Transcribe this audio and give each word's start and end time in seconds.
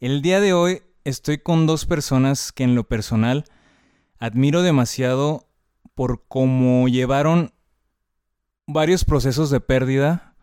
El 0.00 0.22
día 0.22 0.40
de 0.40 0.52
hoy 0.52 0.82
estoy 1.04 1.38
con 1.38 1.66
dos 1.66 1.86
personas 1.86 2.50
que 2.50 2.64
en 2.64 2.74
lo 2.74 2.84
personal 2.84 3.44
admiro 4.18 4.62
demasiado 4.62 5.46
por 5.94 6.26
cómo 6.26 6.88
llevaron 6.88 7.52
varios 8.66 9.04
procesos 9.04 9.50
de 9.50 9.60
pérdida. 9.60 10.34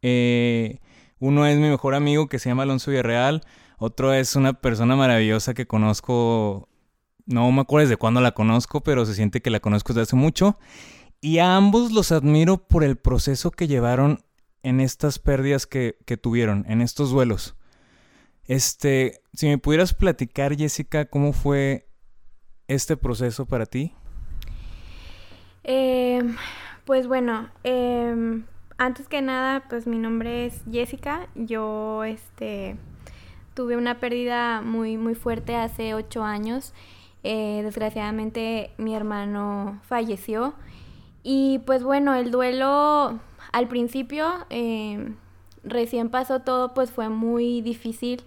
Eh, 0.00 0.80
uno 1.18 1.46
es 1.46 1.58
mi 1.58 1.68
mejor 1.68 1.94
amigo 1.94 2.28
que 2.28 2.38
se 2.38 2.48
llama 2.48 2.62
Alonso 2.62 2.90
Villarreal. 2.90 3.42
Otro 3.78 4.14
es 4.14 4.36
una 4.36 4.54
persona 4.54 4.96
maravillosa 4.96 5.52
que 5.52 5.66
conozco. 5.66 6.68
No 7.26 7.50
me 7.52 7.60
acuerdo 7.60 7.88
desde 7.88 7.98
cuándo 7.98 8.22
la 8.22 8.32
conozco, 8.32 8.82
pero 8.82 9.04
se 9.04 9.14
siente 9.14 9.42
que 9.42 9.50
la 9.50 9.60
conozco 9.60 9.92
desde 9.92 10.02
hace 10.02 10.16
mucho. 10.16 10.58
Y 11.20 11.38
a 11.38 11.56
ambos 11.56 11.92
los 11.92 12.10
admiro 12.10 12.66
por 12.66 12.84
el 12.84 12.96
proceso 12.96 13.50
que 13.50 13.66
llevaron 13.66 14.24
en 14.62 14.80
estas 14.80 15.18
pérdidas 15.18 15.66
que, 15.66 15.98
que 16.06 16.16
tuvieron, 16.16 16.64
en 16.68 16.80
estos 16.80 17.10
duelos. 17.10 17.54
Este, 18.46 19.20
si 19.32 19.48
me 19.48 19.58
pudieras 19.58 19.94
platicar, 19.94 20.56
Jessica, 20.56 21.06
¿cómo 21.06 21.32
fue 21.32 21.88
este 22.68 22.96
proceso 22.96 23.46
para 23.46 23.66
ti? 23.66 23.94
Eh, 25.64 26.22
pues 26.84 27.06
bueno, 27.06 27.48
eh, 27.64 28.42
antes 28.76 29.08
que 29.08 29.22
nada, 29.22 29.64
pues 29.68 29.86
mi 29.86 29.98
nombre 29.98 30.46
es 30.46 30.60
Jessica. 30.70 31.28
Yo, 31.34 32.04
este, 32.04 32.76
tuve 33.54 33.76
una 33.76 34.00
pérdida 34.00 34.60
muy, 34.60 34.96
muy 34.96 35.14
fuerte 35.14 35.56
hace 35.56 35.94
ocho 35.94 36.24
años. 36.24 36.74
Eh, 37.22 37.62
desgraciadamente, 37.64 38.72
mi 38.76 38.94
hermano 38.94 39.80
falleció. 39.88 40.54
Y 41.22 41.60
pues 41.60 41.82
bueno, 41.82 42.14
el 42.14 42.30
duelo 42.30 43.18
al 43.52 43.68
principio 43.68 44.46
em, 44.50 45.16
recién 45.64 46.08
pasó 46.10 46.40
todo, 46.40 46.74
pues 46.74 46.90
fue 46.90 47.08
muy 47.08 47.60
difícil. 47.62 48.22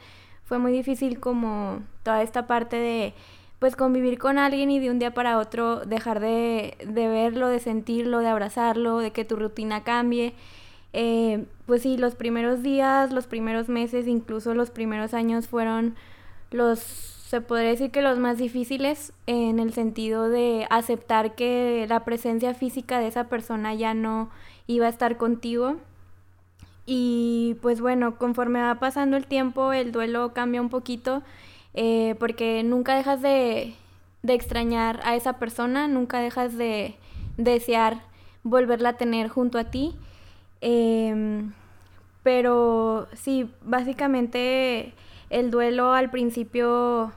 Fue 0.45 0.59
muy 0.59 0.71
difícil 0.71 1.19
como 1.19 1.81
toda 2.03 2.21
esta 2.21 2.47
parte 2.47 2.77
de 2.77 3.13
pues 3.59 3.75
convivir 3.75 4.19
con 4.19 4.37
alguien 4.37 4.69
y 4.69 4.79
de 4.79 4.91
un 4.91 4.99
día 4.99 5.13
para 5.13 5.39
otro 5.39 5.81
dejar 5.85 6.19
de, 6.19 6.77
de 6.85 7.07
verlo, 7.07 7.47
de 7.47 7.59
sentirlo, 7.59 8.19
de 8.19 8.27
abrazarlo, 8.27 8.99
de 8.99 9.11
que 9.11 9.25
tu 9.25 9.35
rutina 9.35 9.83
cambie. 9.83 10.33
Eh, 10.93 11.45
pues 11.65 11.81
sí, 11.81 11.97
los 11.97 12.15
primeros 12.15 12.63
días, 12.63 13.11
los 13.11 13.27
primeros 13.27 13.67
meses, 13.67 14.07
incluso 14.07 14.53
los 14.53 14.69
primeros 14.69 15.13
años 15.13 15.47
fueron 15.47 15.95
los, 16.51 16.79
se 16.79 17.41
podría 17.41 17.69
decir 17.69 17.91
que 17.91 18.01
los 18.01 18.19
más 18.19 18.37
difíciles 18.37 19.11
en 19.25 19.59
el 19.59 19.73
sentido 19.73 20.29
de 20.29 20.67
aceptar 20.69 21.35
que 21.35 21.85
la 21.89 22.05
presencia 22.05 22.53
física 22.53 22.99
de 22.99 23.07
esa 23.07 23.25
persona 23.25 23.73
ya 23.73 23.93
no 23.93 24.29
iba 24.67 24.85
a 24.85 24.89
estar 24.89 25.17
contigo 25.17 25.77
y 26.89 27.57
pues 27.61 27.81
bueno, 27.81 28.17
conforme 28.17 28.61
va 28.61 28.75
pasando 28.75 29.17
el 29.17 29.27
tiempo, 29.27 29.73
el 29.73 29.91
duelo 29.91 30.33
cambia 30.33 30.61
un 30.61 30.69
poquito, 30.69 31.21
eh, 31.73 32.15
porque 32.17 32.63
nunca 32.63 32.95
dejas 32.95 33.21
de, 33.21 33.75
de, 34.23 34.33
extrañar 34.33 35.01
a 35.03 35.15
esa 35.17 35.33
persona, 35.33 35.89
nunca 35.89 36.19
dejas 36.19 36.57
de 36.57 36.95
desear 37.35 38.01
volverla 38.43 38.89
a 38.89 38.97
tener 38.97 39.27
junto 39.27 39.59
a 39.59 39.65
ti. 39.65 39.95
Eh, 40.61 41.43
pero 42.23 43.07
sí, 43.13 43.51
básicamente 43.61 44.93
el 45.29 45.51
duelo 45.51 45.91
al 45.93 46.09
principio 46.09 47.11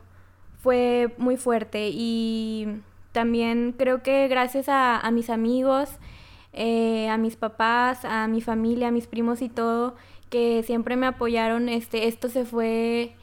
fue 0.63 1.15
muy 1.17 1.37
fuerte 1.37 1.91
y 1.93 2.83
también 3.13 3.73
creo 3.79 4.03
que 4.03 4.27
gracias 4.27 4.69
a 4.69 5.09
mis 5.13 5.31
amigos, 5.31 5.91
eh, 6.53 7.09
a 7.09 7.17
mis 7.17 7.37
papás, 7.37 8.05
a 8.05 8.27
mi 8.29 8.41
familia, 8.41 8.89
a 8.89 8.91
mis 8.91 9.07
primos 9.07 9.43
y 9.43 9.49
todo, 9.49 9.95
que 10.31 10.63
siempre 10.63 10.97
me 10.97 11.07
apoyaron, 11.07 11.69
este, 11.69 12.09
esto 12.09 12.29
se 12.29 12.45
fue 12.45 13.15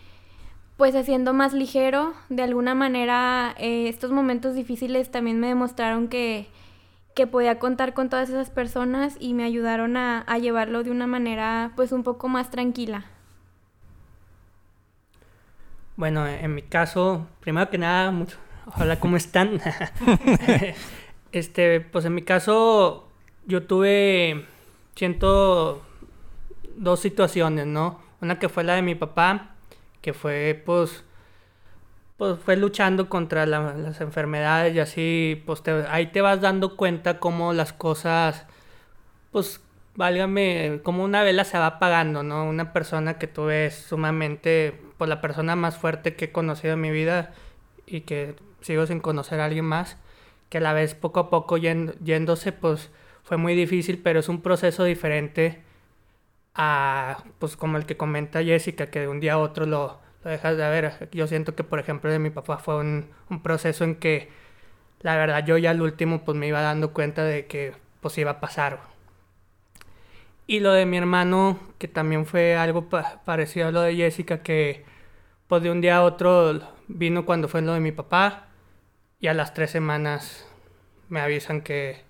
pues 0.78 0.96
haciendo 0.96 1.34
más 1.34 1.54
ligero. 1.54 2.14
De 2.30 2.44
alguna 2.44 2.76
manera, 2.76 3.56
eh, 3.58 3.88
estos 3.90 4.12
momentos 4.12 4.56
difíciles 4.56 5.10
también 5.12 5.40
me 5.40 5.48
demostraron 5.48 6.08
que, 6.08 6.48
que 7.16 7.28
podía 7.28 7.60
contar 7.60 7.94
con 7.94 8.10
todas 8.10 8.30
esas 8.30 8.52
personas 8.52 9.18
y 9.20 9.34
me 9.34 9.44
ayudaron 9.44 9.98
a, 9.98 10.22
a 10.22 10.38
llevarlo 10.38 10.84
de 10.84 10.92
una 10.92 11.08
manera 11.08 11.72
pues 11.76 11.92
un 11.92 12.04
poco 12.04 12.28
más 12.28 12.52
tranquila. 12.52 13.06
Bueno, 15.96 16.28
en 16.28 16.54
mi 16.54 16.62
caso, 16.62 17.26
primero 17.40 17.72
que 17.72 17.80
nada, 17.80 18.12
mucho, 18.12 18.38
hola, 18.80 19.00
¿cómo 19.00 19.18
están? 19.18 19.59
este, 21.32 21.82
pues 21.82 22.06
en 22.06 22.14
mi 22.14 22.22
caso, 22.22 23.06
yo 23.47 23.63
tuve, 23.63 24.46
siento, 24.96 25.81
dos 26.75 27.00
situaciones, 27.00 27.66
¿no? 27.66 28.00
Una 28.22 28.40
que 28.40 28.50
fue 28.50 28.63
la 28.63 28.75
de 28.75 28.81
mi 28.81 28.96
papá, 28.96 29.56
que 30.02 30.13
fue, 30.13 30.62
pues, 30.66 31.03
pues 32.18 32.40
fue 32.40 32.58
luchando 32.58 33.09
contra 33.09 33.46
las 33.46 34.02
enfermedades 34.02 34.75
y 34.75 34.80
así, 34.80 35.44
pues 35.46 35.63
ahí 35.90 36.08
te 36.08 36.22
vas 36.22 36.41
dando 36.41 36.75
cuenta 36.75 37.19
cómo 37.19 37.53
las 37.53 37.74
cosas, 37.74 38.46
pues, 39.31 39.62
válgame, 39.96 40.81
como 40.84 41.03
una 41.03 41.24
vela 41.24 41.44
se 41.44 41.58
va 41.58 41.68
apagando, 41.68 42.24
¿no? 42.24 42.46
Una 42.46 42.74
persona 42.74 43.18
que 43.18 43.28
tuve 43.28 43.72
sumamente, 43.72 44.79
pues 44.97 45.09
la 45.09 45.22
persona 45.22 45.56
más 45.56 45.78
fuerte 45.78 46.16
que 46.16 46.25
he 46.25 46.31
conocido 46.31 46.74
en 46.74 46.81
mi 46.81 46.91
vida 46.91 47.34
y 47.85 48.02
que 48.02 48.35
sigo 48.62 48.85
sin 48.85 49.00
conocer 49.00 49.40
a 49.40 49.46
alguien 49.46 49.66
más, 49.66 49.97
que 50.50 50.59
a 50.59 50.62
la 50.62 50.74
vez 50.74 50.96
poco 50.96 51.19
a 51.19 51.29
poco 51.29 51.58
yéndose, 51.58 52.52
pues 52.52 52.91
fue 53.28 53.36
muy 53.36 53.56
difícil, 53.56 54.00
pero 54.02 54.22
es 54.22 54.30
un 54.30 54.42
proceso 54.42 54.86
diferente 54.86 55.62
a, 56.56 57.26
pues 57.40 57.58
como 57.58 57.78
el 57.78 57.86
que 57.86 57.98
comenta 57.98 58.42
Jessica, 58.42 58.90
que 58.90 59.02
de 59.02 59.10
un 59.10 59.20
día 59.20 59.34
a 59.34 59.38
otro 59.40 59.66
lo, 59.66 60.00
dejas 60.24 60.56
de 60.56 60.70
ver. 60.70 61.10
Yo 61.12 61.28
siento 61.28 61.54
que, 61.54 61.66
por 61.66 61.80
ejemplo, 61.80 62.10
de 62.10 62.20
mi 62.20 62.30
papá 62.30 62.58
fue 62.58 62.78
un, 62.78 63.10
proceso 63.44 63.84
en 63.84 63.96
que, 63.96 64.30
la 65.02 65.18
verdad, 65.18 65.46
yo 65.46 65.58
ya 65.58 65.72
al 65.72 65.82
último, 65.82 66.24
pues 66.24 66.38
me 66.38 66.48
iba 66.48 66.62
dando 66.62 66.94
cuenta 66.94 67.26
de 67.26 67.48
que, 67.48 67.74
pues 68.00 68.18
iba 68.18 68.32
a 68.32 68.40
pasar. 68.40 68.80
Y 70.48 70.62
lo 70.62 70.72
de 70.72 70.86
mi 70.86 70.98
hermano, 70.98 71.59
que 71.80 71.90
también 71.90 72.26
fue 72.26 72.56
algo 72.56 72.88
parecido 73.26 73.68
a 73.68 73.72
lo 73.72 73.82
de 73.82 73.94
Jessica, 73.98 74.42
que, 74.42 74.86
pues 75.48 75.64
de 75.64 75.70
un 75.70 75.82
día 75.82 75.98
a 75.98 76.04
otro 76.04 76.62
vino 76.88 77.26
cuando 77.26 77.50
fue 77.50 77.62
lo 77.62 77.74
de 77.74 77.82
mi 77.82 77.92
papá, 77.92 78.48
y 79.20 79.28
a 79.28 79.34
las 79.34 79.54
tres 79.54 79.72
semanas 79.72 80.48
me 81.09 81.20
avisan 81.20 81.59
que 81.62 82.06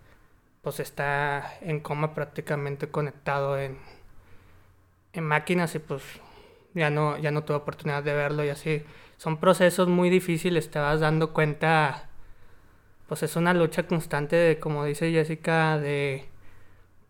pues 0.62 0.80
está 0.80 1.54
en 1.62 1.80
coma 1.80 2.14
prácticamente 2.14 2.90
conectado 2.90 3.58
en, 3.58 3.78
en 5.14 5.24
máquinas 5.24 5.76
y 5.76 5.80
pues 5.80 6.04
ya 6.74 6.90
no, 6.90 7.18
ya 7.18 7.32
no 7.32 7.44
tuve 7.44 7.58
oportunidad 7.58 8.04
de 8.04 8.14
verlo 8.14 8.44
y 8.44 8.50
así. 8.50 8.84
Son 9.18 9.38
procesos 9.40 9.88
muy 9.88 10.10
difíciles, 10.10 10.70
te 10.70 10.80
vas 10.80 11.00
dando 11.00 11.34
cuenta, 11.34 12.10
pues 13.08 13.24
es 13.24 13.36
una 13.36 13.54
lucha 13.54 13.88
constante 13.88 14.36
de, 14.36 14.60
como 14.60 14.86
dice 14.86 15.12
Jessica, 15.12 15.78
de 15.80 16.30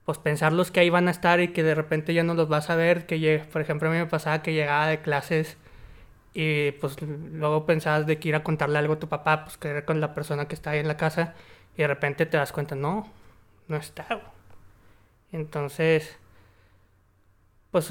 pues 0.05 0.19
pensar 0.19 0.53
los 0.53 0.71
que 0.71 0.79
ahí 0.79 0.89
van 0.89 1.09
a 1.09 1.11
estar 1.11 1.41
y 1.41 1.49
que 1.49 1.63
de 1.63 1.75
repente 1.75 2.13
ya 2.13 2.23
no 2.23 2.33
los 2.33 2.47
vas 2.47 2.69
a 2.69 2.77
ver, 2.77 3.05
que 3.05 3.43
por 3.51 3.61
ejemplo 3.61 3.89
a 3.89 3.91
mí 3.91 3.97
me 3.97 4.05
pasaba 4.05 4.41
que 4.41 4.53
llegaba 4.53 4.87
de 4.87 5.01
clases 5.01 5.57
y 6.33 6.71
pues 6.73 7.01
luego 7.01 7.65
pensabas 7.65 8.05
de 8.07 8.17
que 8.19 8.29
ir 8.29 8.35
a 8.35 8.43
contarle 8.43 8.77
algo 8.77 8.93
a 8.93 9.00
tu 9.00 9.09
papá, 9.09 9.43
pues 9.43 9.57
que 9.57 9.67
era 9.69 9.85
con 9.85 10.00
la 10.00 10.13
persona 10.13 10.47
que 10.47 10.55
está 10.55 10.71
ahí 10.71 10.79
en 10.79 10.88
la 10.88 10.95
casa 10.95 11.33
y 11.75 11.81
de 11.81 11.88
repente 11.88 12.25
te 12.25 12.38
das 12.38 12.53
cuenta, 12.53 12.75
no, 12.75 13.11
no 13.67 13.77
está. 13.77 14.33
Entonces, 15.31 16.17
pues 17.71 17.89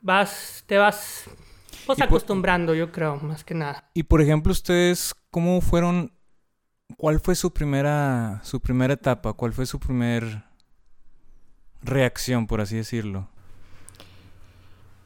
vas, 0.00 0.64
te 0.66 0.76
vas 0.76 1.24
pues, 1.86 2.00
acostumbrando, 2.00 2.74
yo 2.74 2.90
creo, 2.92 3.16
más 3.16 3.44
que 3.44 3.54
nada. 3.54 3.90
Y 3.94 4.02
por 4.04 4.20
ejemplo, 4.20 4.52
ustedes, 4.52 5.14
¿cómo 5.30 5.60
fueron? 5.60 6.12
¿Cuál 6.96 7.20
fue 7.20 7.34
su 7.34 7.52
primera, 7.52 8.40
su 8.44 8.60
primera 8.60 8.94
etapa? 8.94 9.32
¿Cuál 9.32 9.52
fue 9.52 9.66
su 9.66 9.78
primer 9.78 10.44
reacción, 11.82 12.46
por 12.46 12.60
así 12.60 12.76
decirlo? 12.76 13.28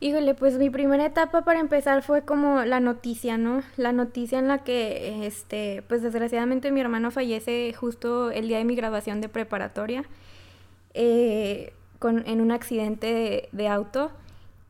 Híjole, 0.01 0.35
pues 0.35 0.59
mi 0.59 0.71
primera 0.71 1.07
etapa 1.07 1.43
para 1.43 1.59
empezar 1.59 2.03
fue 2.03 2.23
como 2.23 2.65
la 2.65 2.79
noticia, 2.79 3.37
¿no? 3.37 3.63
La 3.77 3.91
noticia 3.91 4.39
en 4.39 4.47
la 4.47 4.63
que, 4.63 5.27
este, 5.27 5.83
pues 5.89 6.03
desgraciadamente 6.03 6.71
mi 6.71 6.81
hermano 6.81 7.11
fallece 7.11 7.73
justo 7.73 8.31
el 8.31 8.47
día 8.47 8.59
de 8.59 8.65
mi 8.65 8.77
graduación 8.77 9.21
de 9.21 9.29
preparatoria, 9.29 10.05
eh, 10.95 11.73
con, 11.99 12.25
en 12.29 12.41
un 12.41 12.53
accidente 12.53 13.49
de, 13.51 13.69
auto. 13.69 14.13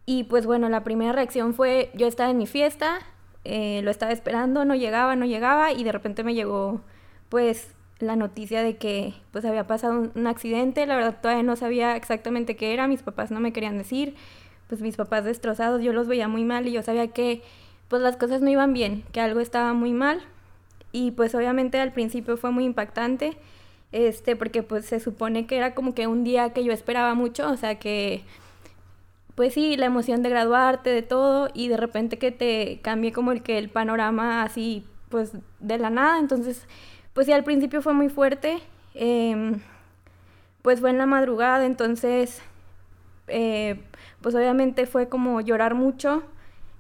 Y 0.06 0.24
pues 0.24 0.46
bueno, 0.46 0.70
la 0.70 0.82
primera 0.82 1.12
reacción 1.12 1.52
fue, 1.52 1.90
yo 1.94 2.06
estaba 2.06 2.30
en 2.30 2.38
mi 2.38 2.46
fiesta, 2.46 3.00
eh, 3.44 3.82
lo 3.84 3.90
estaba 3.90 4.12
esperando, 4.12 4.64
no 4.64 4.74
llegaba, 4.76 5.14
no 5.14 5.26
llegaba 5.26 5.72
y 5.72 5.84
de 5.84 5.92
repente 5.92 6.24
me 6.24 6.34
llegó 6.34 6.80
pues 7.28 7.74
la 7.98 8.16
noticia 8.16 8.62
de 8.62 8.76
que 8.76 9.14
pues 9.32 9.44
había 9.44 9.66
pasado 9.66 10.10
un, 10.14 10.26
accidente, 10.26 10.86
la 10.86 10.96
verdad 10.96 11.20
todavía 11.20 11.42
no 11.42 11.56
sabía 11.56 11.96
exactamente 11.96 12.56
qué 12.56 12.72
era, 12.72 12.88
mis 12.88 13.02
papás 13.02 13.30
no 13.30 13.40
me 13.40 13.52
querían 13.52 13.76
decir, 13.76 14.14
pues 14.68 14.80
mis 14.80 14.96
papás 14.96 15.24
destrozados, 15.24 15.82
yo 15.82 15.92
los 15.92 16.06
veía 16.06 16.28
muy 16.28 16.44
mal 16.44 16.66
y 16.66 16.72
yo 16.72 16.82
sabía 16.82 17.08
que 17.08 17.42
pues 17.88 18.02
las 18.02 18.16
cosas 18.16 18.42
no 18.42 18.50
iban 18.50 18.72
bien, 18.72 19.04
que 19.12 19.20
algo 19.20 19.40
estaba 19.40 19.72
muy 19.72 19.92
mal. 19.92 20.20
Y 20.92 21.10
pues 21.12 21.34
obviamente 21.34 21.80
al 21.80 21.92
principio 21.92 22.36
fue 22.36 22.50
muy 22.50 22.64
impactante, 22.64 23.36
este, 23.92 24.36
porque 24.36 24.62
pues 24.62 24.86
se 24.86 25.00
supone 25.00 25.46
que 25.46 25.56
era 25.56 25.74
como 25.74 25.94
que 25.94 26.06
un 26.06 26.24
día 26.24 26.52
que 26.52 26.64
yo 26.64 26.72
esperaba 26.72 27.14
mucho, 27.14 27.50
o 27.50 27.56
sea 27.56 27.78
que 27.78 28.22
pues 29.34 29.54
sí, 29.54 29.76
la 29.76 29.86
emoción 29.86 30.22
de 30.22 30.30
graduarte, 30.30 30.90
de 30.90 31.02
todo, 31.02 31.48
y 31.54 31.68
de 31.68 31.76
repente 31.76 32.18
que 32.18 32.32
te 32.32 32.80
cambie 32.82 33.12
como 33.12 33.30
el 33.32 33.42
que 33.42 33.56
el 33.58 33.68
panorama 33.68 34.42
así, 34.42 34.84
pues 35.10 35.32
de 35.60 35.78
la 35.78 35.90
nada, 35.90 36.18
entonces 36.18 36.66
pues 37.12 37.26
sí, 37.26 37.32
al 37.32 37.44
principio 37.44 37.82
fue 37.82 37.94
muy 37.94 38.08
fuerte, 38.08 38.58
em, 38.94 39.60
pues 40.62 40.80
fue 40.80 40.90
en 40.90 40.98
la 40.98 41.06
madrugada, 41.06 41.66
entonces, 41.66 42.40
eh, 43.28 43.80
pues 44.22 44.34
obviamente 44.34 44.86
fue 44.86 45.08
como 45.08 45.40
llorar 45.40 45.74
mucho 45.74 46.22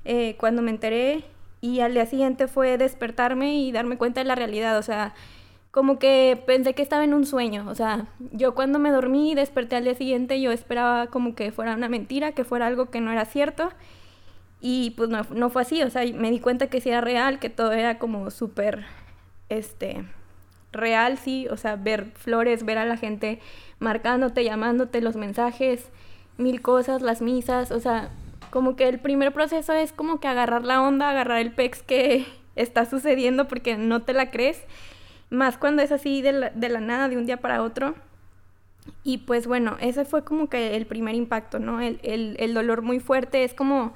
eh, 0.04 0.36
cuando 0.38 0.62
me 0.62 0.70
enteré 0.70 1.24
y 1.60 1.80
al 1.80 1.94
día 1.94 2.06
siguiente 2.06 2.48
fue 2.48 2.78
despertarme 2.78 3.56
y 3.56 3.72
darme 3.72 3.98
cuenta 3.98 4.20
de 4.20 4.26
la 4.26 4.34
realidad, 4.34 4.78
o 4.78 4.82
sea, 4.82 5.14
como 5.70 5.98
que 5.98 6.42
pensé 6.46 6.74
que 6.74 6.82
estaba 6.82 7.04
en 7.04 7.14
un 7.14 7.26
sueño, 7.26 7.66
o 7.68 7.74
sea, 7.74 8.06
yo 8.32 8.54
cuando 8.54 8.78
me 8.78 8.90
dormí 8.90 9.32
y 9.32 9.34
desperté 9.34 9.76
al 9.76 9.84
día 9.84 9.94
siguiente 9.94 10.40
yo 10.40 10.50
esperaba 10.50 11.08
como 11.08 11.34
que 11.34 11.52
fuera 11.52 11.74
una 11.74 11.88
mentira, 11.88 12.32
que 12.32 12.44
fuera 12.44 12.66
algo 12.66 12.90
que 12.90 13.00
no 13.00 13.12
era 13.12 13.24
cierto. 13.24 13.70
Y 14.60 14.90
pues 14.96 15.08
no, 15.08 15.22
no 15.34 15.50
fue 15.50 15.62
así, 15.62 15.82
o 15.82 15.90
sea, 15.90 16.02
me 16.14 16.32
di 16.32 16.40
cuenta 16.40 16.66
que 16.66 16.80
sí 16.80 16.88
era 16.88 17.00
real, 17.00 17.38
que 17.38 17.48
todo 17.48 17.72
era 17.72 17.98
como 17.98 18.30
súper, 18.32 18.86
este, 19.48 20.04
real, 20.72 21.18
sí, 21.18 21.46
o 21.48 21.56
sea, 21.56 21.76
ver 21.76 22.06
flores, 22.14 22.64
ver 22.64 22.78
a 22.78 22.84
la 22.84 22.96
gente 22.96 23.40
marcándote, 23.78 24.44
llamándote 24.44 25.00
los 25.00 25.16
mensajes, 25.16 25.88
mil 26.38 26.62
cosas, 26.62 27.02
las 27.02 27.20
misas, 27.20 27.70
o 27.70 27.80
sea, 27.80 28.10
como 28.50 28.76
que 28.76 28.88
el 28.88 28.98
primer 28.98 29.32
proceso 29.32 29.72
es 29.72 29.92
como 29.92 30.20
que 30.20 30.28
agarrar 30.28 30.64
la 30.64 30.80
onda, 30.80 31.10
agarrar 31.10 31.40
el 31.40 31.52
pex 31.52 31.82
que 31.82 32.26
está 32.56 32.86
sucediendo 32.86 33.48
porque 33.48 33.76
no 33.76 34.02
te 34.02 34.14
la 34.14 34.30
crees, 34.30 34.62
más 35.30 35.58
cuando 35.58 35.82
es 35.82 35.92
así 35.92 36.22
de 36.22 36.32
la, 36.32 36.50
de 36.50 36.68
la 36.68 36.80
nada, 36.80 37.08
de 37.08 37.16
un 37.18 37.26
día 37.26 37.38
para 37.38 37.62
otro. 37.62 37.94
Y 39.04 39.18
pues 39.18 39.46
bueno, 39.46 39.76
ese 39.80 40.06
fue 40.06 40.24
como 40.24 40.48
que 40.48 40.74
el 40.74 40.86
primer 40.86 41.14
impacto, 41.14 41.58
¿no? 41.58 41.82
El, 41.82 42.00
el, 42.02 42.36
el 42.38 42.54
dolor 42.54 42.80
muy 42.80 43.00
fuerte 43.00 43.44
es 43.44 43.52
como 43.52 43.92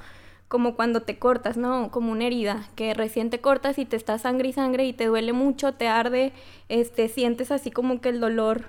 como 0.52 0.76
cuando 0.76 1.00
te 1.00 1.18
cortas, 1.18 1.56
¿no? 1.56 1.90
Como 1.90 2.12
una 2.12 2.26
herida, 2.26 2.68
que 2.76 2.92
recién 2.92 3.30
te 3.30 3.40
cortas 3.40 3.78
y 3.78 3.86
te 3.86 3.96
está 3.96 4.18
sangre 4.18 4.50
y 4.50 4.52
sangre 4.52 4.84
y 4.84 4.92
te 4.92 5.06
duele 5.06 5.32
mucho, 5.32 5.72
te 5.72 5.88
arde, 5.88 6.34
este, 6.68 7.08
sientes 7.08 7.50
así 7.50 7.70
como 7.70 8.02
que 8.02 8.10
el 8.10 8.20
dolor 8.20 8.64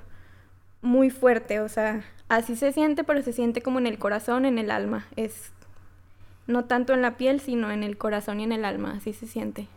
muy 0.83 1.09
fuerte, 1.09 1.59
o 1.59 1.69
sea, 1.69 2.03
así 2.29 2.55
se 2.55 2.71
siente, 2.71 3.03
pero 3.03 3.23
se 3.23 3.33
siente 3.33 3.61
como 3.61 3.79
en 3.79 3.87
el 3.87 3.97
corazón, 3.97 4.45
en 4.45 4.59
el 4.59 4.69
alma, 4.69 5.07
es 5.15 5.51
no 6.45 6.65
tanto 6.65 6.93
en 6.93 7.01
la 7.01 7.17
piel, 7.17 7.39
sino 7.39 7.71
en 7.71 7.81
el 7.81 7.97
corazón 7.97 8.39
y 8.39 8.43
en 8.43 8.51
el 8.51 8.65
alma, 8.65 8.93
así 8.97 9.13
se 9.13 9.25
siente. 9.25 9.67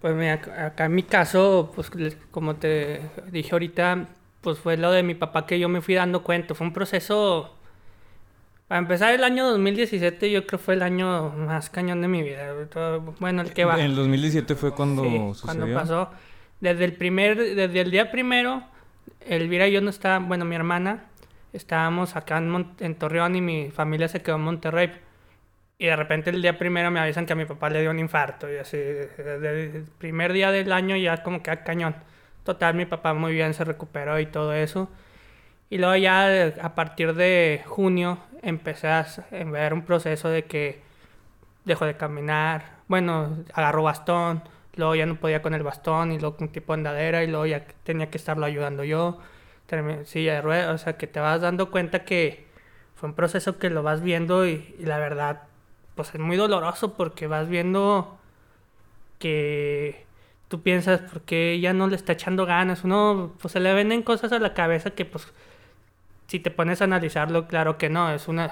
Pues 0.00 0.14
mira, 0.14 0.34
acá 0.66 0.84
en 0.84 0.94
mi 0.94 1.04
caso, 1.04 1.72
pues 1.74 1.90
como 2.30 2.56
te 2.56 3.00
dije 3.30 3.50
ahorita, 3.52 4.08
pues 4.42 4.58
fue 4.58 4.76
lo 4.76 4.92
de 4.92 5.02
mi 5.02 5.14
papá 5.14 5.46
que 5.46 5.58
yo 5.58 5.68
me 5.68 5.80
fui 5.80 5.94
dando 5.94 6.22
cuenta, 6.22 6.54
fue 6.54 6.66
un 6.66 6.72
proceso 6.74 7.56
para 8.68 8.80
empezar, 8.80 9.14
el 9.14 9.22
año 9.22 9.48
2017 9.48 10.30
yo 10.30 10.44
creo 10.44 10.58
fue 10.58 10.74
el 10.74 10.82
año 10.82 11.30
más 11.30 11.70
cañón 11.70 12.00
de 12.02 12.08
mi 12.08 12.22
vida. 12.22 12.52
Bueno, 13.20 13.42
el 13.42 13.52
que 13.52 13.64
va. 13.64 13.78
En 13.78 13.86
el 13.86 13.94
2017 13.94 14.56
fue 14.56 14.72
cuando 14.72 15.04
sí, 15.34 15.42
cuando 15.44 15.72
pasó. 15.72 16.10
Desde 16.60 16.84
el 16.84 16.94
primer, 16.94 17.36
desde 17.36 17.80
el 17.80 17.90
día 17.90 18.10
primero, 18.10 18.64
Elvira 19.20 19.68
y 19.68 19.72
yo 19.72 19.80
no 19.80 19.90
estábamos, 19.90 20.28
bueno, 20.28 20.44
mi 20.44 20.56
hermana, 20.56 21.04
estábamos 21.52 22.16
acá 22.16 22.38
en, 22.38 22.74
en, 22.80 22.94
Torreón 22.94 23.36
y 23.36 23.40
mi 23.40 23.70
familia 23.70 24.08
se 24.08 24.22
quedó 24.22 24.36
en 24.36 24.42
Monterrey. 24.42 24.92
Y 25.78 25.86
de 25.86 25.96
repente 25.96 26.30
el 26.30 26.40
día 26.40 26.58
primero 26.58 26.90
me 26.90 27.00
avisan 27.00 27.26
que 27.26 27.34
a 27.34 27.36
mi 27.36 27.44
papá 27.44 27.68
le 27.68 27.80
dio 27.80 27.90
un 27.90 27.98
infarto. 27.98 28.50
Y 28.50 28.56
así, 28.56 28.76
desde 28.78 29.76
el 29.78 29.84
primer 29.98 30.32
día 30.32 30.50
del 30.50 30.72
año 30.72 30.96
ya 30.96 31.22
como 31.22 31.42
que 31.42 31.50
a 31.50 31.64
cañón. 31.64 31.94
Total, 32.44 32.74
mi 32.74 32.86
papá 32.86 33.12
muy 33.12 33.32
bien 33.32 33.52
se 33.54 33.64
recuperó 33.64 34.18
y 34.20 34.26
todo 34.26 34.54
eso. 34.54 34.88
Y 35.68 35.78
luego 35.78 35.96
ya 35.96 36.54
a 36.62 36.74
partir 36.74 37.14
de 37.14 37.62
junio 37.66 38.18
empecé 38.42 38.88
a 38.88 39.06
ver 39.46 39.74
un 39.74 39.82
proceso 39.82 40.28
de 40.28 40.44
que 40.44 40.80
dejó 41.64 41.84
de 41.84 41.96
caminar, 41.96 42.76
bueno, 42.88 43.44
agarró 43.52 43.82
bastón, 43.82 44.42
luego 44.76 44.94
ya 44.94 45.06
no 45.06 45.16
podía 45.16 45.42
con 45.42 45.54
el 45.54 45.62
bastón 45.62 46.12
y 46.12 46.18
luego 46.18 46.36
un 46.40 46.48
tipo 46.48 46.72
de 46.72 46.80
andadera 46.80 47.24
y 47.24 47.26
luego 47.26 47.46
ya 47.46 47.66
tenía 47.84 48.10
que 48.10 48.18
estarlo 48.18 48.46
ayudando 48.46 48.84
yo, 48.84 49.18
silla 50.04 50.34
de 50.34 50.42
ruedas, 50.42 50.74
o 50.74 50.78
sea 50.84 50.96
que 50.96 51.06
te 51.06 51.20
vas 51.20 51.40
dando 51.40 51.70
cuenta 51.70 52.04
que 52.04 52.46
fue 52.94 53.08
un 53.08 53.14
proceso 53.14 53.58
que 53.58 53.70
lo 53.70 53.82
vas 53.82 54.02
viendo 54.02 54.46
y, 54.46 54.74
la 54.78 54.98
verdad 54.98 55.42
pues 55.94 56.14
es 56.14 56.20
muy 56.20 56.36
doloroso 56.36 56.94
porque 56.94 57.26
vas 57.26 57.48
viendo 57.48 58.18
que 59.18 60.04
tú 60.48 60.62
piensas 60.62 61.00
por 61.00 61.22
qué 61.22 61.58
ya 61.60 61.72
no 61.72 61.88
le 61.88 61.96
está 61.96 62.12
echando 62.12 62.46
ganas, 62.46 62.84
uno 62.84 63.34
pues 63.40 63.52
se 63.52 63.60
le 63.60 63.72
venden 63.74 64.02
cosas 64.02 64.32
a 64.32 64.38
la 64.38 64.54
cabeza 64.54 64.90
que 64.90 65.04
pues 65.06 65.32
si 66.28 66.40
te 66.40 66.50
pones 66.50 66.80
a 66.80 66.84
analizarlo, 66.84 67.48
claro 67.48 67.78
que 67.78 67.88
no, 67.88 68.10
es 68.12 68.28
una 68.28 68.46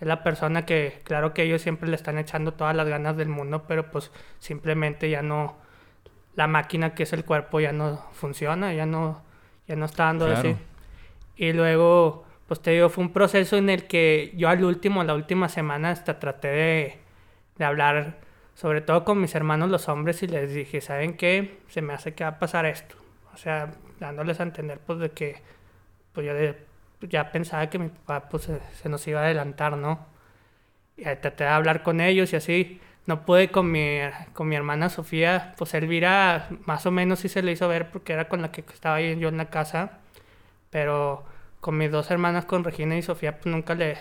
es 0.00 0.06
la 0.08 0.22
persona 0.22 0.66
que 0.66 1.00
claro 1.04 1.34
que 1.34 1.42
ellos 1.44 1.62
siempre 1.62 1.88
le 1.88 1.96
están 1.96 2.18
echando 2.18 2.52
todas 2.54 2.76
las 2.76 2.88
ganas 2.88 3.16
del 3.16 3.28
mundo, 3.28 3.64
pero 3.68 3.90
pues 3.90 4.10
simplemente 4.38 5.10
ya 5.10 5.22
no 5.22 5.56
la 6.36 6.46
máquina 6.46 6.94
que 6.94 7.04
es 7.04 7.12
el 7.12 7.24
cuerpo 7.24 7.60
ya 7.60 7.72
no 7.72 8.04
funciona, 8.12 8.72
ya 8.72 8.86
no 8.86 9.22
ya 9.66 9.76
no 9.76 9.86
está 9.86 10.04
dando 10.04 10.26
así. 10.26 10.56
Y 11.36 11.52
luego 11.52 12.24
pues 12.46 12.60
te 12.60 12.72
digo, 12.72 12.90
fue 12.90 13.04
un 13.04 13.12
proceso 13.12 13.56
en 13.56 13.70
el 13.70 13.86
que 13.86 14.32
yo 14.36 14.48
al 14.48 14.62
último, 14.64 15.02
la 15.04 15.14
última 15.14 15.48
semana 15.48 15.90
hasta 15.90 16.18
traté 16.18 16.48
de, 16.48 16.98
de 17.56 17.64
hablar 17.64 18.18
sobre 18.54 18.80
todo 18.80 19.04
con 19.04 19.20
mis 19.20 19.34
hermanos 19.34 19.70
los 19.70 19.88
hombres 19.88 20.22
y 20.22 20.28
les 20.28 20.54
dije, 20.54 20.80
¿saben 20.80 21.16
qué? 21.16 21.58
Se 21.68 21.82
me 21.82 21.92
hace 21.92 22.14
que 22.14 22.24
va 22.24 22.30
a 22.30 22.38
pasar 22.38 22.66
esto. 22.66 22.96
O 23.32 23.36
sea, 23.36 23.74
dándoles 23.98 24.38
a 24.40 24.44
entender 24.44 24.78
pues 24.78 25.00
de 25.00 25.10
que 25.10 25.42
pues 26.12 26.26
yo 26.26 26.34
de, 26.34 26.56
ya 27.00 27.32
pensaba 27.32 27.68
que 27.68 27.78
mi 27.78 27.88
papá 27.88 28.28
pues 28.28 28.48
se, 28.80 28.88
nos 28.88 29.06
iba 29.08 29.20
a 29.20 29.24
adelantar, 29.24 29.76
¿no? 29.76 30.06
Y 30.96 31.02
traté 31.02 31.44
de 31.44 31.50
hablar 31.50 31.82
con 31.82 32.00
ellos 32.00 32.32
y 32.32 32.36
así. 32.36 32.80
No 33.06 33.26
pude 33.26 33.50
con 33.50 33.70
mi, 33.70 33.98
con 34.32 34.48
mi 34.48 34.56
hermana 34.56 34.88
Sofía, 34.88 35.54
pues 35.58 35.74
Elvira 35.74 36.48
más 36.64 36.86
o 36.86 36.90
menos 36.90 37.20
sí 37.20 37.28
se 37.28 37.42
le 37.42 37.52
hizo 37.52 37.68
ver 37.68 37.90
porque 37.90 38.14
era 38.14 38.28
con 38.28 38.40
la 38.40 38.50
que 38.50 38.64
estaba 38.72 39.00
yo 39.00 39.28
en 39.28 39.36
la 39.36 39.50
casa. 39.50 39.98
Pero 40.70 41.24
con 41.60 41.78
mis 41.78 41.90
dos 41.90 42.10
hermanas, 42.10 42.44
con 42.44 42.64
Regina 42.64 42.96
y 42.96 43.02
Sofía, 43.02 43.38
pues 43.38 43.46
nunca, 43.46 43.74
le, 43.74 43.96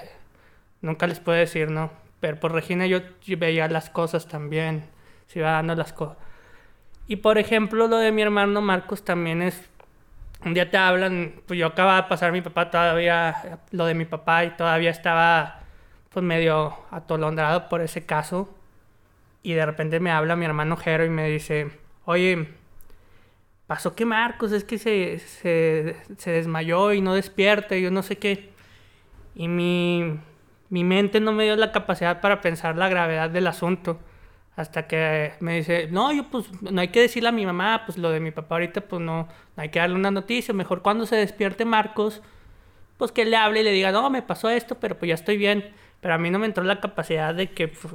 nunca 0.82 1.08
les 1.08 1.20
puedo 1.20 1.38
decir, 1.38 1.70
¿no? 1.72 1.92
Pero 2.20 2.40
por 2.40 2.54
Regina 2.54 2.88
yo, 2.88 3.00
veía 3.38 3.68
las 3.68 3.90
cosas 3.90 4.28
también, 4.28 4.86
se 5.28 5.40
iba 5.40 5.52
dando 5.52 5.76
las 5.76 5.94
cosas. 5.94 6.18
Y 7.08 7.18
por 7.18 7.38
ejemplo, 7.38 7.88
lo 7.88 7.98
de 7.98 8.12
mi 8.12 8.22
hermano 8.22 8.62
Marcos 8.62 9.04
también 9.06 9.42
es 9.42 9.70
un 10.46 10.54
día 10.54 10.70
te 10.70 10.78
hablan, 10.78 11.36
pues 11.46 11.58
yo 11.58 11.68
acababa 11.68 12.02
de 12.02 12.08
pasar 12.10 12.32
mi 12.32 12.42
papá 12.42 12.70
todavía, 12.70 13.60
lo 13.72 13.86
de 13.86 13.94
mi 13.94 14.06
papá 14.06 14.44
y 14.44 14.52
todavía 14.52 14.90
estaba 14.90 15.62
pues 16.10 16.24
medio 16.24 16.78
atolondrado 16.92 17.70
por 17.70 17.82
ese 17.82 18.06
caso. 18.06 18.54
Y 19.44 19.54
de 19.54 19.66
repente 19.66 20.00
me 20.00 20.10
habla 20.10 20.38
mi 20.38 20.46
hermano 20.46 20.78
Jero 20.78 21.06
y 21.06 21.10
me 21.10 21.30
dice, 21.30 21.70
oye, 22.06 22.48
pasó 23.68 23.94
que 23.94 24.06
Marcos 24.06 24.54
es 24.54 24.64
que 24.64 24.78
se, 24.78 25.20
se, 25.20 26.32
desmayó 26.32 26.94
y 26.94 27.02
no 27.02 27.14
despierta 27.14 27.76
yo 27.76 27.92
no 27.92 28.04
sé 28.04 28.18
qué. 28.18 28.52
Y 29.36 29.50
mi, 29.50 30.20
mi 30.70 30.84
mente 30.86 31.20
no 31.20 31.34
me 31.34 31.44
dio 31.44 31.58
la 31.58 31.74
capacidad 31.74 32.22
para 32.22 32.40
pensar 32.40 32.78
la 32.78 32.88
gravedad 32.88 33.30
del 33.30 33.48
asunto. 33.48 34.00
Hasta 34.56 34.88
que 34.88 35.34
me 35.40 35.56
dice, 35.58 35.88
no, 35.92 36.14
yo 36.14 36.30
pues 36.30 36.46
no 36.62 36.80
hay 36.80 36.90
que 36.90 37.02
decirle 37.02 37.30
a 37.30 37.32
mi 37.32 37.46
mamá, 37.46 37.84
pues 37.86 37.98
lo 37.98 38.12
de 38.12 38.20
mi 38.20 38.32
papá 38.32 38.56
ahorita 38.56 38.82
pues 38.82 39.02
no, 39.02 39.28
no 39.58 39.64
hay 39.64 39.70
que 39.70 39.80
darle 39.80 39.96
una 39.96 40.12
noticia, 40.12 40.54
mejor 40.54 40.84
cuando 40.84 41.06
se 41.08 41.16
despierte 41.16 41.66
Marcos, 41.66 42.22
pues 42.98 43.12
que 43.12 43.26
le 43.26 43.36
hable 43.36 43.62
y 43.62 43.64
le 43.64 43.72
diga, 43.72 43.92
no, 43.92 44.10
me 44.10 44.22
pasó 44.22 44.50
esto, 44.50 44.80
pero 44.80 44.98
pues 44.98 45.10
ya 45.10 45.16
estoy 45.16 45.38
bien. 45.38 45.74
Pero 46.04 46.16
a 46.16 46.18
mí 46.18 46.30
no 46.30 46.38
me 46.38 46.46
entró 46.46 46.66
la 46.66 46.82
capacidad 46.82 47.34
de 47.34 47.50
que 47.50 47.70
pues, 47.70 47.94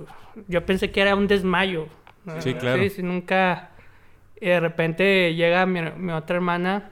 yo 0.49 0.65
pensé 0.65 0.91
que 0.91 1.03
era 1.03 1.15
un 1.15 1.29
desmayo. 1.29 1.87
Sí, 2.41 2.55
claro. 2.55 2.83
Sí, 2.89 3.03
nunca... 3.03 3.71
Y 4.41 4.47
de 4.47 4.61
repente 4.61 5.35
llega 5.35 5.67
mi, 5.67 5.83
mi 5.83 6.13
otra 6.13 6.37
hermana, 6.37 6.91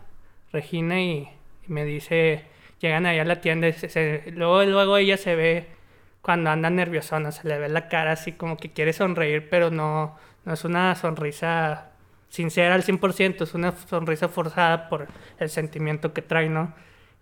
Regina, 0.52 1.00
y, 1.00 1.28
me 1.68 1.84
dice, 1.84 2.44
llegan 2.80 3.06
allá 3.06 3.22
a 3.22 3.24
la 3.24 3.40
tienda, 3.40 3.68
y 3.68 4.30
luego, 4.32 4.62
luego 4.64 4.96
ella 4.96 5.16
se 5.16 5.36
ve 5.36 5.66
cuando 6.22 6.50
anda 6.50 6.70
nerviosona, 6.70 7.32
se 7.32 7.46
le 7.48 7.58
ve 7.58 7.68
la 7.68 7.88
cara 7.88 8.12
así 8.12 8.32
como 8.32 8.56
que 8.56 8.72
quiere 8.72 8.92
sonreír, 8.92 9.48
pero 9.48 9.70
no, 9.70 10.18
no 10.44 10.52
es 10.52 10.64
una 10.64 10.94
sonrisa 10.96 11.92
sincera 12.28 12.74
al 12.74 12.82
100%, 12.82 13.42
es 13.42 13.54
una 13.54 13.72
sonrisa 13.72 14.28
forzada 14.28 14.88
por 14.88 15.06
el 15.38 15.48
sentimiento 15.48 16.12
que 16.12 16.22
trae, 16.22 16.48
¿no? 16.48 16.74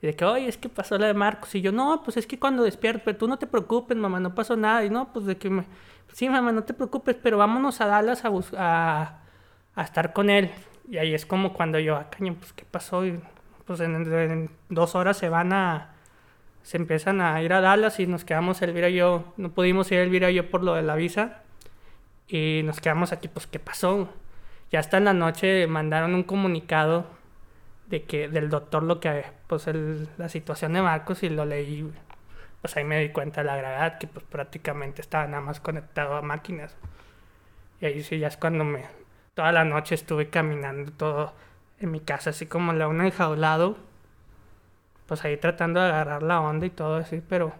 Y 0.04 0.06
de 0.06 0.14
que, 0.14 0.26
oye, 0.26 0.48
es 0.48 0.58
que 0.58 0.68
pasó 0.68 0.98
la 0.98 1.06
de 1.06 1.14
Marcos. 1.14 1.54
Y 1.54 1.62
yo, 1.62 1.72
no, 1.72 2.02
pues 2.02 2.18
es 2.18 2.26
que 2.26 2.38
cuando 2.38 2.62
despierto, 2.62 3.00
pero 3.06 3.16
tú 3.16 3.26
no 3.26 3.38
te 3.38 3.46
preocupes, 3.46 3.96
mamá, 3.96 4.20
no 4.20 4.34
pasó 4.34 4.54
nada. 4.54 4.84
Y 4.84 4.90
no, 4.90 5.10
pues 5.14 5.24
de 5.24 5.38
que 5.38 5.48
me, 5.48 5.64
sí, 6.12 6.28
mamá, 6.28 6.52
no 6.52 6.62
te 6.62 6.74
preocupes, 6.74 7.16
pero 7.22 7.38
vámonos 7.38 7.80
a 7.80 7.86
Dallas 7.86 8.22
a, 8.26 8.30
a, 8.58 9.22
a 9.74 9.82
estar 9.82 10.12
con 10.12 10.28
él. 10.28 10.50
Y 10.90 10.98
ahí 10.98 11.14
es 11.14 11.24
como 11.24 11.54
cuando 11.54 11.78
yo, 11.78 11.96
ah, 11.96 12.10
caño, 12.10 12.36
pues, 12.38 12.52
¿qué 12.52 12.66
pasó? 12.70 13.06
Y, 13.06 13.18
pues 13.64 13.80
en, 13.80 14.50
dos 14.68 14.94
horas 14.94 15.16
se 15.16 15.30
van 15.30 15.54
a, 15.54 15.94
se 16.62 16.76
empiezan 16.76 17.22
a 17.22 17.40
ir 17.40 17.54
a 17.54 17.62
Dallas 17.62 17.98
y 17.98 18.06
nos 18.06 18.26
quedamos 18.26 18.60
Elvira 18.60 18.90
y 18.90 18.96
yo, 18.96 19.32
no 19.38 19.52
pudimos 19.52 19.90
ir 19.90 20.00
Elvira 20.00 20.30
y 20.30 20.34
yo 20.34 20.50
por 20.50 20.62
lo 20.62 20.74
de 20.74 20.82
la 20.82 20.96
visa. 20.96 21.44
Y 22.28 22.60
nos 22.66 22.78
quedamos 22.78 23.10
aquí, 23.12 23.28
pues, 23.28 23.46
¿qué 23.46 23.58
pasó? 23.58 24.10
Ya 24.70 24.80
hasta 24.80 24.98
en 24.98 25.06
la 25.06 25.14
noche 25.14 25.66
mandaron 25.66 26.14
un 26.14 26.24
comunicado 26.24 27.06
de 27.86 28.04
que 28.04 28.28
del 28.28 28.50
doctor 28.50 28.82
lo 28.82 29.00
que 29.00 29.24
pues 29.46 29.66
el, 29.66 30.08
la 30.16 30.28
situación 30.28 30.72
de 30.72 30.82
Marcos 30.82 31.22
y 31.22 31.28
lo 31.28 31.44
leí 31.44 31.90
pues 32.60 32.76
ahí 32.78 32.84
me 32.84 32.98
di 32.98 33.10
cuenta 33.10 33.42
de 33.42 33.46
la 33.48 33.56
gravedad 33.56 33.98
que 33.98 34.06
pues 34.06 34.24
prácticamente 34.24 35.02
estaba 35.02 35.26
nada 35.26 35.42
más 35.42 35.60
conectado 35.60 36.16
a 36.16 36.22
máquinas. 36.22 36.74
Y 37.80 37.84
ahí 37.86 38.02
sí 38.02 38.18
ya 38.18 38.28
es 38.28 38.38
cuando 38.38 38.64
me 38.64 38.86
toda 39.34 39.52
la 39.52 39.64
noche 39.64 39.94
estuve 39.94 40.30
caminando 40.30 40.92
todo 40.92 41.34
en 41.78 41.90
mi 41.90 42.00
casa 42.00 42.30
así 42.30 42.46
como 42.46 42.72
la 42.72 42.88
una 42.88 43.06
enjaulado 43.06 43.76
pues 45.06 45.24
ahí 45.24 45.36
tratando 45.36 45.80
de 45.80 45.86
agarrar 45.86 46.22
la 46.22 46.40
onda 46.40 46.66
y 46.66 46.70
todo 46.70 46.96
así 46.96 47.20
pero 47.28 47.52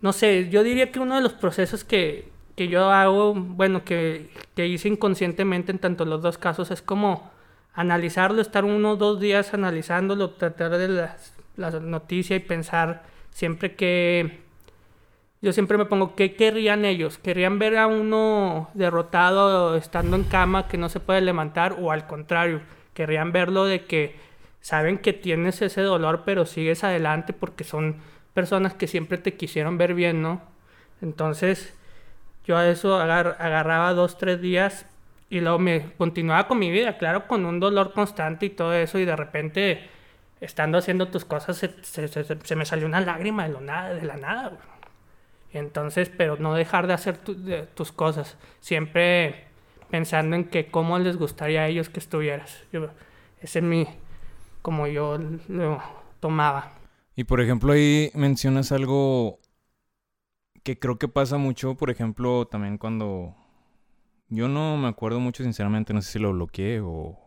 no 0.00 0.12
sé 0.12 0.48
yo 0.48 0.62
diría 0.62 0.90
que 0.90 0.98
uno 0.98 1.16
de 1.16 1.20
los 1.20 1.34
procesos 1.34 1.84
que, 1.84 2.30
que 2.56 2.68
yo 2.68 2.90
hago 2.90 3.34
bueno 3.34 3.84
que, 3.84 4.30
que 4.56 4.66
hice 4.66 4.88
inconscientemente 4.88 5.70
en 5.70 5.78
tanto 5.78 6.04
los 6.04 6.22
dos 6.22 6.38
casos 6.38 6.70
es 6.70 6.82
como 6.82 7.30
analizarlo, 7.74 8.40
estar 8.40 8.64
uno 8.64 8.92
o 8.92 8.96
dos 8.96 9.20
días 9.20 9.54
analizándolo, 9.54 10.30
tratar 10.30 10.76
de 10.76 10.88
las, 10.88 11.34
las 11.56 11.80
noticias 11.80 12.40
y 12.40 12.44
pensar 12.44 13.02
siempre 13.30 13.74
que... 13.74 14.40
Yo 15.40 15.52
siempre 15.52 15.76
me 15.76 15.86
pongo, 15.86 16.14
¿qué 16.14 16.36
querrían 16.36 16.84
ellos? 16.84 17.18
¿Querrían 17.18 17.58
ver 17.58 17.76
a 17.76 17.88
uno 17.88 18.70
derrotado 18.74 19.76
estando 19.76 20.14
en 20.14 20.22
cama 20.22 20.68
que 20.68 20.78
no 20.78 20.88
se 20.88 21.00
puede 21.00 21.20
levantar? 21.20 21.76
O 21.80 21.90
al 21.90 22.06
contrario, 22.06 22.60
querrían 22.94 23.32
verlo 23.32 23.64
de 23.64 23.84
que 23.84 24.14
saben 24.60 24.98
que 24.98 25.12
tienes 25.12 25.60
ese 25.60 25.80
dolor 25.80 26.22
pero 26.24 26.46
sigues 26.46 26.84
adelante 26.84 27.32
porque 27.32 27.64
son 27.64 27.96
personas 28.34 28.74
que 28.74 28.86
siempre 28.86 29.18
te 29.18 29.34
quisieron 29.34 29.78
ver 29.78 29.94
bien, 29.94 30.22
¿no? 30.22 30.42
Entonces, 31.00 31.74
yo 32.44 32.56
a 32.56 32.68
eso 32.68 32.96
agarraba 32.96 33.94
dos, 33.94 34.18
tres 34.18 34.40
días 34.40 34.86
y 35.32 35.40
luego 35.40 35.58
me 35.58 35.92
continuaba 35.96 36.46
con 36.46 36.58
mi 36.58 36.70
vida, 36.70 36.98
claro, 36.98 37.26
con 37.26 37.46
un 37.46 37.58
dolor 37.58 37.94
constante 37.94 38.44
y 38.44 38.50
todo 38.50 38.74
eso, 38.74 38.98
y 38.98 39.06
de 39.06 39.16
repente, 39.16 39.88
estando 40.42 40.76
haciendo 40.76 41.08
tus 41.08 41.24
cosas, 41.24 41.56
se, 41.56 42.54
me 42.54 42.66
salió 42.66 42.84
una 42.84 43.00
lágrima 43.00 43.44
de, 43.44 43.48
lo 43.54 43.62
nada, 43.62 43.94
de 43.94 44.02
la 44.02 44.18
nada. 44.18 44.58
entonces, 45.54 46.10
pero 46.14 46.36
no 46.36 46.52
dejar 46.52 46.86
de 46.86 46.92
hacer 46.92 47.16
tus 47.16 47.92
cosas, 47.92 48.36
siempre 48.60 49.46
pensando 49.90 50.36
en 50.36 50.44
que 50.44 50.66
cómo 50.66 50.98
les 50.98 51.16
gustaría 51.16 51.62
a 51.62 51.68
ellos 51.68 51.88
que 51.88 52.00
estuvieras. 52.00 52.64
ese 53.40 53.60
es 53.60 53.64
mi, 53.64 53.86
como 54.60 54.86
yo 54.86 55.18
lo 55.48 55.82
tomaba. 56.20 56.72
Y 57.16 57.24
por 57.24 57.40
ejemplo, 57.40 57.72
ahí 57.72 58.10
mencionas 58.12 58.70
algo 58.70 59.38
que 60.62 60.78
creo 60.78 60.98
que 60.98 61.08
pasa 61.08 61.38
mucho, 61.38 61.74
por 61.74 61.88
ejemplo, 61.88 62.46
también 62.48 62.76
cuando 62.76 63.34
yo 64.32 64.48
no 64.48 64.78
me 64.78 64.88
acuerdo 64.88 65.20
mucho, 65.20 65.42
sinceramente, 65.42 65.92
no 65.92 66.00
sé 66.00 66.12
si 66.12 66.18
lo 66.18 66.32
bloqueé 66.32 66.80
o, 66.80 67.18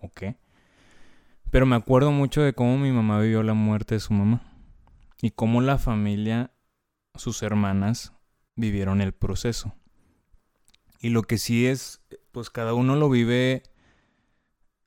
o 0.00 0.10
qué. 0.14 0.38
Pero 1.50 1.66
me 1.66 1.76
acuerdo 1.76 2.10
mucho 2.10 2.40
de 2.40 2.54
cómo 2.54 2.78
mi 2.78 2.90
mamá 2.90 3.20
vivió 3.20 3.42
la 3.42 3.52
muerte 3.52 3.96
de 3.96 4.00
su 4.00 4.14
mamá. 4.14 4.40
Y 5.20 5.30
cómo 5.30 5.60
la 5.60 5.76
familia, 5.76 6.52
sus 7.16 7.42
hermanas, 7.42 8.14
vivieron 8.56 9.02
el 9.02 9.12
proceso. 9.12 9.74
Y 11.00 11.10
lo 11.10 11.22
que 11.24 11.36
sí 11.36 11.66
es, 11.66 12.00
pues 12.32 12.48
cada 12.48 12.72
uno 12.72 12.96
lo 12.96 13.10
vive 13.10 13.62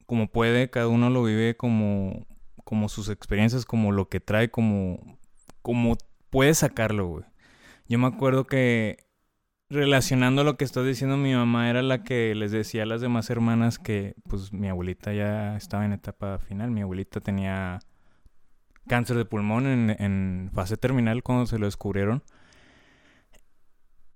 como 0.07 0.31
puede, 0.31 0.71
cada 0.71 0.87
uno 0.87 1.11
lo 1.11 1.21
vive 1.21 1.55
como, 1.55 2.25
como 2.63 2.89
sus 2.89 3.09
experiencias, 3.09 3.65
como 3.65 3.91
lo 3.91 4.09
que 4.09 4.19
trae, 4.19 4.49
como, 4.49 5.19
como 5.61 5.95
puede 6.31 6.55
sacarlo, 6.55 7.07
güey. 7.07 7.25
Yo 7.87 7.99
me 7.99 8.07
acuerdo 8.07 8.47
que 8.47 9.06
relacionando 9.69 10.43
lo 10.43 10.57
que 10.57 10.65
estás 10.65 10.85
diciendo, 10.85 11.17
mi 11.17 11.33
mamá 11.33 11.69
era 11.69 11.81
la 11.81 12.03
que 12.03 12.33
les 12.35 12.51
decía 12.51 12.83
a 12.83 12.85
las 12.85 13.01
demás 13.01 13.29
hermanas 13.29 13.79
que 13.79 14.15
pues 14.29 14.53
mi 14.53 14.69
abuelita 14.69 15.13
ya 15.13 15.57
estaba 15.57 15.85
en 15.85 15.93
etapa 15.93 16.39
final. 16.39 16.71
Mi 16.71 16.81
abuelita 16.81 17.19
tenía 17.19 17.79
cáncer 18.87 19.17
de 19.17 19.25
pulmón 19.25 19.67
en, 19.67 20.49
fase 20.53 20.77
terminal 20.77 21.23
cuando 21.23 21.45
se 21.45 21.59
lo 21.59 21.65
descubrieron. 21.65 22.23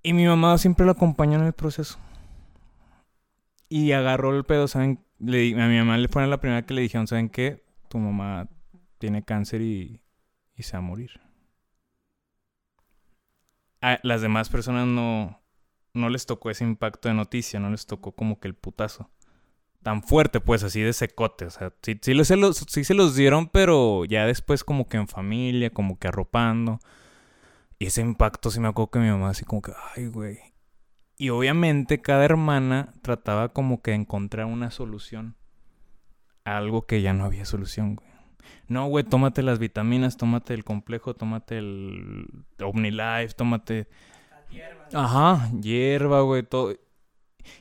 Y 0.03 0.13
mi 0.13 0.25
mamá 0.25 0.57
siempre 0.57 0.85
lo 0.85 0.93
acompañó 0.93 1.39
en 1.39 1.45
el 1.45 1.53
proceso. 1.53 1.99
Y 3.69 3.91
agarró 3.91 4.35
el 4.35 4.45
pedo, 4.45 4.67
¿saben? 4.67 5.05
A 5.19 5.23
mi 5.23 5.77
mamá 5.77 5.97
le 5.97 6.07
fue 6.07 6.25
la 6.27 6.39
primera 6.39 6.65
que 6.65 6.73
le 6.73 6.81
dijeron, 6.81 7.07
¿saben 7.07 7.29
qué? 7.29 7.63
Tu 7.89 7.99
mamá 7.99 8.49
tiene 8.97 9.23
cáncer 9.23 9.61
y, 9.61 10.01
y 10.55 10.63
se 10.63 10.73
va 10.73 10.79
a 10.79 10.81
morir. 10.81 11.21
Las 14.03 14.21
demás 14.21 14.49
personas 14.49 14.87
no, 14.87 15.40
no 15.93 16.09
les 16.09 16.25
tocó 16.25 16.49
ese 16.49 16.63
impacto 16.63 17.09
de 17.09 17.15
noticia, 17.15 17.59
no 17.59 17.69
les 17.69 17.85
tocó 17.85 18.13
como 18.13 18.39
que 18.39 18.47
el 18.47 18.55
putazo. 18.55 19.09
Tan 19.83 20.03
fuerte, 20.03 20.39
pues, 20.39 20.63
así 20.63 20.81
de 20.81 20.93
secote. 20.93 21.45
O 21.45 21.49
sea, 21.49 21.73
sí, 21.81 21.99
sí, 22.01 22.13
los, 22.13 22.27
sí 22.67 22.83
se 22.83 22.93
los 22.93 23.15
dieron, 23.15 23.47
pero 23.47 24.05
ya 24.05 24.25
después 24.25 24.63
como 24.63 24.87
que 24.87 24.97
en 24.97 25.07
familia, 25.07 25.71
como 25.71 25.97
que 25.97 26.07
arropando. 26.07 26.79
Y 27.79 27.87
ese 27.87 28.01
impacto 28.01 28.51
sí 28.51 28.59
me 28.59 28.67
acuerdo 28.67 28.91
que 28.91 28.99
mi 28.99 29.09
mamá 29.09 29.29
así 29.29 29.43
como 29.43 29.61
que, 29.61 29.73
ay, 29.95 30.07
güey. 30.07 30.37
Y 31.17 31.29
obviamente 31.29 32.01
cada 32.01 32.25
hermana 32.25 32.93
trataba 33.01 33.49
como 33.53 33.81
que 33.81 33.91
de 33.91 33.97
encontrar 33.97 34.45
una 34.45 34.69
solución. 34.71 35.35
A 36.45 36.57
algo 36.57 36.85
que 36.85 37.01
ya 37.01 37.13
no 37.13 37.25
había 37.25 37.45
solución, 37.45 37.95
güey. 37.95 38.11
No, 38.67 38.87
güey, 38.87 39.03
tómate 39.03 39.43
las 39.43 39.59
vitaminas, 39.59 40.17
tómate 40.17 40.53
el 40.53 40.63
complejo, 40.63 41.13
tómate 41.13 41.57
el 41.57 42.27
OmniLife, 42.59 43.33
tómate 43.35 43.87
Ajá, 44.93 45.49
hierba, 45.61 46.21
güey, 46.21 46.43
todo. 46.43 46.75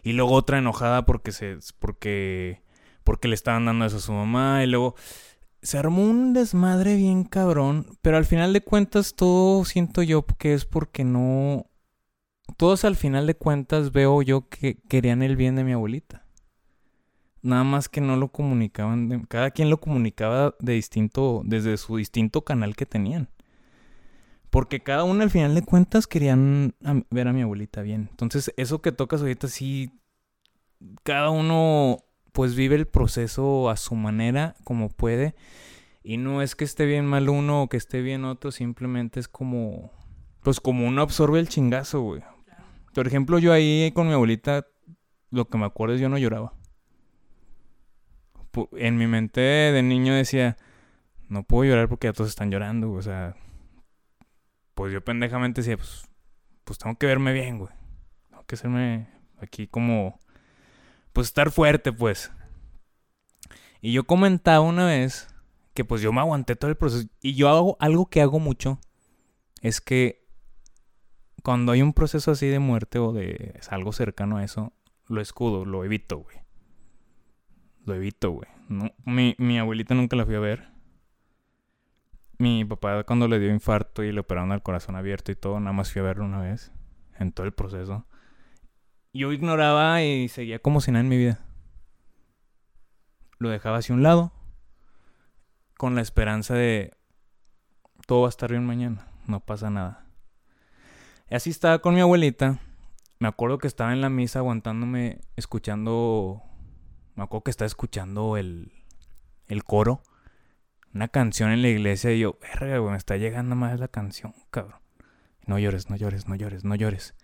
Y 0.02 0.12
luego 0.12 0.32
otra 0.32 0.58
enojada 0.58 1.04
porque 1.06 1.32
se 1.32 1.58
porque 1.78 2.62
porque 3.04 3.28
le 3.28 3.34
estaban 3.34 3.64
dando 3.64 3.84
eso 3.84 3.96
a 3.96 4.00
su 4.00 4.12
mamá 4.12 4.62
y 4.62 4.66
luego 4.66 4.94
se 5.62 5.78
armó 5.78 6.02
un 6.02 6.32
desmadre 6.32 6.96
bien 6.96 7.24
cabrón, 7.24 7.98
pero 8.02 8.16
al 8.16 8.24
final 8.24 8.52
de 8.52 8.60
cuentas 8.60 9.14
todo 9.14 9.64
siento 9.64 10.02
yo 10.02 10.24
que 10.24 10.54
es 10.54 10.64
porque 10.64 11.04
no 11.04 11.66
todos 12.56 12.84
al 12.84 12.96
final 12.96 13.26
de 13.26 13.34
cuentas 13.34 13.92
veo 13.92 14.22
yo 14.22 14.48
que 14.48 14.78
querían 14.88 15.22
el 15.22 15.36
bien 15.36 15.56
de 15.56 15.64
mi 15.64 15.72
abuelita. 15.72 16.24
Nada 17.42 17.64
más 17.64 17.88
que 17.88 18.02
no 18.02 18.16
lo 18.16 18.28
comunicaban, 18.28 19.24
cada 19.28 19.50
quien 19.50 19.70
lo 19.70 19.80
comunicaba 19.80 20.54
de 20.60 20.74
distinto 20.74 21.42
desde 21.44 21.78
su 21.78 21.96
distinto 21.96 22.42
canal 22.42 22.76
que 22.76 22.84
tenían. 22.84 23.28
Porque 24.50 24.80
cada 24.80 25.04
uno 25.04 25.22
al 25.22 25.30
final 25.30 25.54
de 25.54 25.62
cuentas 25.62 26.06
querían 26.06 26.74
ver 27.10 27.28
a 27.28 27.32
mi 27.32 27.42
abuelita 27.42 27.82
bien. 27.82 28.08
Entonces, 28.10 28.52
eso 28.56 28.82
que 28.82 28.92
tocas 28.92 29.20
ahorita 29.20 29.46
sí, 29.48 29.92
cada 31.04 31.30
uno 31.30 32.04
pues 32.32 32.54
vive 32.54 32.76
el 32.76 32.86
proceso 32.86 33.70
a 33.70 33.76
su 33.76 33.94
manera, 33.94 34.56
como 34.64 34.88
puede. 34.88 35.34
Y 36.02 36.16
no 36.16 36.42
es 36.42 36.56
que 36.56 36.64
esté 36.64 36.86
bien 36.86 37.06
mal 37.06 37.28
uno 37.28 37.62
o 37.62 37.68
que 37.68 37.76
esté 37.76 38.02
bien 38.02 38.24
otro, 38.24 38.50
simplemente 38.50 39.20
es 39.20 39.28
como, 39.28 39.92
pues 40.42 40.60
como 40.60 40.86
uno 40.86 41.02
absorbe 41.02 41.38
el 41.38 41.48
chingazo, 41.48 42.00
güey. 42.00 42.22
Por 42.94 43.06
ejemplo, 43.06 43.38
yo 43.38 43.52
ahí 43.52 43.92
con 43.94 44.08
mi 44.08 44.14
abuelita, 44.14 44.66
lo 45.30 45.48
que 45.48 45.58
me 45.58 45.66
acuerdo 45.66 45.94
es 45.94 46.00
yo 46.00 46.08
no 46.08 46.18
lloraba. 46.18 46.54
En 48.72 48.96
mi 48.96 49.06
mente 49.06 49.40
de 49.40 49.82
niño 49.82 50.14
decía, 50.14 50.56
no 51.28 51.44
puedo 51.44 51.70
llorar 51.70 51.88
porque 51.88 52.08
ya 52.08 52.12
todos 52.12 52.30
están 52.30 52.50
llorando, 52.50 52.90
o 52.90 53.02
sea, 53.02 53.36
pues 54.74 54.92
yo 54.92 55.04
pendejamente 55.04 55.60
decía, 55.60 55.76
pues, 55.76 56.08
pues 56.64 56.78
tengo 56.78 56.96
que 56.96 57.06
verme 57.06 57.32
bien, 57.32 57.58
güey. 57.58 57.72
Tengo 58.28 58.44
que 58.44 58.54
hacerme 58.54 59.08
aquí 59.38 59.66
como, 59.66 60.18
pues 61.12 61.28
estar 61.28 61.50
fuerte, 61.50 61.92
pues. 61.92 62.32
Y 63.80 63.92
yo 63.92 64.04
comentaba 64.04 64.60
una 64.60 64.86
vez 64.86 65.28
que 65.74 65.84
pues 65.84 66.02
yo 66.02 66.12
me 66.12 66.20
aguanté 66.20 66.56
todo 66.56 66.70
el 66.70 66.76
proceso. 66.76 67.08
Y 67.22 67.34
yo 67.34 67.48
hago 67.48 67.76
algo 67.80 68.06
que 68.06 68.20
hago 68.20 68.38
mucho. 68.38 68.78
Es 69.62 69.80
que 69.80 70.26
cuando 71.42 71.72
hay 71.72 71.82
un 71.82 71.92
proceso 71.92 72.30
así 72.30 72.46
de 72.46 72.58
muerte 72.58 72.98
o 72.98 73.12
de 73.12 73.58
algo 73.70 73.92
cercano 73.92 74.36
a 74.36 74.44
eso, 74.44 74.72
lo 75.06 75.20
escudo, 75.20 75.64
lo 75.64 75.84
evito, 75.84 76.18
güey. 76.18 76.36
Lo 77.84 77.94
evito, 77.94 78.30
güey. 78.30 78.48
No, 78.68 78.92
mi, 79.04 79.34
mi 79.38 79.58
abuelita 79.58 79.94
nunca 79.94 80.16
la 80.16 80.26
fui 80.26 80.34
a 80.34 80.40
ver 80.40 80.79
mi 82.40 82.64
papá 82.64 83.04
cuando 83.04 83.28
le 83.28 83.38
dio 83.38 83.50
infarto 83.50 84.02
y 84.02 84.12
le 84.12 84.20
operaron 84.20 84.50
al 84.50 84.62
corazón 84.62 84.96
abierto 84.96 85.30
y 85.30 85.36
todo, 85.36 85.60
nada 85.60 85.72
más 85.72 85.92
fui 85.92 86.00
a 86.00 86.04
verlo 86.04 86.24
una 86.24 86.40
vez, 86.40 86.72
en 87.18 87.32
todo 87.32 87.46
el 87.46 87.52
proceso. 87.52 88.06
Yo 89.12 89.32
ignoraba 89.32 90.02
y 90.02 90.28
seguía 90.28 90.58
como 90.58 90.80
si 90.80 90.90
nada 90.90 91.02
en 91.02 91.08
mi 91.08 91.18
vida. 91.18 91.44
Lo 93.38 93.50
dejaba 93.50 93.78
hacia 93.78 93.94
un 93.94 94.02
lado, 94.02 94.32
con 95.76 95.94
la 95.94 96.00
esperanza 96.00 96.54
de 96.54 96.96
todo 98.06 98.22
va 98.22 98.28
a 98.28 98.30
estar 98.30 98.50
bien 98.50 98.64
mañana, 98.64 99.06
no 99.26 99.40
pasa 99.40 99.70
nada. 99.70 100.06
Y 101.30 101.34
así 101.34 101.50
estaba 101.50 101.80
con 101.80 101.94
mi 101.94 102.00
abuelita. 102.00 102.58
Me 103.18 103.28
acuerdo 103.28 103.58
que 103.58 103.66
estaba 103.66 103.92
en 103.92 104.00
la 104.00 104.08
misa 104.08 104.38
aguantándome, 104.38 105.20
escuchando. 105.36 106.42
Me 107.14 107.22
acuerdo 107.22 107.44
que 107.44 107.50
estaba 107.50 107.66
escuchando 107.66 108.36
el, 108.38 108.72
el 109.46 109.62
coro. 109.62 110.02
Una 110.92 111.08
canción 111.08 111.50
en 111.50 111.62
la 111.62 111.68
iglesia 111.68 112.12
y 112.12 112.20
yo, 112.20 112.38
verga, 112.40 112.78
güey, 112.78 112.92
me 112.92 112.98
está 112.98 113.16
llegando 113.16 113.54
más 113.54 113.78
la 113.78 113.88
canción, 113.88 114.34
cabrón. 114.50 114.80
No 115.46 115.58
llores, 115.58 115.88
no 115.88 115.96
llores, 115.96 116.26
no 116.28 116.34
llores, 116.34 116.64
no 116.64 116.74
llores. 116.74 117.14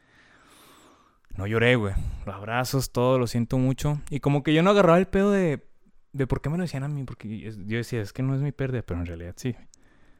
No 1.37 1.47
lloré, 1.47 1.77
güey. 1.77 1.95
Los 2.25 2.35
abrazos, 2.35 2.93
todo, 2.93 3.19
lo 3.19 3.27
siento 3.27 3.59
mucho. 3.59 4.01
Y 4.09 4.21
como 4.21 4.43
que 4.43 4.55
yo 4.55 4.63
no 4.63 4.71
agarraba 4.71 4.99
el 4.99 5.07
pedo 5.07 5.33
de, 5.33 5.67
de 6.13 6.27
por 6.27 6.41
qué 6.41 6.49
me 6.49 6.57
lo 6.57 6.63
decían 6.63 6.85
a 6.85 6.89
mí, 6.89 7.05
porque 7.05 7.39
yo 7.39 7.77
decía, 7.77 8.01
es 8.01 8.13
que 8.13 8.23
no 8.23 8.35
es 8.35 8.41
mi 8.41 8.53
pérdida, 8.53 8.83
pero 8.83 9.01
en 9.01 9.07
realidad 9.07 9.35
sí. 9.37 9.55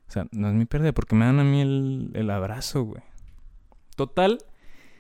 O 0.09 0.11
sea, 0.11 0.27
no 0.33 0.49
es 0.49 0.55
mi 0.55 0.67
pérdida, 0.67 0.93
porque 0.93 1.15
me 1.15 1.25
dan 1.25 1.39
a 1.41 1.45
mí 1.45 1.61
el, 1.61 2.11
el 2.15 2.31
abrazo, 2.31 2.83
güey. 2.83 3.03
Total, 3.97 4.39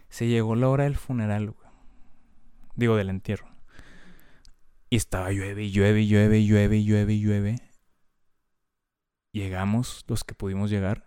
se 0.08 0.26
llegó 0.26 0.56
la 0.56 0.68
hora 0.68 0.84
del 0.84 0.96
funeral, 0.96 1.50
güey. 1.50 1.68
Digo, 2.76 2.96
del 2.96 3.10
entierro. 3.10 3.48
Y 4.88 4.96
estaba 4.96 5.32
llueve, 5.32 5.70
llueve, 5.70 6.06
llueve, 6.06 6.44
llueve, 6.44 6.84
llueve, 6.84 7.18
llueve. 7.18 7.65
Llegamos, 9.36 10.02
los 10.08 10.24
que 10.24 10.34
pudimos 10.34 10.70
llegar. 10.70 11.04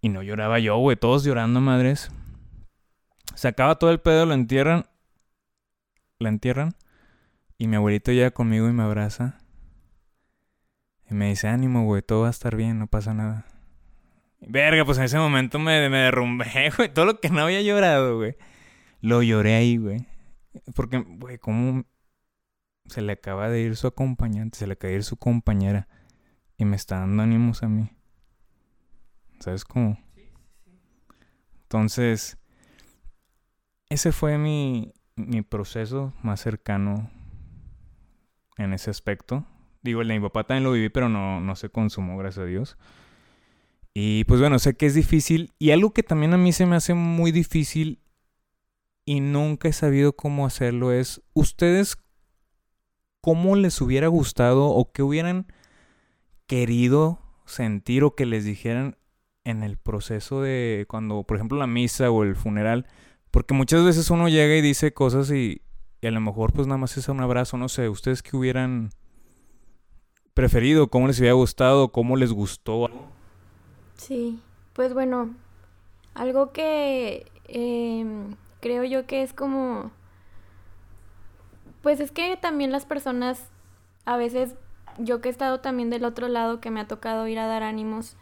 Y 0.00 0.08
no 0.08 0.22
lloraba 0.22 0.60
yo, 0.60 0.76
güey. 0.76 0.96
Todos 0.96 1.24
llorando, 1.24 1.60
madres. 1.60 2.12
Se 3.34 3.48
acaba 3.48 3.74
todo 3.74 3.90
el 3.90 3.98
pedo, 3.98 4.24
lo 4.24 4.34
entierran. 4.34 4.86
La 6.20 6.28
entierran. 6.28 6.76
Y 7.58 7.66
mi 7.66 7.74
abuelito 7.74 8.12
llega 8.12 8.30
conmigo 8.30 8.68
y 8.68 8.72
me 8.72 8.84
abraza. 8.84 9.40
Y 11.10 11.14
me 11.14 11.28
dice, 11.28 11.48
ánimo, 11.48 11.82
güey, 11.86 12.02
todo 12.02 12.20
va 12.20 12.28
a 12.28 12.30
estar 12.30 12.54
bien, 12.54 12.78
no 12.78 12.86
pasa 12.86 13.12
nada. 13.14 13.46
Verga, 14.38 14.84
pues 14.84 14.98
en 14.98 15.04
ese 15.04 15.18
momento 15.18 15.58
me, 15.58 15.88
me 15.88 15.98
derrumbé, 15.98 16.70
güey. 16.76 16.94
Todo 16.94 17.06
lo 17.06 17.18
que 17.18 17.30
no 17.30 17.40
había 17.40 17.62
llorado, 17.62 18.16
güey. 18.18 18.36
Lo 19.00 19.24
lloré 19.24 19.56
ahí, 19.56 19.76
güey. 19.76 20.06
Porque, 20.76 20.98
güey, 20.98 21.38
¿cómo 21.38 21.82
se 22.86 23.02
le 23.02 23.14
acaba 23.14 23.48
de 23.48 23.60
ir 23.60 23.74
su 23.74 23.88
acompañante? 23.88 24.56
Se 24.56 24.68
le 24.68 24.74
acaba 24.74 24.90
de 24.90 24.98
ir 24.98 25.04
su 25.04 25.16
compañera. 25.16 25.88
Y 26.62 26.64
me 26.64 26.76
está 26.76 27.00
dando 27.00 27.24
ánimos 27.24 27.64
a 27.64 27.68
mí. 27.68 27.90
¿Sabes 29.40 29.64
cómo? 29.64 29.98
Entonces, 31.62 32.38
ese 33.88 34.12
fue 34.12 34.38
mi, 34.38 34.92
mi 35.16 35.42
proceso 35.42 36.12
más 36.22 36.38
cercano 36.38 37.10
en 38.58 38.72
ese 38.74 38.90
aspecto. 38.90 39.44
Digo, 39.82 40.02
el 40.02 40.06
de 40.06 40.14
mi 40.14 40.20
papá 40.20 40.44
también 40.44 40.62
lo 40.62 40.70
viví, 40.70 40.88
pero 40.88 41.08
no, 41.08 41.40
no 41.40 41.56
se 41.56 41.68
consumó, 41.68 42.16
gracias 42.16 42.44
a 42.44 42.46
Dios. 42.46 42.78
Y 43.92 44.22
pues 44.26 44.38
bueno, 44.38 44.60
sé 44.60 44.76
que 44.76 44.86
es 44.86 44.94
difícil. 44.94 45.50
Y 45.58 45.72
algo 45.72 45.92
que 45.92 46.04
también 46.04 46.32
a 46.32 46.38
mí 46.38 46.52
se 46.52 46.64
me 46.64 46.76
hace 46.76 46.94
muy 46.94 47.32
difícil 47.32 47.98
y 49.04 49.18
nunca 49.18 49.66
he 49.66 49.72
sabido 49.72 50.12
cómo 50.12 50.46
hacerlo 50.46 50.92
es, 50.92 51.22
¿ustedes 51.32 51.96
cómo 53.20 53.56
les 53.56 53.80
hubiera 53.80 54.06
gustado 54.06 54.66
o 54.66 54.92
qué 54.92 55.02
hubieran 55.02 55.48
querido 56.46 57.18
sentir 57.44 58.04
o 58.04 58.14
que 58.14 58.26
les 58.26 58.44
dijeran 58.44 58.96
en 59.44 59.62
el 59.62 59.76
proceso 59.76 60.40
de 60.40 60.86
cuando, 60.88 61.24
por 61.24 61.36
ejemplo, 61.36 61.58
la 61.58 61.66
misa 61.66 62.10
o 62.10 62.22
el 62.22 62.36
funeral? 62.36 62.86
Porque 63.30 63.54
muchas 63.54 63.84
veces 63.84 64.10
uno 64.10 64.28
llega 64.28 64.56
y 64.56 64.60
dice 64.60 64.92
cosas 64.92 65.30
y, 65.30 65.62
y 66.00 66.06
a 66.06 66.10
lo 66.10 66.20
mejor 66.20 66.52
pues 66.52 66.66
nada 66.66 66.78
más 66.78 66.96
es 66.96 67.08
un 67.08 67.20
abrazo, 67.20 67.56
no 67.56 67.68
sé, 67.68 67.88
¿ustedes 67.88 68.22
qué 68.22 68.36
hubieran 68.36 68.90
preferido? 70.34 70.88
¿Cómo 70.88 71.06
les 71.06 71.18
hubiera 71.18 71.34
gustado? 71.34 71.92
¿Cómo 71.92 72.16
les 72.16 72.32
gustó? 72.32 72.90
Sí, 73.96 74.40
pues 74.72 74.94
bueno, 74.94 75.34
algo 76.14 76.52
que 76.52 77.30
em, 77.46 78.34
creo 78.60 78.84
yo 78.84 79.06
que 79.06 79.22
es 79.22 79.32
como, 79.32 79.90
pues 81.82 82.00
es 82.00 82.10
que 82.10 82.36
también 82.36 82.72
las 82.72 82.86
personas, 82.86 83.50
a 84.04 84.16
veces, 84.16 84.54
yo 84.98 85.20
que 85.20 85.28
he 85.28 85.32
estado 85.32 85.60
también 85.60 85.90
del 85.90 86.04
otro 86.04 86.28
lado, 86.28 86.60
que 86.60 86.70
me 86.70 86.80
ha 86.80 86.88
tocado 86.88 87.26
ir 87.28 87.38
a 87.38 87.46
dar 87.46 87.62
ánimos, 87.62 88.16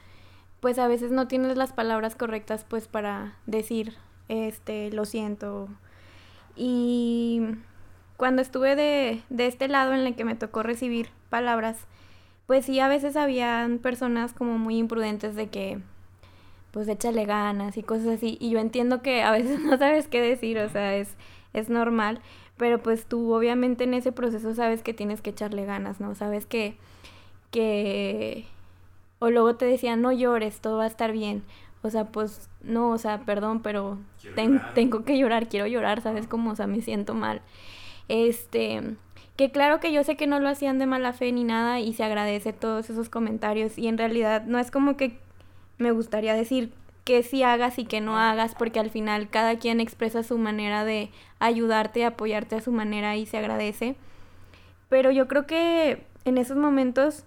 pues 0.60 0.78
a 0.78 0.88
veces 0.88 1.10
no 1.10 1.28
tienes 1.28 1.56
las 1.56 1.72
palabras 1.72 2.14
correctas 2.14 2.64
pues 2.68 2.88
para 2.88 3.36
decir, 3.46 3.94
este, 4.28 4.90
lo 4.90 5.04
siento. 5.04 5.68
Y 6.56 7.42
cuando 8.16 8.42
estuve 8.42 8.76
de, 8.76 9.22
de 9.30 9.46
este 9.46 9.68
lado 9.68 9.94
en 9.94 10.00
el 10.00 10.14
que 10.14 10.24
me 10.24 10.34
tocó 10.34 10.62
recibir 10.62 11.08
palabras, 11.30 11.86
pues 12.46 12.66
sí, 12.66 12.80
a 12.80 12.88
veces 12.88 13.16
habían 13.16 13.78
personas 13.78 14.32
como 14.32 14.58
muy 14.58 14.76
imprudentes 14.76 15.36
de 15.36 15.48
que, 15.48 15.80
pues 16.70 16.88
échale 16.88 17.24
ganas 17.24 17.76
y 17.76 17.82
cosas 17.82 18.08
así. 18.08 18.36
Y 18.40 18.50
yo 18.50 18.58
entiendo 18.58 19.02
que 19.02 19.22
a 19.22 19.30
veces 19.30 19.60
no 19.64 19.78
sabes 19.78 20.08
qué 20.08 20.20
decir, 20.20 20.58
o 20.58 20.68
sea, 20.68 20.96
es, 20.96 21.16
es 21.52 21.68
normal. 21.68 22.20
Pero 22.56 22.82
pues 22.82 23.06
tú 23.06 23.32
obviamente 23.32 23.84
en 23.84 23.94
ese 23.94 24.12
proceso 24.12 24.54
sabes 24.54 24.82
que 24.82 24.94
tienes 24.94 25.22
que 25.22 25.30
echarle 25.30 25.64
ganas, 25.64 26.00
¿no? 26.00 26.14
Sabes 26.14 26.46
que, 26.46 26.76
que... 27.50 28.46
O 29.18 29.30
luego 29.30 29.56
te 29.56 29.66
decían, 29.66 30.02
no 30.02 30.12
llores, 30.12 30.60
todo 30.60 30.78
va 30.78 30.84
a 30.84 30.88
estar 30.88 31.12
bien. 31.12 31.42
O 31.82 31.90
sea, 31.90 32.06
pues 32.06 32.48
no, 32.62 32.90
o 32.90 32.98
sea, 32.98 33.20
perdón, 33.20 33.60
pero 33.62 33.98
tengo 34.74 35.04
que 35.04 35.18
llorar, 35.18 35.48
quiero 35.48 35.66
llorar, 35.66 36.02
¿sabes? 36.02 36.26
Como, 36.26 36.50
o 36.50 36.56
sea, 36.56 36.66
me 36.66 36.82
siento 36.82 37.14
mal. 37.14 37.40
Este, 38.08 38.96
que 39.36 39.50
claro 39.50 39.80
que 39.80 39.92
yo 39.92 40.04
sé 40.04 40.16
que 40.16 40.26
no 40.26 40.40
lo 40.40 40.48
hacían 40.48 40.78
de 40.78 40.86
mala 40.86 41.12
fe 41.12 41.32
ni 41.32 41.44
nada 41.44 41.80
y 41.80 41.94
se 41.94 42.04
agradece 42.04 42.52
todos 42.52 42.90
esos 42.90 43.08
comentarios 43.08 43.78
y 43.78 43.88
en 43.88 43.96
realidad 43.96 44.44
no 44.44 44.58
es 44.58 44.70
como 44.70 44.96
que 44.98 45.18
me 45.78 45.92
gustaría 45.92 46.34
decir 46.34 46.72
que 47.10 47.24
sí 47.24 47.42
hagas 47.42 47.76
y 47.80 47.84
que 47.86 48.00
no 48.00 48.16
hagas 48.16 48.54
porque 48.54 48.78
al 48.78 48.88
final 48.88 49.28
cada 49.30 49.58
quien 49.58 49.80
expresa 49.80 50.22
su 50.22 50.38
manera 50.38 50.84
de 50.84 51.10
ayudarte, 51.40 52.04
apoyarte 52.04 52.54
a 52.54 52.60
su 52.60 52.70
manera 52.70 53.16
y 53.16 53.26
se 53.26 53.36
agradece. 53.36 53.96
Pero 54.88 55.10
yo 55.10 55.26
creo 55.26 55.44
que 55.44 56.06
en 56.24 56.38
esos 56.38 56.56
momentos 56.56 57.24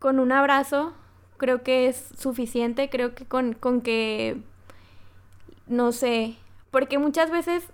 con 0.00 0.18
un 0.18 0.32
abrazo 0.32 0.92
creo 1.36 1.62
que 1.62 1.86
es 1.86 2.08
suficiente, 2.18 2.90
creo 2.90 3.14
que 3.14 3.26
con, 3.26 3.52
con 3.52 3.80
que, 3.80 4.38
no 5.68 5.92
sé, 5.92 6.34
porque 6.72 6.98
muchas 6.98 7.30
veces 7.30 7.68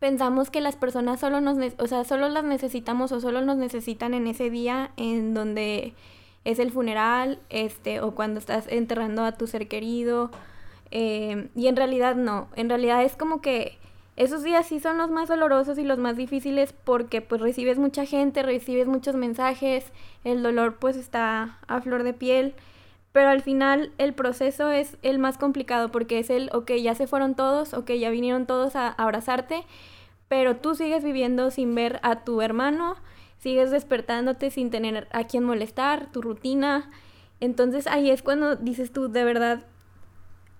pensamos 0.00 0.50
que 0.50 0.60
las 0.60 0.76
personas 0.76 1.18
solo 1.18 1.40
nos, 1.40 1.56
o 1.78 1.86
sea, 1.86 2.04
solo 2.04 2.28
las 2.28 2.44
necesitamos 2.44 3.10
o 3.10 3.20
solo 3.20 3.40
nos 3.40 3.56
necesitan 3.56 4.12
en 4.12 4.26
ese 4.26 4.50
día 4.50 4.90
en 4.98 5.32
donde 5.32 5.94
es 6.44 6.58
el 6.58 6.70
funeral, 6.70 7.38
este, 7.50 8.00
o 8.00 8.14
cuando 8.14 8.38
estás 8.38 8.66
enterrando 8.68 9.24
a 9.24 9.32
tu 9.32 9.46
ser 9.46 9.68
querido. 9.68 10.30
Em, 10.90 11.48
y 11.56 11.66
en 11.66 11.76
realidad 11.76 12.14
no, 12.14 12.48
en 12.54 12.68
realidad 12.68 13.02
es 13.02 13.16
como 13.16 13.40
que 13.40 13.78
esos 14.16 14.44
días 14.44 14.66
sí 14.66 14.78
son 14.78 14.96
los 14.98 15.10
más 15.10 15.28
dolorosos 15.28 15.76
y 15.78 15.82
los 15.82 15.98
más 15.98 16.16
difíciles 16.16 16.72
porque 16.72 17.20
pues 17.20 17.40
recibes 17.40 17.78
mucha 17.78 18.04
gente, 18.06 18.44
recibes 18.44 18.86
muchos 18.86 19.16
mensajes, 19.16 19.92
el 20.22 20.42
dolor 20.42 20.76
pues 20.78 20.96
está 20.96 21.58
a 21.66 21.80
flor 21.80 22.04
de 22.04 22.12
piel, 22.12 22.54
pero 23.10 23.28
al 23.28 23.42
final 23.42 23.92
el 23.98 24.14
proceso 24.14 24.70
es 24.70 24.98
el 25.02 25.18
más 25.18 25.36
complicado 25.36 25.90
porque 25.90 26.20
es 26.20 26.30
el, 26.30 26.48
ok, 26.52 26.72
ya 26.80 26.94
se 26.94 27.08
fueron 27.08 27.34
todos, 27.34 27.74
ok, 27.74 27.90
ya 27.92 28.10
vinieron 28.10 28.46
todos 28.46 28.76
a 28.76 28.88
abrazarte, 28.88 29.64
pero 30.28 30.56
tú 30.56 30.76
sigues 30.76 31.02
viviendo 31.02 31.50
sin 31.50 31.74
ver 31.74 31.98
a 32.02 32.24
tu 32.24 32.40
hermano, 32.40 32.96
sigues 33.44 33.70
despertándote 33.70 34.50
sin 34.50 34.70
tener 34.70 35.06
a 35.12 35.24
quien 35.24 35.44
molestar, 35.44 36.10
tu 36.10 36.22
rutina. 36.22 36.88
Entonces 37.40 37.86
ahí 37.86 38.08
es 38.08 38.22
cuando 38.22 38.56
dices 38.56 38.90
tú, 38.90 39.12
de 39.12 39.22
verdad, 39.22 39.66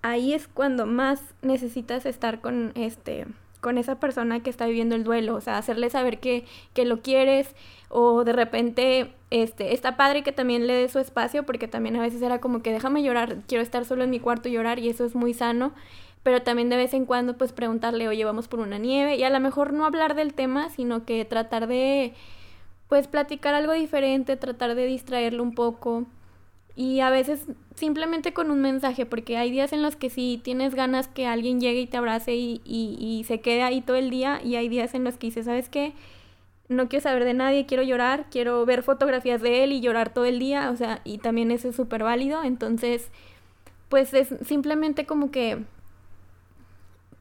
ahí 0.03 0.33
es 0.33 0.47
cuando 0.47 0.85
más 0.85 1.19
necesitas 1.41 2.05
estar 2.05 2.41
con 2.41 2.73
este 2.75 3.25
con 3.59 3.79
esa 3.79 3.99
persona 3.99 4.43
que 4.43 4.51
está 4.51 4.67
viviendo 4.67 4.93
el 4.93 5.03
duelo, 5.03 5.33
o 5.33 5.41
sea, 5.41 5.57
hacerle 5.57 5.89
saber 5.89 6.19
que, 6.19 6.45
que 6.75 6.85
lo 6.85 7.01
quieres 7.01 7.55
o 7.89 8.23
de 8.23 8.33
repente 8.33 9.15
este 9.31 9.73
está 9.73 9.97
padre 9.97 10.21
que 10.21 10.31
también 10.31 10.67
le 10.67 10.73
dé 10.75 10.87
su 10.87 10.99
espacio 10.99 11.43
porque 11.47 11.67
también 11.67 11.95
a 11.95 12.01
veces 12.01 12.21
era 12.21 12.39
como 12.39 12.61
que 12.61 12.71
déjame 12.71 13.01
llorar, 13.01 13.37
quiero 13.47 13.63
estar 13.63 13.83
solo 13.83 14.03
en 14.03 14.11
mi 14.11 14.19
cuarto 14.19 14.47
y 14.47 14.51
llorar 14.51 14.77
y 14.77 14.89
eso 14.89 15.03
es 15.03 15.15
muy 15.15 15.33
sano, 15.33 15.73
pero 16.21 16.43
también 16.43 16.69
de 16.69 16.77
vez 16.77 16.93
en 16.93 17.07
cuando 17.07 17.35
pues 17.35 17.51
preguntarle, 17.51 18.07
"Oye, 18.07 18.23
vamos 18.23 18.47
por 18.47 18.59
una 18.59 18.77
nieve" 18.77 19.15
y 19.15 19.23
a 19.23 19.31
lo 19.31 19.39
mejor 19.39 19.73
no 19.73 19.87
hablar 19.87 20.13
del 20.13 20.35
tema, 20.35 20.69
sino 20.69 21.03
que 21.03 21.25
tratar 21.25 21.65
de 21.65 22.13
pues 22.87 23.07
platicar 23.07 23.53
algo 23.53 23.73
diferente, 23.73 24.37
tratar 24.37 24.75
de 24.75 24.85
distraerlo 24.85 25.43
un 25.43 25.55
poco 25.55 26.05
y 26.75 26.99
a 26.99 27.09
veces 27.09 27.47
simplemente 27.75 28.33
con 28.33 28.51
un 28.51 28.61
mensaje, 28.61 29.05
porque 29.05 29.37
hay 29.37 29.49
días 29.49 29.71
en 29.73 29.81
los 29.81 29.95
que 29.95 30.09
sí 30.09 30.41
tienes 30.43 30.75
ganas 30.75 31.07
que 31.07 31.25
alguien 31.25 31.61
llegue 31.61 31.81
y 31.81 31.87
te 31.87 31.97
abrace 31.97 32.35
y, 32.35 32.61
y, 32.65 33.23
se 33.25 33.39
quede 33.39 33.63
ahí 33.63 33.81
todo 33.81 33.95
el 33.95 34.09
día, 34.09 34.41
y 34.43 34.55
hay 34.55 34.67
días 34.67 34.93
en 34.93 35.03
los 35.03 35.17
que 35.17 35.27
dices, 35.27 35.45
¿sabes 35.45 35.69
qué? 35.69 35.93
No 36.67 36.89
quiero 36.89 37.03
saber 37.03 37.23
de 37.23 37.33
nadie, 37.33 37.65
quiero 37.65 37.83
llorar, 37.83 38.25
quiero 38.29 38.65
ver 38.65 38.83
fotografías 38.83 39.41
de 39.41 39.63
él 39.63 39.71
y 39.71 39.81
llorar 39.81 40.13
todo 40.13 40.25
el 40.25 40.39
día, 40.39 40.69
o 40.71 40.75
sea, 40.75 41.01
y 41.05 41.19
también 41.19 41.51
eso 41.51 41.69
es 41.69 41.75
súper 41.75 42.03
válido, 42.03 42.43
entonces, 42.43 43.09
pues 43.87 44.13
es 44.13 44.33
simplemente 44.45 45.05
como 45.05 45.31
que, 45.31 45.63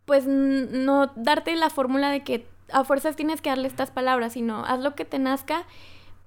pues 0.05 0.27
no 0.27 1.13
darte 1.17 1.55
la 1.57 1.71
fórmula 1.71 2.11
de 2.11 2.25
que 2.25 2.47
a 2.75 2.85
fuerzas 2.85 3.17
tienes 3.17 3.41
que 3.41 3.51
darle 3.51 3.69
estas 3.69 3.91
palabras, 3.91 4.35
sino 4.35 4.65
haz 4.65 4.81
lo 4.81 4.95
que 4.95 5.05
te 5.05 5.19
nazca 5.19 5.65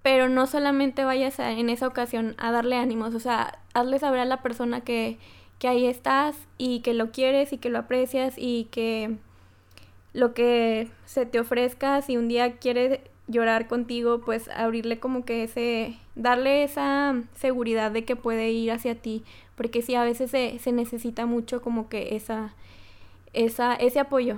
pero 0.08 0.30
no 0.30 0.48
solamente 0.48 1.04
vayas 1.04 1.38
en 1.40 1.70
esa 1.70 1.86
ocasión 1.86 2.36
a 2.38 2.52
darle 2.54 2.78
ánimos, 2.78 3.14
o 3.14 3.20
sea, 3.20 3.60
hazle 3.74 4.00
saber 4.00 4.22
a 4.22 4.26
la 4.26 4.42
persona 4.42 4.80
que, 4.80 5.18
que 5.60 5.68
ahí 5.68 5.86
estás 5.86 6.38
y 6.58 6.80
que 6.80 6.94
lo 6.94 7.12
quieres 7.12 7.52
y 7.52 7.58
que 7.58 7.70
lo 7.70 7.80
aprecias 7.80 8.36
y 8.38 8.70
que 8.72 9.18
lo 10.14 10.34
que 10.34 10.88
se 11.06 11.26
te 11.26 11.42
ofrezca, 11.42 12.02
si 12.02 12.16
un 12.16 12.30
día 12.30 12.56
quiere 12.56 13.02
llorar 13.28 13.68
contigo, 13.68 14.22
pues 14.22 14.48
abrirle 14.48 14.98
como 14.98 15.26
que 15.26 15.44
ese, 15.44 15.98
darle 16.16 16.64
esa 16.64 17.22
seguridad 17.36 17.92
de 17.92 18.06
que 18.06 18.16
puede 18.16 18.50
ir 18.52 18.72
hacia 18.72 18.96
ti, 18.96 19.26
porque 19.56 19.82
sí, 19.82 19.96
a 19.96 20.06
veces 20.06 20.32
se, 20.32 20.58
se 20.60 20.72
necesita 20.72 21.26
mucho 21.26 21.62
como 21.62 21.90
que 21.90 22.16
esa, 22.16 22.54
esa, 23.34 23.76
ese 23.76 24.00
apoyo, 24.00 24.38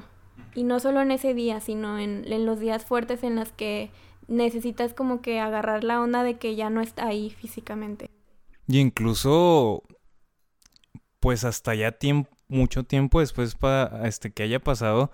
y 0.56 0.63
no 0.63 0.80
solo 0.80 1.02
en 1.02 1.12
ese 1.12 1.34
día, 1.34 1.60
sino 1.60 1.99
en, 1.99 2.32
en 2.32 2.45
los 2.45 2.60
días 2.60 2.86
fuertes 2.86 3.23
en 3.23 3.36
los 3.36 3.52
que 3.52 3.91
necesitas 4.28 4.93
como 4.93 5.21
que 5.21 5.39
agarrar 5.39 5.84
la 5.84 6.02
onda 6.02 6.23
de 6.23 6.38
que 6.38 6.56
ya 6.56 6.69
no 6.69 6.82
está 6.82 7.08
ahí 7.08 7.30
físicamente. 7.30 8.10
Y 8.67 8.80
incluso, 8.80 9.84
pues 11.19 11.43
hasta 11.43 11.73
ya 11.73 11.91
tiempo, 11.91 12.30
mucho 12.47 12.84
tiempo 12.84 13.19
después 13.19 13.56
para 13.56 14.08
este 14.08 14.32
que 14.32 14.43
haya 14.43 14.60
pasado, 14.60 15.12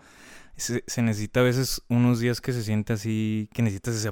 se, 0.56 0.84
necesita 1.02 1.42
a 1.42 1.44
veces 1.44 1.82
unos 1.90 2.20
días 2.20 2.42
que 2.42 2.54
se 2.54 2.64
siente 2.64 2.94
así, 2.94 3.50
que 3.54 3.62
necesitas 3.62 3.96
ese... 3.96 4.12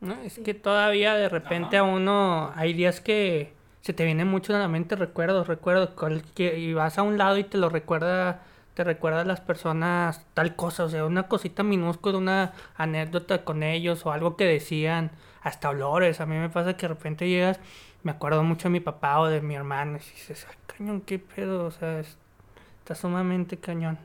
No, 0.00 0.14
es 0.22 0.38
que 0.38 0.52
todavía 0.52 1.14
de 1.14 1.28
repente 1.28 1.78
a 1.78 1.82
uno 1.82 2.52
hay 2.54 2.74
días 2.74 3.00
que 3.00 3.54
se 3.80 3.92
te 3.92 4.04
viene 4.04 4.24
mucho 4.24 4.54
a 4.54 4.58
la 4.58 4.68
mente 4.68 4.96
recuerdos, 4.96 5.46
recuerdos, 5.46 5.90
y 6.36 6.74
vas 6.74 6.98
a 6.98 7.02
un 7.02 7.16
lado 7.16 7.38
y 7.38 7.44
te 7.44 7.56
lo 7.56 7.70
recuerda, 7.70 8.42
te 8.74 8.84
recuerda 8.84 9.22
a 9.22 9.24
las 9.24 9.40
personas 9.40 10.26
tal 10.34 10.56
cosa, 10.56 10.84
o 10.84 10.88
sea, 10.88 11.06
una 11.06 11.28
cosita 11.28 11.62
minúscula, 11.62 12.18
una 12.18 12.52
anécdota 12.76 13.44
con 13.44 13.62
ellos 13.62 14.04
o 14.04 14.12
algo 14.12 14.36
que 14.36 14.44
decían, 14.44 15.12
hasta 15.42 15.70
olores, 15.70 16.20
a 16.20 16.26
mí 16.26 16.36
me 16.36 16.50
pasa 16.50 16.76
que 16.76 16.82
de 16.88 16.94
repente 16.94 17.28
llegas, 17.28 17.60
me 18.02 18.12
acuerdo 18.12 18.42
mucho 18.42 18.64
de 18.64 18.72
mi 18.72 18.80
papá 18.80 19.20
o 19.20 19.28
de 19.28 19.40
mi 19.40 19.54
hermano, 19.54 19.96
y 19.96 20.00
dices, 20.00 20.46
cañón, 20.66 21.00
qué 21.00 21.18
pedo, 21.18 21.66
o 21.66 21.70
sea, 21.70 22.00
está 22.00 22.94
sumamente 22.94 23.58
cañón. 23.58 23.98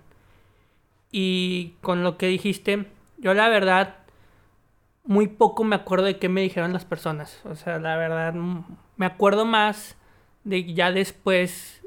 Y 1.11 1.73
con 1.81 2.03
lo 2.03 2.17
que 2.17 2.27
dijiste, 2.27 2.85
yo 3.17 3.33
la 3.33 3.49
verdad, 3.49 3.95
muy 5.03 5.27
poco 5.27 5.63
me 5.63 5.75
acuerdo 5.75 6.05
de 6.05 6.19
qué 6.19 6.29
me 6.29 6.41
dijeron 6.41 6.71
las 6.71 6.85
personas. 6.85 7.41
O 7.45 7.55
sea, 7.55 7.79
la 7.79 7.97
verdad, 7.97 8.33
me 8.95 9.05
acuerdo 9.05 9.45
más 9.45 9.97
de 10.43 10.73
ya 10.73 10.91
después 10.91 11.78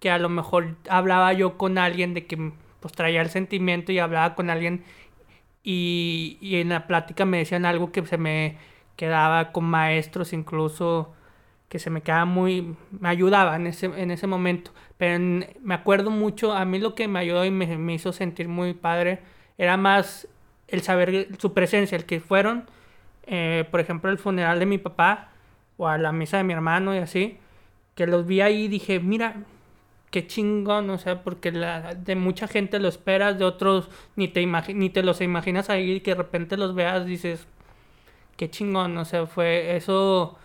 que 0.00 0.10
a 0.10 0.18
lo 0.18 0.28
mejor 0.28 0.76
hablaba 0.88 1.32
yo 1.32 1.56
con 1.58 1.78
alguien 1.78 2.14
de 2.14 2.26
que 2.26 2.52
pues 2.80 2.94
traía 2.94 3.20
el 3.20 3.30
sentimiento 3.30 3.92
y 3.92 3.98
hablaba 3.98 4.34
con 4.34 4.50
alguien 4.50 4.84
y, 5.62 6.38
y 6.40 6.56
en 6.56 6.68
la 6.70 6.86
plática 6.86 7.24
me 7.24 7.38
decían 7.38 7.64
algo 7.64 7.92
que 7.92 8.04
se 8.06 8.18
me 8.18 8.56
quedaba 8.96 9.52
con 9.52 9.64
maestros 9.64 10.32
incluso 10.32 11.12
que 11.68 11.78
se 11.78 11.90
me 11.90 12.00
quedaba 12.00 12.24
muy, 12.24 12.76
me 12.90 13.08
ayudaba 13.08 13.56
en 13.56 13.66
ese, 13.66 13.86
en 13.86 14.10
ese 14.10 14.26
momento. 14.26 14.72
Pero 14.96 15.18
me 15.62 15.74
acuerdo 15.74 16.10
mucho, 16.10 16.52
a 16.52 16.64
mí 16.64 16.78
lo 16.78 16.94
que 16.94 17.08
me 17.08 17.18
ayudó 17.18 17.44
y 17.44 17.50
me, 17.50 17.94
hizo 17.94 18.12
sentir 18.12 18.48
muy 18.48 18.74
padre 18.74 19.20
era 19.58 19.76
más 19.76 20.28
el 20.66 20.82
saber 20.82 21.28
su 21.38 21.52
presencia, 21.52 21.96
el 21.96 22.04
que 22.04 22.20
fueron, 22.20 22.68
eh, 23.26 23.66
por 23.70 23.80
ejemplo, 23.80 24.10
el 24.10 24.18
funeral 24.18 24.58
de 24.58 24.66
mi 24.66 24.78
papá 24.78 25.30
o 25.76 25.88
a 25.88 25.98
la 25.98 26.12
misa 26.12 26.38
de 26.38 26.44
mi 26.44 26.52
hermano 26.52 26.94
y 26.94 26.98
así, 26.98 27.38
que 27.94 28.06
los 28.06 28.26
vi 28.26 28.40
ahí 28.40 28.64
y 28.64 28.68
dije, 28.68 29.00
mira, 29.00 29.36
qué 30.10 30.26
chingón, 30.26 30.90
o 30.90 30.98
sea, 30.98 31.22
porque 31.22 31.52
la, 31.52 31.94
de 31.94 32.16
mucha 32.16 32.48
gente 32.48 32.78
lo 32.78 32.88
esperas, 32.88 33.38
de 33.38 33.44
otros 33.44 33.88
ni 34.16 34.28
te, 34.28 34.44
ni 34.74 34.90
te 34.90 35.02
los 35.02 35.20
imaginas 35.20 35.70
ahí 35.70 35.92
y 35.92 36.00
que 36.00 36.12
de 36.12 36.16
repente 36.16 36.56
los 36.56 36.74
veas, 36.74 37.06
dices, 37.06 37.46
qué 38.36 38.50
chingón, 38.50 38.96
o 38.98 39.04
sea, 39.04 39.26
fue 39.26 39.76
eso 39.76 40.38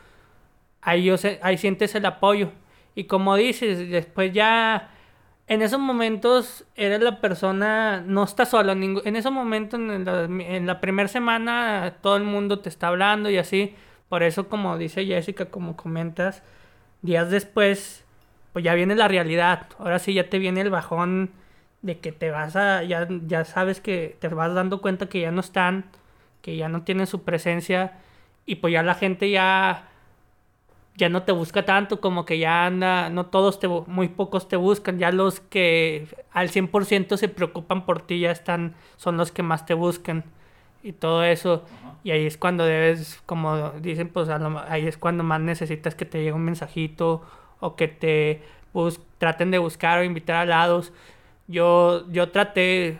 ahí, 0.81 1.05
yo 1.05 1.15
ahí 1.41 1.57
sientes 1.57 1.95
el 1.95 2.05
apoyo. 2.05 2.51
Y 2.95 3.05
como 3.05 3.35
dices, 3.35 3.89
después 3.89 4.33
ya 4.33 4.91
en 5.47 5.61
esos 5.61 5.79
momentos 5.79 6.65
eres 6.75 7.01
la 7.01 7.19
persona, 7.21 8.01
no 8.05 8.23
estás 8.23 8.49
solo, 8.49 8.71
en 8.73 9.15
esos 9.15 9.31
momentos, 9.31 9.79
en 9.79 10.05
la, 10.05 10.23
en 10.23 10.67
la 10.67 10.81
primera 10.81 11.07
semana, 11.09 11.97
todo 12.01 12.17
el 12.17 12.23
mundo 12.23 12.59
te 12.59 12.69
está 12.69 12.87
hablando 12.89 13.29
y 13.29 13.37
así. 13.37 13.75
Por 14.09 14.23
eso, 14.23 14.47
como 14.47 14.77
dice 14.77 15.05
Jessica, 15.05 15.45
como 15.45 15.75
comentas, 15.75 16.43
días 17.01 17.31
después, 17.31 18.05
pues 18.53 18.63
ya 18.63 18.73
viene 18.75 18.95
la 18.95 19.07
realidad. 19.07 19.67
Ahora 19.79 19.99
sí 19.99 20.13
ya 20.13 20.29
te 20.29 20.39
viene 20.39 20.61
el 20.61 20.69
bajón 20.69 21.31
de 21.81 21.99
que 21.99 22.11
te 22.11 22.31
vas 22.31 22.55
a, 22.55 22.83
ya, 22.83 23.07
ya 23.27 23.43
sabes 23.45 23.81
que 23.81 24.15
te 24.19 24.29
vas 24.29 24.53
dando 24.53 24.81
cuenta 24.81 25.09
que 25.09 25.21
ya 25.21 25.31
no 25.31 25.41
están, 25.41 25.85
que 26.41 26.55
ya 26.55 26.69
no 26.69 26.83
tienen 26.83 27.07
su 27.07 27.23
presencia 27.23 27.99
y 28.45 28.55
pues 28.55 28.73
ya 28.73 28.83
la 28.83 28.95
gente 28.95 29.29
ya 29.29 29.89
ya 30.95 31.09
no 31.09 31.23
te 31.23 31.31
busca 31.31 31.65
tanto, 31.65 31.99
como 31.99 32.25
que 32.25 32.37
ya 32.37 32.65
anda, 32.65 33.09
no 33.09 33.25
todos 33.25 33.59
te, 33.59 33.67
muy 33.67 34.09
pocos 34.09 34.47
te 34.47 34.57
buscan, 34.57 34.99
ya 34.99 35.11
los 35.11 35.39
que 35.39 36.07
al 36.31 36.49
100% 36.49 37.17
se 37.17 37.29
preocupan 37.29 37.85
por 37.85 38.01
ti 38.01 38.19
ya 38.19 38.31
están, 38.31 38.75
son 38.97 39.17
los 39.17 39.31
que 39.31 39.43
más 39.43 39.65
te 39.65 39.73
buscan 39.73 40.23
y 40.83 40.93
todo 40.93 41.23
eso. 41.23 41.63
Y 42.03 42.11
ahí 42.11 42.25
es 42.25 42.37
cuando 42.37 42.65
debes, 42.65 43.21
como 43.25 43.71
dicen, 43.71 44.09
pues 44.09 44.29
ahí 44.29 44.87
es 44.87 44.97
cuando 44.97 45.23
más 45.23 45.41
necesitas 45.41 45.95
que 45.95 46.05
te 46.05 46.19
llegue 46.19 46.33
un 46.33 46.43
mensajito 46.43 47.23
o 47.63 47.75
que 47.77 47.87
te 47.87 48.41
traten 49.17 49.51
de 49.51 49.57
buscar 49.57 49.99
o 49.99 50.03
invitar 50.03 50.35
a 50.35 50.45
lados. 50.45 50.91
Yo, 51.47 52.09
yo 52.11 52.29
traté 52.29 52.99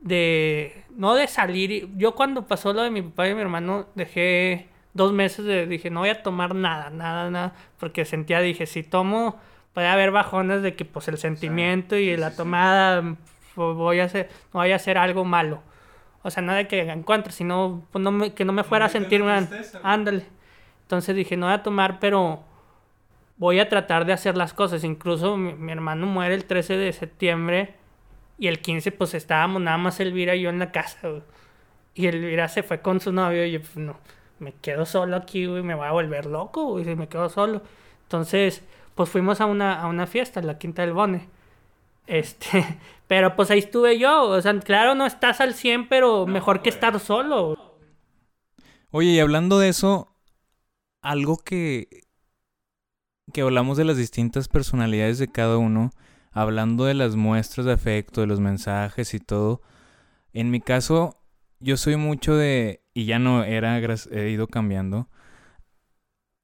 de, 0.00 0.84
no 0.96 1.14
de 1.14 1.26
salir, 1.26 1.88
yo 1.96 2.14
cuando 2.14 2.46
pasó 2.46 2.72
lo 2.72 2.82
de 2.82 2.90
mi 2.90 3.02
papá 3.02 3.28
y 3.28 3.34
mi 3.34 3.40
hermano 3.40 3.86
dejé 3.96 4.68
dos 4.94 5.12
meses 5.12 5.44
de, 5.44 5.66
dije, 5.66 5.90
no 5.90 6.00
voy 6.00 6.10
a 6.10 6.22
tomar 6.22 6.54
nada, 6.54 6.90
nada, 6.90 7.28
nada, 7.30 7.54
porque 7.78 8.04
sentía, 8.04 8.40
dije, 8.40 8.66
si 8.66 8.84
tomo, 8.84 9.40
puede 9.72 9.88
haber 9.88 10.12
bajones 10.12 10.62
de 10.62 10.76
que 10.76 10.84
pues 10.84 11.08
el 11.08 11.18
sentimiento 11.18 11.96
y 11.96 12.16
la 12.16 12.36
tomada, 12.36 13.16
pues, 13.54 13.76
voy 13.76 13.98
a 14.00 14.04
hacer, 14.04 14.28
no 14.52 14.60
voy 14.60 14.70
a 14.70 14.76
hacer 14.76 14.96
algo 14.96 15.24
malo. 15.24 15.60
O 16.22 16.30
sea, 16.30 16.42
nada 16.42 16.68
que 16.68 16.80
encuentre, 16.82 17.32
sino 17.32 17.82
pues, 17.90 18.02
no 18.02 18.12
me, 18.12 18.32
que 18.32 18.44
no 18.44 18.52
me 18.52 18.62
fuera 18.62 18.84
a 18.84 18.88
sentir 18.88 19.24
mal. 19.24 19.48
Ándale. 19.82 20.24
Entonces 20.82 21.16
dije, 21.16 21.36
no 21.36 21.46
voy 21.46 21.54
a 21.54 21.62
tomar, 21.64 21.98
pero 21.98 22.44
voy 23.42 23.58
a 23.58 23.68
tratar 23.68 24.04
de 24.06 24.12
hacer 24.12 24.36
las 24.36 24.54
cosas. 24.54 24.84
Incluso 24.84 25.36
mi, 25.36 25.72
hermano 25.72 26.06
muere 26.06 26.36
el 26.36 26.44
13 26.44 26.76
de 26.76 26.92
septiembre 26.92 27.74
y 28.38 28.46
el 28.46 28.60
15 28.60 28.92
pues 28.92 29.14
estábamos 29.14 29.60
nada 29.60 29.78
más 29.78 29.98
Elvira 29.98 30.36
y 30.36 30.42
yo 30.42 30.50
en 30.50 30.60
la 30.60 30.70
casa. 30.70 31.08
Y 31.92 32.06
Elvira 32.06 32.46
se 32.46 32.62
fue 32.62 32.80
con 32.82 33.00
su 33.00 33.10
novio 33.10 33.44
y 33.44 33.50
yo 33.50 33.60
pues 33.60 33.76
no 33.76 33.98
me 34.38 34.52
quedo 34.52 34.86
solo 34.86 35.16
aquí, 35.16 35.46
güey, 35.46 35.64
me 35.64 35.74
voy 35.74 35.86
a 35.86 35.90
volver 35.90 36.26
loco, 36.26 36.66
güey, 36.66 36.84
si 36.84 36.94
me 36.94 37.08
quedo 37.08 37.28
solo. 37.28 37.62
Entonces, 38.04 38.62
pues 38.94 39.10
fuimos 39.10 39.40
a 39.40 39.46
una, 39.46 39.80
a 39.80 39.88
una 39.88 40.06
fiesta, 40.06 40.38
en 40.38 40.46
la 40.46 40.58
Quinta 40.58 40.82
del 40.82 40.92
Bone. 40.92 41.28
Este, 42.06 42.78
pero 43.08 43.34
pues 43.34 43.50
ahí 43.50 43.58
estuve 43.58 43.98
yo, 43.98 44.22
o 44.22 44.40
sea, 44.40 44.56
claro, 44.60 44.94
no 44.94 45.04
estás 45.04 45.40
al 45.40 45.54
100, 45.54 45.88
pero 45.88 46.28
mejor 46.28 46.62
que 46.62 46.70
estar 46.70 46.98
solo. 47.00 47.56
Oye, 48.92 49.10
y 49.10 49.20
hablando 49.20 49.58
de 49.58 49.68
eso, 49.68 50.14
algo 51.00 51.38
que 51.38 51.88
que 53.32 53.42
hablamos 53.42 53.76
de 53.76 53.84
las 53.84 53.96
distintas 53.96 54.48
personalidades 54.48 55.18
de 55.18 55.28
cada 55.28 55.56
uno, 55.56 55.90
hablando 56.30 56.84
de 56.84 56.94
las 56.94 57.16
muestras 57.16 57.66
de 57.66 57.72
afecto, 57.72 58.20
de 58.20 58.26
los 58.26 58.40
mensajes 58.40 59.14
y 59.14 59.20
todo. 59.20 59.62
En 60.32 60.50
mi 60.50 60.60
caso, 60.60 61.16
yo 61.60 61.76
soy 61.76 61.96
mucho 61.96 62.36
de 62.36 62.82
y 62.94 63.06
ya 63.06 63.18
no 63.18 63.44
era, 63.44 63.78
he 63.78 64.30
ido 64.30 64.46
cambiando, 64.48 65.08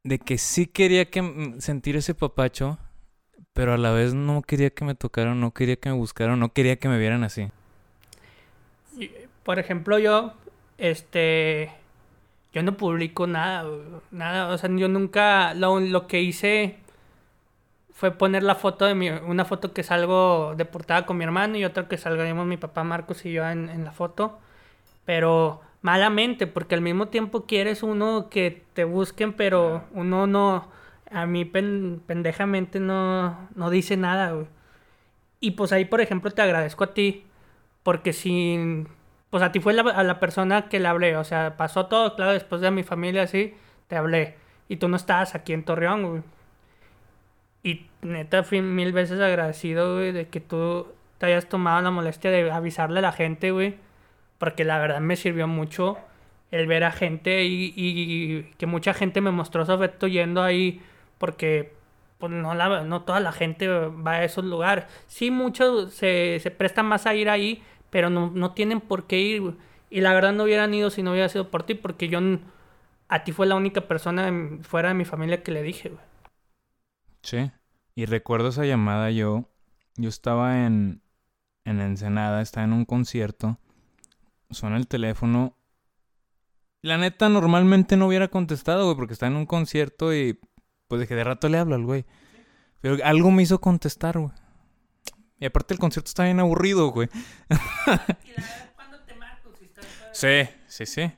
de 0.03 0.19
que 0.19 0.39
sí 0.39 0.67
quería 0.67 1.11
que 1.11 1.55
sentir 1.59 1.97
ese 1.97 2.15
papacho, 2.15 2.79
pero 3.53 3.75
a 3.75 3.79
la 3.79 3.91
vez 3.91 4.15
no 4.15 4.43
quería 4.43 4.71
que 4.71 4.85
me 4.85 4.95
tocaran, 4.95 5.41
no 5.41 5.53
quería 5.53 5.77
que 5.77 5.91
me 5.91 5.97
buscaran, 5.97 6.39
no 6.39 6.53
quería 6.53 6.79
que 6.79 6.89
me 6.89 6.99
vieran 6.99 7.25
así. 7.25 7.49
Por 9.43 9.59
ejemplo, 9.59 9.99
yo, 9.99 10.33
este, 10.79 11.71
yo 12.59 12.63
no 12.65 12.77
publico 12.77 13.27
nada, 13.27 13.65
nada, 14.11 14.49
o 14.49 14.59
sea, 14.59 14.71
yo 14.77 14.89
nunca, 14.89 15.55
lo, 15.55 15.81
lo 15.81 16.07
que 16.07 16.21
hice 16.21 16.79
fue 17.93 18.13
poner 18.13 18.43
la 18.43 18.55
foto 18.55 18.85
de 18.85 18.95
mi, 18.95 19.11
una 19.11 19.45
foto 19.45 19.73
que 19.73 19.83
salgo 19.83 20.55
de 20.57 20.65
portada 20.65 21.07
con 21.07 21.17
mi 21.19 21.25
hermano 21.25 21.57
y 21.57 21.65
otra 21.65 21.89
que 21.89 21.99
salgamos 21.99 22.47
mi 22.47 22.57
papá 22.57 22.85
Marcos 22.85 23.25
y 23.27 23.33
yo 23.33 23.49
en, 23.49 23.69
en 23.71 23.85
la 23.85 23.93
foto, 23.93 24.39
pero 25.05 25.61
malamente, 25.83 26.47
porque 26.47 26.75
al 26.75 26.81
mismo 26.81 27.09
tiempo 27.09 27.47
quieres 27.47 27.83
uno 27.83 28.29
que 28.31 28.65
te 28.75 28.85
busquen, 28.85 29.33
pero 29.33 29.85
uno 29.93 30.27
no, 30.27 30.69
a 31.11 31.27
mí 31.27 31.45
pendejamente 31.45 32.81
no, 32.81 33.49
no 33.55 33.71
dice 33.71 33.97
nada, 33.97 34.33
güey. 34.33 34.47
Y 35.41 35.53
pues 35.53 35.73
ahí, 35.73 35.85
por 35.85 36.01
ejemplo, 36.01 36.31
te 36.31 36.43
agradezco 36.43 36.85
a 36.85 36.95
ti, 36.95 37.25
porque 37.83 38.13
sin, 38.13 38.89
pues 39.31 39.43
a 39.43 39.53
ti 39.53 39.61
fue 39.61 39.73
la, 39.75 39.83
a 39.83 40.03
la 40.05 40.21
persona 40.21 40.69
que 40.69 40.81
le 40.81 40.89
hablé, 40.89 41.17
o 41.17 41.25
sea, 41.25 41.57
pasó 41.57 41.87
todo, 41.87 42.17
claro, 42.17 42.33
después 42.33 42.61
de 42.61 42.71
mi 42.71 42.83
familia 42.83 43.23
así, 43.23 43.55
te 43.89 43.97
hablé, 43.97 44.37
y 44.69 44.77
tú 44.77 44.89
no 44.89 44.97
estabas 44.97 45.35
aquí 45.35 45.53
en 45.53 45.65
Torreón, 45.65 46.03
güey. 46.11 46.23
Y 47.63 47.87
neta, 48.03 48.45
fui 48.45 48.63
mil 48.63 48.93
veces 48.93 49.21
agradecido, 49.21 49.95
güey, 49.97 50.13
de 50.13 50.29
que 50.29 50.41
tú 50.41 50.89
te 51.19 51.27
hayas 51.27 51.49
tomado 51.49 51.83
la 51.83 51.91
molestia 51.91 52.31
de 52.31 52.51
avisarle 52.51 53.01
a 53.01 53.03
la 53.03 53.13
gente, 53.13 53.51
güey 53.51 53.77
porque 54.39 54.65
la 54.65 54.79
verdad 54.79 55.01
me 55.01 55.17
sirvió 55.17 55.47
mucho 55.47 55.99
el 56.51 56.67
ver 56.67 56.85
a 56.85 56.93
gente 56.93 57.45
y, 57.45 58.51
que 58.57 58.67
mucha 58.67 58.95
gente 58.95 59.21
me 59.21 59.31
mostró 59.31 59.67
su 59.67 59.73
afecto 59.73 60.07
yendo 60.07 60.43
ahí 60.43 60.81
porque 61.19 61.73
pues 62.19 62.33
no, 62.33 62.55
la, 62.55 62.83
no 62.85 63.03
toda 63.03 63.21
la 63.21 63.33
gente 63.33 63.69
va 63.69 64.13
a 64.13 64.25
esos 64.25 64.45
lugares. 64.45 64.87
Sí, 65.07 65.31
muchos 65.31 65.93
se, 65.93 66.39
se 66.41 66.51
prestan 66.51 66.87
más 66.87 67.07
a 67.07 67.15
ir 67.15 67.29
ahí, 67.29 67.63
pero 67.91 68.11
no, 68.11 68.31
no 68.31 68.53
tienen 68.53 68.81
por 68.81 69.07
qué 69.07 69.21
ir. 69.21 69.57
Y 69.91 70.01
la 70.01 70.13
verdad 70.13 70.33
no 70.33 70.45
hubieran 70.45 70.75
ido 70.75 70.91
si 70.91 71.03
no 71.03 71.13
hubiera 71.13 71.29
sido 71.29 71.51
por 71.51 71.63
ti, 71.65 71.75
porque 71.75 72.09
yo 72.09 72.21
a 73.09 73.25
ti 73.25 73.33
fue 73.33 73.47
la 73.47 73.55
única 73.55 73.83
persona 73.83 74.31
fuera 74.63 74.89
de 74.89 74.95
mi 74.95 75.05
familia 75.05 75.43
que 75.43 75.53
le 75.53 75.63
dije, 75.63 75.89
güey. 75.89 76.03
Sí. 77.23 77.51
Y 77.95 78.07
recuerdo 78.07 78.49
esa 78.49 78.65
llamada 78.65 79.11
yo. 79.11 79.49
Yo 79.97 80.09
estaba 80.09 80.65
en, 80.65 81.03
en 81.65 81.81
Ensenada, 81.81 82.43
estaba 82.43 82.65
en 82.65 82.73
un 82.73 82.85
concierto. 82.85 83.59
Suena 84.51 84.77
el 84.77 84.87
teléfono. 84.87 85.57
La 86.81 86.97
neta, 86.97 87.29
normalmente 87.29 87.97
no 87.97 88.07
hubiera 88.07 88.29
contestado, 88.29 88.85
güey, 88.85 88.97
porque 88.97 89.15
estaba 89.15 89.33
en 89.33 89.39
un 89.39 89.47
concierto 89.47 90.15
y 90.15 90.39
pues 90.87 91.01
dije, 91.01 91.15
de 91.15 91.25
rato 91.25 91.49
le 91.49 91.59
hablo 91.59 91.75
al 91.75 91.85
güey. 91.85 92.07
Pero 92.81 93.05
algo 93.05 93.31
me 93.31 93.43
hizo 93.43 93.61
contestar, 93.61 94.19
güey. 94.19 94.33
Y 95.41 95.47
aparte 95.47 95.75
el 95.75 95.81
concierto 95.81 96.09
está 96.09 96.25
bien 96.25 96.41
aburrido, 96.41 96.89
güey. 96.91 97.09
sí, 100.13 100.49
sí, 100.67 100.87
sí. 100.87 101.13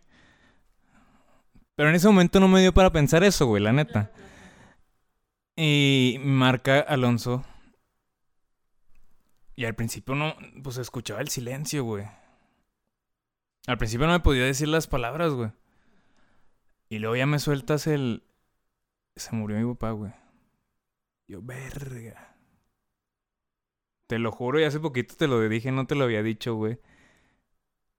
Pero 1.75 1.89
en 1.89 1.95
ese 1.95 2.09
momento 2.09 2.41
no 2.41 2.49
me 2.49 2.61
dio 2.61 2.75
para 2.75 2.93
pensar 2.93 3.25
eso, 3.25 3.47
güey, 3.47 3.63
la 3.63 3.73
neta. 3.73 4.11
Y 5.57 6.19
marca 6.21 6.81
Alonso. 6.81 7.45
Y 9.57 9.65
al 9.65 9.75
principio 9.75 10.15
no, 10.15 10.37
pues 10.63 10.77
escuchaba 10.77 11.21
el 11.21 11.29
silencio, 11.29 11.85
güey. 11.85 12.07
Al 13.67 13.79
principio 13.79 14.07
no 14.07 14.13
me 14.13 14.21
podía 14.21 14.45
decir 14.45 14.69
las 14.69 14.87
palabras, 14.87 15.33
güey. 15.33 15.53
Y 16.89 16.99
luego 16.99 17.17
ya 17.17 17.27
me 17.27 17.39
sueltas 17.39 17.87
el... 17.87 18.25
Se 19.17 19.35
murió 19.35 19.59
mi 19.59 19.75
papá, 19.75 19.93
güey. 19.93 20.13
Yo, 21.29 21.41
verga. 21.43 22.30
Te 24.11 24.19
lo 24.19 24.33
juro, 24.33 24.59
y 24.59 24.65
hace 24.65 24.81
poquito 24.81 25.15
te 25.15 25.29
lo 25.29 25.41
dije, 25.49 25.71
no 25.71 25.87
te 25.87 25.95
lo 25.95 26.03
había 26.03 26.25
dicho, 26.25 26.57
güey. 26.57 26.81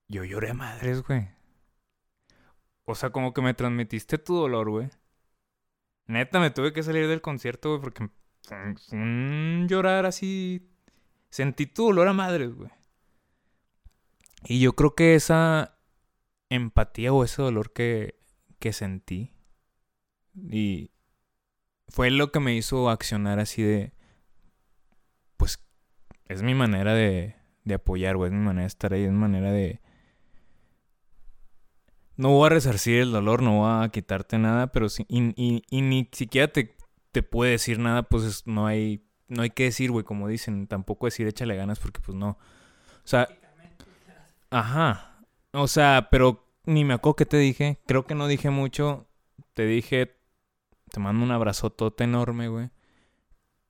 Yo 0.09 0.25
lloré 0.25 0.49
a 0.49 0.53
madres, 0.53 1.03
güey. 1.03 1.29
O 2.83 2.95
sea, 2.95 3.11
como 3.11 3.33
que 3.33 3.41
me 3.41 3.53
transmitiste 3.53 4.17
tu 4.17 4.35
dolor, 4.35 4.69
güey. 4.69 4.89
Neta, 6.07 6.41
me 6.41 6.51
tuve 6.51 6.73
que 6.73 6.83
salir 6.83 7.07
del 7.07 7.21
concierto, 7.21 7.69
güey, 7.69 7.81
porque 7.81 8.09
llorar 9.69 10.05
así. 10.05 10.69
Sentí 11.29 11.65
tu 11.65 11.85
dolor 11.85 12.09
a 12.09 12.13
madres, 12.13 12.53
güey. 12.55 12.71
Y 14.43 14.59
yo 14.59 14.73
creo 14.73 14.95
que 14.95 15.15
esa 15.15 15.77
empatía 16.49 17.13
o 17.13 17.23
ese 17.23 17.41
dolor 17.41 17.71
que, 17.71 18.19
que 18.59 18.73
sentí. 18.73 19.31
Y 20.35 20.91
fue 21.87 22.11
lo 22.11 22.33
que 22.33 22.41
me 22.41 22.53
hizo 22.53 22.89
accionar 22.89 23.39
así 23.39 23.63
de. 23.63 23.93
Pues 25.37 25.70
es 26.31 26.43
mi 26.43 26.53
manera 26.53 26.93
de, 26.93 27.35
de 27.63 27.73
apoyar, 27.73 28.17
güey. 28.17 28.29
Es 28.29 28.33
mi 28.33 28.43
manera 28.43 28.61
de 28.61 28.67
estar 28.67 28.93
ahí. 28.93 29.03
Es 29.03 29.11
mi 29.11 29.17
manera 29.17 29.51
de 29.51 29.81
no 32.21 32.29
voy 32.29 32.45
a 32.45 32.49
resarcir 32.49 33.01
el 33.01 33.11
dolor, 33.11 33.41
no 33.41 33.59
voy 33.59 33.83
a 33.83 33.89
quitarte 33.89 34.37
nada, 34.37 34.67
pero 34.67 34.89
si, 34.89 35.05
y, 35.07 35.81
ni 35.81 36.09
siquiera 36.11 36.47
te, 36.47 36.75
te 37.11 37.23
puede 37.23 37.51
decir 37.51 37.79
nada, 37.79 38.03
pues 38.03 38.45
no 38.45 38.67
hay, 38.67 39.03
no 39.27 39.41
hay 39.41 39.49
que 39.49 39.63
decir, 39.63 39.89
güey, 39.89 40.05
como 40.05 40.27
dicen, 40.27 40.67
tampoco 40.67 41.07
decir 41.07 41.25
échale 41.27 41.55
ganas 41.55 41.79
porque 41.79 41.99
pues 41.99 42.15
no. 42.15 42.37
O 43.03 43.07
sea, 43.07 43.27
ajá. 44.51 45.25
O 45.53 45.67
sea, 45.67 46.09
pero 46.11 46.47
ni 46.65 46.85
me 46.85 46.93
acuerdo 46.93 47.15
que 47.15 47.25
te 47.25 47.37
dije, 47.37 47.79
creo 47.87 48.05
que 48.05 48.13
no 48.13 48.27
dije 48.27 48.51
mucho, 48.51 49.09
te 49.53 49.65
dije, 49.65 50.15
te 50.91 50.99
mando 50.99 51.25
un 51.25 51.31
abrazotote 51.31 52.03
enorme, 52.03 52.49
güey. 52.49 52.69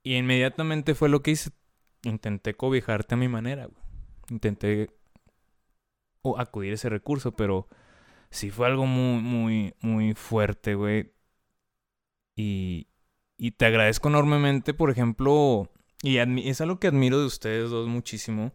Y 0.03 0.15
inmediatamente 0.17 0.93
fue 0.93 1.07
lo 1.07 1.21
que 1.21 1.31
hice, 1.31 1.51
intenté 2.03 2.53
cobijarte 2.55 3.15
a 3.15 3.17
mi 3.17 3.27
manera, 3.27 3.65
güey. 3.65 3.81
Intenté 4.29 4.89
acudir 6.37 6.71
a 6.71 6.75
ese 6.75 6.89
recurso, 6.89 7.31
pero 7.35 7.67
sí 8.29 8.51
fue 8.51 8.67
algo 8.67 8.85
muy, 8.85 9.21
muy, 9.21 9.75
muy 9.81 10.13
fuerte, 10.13 10.75
güey. 10.75 11.13
Y, 12.35 12.87
y 13.37 13.51
te 13.51 13.65
agradezco 13.65 14.09
enormemente, 14.09 14.73
por 14.73 14.89
ejemplo, 14.89 15.71
y 16.01 16.17
es 16.17 16.61
algo 16.61 16.79
que 16.79 16.87
admiro 16.87 17.19
de 17.19 17.25
ustedes 17.25 17.69
dos 17.69 17.87
muchísimo. 17.87 18.53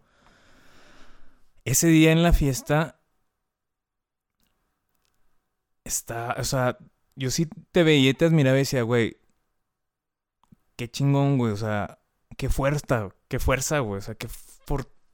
Ese 1.64 1.88
día 1.88 2.12
en 2.12 2.22
la 2.22 2.32
fiesta, 2.32 3.00
está, 5.84 6.36
o 6.38 6.44
sea, 6.44 6.78
yo 7.16 7.30
sí 7.30 7.48
te 7.72 7.82
veía 7.82 8.10
y 8.10 8.14
te 8.14 8.24
admiraba 8.26 8.56
y 8.56 8.60
decía, 8.60 8.82
güey, 8.82 9.16
qué 10.76 10.88
chingón, 10.90 11.38
güey, 11.38 11.52
o 11.52 11.56
sea, 11.56 11.98
qué 12.36 12.48
fuerza, 12.48 13.08
qué 13.28 13.38
fuerza, 13.38 13.80
güey, 13.80 13.98
o 13.98 14.02
sea, 14.02 14.14
qué 14.14 14.28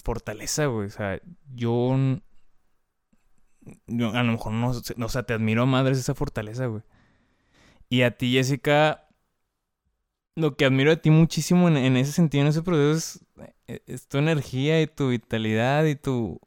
fortaleza, 0.03 0.67
güey, 0.67 0.89
o 0.89 0.91
sea, 0.91 1.21
yo 1.55 1.95
a 1.95 4.23
lo 4.23 4.33
mejor 4.33 4.53
no, 4.53 4.71
o 4.71 5.09
sea, 5.09 5.23
te 5.23 5.35
admiro 5.35 5.63
a 5.63 5.67
madres 5.67 5.99
esa 5.99 6.15
fortaleza, 6.15 6.67
güey. 6.67 6.83
Y 7.89 8.03
a 8.03 8.17
ti, 8.17 8.33
Jessica, 8.33 9.09
lo 10.35 10.57
que 10.57 10.65
admiro 10.65 10.93
a 10.93 10.97
ti 10.97 11.11
muchísimo 11.11 11.69
en, 11.69 11.97
ese 11.97 12.13
sentido, 12.13 12.43
en 12.43 12.49
ese 12.49 12.63
proceso, 12.63 13.21
es, 13.67 13.83
es, 13.87 14.09
tu 14.09 14.19
energía 14.19 14.81
y 14.81 14.87
tu 14.87 15.11
vitalidad 15.11 15.85
y 15.85 15.95
tu, 15.95 16.41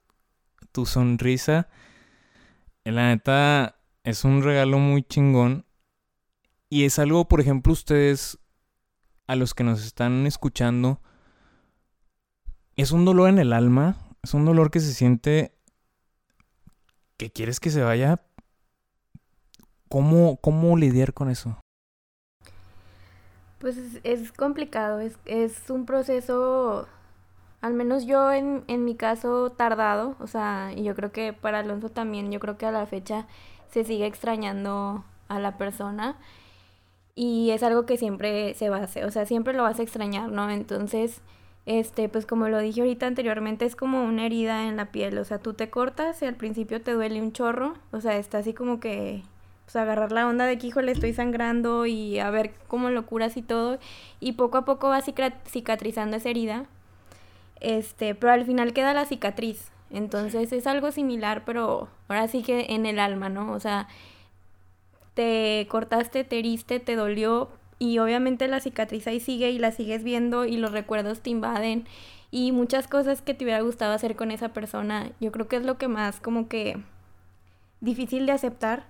tu 0.71 0.85
sonrisa. 0.85 1.69
La 2.83 3.09
neta, 3.09 3.77
es 4.03 4.23
un 4.23 4.43
regalo 4.43 4.79
muy 4.79 5.03
chingón. 5.03 5.65
Y 6.69 6.85
es 6.85 6.99
algo, 6.99 7.27
por 7.27 7.41
ejemplo, 7.41 7.73
ustedes, 7.73 8.39
a 9.27 9.35
los 9.35 9.53
que 9.53 9.63
nos 9.63 9.85
están 9.85 10.25
escuchando, 10.25 10.99
es 12.75 12.91
un 12.91 13.05
dolor 13.05 13.29
en 13.29 13.39
el 13.39 13.53
alma, 13.53 13.95
es 14.23 14.33
un 14.33 14.45
dolor 14.45 14.71
que 14.71 14.79
se 14.79 14.93
siente 14.93 15.55
que 17.17 17.31
quieres 17.31 17.59
que 17.59 17.69
se 17.69 17.81
vaya, 17.81 18.21
¿cómo, 19.87 20.37
cómo 20.37 20.77
lidiar 20.77 21.13
con 21.13 21.29
eso? 21.29 21.57
Pues 23.59 23.77
es, 24.03 24.31
complicado, 24.31 24.99
es, 24.99 25.17
es, 25.25 25.69
un 25.69 25.85
proceso, 25.85 26.87
al 27.61 27.73
menos 27.73 28.05
yo 28.05 28.31
en, 28.31 28.63
en 28.67 28.83
mi 28.83 28.95
caso, 28.95 29.51
tardado, 29.51 30.15
o 30.19 30.27
sea, 30.27 30.73
y 30.75 30.83
yo 30.83 30.93
creo 30.95 31.11
que 31.11 31.33
para 31.33 31.59
Alonso 31.59 31.89
también, 31.89 32.31
yo 32.31 32.39
creo 32.39 32.57
que 32.57 32.65
a 32.65 32.71
la 32.71 32.85
fecha 32.85 33.27
se 33.71 33.83
sigue 33.83 34.05
extrañando 34.05 35.05
a 35.29 35.39
la 35.39 35.57
persona 35.57 36.17
y 37.15 37.51
es 37.51 37.63
algo 37.63 37.85
que 37.85 37.97
siempre 37.97 38.53
se 38.55 38.69
va 38.69 38.77
a 38.77 38.83
hacer, 38.83 39.05
o 39.05 39.11
sea, 39.11 39.25
siempre 39.25 39.53
lo 39.53 39.63
vas 39.63 39.79
a 39.79 39.83
extrañar, 39.83 40.29
¿no? 40.29 40.49
Entonces, 40.49 41.21
este, 41.65 42.09
pues 42.09 42.25
como 42.25 42.49
lo 42.49 42.59
dije 42.59 42.81
ahorita 42.81 43.07
anteriormente, 43.07 43.65
es 43.65 43.75
como 43.75 44.03
una 44.03 44.25
herida 44.25 44.67
en 44.67 44.75
la 44.75 44.91
piel, 44.91 45.17
o 45.17 45.23
sea, 45.23 45.39
tú 45.39 45.53
te 45.53 45.69
cortas 45.69 46.21
y 46.21 46.25
al 46.25 46.35
principio 46.35 46.81
te 46.81 46.91
duele 46.91 47.21
un 47.21 47.31
chorro, 47.31 47.73
o 47.91 48.01
sea, 48.01 48.17
está 48.17 48.39
así 48.39 48.53
como 48.53 48.79
que, 48.81 49.23
pues 49.63 49.77
agarrar 49.77 50.11
la 50.11 50.27
onda 50.27 50.45
de 50.45 50.57
que, 50.57 50.67
híjole, 50.67 50.91
estoy 50.91 51.13
sangrando 51.13 51.85
y 51.85 52.19
a 52.19 52.29
ver 52.29 52.51
cómo 52.67 52.89
lo 52.89 53.05
curas 53.05 53.37
y 53.37 53.41
todo, 53.41 53.79
y 54.19 54.33
poco 54.33 54.57
a 54.57 54.65
poco 54.65 54.89
va 54.89 55.01
cicatrizando 55.01 56.17
esa 56.17 56.29
herida, 56.29 56.65
este, 57.61 58.13
pero 58.13 58.33
al 58.33 58.45
final 58.45 58.73
queda 58.73 58.93
la 58.93 59.05
cicatriz, 59.05 59.71
entonces 59.89 60.51
es 60.51 60.67
algo 60.67 60.91
similar, 60.91 61.43
pero 61.45 61.87
ahora 62.09 62.27
sí 62.27 62.43
que 62.43 62.67
en 62.69 62.85
el 62.85 62.99
alma, 62.99 63.29
¿no? 63.29 63.53
O 63.53 63.59
sea, 63.59 63.87
te 65.15 65.65
cortaste, 65.69 66.23
te 66.23 66.37
heriste, 66.37 66.79
te 66.79 66.95
dolió, 66.95 67.49
y 67.79 67.99
obviamente 67.99 68.47
la 68.47 68.59
cicatriz 68.59 69.07
ahí 69.07 69.19
sigue 69.19 69.49
y 69.49 69.59
la 69.59 69.71
sigues 69.71 70.03
viendo 70.03 70.45
y 70.45 70.57
los 70.57 70.71
recuerdos 70.71 71.21
te 71.21 71.29
invaden 71.29 71.85
y 72.31 72.51
muchas 72.51 72.87
cosas 72.87 73.21
que 73.21 73.33
te 73.33 73.43
hubiera 73.45 73.61
gustado 73.61 73.93
hacer 73.93 74.15
con 74.15 74.31
esa 74.31 74.49
persona. 74.49 75.11
Yo 75.19 75.31
creo 75.31 75.47
que 75.47 75.57
es 75.57 75.65
lo 75.65 75.77
que 75.77 75.87
más 75.87 76.19
como 76.19 76.47
que 76.47 76.77
difícil 77.81 78.25
de 78.25 78.31
aceptar, 78.31 78.85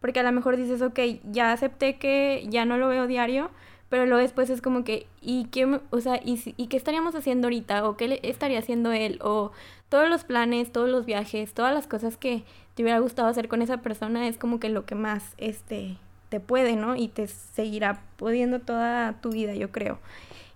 porque 0.00 0.20
a 0.20 0.22
lo 0.22 0.32
mejor 0.32 0.56
dices, 0.56 0.82
ok, 0.82 0.98
ya 1.30 1.52
acepté 1.52 1.96
que 1.96 2.46
ya 2.48 2.64
no 2.64 2.76
lo 2.76 2.88
veo 2.88 3.06
diario, 3.06 3.50
pero 3.88 4.06
luego 4.06 4.22
después 4.22 4.50
es 4.50 4.62
como 4.62 4.84
que, 4.84 5.06
¿y 5.20 5.44
qué, 5.46 5.80
o 5.90 6.00
sea, 6.00 6.20
¿y, 6.24 6.54
¿y 6.56 6.66
qué 6.66 6.76
estaríamos 6.76 7.14
haciendo 7.14 7.46
ahorita? 7.46 7.86
¿O 7.88 7.96
qué 7.96 8.20
estaría 8.22 8.58
haciendo 8.58 8.90
él? 8.92 9.18
O 9.22 9.52
todos 9.92 10.08
los 10.08 10.24
planes, 10.24 10.72
todos 10.72 10.88
los 10.88 11.04
viajes, 11.04 11.52
todas 11.52 11.74
las 11.74 11.86
cosas 11.86 12.16
que 12.16 12.44
te 12.74 12.82
hubiera 12.82 12.98
gustado 12.98 13.28
hacer 13.28 13.46
con 13.46 13.60
esa 13.60 13.82
persona 13.82 14.26
es 14.26 14.38
como 14.38 14.58
que 14.58 14.70
lo 14.70 14.86
que 14.86 14.94
más, 14.94 15.34
este, 15.36 15.98
te 16.30 16.40
puede, 16.40 16.76
¿no? 16.76 16.96
Y 16.96 17.08
te 17.08 17.26
seguirá 17.26 18.00
pudiendo 18.16 18.58
toda 18.60 19.20
tu 19.20 19.32
vida, 19.32 19.54
yo 19.54 19.70
creo. 19.70 19.98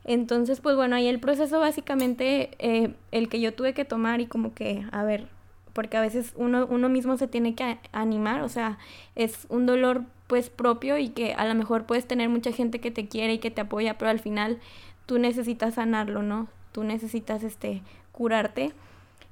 Entonces, 0.04 0.62
pues 0.62 0.74
bueno, 0.74 0.96
ahí 0.96 1.06
el 1.06 1.20
proceso 1.20 1.60
básicamente, 1.60 2.48
eh, 2.60 2.94
el 3.12 3.28
que 3.28 3.38
yo 3.38 3.52
tuve 3.52 3.74
que 3.74 3.84
tomar 3.84 4.22
y 4.22 4.26
como 4.26 4.54
que, 4.54 4.86
a 4.90 5.04
ver, 5.04 5.28
porque 5.74 5.98
a 5.98 6.00
veces 6.00 6.32
uno, 6.36 6.66
uno 6.70 6.88
mismo 6.88 7.18
se 7.18 7.28
tiene 7.28 7.54
que 7.54 7.76
animar, 7.92 8.40
o 8.40 8.48
sea, 8.48 8.78
es 9.16 9.44
un 9.50 9.66
dolor 9.66 10.04
pues 10.28 10.48
propio 10.48 10.96
y 10.96 11.10
que 11.10 11.34
a 11.34 11.44
lo 11.44 11.54
mejor 11.54 11.84
puedes 11.84 12.06
tener 12.06 12.30
mucha 12.30 12.52
gente 12.52 12.78
que 12.78 12.90
te 12.90 13.06
quiere 13.06 13.34
y 13.34 13.38
que 13.38 13.50
te 13.50 13.60
apoya, 13.60 13.98
pero 13.98 14.10
al 14.10 14.18
final 14.18 14.60
tú 15.04 15.18
necesitas 15.18 15.74
sanarlo, 15.74 16.22
¿no? 16.22 16.48
Tú 16.72 16.84
necesitas 16.84 17.42
este 17.42 17.82
curarte. 18.12 18.72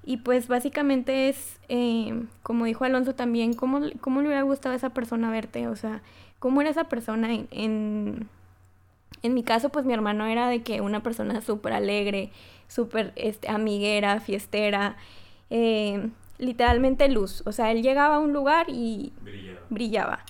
Y 0.06 0.18
pues 0.18 0.48
básicamente 0.48 1.28
es, 1.30 1.60
eh, 1.68 2.24
como 2.42 2.66
dijo 2.66 2.84
Alonso 2.84 3.14
también, 3.14 3.54
¿cómo, 3.54 3.80
¿cómo 4.00 4.20
le 4.20 4.28
hubiera 4.28 4.42
gustado 4.42 4.74
a 4.74 4.76
esa 4.76 4.90
persona 4.90 5.30
verte? 5.30 5.66
O 5.68 5.76
sea, 5.76 6.02
cómo 6.38 6.60
era 6.60 6.70
esa 6.70 6.84
persona 6.84 7.32
en, 7.32 8.28
En 9.22 9.34
mi 9.34 9.42
caso, 9.42 9.70
pues 9.70 9.86
mi 9.86 9.94
hermano 9.94 10.26
era 10.26 10.48
de 10.48 10.62
que 10.62 10.80
una 10.82 11.02
persona 11.02 11.40
súper 11.40 11.72
alegre, 11.72 12.30
súper 12.68 13.12
este, 13.16 13.48
amiguera, 13.48 14.20
fiestera, 14.20 14.96
eh, 15.50 16.10
literalmente 16.38 17.08
luz. 17.08 17.42
O 17.46 17.52
sea, 17.52 17.70
él 17.72 17.82
llegaba 17.82 18.16
a 18.16 18.18
un 18.20 18.32
lugar 18.34 18.66
y 18.68 19.12
brillaba. 19.70 20.24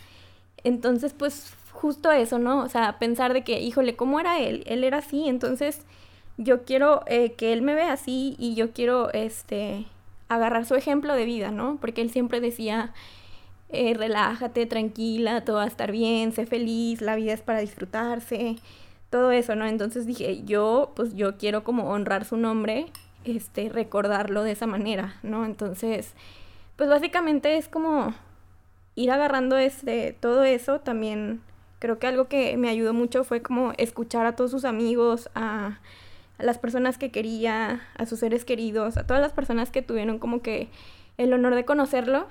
Entonces, 0.65 1.13
pues 1.15 1.57
justo 1.73 2.13
eso, 2.13 2.39
¿no? 2.39 2.61
O 2.63 2.69
sea, 2.69 2.99
pensar 2.99 3.33
de 3.35 3.45
que, 3.45 3.61
híjole, 3.61 3.97
¿cómo 3.97 4.21
era 4.21 4.39
él? 4.41 4.63
Él 4.67 4.85
era 4.85 4.99
así, 4.99 5.29
entonces 5.29 5.85
yo 6.37 6.65
quiero 6.65 7.03
eh, 7.07 7.33
que 7.33 7.53
él 7.53 7.63
me 7.63 7.75
vea 7.75 7.93
así 7.93 8.37
y 8.39 8.55
yo 8.55 8.73
quiero, 8.73 9.13
este, 9.13 9.87
agarrar 10.29 10.67
su 10.67 10.75
ejemplo 10.75 11.15
de 11.15 11.25
vida, 11.25 11.51
¿no? 11.51 11.79
Porque 11.81 12.03
él 12.03 12.11
siempre 12.11 12.41
decía, 12.41 12.93
eh, 13.71 13.95
relájate, 13.95 14.67
tranquila, 14.67 15.45
todo 15.45 15.57
va 15.57 15.65
a 15.65 15.69
estar 15.69 15.93
bien, 15.93 16.33
sé 16.33 16.47
feliz, 16.47 17.01
la 17.01 17.17
vida 17.17 17.33
es 17.33 17.43
para 17.43 17.61
disfrutarse, 17.61 18.57
todo 19.11 19.31
eso, 19.31 19.55
¿no? 19.55 19.67
Entonces 19.67 20.07
dije, 20.07 20.43
yo, 20.45 20.93
pues 20.97 21.15
yo 21.15 21.37
quiero 21.37 21.65
como 21.65 21.91
honrar 21.91 22.25
su 22.25 22.37
nombre, 22.37 22.87
este, 23.25 23.69
recordarlo 23.69 24.43
de 24.43 24.53
esa 24.53 24.67
manera, 24.67 25.17
¿no? 25.23 25.45
Entonces, 25.45 26.15
pues 26.77 26.89
básicamente 26.89 27.57
es 27.57 27.69
como 27.69 28.15
ir 28.97 29.11
agarrando 29.11 29.57
este, 29.57 30.17
todo 30.21 30.45
eso 30.45 30.81
también. 30.81 31.41
Creo 31.79 31.99
que 31.99 32.07
algo 32.07 32.29
que 32.29 32.57
me 32.57 32.69
ayudó 32.69 32.95
mucho 32.95 33.25
fue 33.25 33.43
como 33.43 33.73
escuchar 33.77 34.27
a 34.27 34.37
todos 34.37 34.51
sus 34.51 34.65
amigos, 34.65 35.31
a 35.35 35.79
a 36.39 36.45
las 36.45 36.59
personas 36.59 36.99
que 36.99 37.11
quería, 37.11 37.83
a 37.97 38.07
sus 38.07 38.21
seres 38.21 38.45
queridos, 38.45 38.97
a 38.97 39.07
todas 39.07 39.23
las 39.23 39.33
personas 39.33 39.71
que 39.71 39.83
tuvieron 39.83 40.19
como 40.19 40.43
que 40.43 40.69
el 41.17 41.33
honor 41.33 41.55
de 41.55 41.65
conocerlo, 41.65 42.27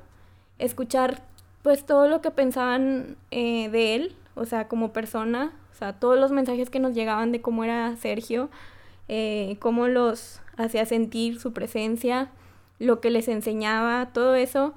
escuchar 0.59 1.21
pues 1.61 1.85
todo 1.85 2.07
lo 2.07 2.21
que 2.21 2.31
pensaban 2.31 3.15
eh, 3.31 3.69
de 3.69 3.95
él, 3.95 4.15
o 4.35 4.45
sea, 4.45 4.67
como 4.67 4.91
persona, 4.91 5.53
o 5.71 5.75
sea, 5.75 5.93
todos 5.93 6.19
los 6.19 6.31
mensajes 6.31 6.69
que 6.69 6.79
nos 6.79 6.93
llegaban 6.93 7.31
de 7.31 7.41
cómo 7.41 7.63
era 7.63 7.95
Sergio, 7.95 8.49
eh, 9.07 9.57
cómo 9.59 9.87
los 9.87 10.41
hacía 10.57 10.85
sentir 10.85 11.39
su 11.39 11.53
presencia, 11.53 12.29
lo 12.79 12.99
que 12.99 13.09
les 13.09 13.27
enseñaba, 13.29 14.11
todo 14.13 14.35
eso, 14.35 14.73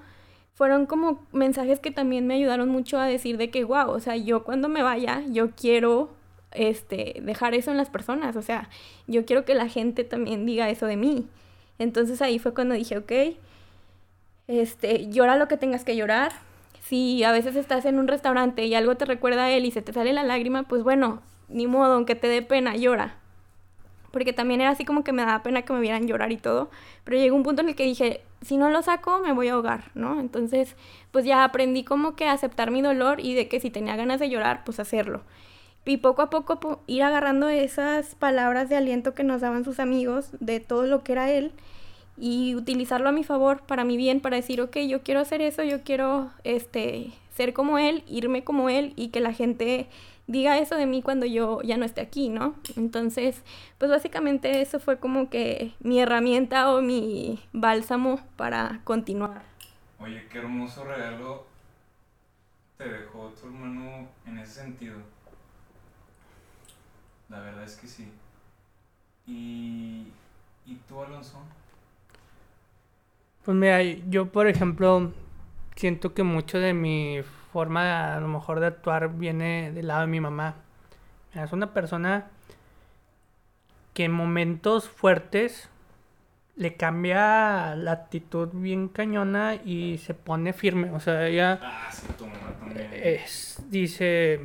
fueron 0.54 0.86
como 0.86 1.26
mensajes 1.32 1.80
que 1.80 1.90
también 1.90 2.26
me 2.26 2.34
ayudaron 2.34 2.68
mucho 2.68 2.98
a 2.98 3.06
decir 3.06 3.36
de 3.36 3.50
que, 3.50 3.64
wow, 3.64 3.90
o 3.90 4.00
sea, 4.00 4.16
yo 4.16 4.44
cuando 4.44 4.68
me 4.68 4.82
vaya, 4.82 5.22
yo 5.28 5.50
quiero 5.50 6.15
este, 6.56 7.20
dejar 7.22 7.54
eso 7.54 7.70
en 7.70 7.76
las 7.76 7.90
personas. 7.90 8.36
O 8.36 8.42
sea, 8.42 8.68
yo 9.06 9.24
quiero 9.24 9.44
que 9.44 9.54
la 9.54 9.68
gente 9.68 10.04
también 10.04 10.46
diga 10.46 10.68
eso 10.70 10.86
de 10.86 10.96
mí. 10.96 11.26
Entonces 11.78 12.22
ahí 12.22 12.38
fue 12.38 12.54
cuando 12.54 12.74
dije, 12.74 12.98
ok, 12.98 13.12
este, 14.48 15.08
llora 15.10 15.36
lo 15.36 15.48
que 15.48 15.56
tengas 15.56 15.84
que 15.84 15.96
llorar. 15.96 16.32
Si 16.80 17.24
a 17.24 17.32
veces 17.32 17.56
estás 17.56 17.84
en 17.84 17.98
un 17.98 18.08
restaurante 18.08 18.64
y 18.64 18.74
algo 18.74 18.96
te 18.96 19.04
recuerda 19.04 19.44
a 19.44 19.50
él 19.50 19.64
y 19.64 19.70
se 19.70 19.82
te 19.82 19.92
sale 19.92 20.12
la 20.12 20.22
lágrima, 20.22 20.62
pues 20.64 20.82
bueno, 20.82 21.20
ni 21.48 21.66
modo, 21.66 21.94
aunque 21.94 22.14
te 22.14 22.28
dé 22.28 22.42
pena, 22.42 22.76
llora. 22.76 23.16
Porque 24.12 24.32
también 24.32 24.60
era 24.60 24.70
así 24.70 24.84
como 24.84 25.04
que 25.04 25.12
me 25.12 25.24
daba 25.24 25.42
pena 25.42 25.62
que 25.62 25.72
me 25.72 25.80
vieran 25.80 26.06
llorar 26.06 26.32
y 26.32 26.38
todo. 26.38 26.70
Pero 27.04 27.18
llegó 27.18 27.36
un 27.36 27.42
punto 27.42 27.62
en 27.62 27.68
el 27.68 27.74
que 27.74 27.84
dije, 27.84 28.22
si 28.40 28.56
no 28.56 28.70
lo 28.70 28.82
saco, 28.82 29.18
me 29.18 29.32
voy 29.32 29.48
a 29.48 29.54
ahogar, 29.54 29.90
¿no? 29.94 30.20
Entonces, 30.20 30.76
pues 31.10 31.24
ya 31.24 31.44
aprendí 31.44 31.84
como 31.84 32.14
que 32.14 32.28
aceptar 32.28 32.70
mi 32.70 32.80
dolor 32.80 33.20
y 33.20 33.34
de 33.34 33.48
que 33.48 33.60
si 33.60 33.68
tenía 33.70 33.96
ganas 33.96 34.20
de 34.20 34.30
llorar, 34.30 34.62
pues 34.64 34.80
hacerlo 34.80 35.22
y 35.86 35.98
poco 35.98 36.22
a 36.22 36.30
poco 36.30 36.80
ir 36.86 37.02
agarrando 37.02 37.48
esas 37.48 38.14
palabras 38.16 38.68
de 38.68 38.76
aliento 38.76 39.14
que 39.14 39.24
nos 39.24 39.40
daban 39.40 39.64
sus 39.64 39.78
amigos 39.78 40.30
de 40.40 40.60
todo 40.60 40.86
lo 40.86 41.04
que 41.04 41.12
era 41.12 41.30
él 41.30 41.52
y 42.18 42.54
utilizarlo 42.54 43.08
a 43.08 43.12
mi 43.12 43.24
favor, 43.24 43.60
para 43.62 43.84
mi 43.84 43.96
bien, 43.96 44.20
para 44.20 44.36
decir, 44.36 44.60
ok, 44.60 44.78
yo 44.88 45.02
quiero 45.02 45.20
hacer 45.20 45.42
eso, 45.42 45.62
yo 45.62 45.82
quiero 45.82 46.30
este, 46.44 47.12
ser 47.34 47.52
como 47.52 47.78
él, 47.78 48.02
irme 48.08 48.42
como 48.42 48.68
él 48.68 48.94
y 48.96 49.08
que 49.08 49.20
la 49.20 49.32
gente 49.32 49.86
diga 50.26 50.58
eso 50.58 50.74
de 50.76 50.86
mí 50.86 51.02
cuando 51.02 51.24
yo 51.24 51.62
ya 51.62 51.76
no 51.76 51.84
esté 51.84 52.00
aquí, 52.00 52.30
¿no? 52.30 52.54
Entonces, 52.76 53.42
pues 53.78 53.90
básicamente 53.90 54.60
eso 54.60 54.80
fue 54.80 54.98
como 54.98 55.30
que 55.30 55.72
mi 55.80 56.00
herramienta 56.00 56.72
o 56.74 56.82
mi 56.82 57.38
bálsamo 57.52 58.18
para 58.36 58.80
continuar. 58.84 59.42
Oye, 60.00 60.26
qué 60.30 60.38
hermoso 60.38 60.84
regalo 60.84 61.46
te 62.76 62.88
dejó 62.88 63.28
tu 63.40 63.46
hermano 63.46 64.08
en 64.26 64.38
ese 64.38 64.62
sentido 64.62 65.15
la 67.28 67.40
verdad 67.40 67.64
es 67.64 67.76
que 67.76 67.86
sí. 67.86 68.08
¿Y, 69.26 70.06
¿y 70.66 70.74
tú, 70.88 71.02
Alonso? 71.02 71.40
Pues 73.44 73.56
mira, 73.56 73.82
yo 73.82 74.26
por 74.26 74.48
ejemplo 74.48 75.12
siento 75.76 76.14
que 76.14 76.22
mucho 76.22 76.58
de 76.58 76.74
mi 76.74 77.20
forma 77.52 78.14
a 78.14 78.20
lo 78.20 78.28
mejor 78.28 78.60
de 78.60 78.66
actuar 78.66 79.16
viene 79.16 79.70
del 79.72 79.88
lado 79.88 80.02
de 80.02 80.06
mi 80.08 80.20
mamá. 80.20 80.56
Es 81.32 81.52
una 81.52 81.72
persona 81.72 82.26
que 83.94 84.04
en 84.04 84.12
momentos 84.12 84.88
fuertes 84.88 85.68
le 86.56 86.76
cambia 86.76 87.74
la 87.76 87.92
actitud 87.92 88.48
bien 88.52 88.88
cañona 88.88 89.54
y 89.54 89.98
se 89.98 90.14
pone 90.14 90.52
firme. 90.52 90.90
O 90.90 91.00
sea, 91.00 91.26
ella 91.26 91.60
ah, 91.62 91.88
sí, 91.92 92.06
tu 92.18 92.26
mamá 92.26 92.52
también. 92.58 92.90
Es, 92.92 93.62
dice, 93.68 94.40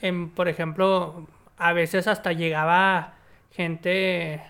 en, 0.00 0.30
por 0.30 0.48
ejemplo, 0.48 1.26
a 1.56 1.72
veces 1.72 2.06
hasta 2.06 2.32
llegaba 2.32 3.14
gente 3.50 4.42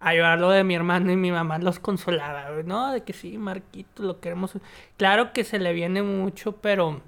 a 0.00 0.12
llevarlo 0.12 0.50
de 0.50 0.64
mi 0.64 0.74
hermano 0.74 1.10
y 1.12 1.16
mi 1.16 1.32
mamá 1.32 1.58
los 1.58 1.78
consolaba, 1.78 2.50
¿no? 2.64 2.92
De 2.92 3.02
que 3.02 3.14
sí, 3.14 3.38
Marquito, 3.38 4.02
lo 4.02 4.20
queremos. 4.20 4.58
Claro 4.98 5.32
que 5.32 5.44
se 5.44 5.58
le 5.58 5.72
viene 5.72 6.02
mucho, 6.02 6.56
pero 6.56 7.00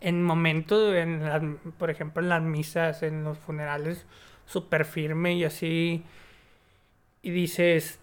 en 0.00 0.22
momentos, 0.22 0.92
en 0.94 1.58
por 1.78 1.90
ejemplo, 1.90 2.20
en 2.20 2.28
las 2.28 2.42
misas, 2.42 3.02
en 3.04 3.22
los 3.22 3.38
funerales, 3.38 4.06
súper 4.44 4.84
firme 4.84 5.34
y 5.34 5.44
así. 5.44 6.02
Y 7.22 7.30
dices, 7.30 8.00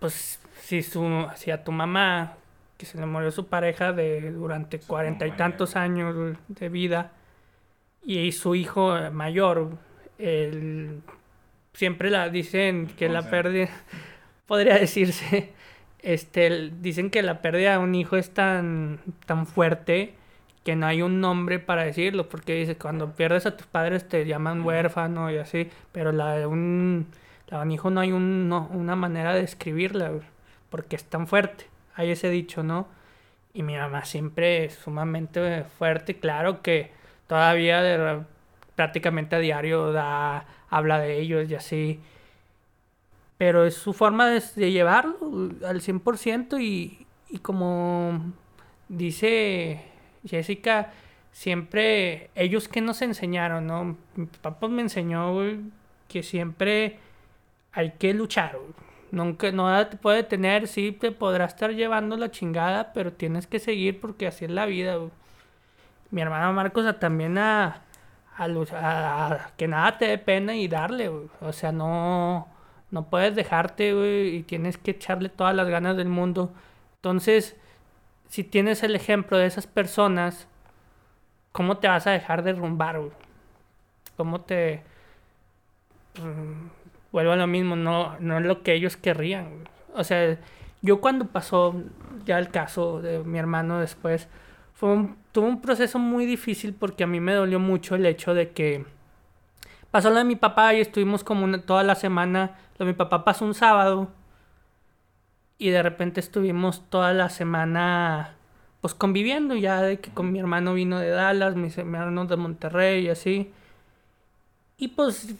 pues 0.00 0.40
si, 0.60 0.82
su, 0.82 1.28
si 1.36 1.52
a 1.52 1.62
tu 1.62 1.72
mamá, 1.72 2.34
que 2.76 2.84
se 2.84 2.98
le 2.98 3.06
murió 3.06 3.30
su 3.30 3.46
pareja 3.46 3.92
de 3.92 4.32
durante 4.32 4.80
cuarenta 4.80 5.26
y 5.26 5.30
tantos 5.32 5.76
años 5.76 6.36
de 6.48 6.68
vida, 6.68 7.12
y 8.06 8.30
su 8.30 8.54
hijo 8.54 8.96
mayor, 9.10 9.70
el, 10.18 11.02
siempre 11.72 12.08
la 12.08 12.28
dicen 12.28 12.86
que 12.86 13.08
la 13.08 13.28
pérdida, 13.28 13.68
podría 14.46 14.78
decirse, 14.78 15.52
este, 15.98 16.70
dicen 16.80 17.10
que 17.10 17.22
la 17.22 17.42
pérdida 17.42 17.72
de 17.72 17.78
un 17.78 17.96
hijo 17.96 18.16
es 18.16 18.30
tan, 18.30 19.00
tan 19.26 19.46
fuerte 19.46 20.14
que 20.62 20.76
no 20.76 20.86
hay 20.86 21.02
un 21.02 21.20
nombre 21.20 21.58
para 21.58 21.84
decirlo, 21.84 22.28
porque 22.28 22.54
dice, 22.54 22.76
cuando 22.76 23.12
pierdes 23.12 23.44
a 23.44 23.56
tus 23.56 23.66
padres 23.66 24.08
te 24.08 24.24
llaman 24.24 24.62
huérfano 24.64 25.30
y 25.30 25.38
así, 25.38 25.68
pero 25.90 26.12
la 26.12 26.36
de 26.36 26.46
un, 26.46 27.08
la 27.48 27.58
de 27.58 27.64
un 27.64 27.72
hijo 27.72 27.90
no 27.90 28.00
hay 28.00 28.12
un, 28.12 28.48
no, 28.48 28.68
una 28.72 28.94
manera 28.94 29.34
de 29.34 29.42
escribirla, 29.42 30.12
porque 30.70 30.94
es 30.94 31.04
tan 31.04 31.26
fuerte, 31.26 31.66
hay 31.96 32.10
ese 32.10 32.30
dicho, 32.30 32.62
¿no? 32.62 32.86
Y 33.52 33.64
mi 33.64 33.76
mamá 33.76 34.04
siempre 34.04 34.64
es 34.64 34.74
sumamente 34.74 35.64
fuerte, 35.78 36.18
claro 36.18 36.62
que 36.62 36.90
todavía 37.26 37.82
de, 37.82 38.22
prácticamente 38.74 39.36
a 39.36 39.38
diario 39.40 39.92
da, 39.92 40.46
habla 40.70 40.98
de 40.98 41.18
ellos 41.20 41.50
y 41.50 41.54
así. 41.54 42.00
Pero 43.38 43.66
es 43.66 43.74
su 43.74 43.92
forma 43.92 44.28
de, 44.28 44.40
llevarlo 44.70 45.16
al 45.66 45.80
100% 45.80 46.60
y, 46.60 47.06
y 47.28 47.38
como 47.38 48.32
dice 48.88 49.82
Jessica, 50.24 50.92
siempre 51.32 52.30
ellos 52.34 52.68
que 52.68 52.80
nos 52.80 53.02
enseñaron, 53.02 53.66
¿no? 53.66 53.96
Mi 54.14 54.26
papá 54.26 54.68
me 54.68 54.82
enseñó 54.82 55.34
que 56.08 56.22
siempre 56.22 56.98
hay 57.72 57.92
que 57.98 58.14
luchar. 58.14 58.58
Nunca, 59.10 59.52
no 59.52 59.86
te 59.86 59.96
puede 59.98 60.22
tener, 60.22 60.66
sí 60.66 60.92
te 60.92 61.12
podrá 61.12 61.44
estar 61.44 61.72
llevando 61.72 62.16
la 62.16 62.30
chingada, 62.30 62.92
pero 62.92 63.12
tienes 63.12 63.46
que 63.46 63.58
seguir 63.58 64.00
porque 64.00 64.26
así 64.26 64.46
es 64.46 64.50
la 64.50 64.66
vida 64.66 64.98
mi 66.10 66.22
hermana 66.22 66.52
Marcos 66.52 66.86
también 66.98 67.38
a, 67.38 67.82
a, 68.38 69.50
que 69.56 69.68
nada 69.68 69.98
te 69.98 70.06
dé 70.06 70.18
pena 70.18 70.54
y 70.56 70.68
darle, 70.68 71.08
O 71.08 71.52
sea, 71.52 71.72
no, 71.72 72.48
no 72.90 73.08
puedes 73.08 73.34
dejarte, 73.34 73.92
güey, 73.94 74.36
y 74.36 74.42
tienes 74.42 74.78
que 74.78 74.92
echarle 74.92 75.28
todas 75.28 75.54
las 75.54 75.68
ganas 75.68 75.96
del 75.96 76.08
mundo. 76.08 76.52
Entonces, 76.96 77.56
si 78.28 78.44
tienes 78.44 78.82
el 78.82 78.94
ejemplo 78.94 79.38
de 79.38 79.46
esas 79.46 79.66
personas, 79.66 80.48
¿cómo 81.52 81.78
te 81.78 81.88
vas 81.88 82.06
a 82.06 82.10
dejar 82.10 82.42
derrumbar, 82.42 82.98
güey? 82.98 83.12
¿Cómo 84.16 84.40
te... 84.40 84.82
Mm, 86.18 86.68
vuelvo 87.12 87.32
a 87.32 87.36
lo 87.36 87.46
mismo, 87.46 87.76
no, 87.76 88.18
no 88.18 88.38
es 88.38 88.44
lo 88.44 88.62
que 88.62 88.74
ellos 88.74 88.96
querrían. 88.96 89.68
O 89.94 90.04
sea, 90.04 90.38
yo 90.82 91.00
cuando 91.00 91.26
pasó 91.26 91.74
ya 92.24 92.38
el 92.38 92.50
caso 92.50 93.00
de 93.00 93.20
mi 93.20 93.38
hermano 93.38 93.80
después, 93.80 94.28
fue 94.76 94.90
un, 94.90 95.16
tuvo 95.32 95.46
un 95.46 95.62
proceso 95.62 95.98
muy 95.98 96.26
difícil 96.26 96.74
porque 96.74 97.04
a 97.04 97.06
mí 97.06 97.18
me 97.18 97.32
dolió 97.32 97.58
mucho 97.58 97.94
el 97.94 98.04
hecho 98.04 98.34
de 98.34 98.50
que 98.50 98.84
pasó 99.90 100.10
lo 100.10 100.16
de 100.16 100.24
mi 100.24 100.36
papá 100.36 100.74
y 100.74 100.80
estuvimos 100.80 101.24
como 101.24 101.60
toda 101.60 101.82
la 101.82 101.94
semana, 101.94 102.58
lo 102.78 102.84
de 102.84 102.92
mi 102.92 102.96
papá 102.96 103.24
pasó 103.24 103.46
un 103.46 103.54
sábado 103.54 104.10
y 105.56 105.70
de 105.70 105.82
repente 105.82 106.20
estuvimos 106.20 106.84
toda 106.90 107.14
la 107.14 107.30
semana 107.30 108.34
pues 108.82 108.92
conviviendo 108.92 109.56
ya 109.56 109.80
de 109.80 109.98
que 109.98 110.10
con 110.10 110.30
mi 110.30 110.38
hermano 110.38 110.74
vino 110.74 110.98
de 110.98 111.08
Dallas, 111.08 111.56
mis 111.56 111.78
hermanos 111.78 112.28
de 112.28 112.36
Monterrey 112.36 113.06
y 113.06 113.08
así. 113.08 113.50
Y 114.78 114.88
pues 114.88 115.34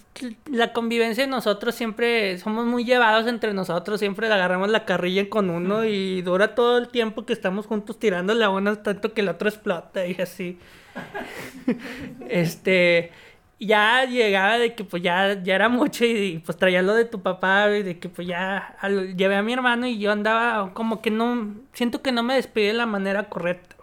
la 0.50 0.72
convivencia 0.72 1.24
de 1.24 1.30
nosotros 1.30 1.74
siempre 1.74 2.38
somos 2.38 2.64
muy 2.64 2.84
llevados 2.84 3.26
entre 3.26 3.52
nosotros, 3.52 4.00
siempre 4.00 4.28
le 4.28 4.34
agarramos 4.34 4.70
la 4.70 4.86
carrilla 4.86 5.28
con 5.28 5.50
uno 5.50 5.84
y 5.84 6.22
dura 6.22 6.54
todo 6.54 6.78
el 6.78 6.88
tiempo 6.88 7.26
que 7.26 7.34
estamos 7.34 7.66
juntos 7.66 7.98
tirando 7.98 8.32
la 8.32 8.48
una 8.48 8.82
tanto 8.82 9.12
que 9.12 9.20
el 9.20 9.28
otro 9.28 9.50
explota 9.50 10.06
y 10.06 10.14
así. 10.22 10.58
este, 12.30 13.12
ya 13.60 14.06
llegaba 14.06 14.56
de 14.56 14.74
que 14.74 14.84
pues 14.84 15.02
ya, 15.02 15.42
ya 15.42 15.54
era 15.54 15.68
mucho 15.68 16.06
y, 16.06 16.38
pues 16.44 16.56
traía 16.56 16.80
lo 16.80 16.94
de 16.94 17.04
tu 17.04 17.20
papá 17.20 17.70
y 17.76 17.82
de 17.82 17.98
que 17.98 18.08
pues 18.08 18.26
ya 18.26 18.76
llevé 19.16 19.36
a 19.36 19.42
mi 19.42 19.52
hermano 19.52 19.86
y 19.86 19.98
yo 19.98 20.12
andaba 20.12 20.72
como 20.72 21.02
que 21.02 21.10
no, 21.10 21.54
siento 21.74 22.00
que 22.00 22.10
no 22.10 22.22
me 22.22 22.36
despedí 22.36 22.68
de 22.68 22.72
la 22.72 22.86
manera 22.86 23.28
correcta. 23.28 23.76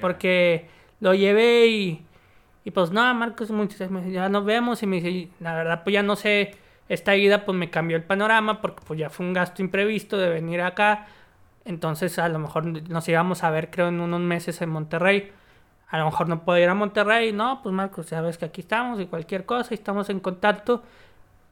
Porque 0.00 0.68
lo 1.00 1.14
llevé 1.14 1.66
y, 1.66 2.04
y 2.64 2.70
pues 2.70 2.90
no, 2.90 3.14
Marcos, 3.14 3.50
ya 4.10 4.28
nos 4.28 4.44
vemos 4.44 4.82
y 4.82 4.86
me 4.86 5.00
dice, 5.00 5.28
la 5.40 5.54
verdad 5.54 5.82
pues 5.82 5.94
ya 5.94 6.02
no 6.02 6.16
sé, 6.16 6.54
esta 6.88 7.16
ida 7.16 7.44
pues 7.44 7.56
me 7.56 7.70
cambió 7.70 7.96
el 7.96 8.04
panorama 8.04 8.60
porque 8.60 8.82
pues 8.86 8.98
ya 9.00 9.10
fue 9.10 9.26
un 9.26 9.32
gasto 9.32 9.62
imprevisto 9.62 10.18
de 10.18 10.28
venir 10.28 10.60
acá. 10.60 11.06
Entonces 11.64 12.18
a 12.18 12.28
lo 12.28 12.38
mejor 12.38 12.66
nos 12.66 13.08
íbamos 13.08 13.44
a 13.44 13.50
ver 13.50 13.70
creo 13.70 13.88
en 13.88 14.00
unos 14.00 14.20
meses 14.20 14.60
en 14.62 14.70
Monterrey 14.70 15.32
a 15.90 15.98
lo 15.98 16.04
mejor 16.06 16.28
no 16.28 16.44
puedo 16.44 16.58
ir 16.58 16.68
a 16.68 16.74
Monterrey, 16.74 17.32
no, 17.32 17.60
pues 17.62 17.74
Marcos, 17.74 18.06
sabes 18.06 18.38
que 18.38 18.44
aquí 18.44 18.60
estamos 18.60 19.00
y 19.00 19.06
cualquier 19.06 19.44
cosa, 19.44 19.68
y 19.72 19.74
estamos 19.74 20.08
en 20.08 20.20
contacto. 20.20 20.82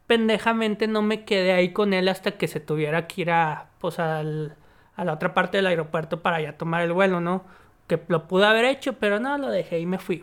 Pendejamente 0.06 0.86
no 0.86 1.02
me 1.02 1.24
quedé 1.24 1.52
ahí 1.52 1.72
con 1.72 1.92
él 1.92 2.08
hasta 2.08 2.32
que 2.32 2.48
se 2.48 2.60
tuviera 2.60 3.08
que 3.08 3.22
ir 3.22 3.30
a, 3.32 3.66
pues, 3.80 3.98
al, 3.98 4.56
a 4.96 5.04
la 5.04 5.14
otra 5.14 5.34
parte 5.34 5.58
del 5.58 5.66
aeropuerto 5.66 6.22
para 6.22 6.40
ya 6.40 6.56
tomar 6.56 6.82
el 6.82 6.92
vuelo, 6.92 7.20
¿no? 7.20 7.44
Que 7.88 8.00
lo 8.08 8.28
pude 8.28 8.46
haber 8.46 8.64
hecho, 8.64 8.94
pero 8.94 9.18
no, 9.18 9.38
lo 9.38 9.48
dejé 9.50 9.80
y 9.80 9.86
me 9.86 9.98
fui. 9.98 10.22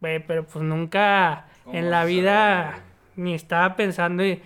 Pero 0.00 0.44
pues 0.44 0.64
nunca 0.64 1.46
en 1.72 1.90
la 1.90 2.04
vida 2.04 2.80
ni 3.16 3.34
estaba 3.34 3.76
pensando 3.76 4.24
y, 4.24 4.40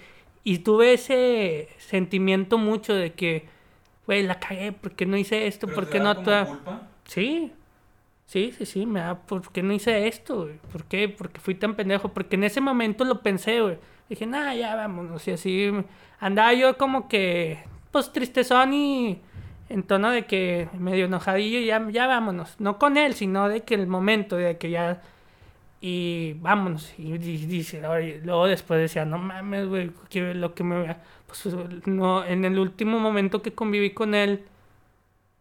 y 0.45 0.59
tuve 0.59 0.95
ese 0.95 1.69
sentimiento 1.79 2.59
mucho 2.59 2.95
de 2.95 3.13
que, 3.13 3.47
güey, 4.07 4.23
la 4.23 4.41
cagué, 4.41 4.73
¿por 4.73 4.93
qué 4.93 5.07
no 5.07 5.17
hice 5.17 5.47
esto? 5.47 5.69
¿Por 5.69 5.89
qué 5.89 6.01
no? 6.01 6.15
Culpa? 6.15 6.89
Sí, 7.05 7.53
Sí, 8.33 8.51
sí, 8.57 8.65
sí, 8.65 8.87
me 8.87 9.01
da, 9.01 9.15
¿por 9.19 9.53
qué 9.53 9.63
no 9.63 9.75
hice 9.75 10.09
esto? 10.09 10.49
¿Por 10.73 10.85
qué? 10.85 11.07
Porque 11.11 11.39
fui 11.39 11.55
tan 11.55 11.75
pendejo. 11.75 12.09
Porque 12.15 12.37
en 12.37 12.45
ese 12.45 12.63
momento 12.63 13.05
lo 13.05 13.21
pensé, 13.21 13.61
güey. 13.61 13.77
Dije, 14.09 14.25
nada, 14.25 14.55
ya 14.55 14.75
vámonos. 14.75 15.29
Y 15.29 15.33
así 15.33 15.71
andaba 16.19 16.55
yo 16.55 16.79
como 16.79 17.09
que, 17.09 17.63
pues 17.91 18.11
tristezón 18.11 18.73
y 18.73 19.21
en 19.69 19.83
tono 19.83 20.11
de 20.11 20.25
que 20.25 20.71
medio 20.79 21.05
enojadillo, 21.05 21.61
ya, 21.61 21.87
ya 21.91 22.07
vámonos. 22.07 22.59
No 22.59 22.79
con 22.79 22.97
él, 22.97 23.13
sino 23.13 23.51
de 23.51 23.65
que 23.65 23.75
el 23.75 23.87
momento, 23.87 24.37
de 24.37 24.57
que 24.57 24.71
ya. 24.71 25.03
Y 25.85 26.35
vámonos. 26.35 26.95
Y, 26.97 27.19
dice, 27.19 27.83
luego 28.23 28.47
después 28.47 28.81
decía, 28.81 29.05
no 29.05 29.19
mames, 29.19 29.67
güey, 29.67 29.91
lo 30.35 30.55
que 30.55 30.63
me. 30.63 30.97
Pues 31.27 31.49
no, 31.87 32.25
en 32.25 32.45
el 32.45 32.59
último 32.59 33.01
momento 33.01 33.43
que 33.43 33.53
conviví 33.53 33.91
con 33.91 34.15
él 34.15 34.45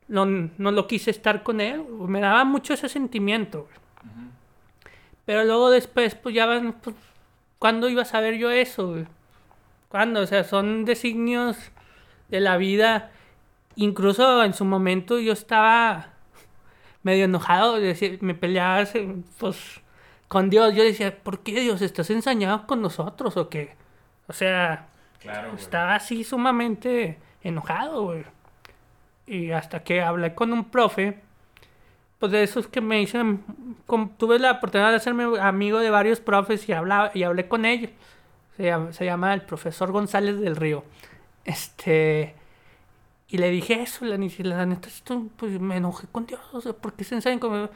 no, 0.07 0.25
no 0.25 0.71
lo 0.71 0.87
quise 0.87 1.11
estar 1.11 1.43
con 1.43 1.61
él. 1.61 1.85
Me 2.07 2.19
daba 2.19 2.43
mucho 2.43 2.73
ese 2.73 2.89
sentimiento. 2.89 3.67
Pero 5.25 5.45
luego 5.45 5.69
después, 5.69 6.15
pues 6.15 6.33
ya 6.33 6.45
van, 6.47 6.73
pues, 6.73 6.95
¿cuándo 7.59 7.87
iba 7.87 8.01
a 8.01 8.05
saber 8.05 8.37
yo 8.37 8.49
eso? 8.49 9.05
¿Cuándo? 9.89 10.21
O 10.21 10.25
sea, 10.25 10.43
son 10.43 10.85
designios 10.85 11.57
de 12.29 12.39
la 12.39 12.57
vida. 12.57 13.11
Incluso 13.75 14.43
en 14.43 14.53
su 14.53 14.65
momento 14.65 15.19
yo 15.19 15.33
estaba 15.33 16.09
medio 17.03 17.25
enojado, 17.25 17.77
me 18.21 18.33
peleaba 18.33 18.87
pues, 19.37 19.80
con 20.31 20.49
Dios. 20.49 20.73
Yo 20.73 20.83
decía, 20.83 21.21
¿por 21.21 21.39
qué 21.39 21.59
Dios 21.59 21.81
estás 21.81 22.09
ensañado 22.09 22.65
con 22.65 22.81
nosotros 22.81 23.35
o 23.35 23.49
qué? 23.49 23.75
O 24.27 24.33
sea, 24.33 24.87
estaba 25.57 25.95
así 25.95 26.23
sumamente 26.23 27.19
enojado, 27.43 28.03
güey 28.03 28.23
y 29.31 29.51
hasta 29.51 29.83
que 29.83 30.01
hablé 30.01 30.35
con 30.35 30.51
un 30.51 30.65
profe, 30.65 31.21
pues 32.19 32.33
de 32.33 32.43
esos 32.43 32.67
que 32.67 32.81
me 32.81 32.97
dicen, 32.97 33.43
tuve 34.17 34.39
la 34.39 34.51
oportunidad 34.51 34.89
de 34.89 34.97
hacerme 34.97 35.39
amigo 35.39 35.79
de 35.79 35.89
varios 35.89 36.19
profes 36.19 36.67
y, 36.67 36.73
hablaba, 36.73 37.11
y 37.13 37.23
hablé 37.23 37.47
con 37.47 37.63
ellos. 37.63 37.91
Se 38.57 39.05
llama, 39.05 39.33
el 39.33 39.41
profesor 39.43 39.91
González 39.93 40.37
del 40.39 40.57
Río. 40.57 40.83
Este, 41.45 42.35
y 43.29 43.37
le 43.37 43.49
dije 43.49 43.81
eso, 43.81 44.03
la, 44.03 44.17
la 44.17 44.65
neta, 44.65 44.89
pues 45.37 45.59
me 45.61 45.77
enojé 45.77 46.07
con 46.11 46.25
Dios, 46.25 46.41
o 46.51 46.59
sea, 46.59 46.73
¿por 46.73 46.93
qué 46.93 47.05
se 47.05 47.15
ensayan 47.15 47.39
conmigo? 47.39 47.69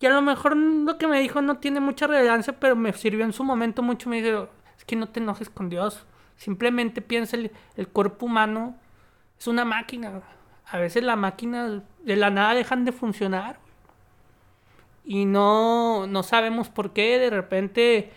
Y 0.00 0.06
a 0.06 0.10
lo 0.10 0.22
mejor 0.22 0.56
lo 0.56 0.98
que 0.98 1.06
me 1.06 1.20
dijo 1.20 1.40
no 1.40 1.58
tiene 1.58 1.80
mucha 1.80 2.06
relevancia, 2.06 2.58
pero 2.58 2.76
me 2.76 2.92
sirvió 2.92 3.24
en 3.24 3.32
su 3.32 3.44
momento 3.44 3.82
mucho. 3.82 4.10
Me 4.10 4.20
dijo, 4.20 4.48
es 4.76 4.84
que 4.84 4.96
no 4.96 5.08
te 5.08 5.20
enojes 5.20 5.48
con 5.48 5.68
Dios. 5.68 6.04
Simplemente 6.36 7.00
piensa 7.00 7.36
el, 7.36 7.88
cuerpo 7.88 8.26
humano 8.26 8.76
es 9.38 9.46
una 9.46 9.64
máquina 9.64 10.22
a 10.66 10.78
veces 10.78 11.02
las 11.02 11.16
máquinas 11.16 11.82
de 12.02 12.16
la 12.16 12.30
nada 12.30 12.54
dejan 12.54 12.84
de 12.84 12.92
funcionar. 12.92 13.58
Y 15.04 15.26
no, 15.26 16.06
no 16.06 16.22
sabemos 16.22 16.68
por 16.68 16.92
qué. 16.92 17.18
De 17.18 17.30
repente 17.30 18.10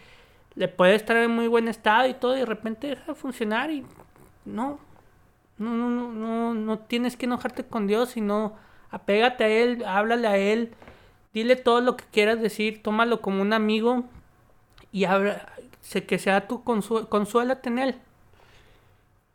le 0.55 0.67
puede 0.67 0.95
estar 0.95 1.17
en 1.17 1.31
muy 1.31 1.47
buen 1.47 1.67
estado 1.67 2.07
y 2.07 2.13
todo. 2.13 2.35
Y 2.35 2.39
de 2.39 2.45
repente 2.45 2.87
deja 2.87 3.05
de 3.05 3.15
funcionar. 3.15 3.71
Y 3.71 3.85
no. 4.45 4.79
No, 5.57 5.71
no, 5.71 5.89
no, 5.89 6.11
no, 6.11 6.53
no 6.53 6.79
tienes 6.79 7.17
que 7.17 7.25
enojarte 7.25 7.63
con 7.63 7.87
Dios, 7.87 8.09
sino 8.09 8.55
apégate 8.91 9.43
a 9.43 9.47
Él, 9.49 9.83
háblale 9.85 10.27
a 10.27 10.37
Él, 10.37 10.75
dile 11.33 11.55
todo 11.55 11.81
lo 11.81 11.97
que 11.97 12.05
quieras 12.11 12.41
decir, 12.41 12.81
tómalo 12.81 13.21
como 13.21 13.41
un 13.41 13.53
amigo 13.53 14.05
y 14.91 15.05
abra, 15.05 15.53
que 16.07 16.19
sea 16.19 16.47
tu 16.47 16.63
consuélate 16.63 17.69
en 17.69 17.79
Él. 17.79 17.95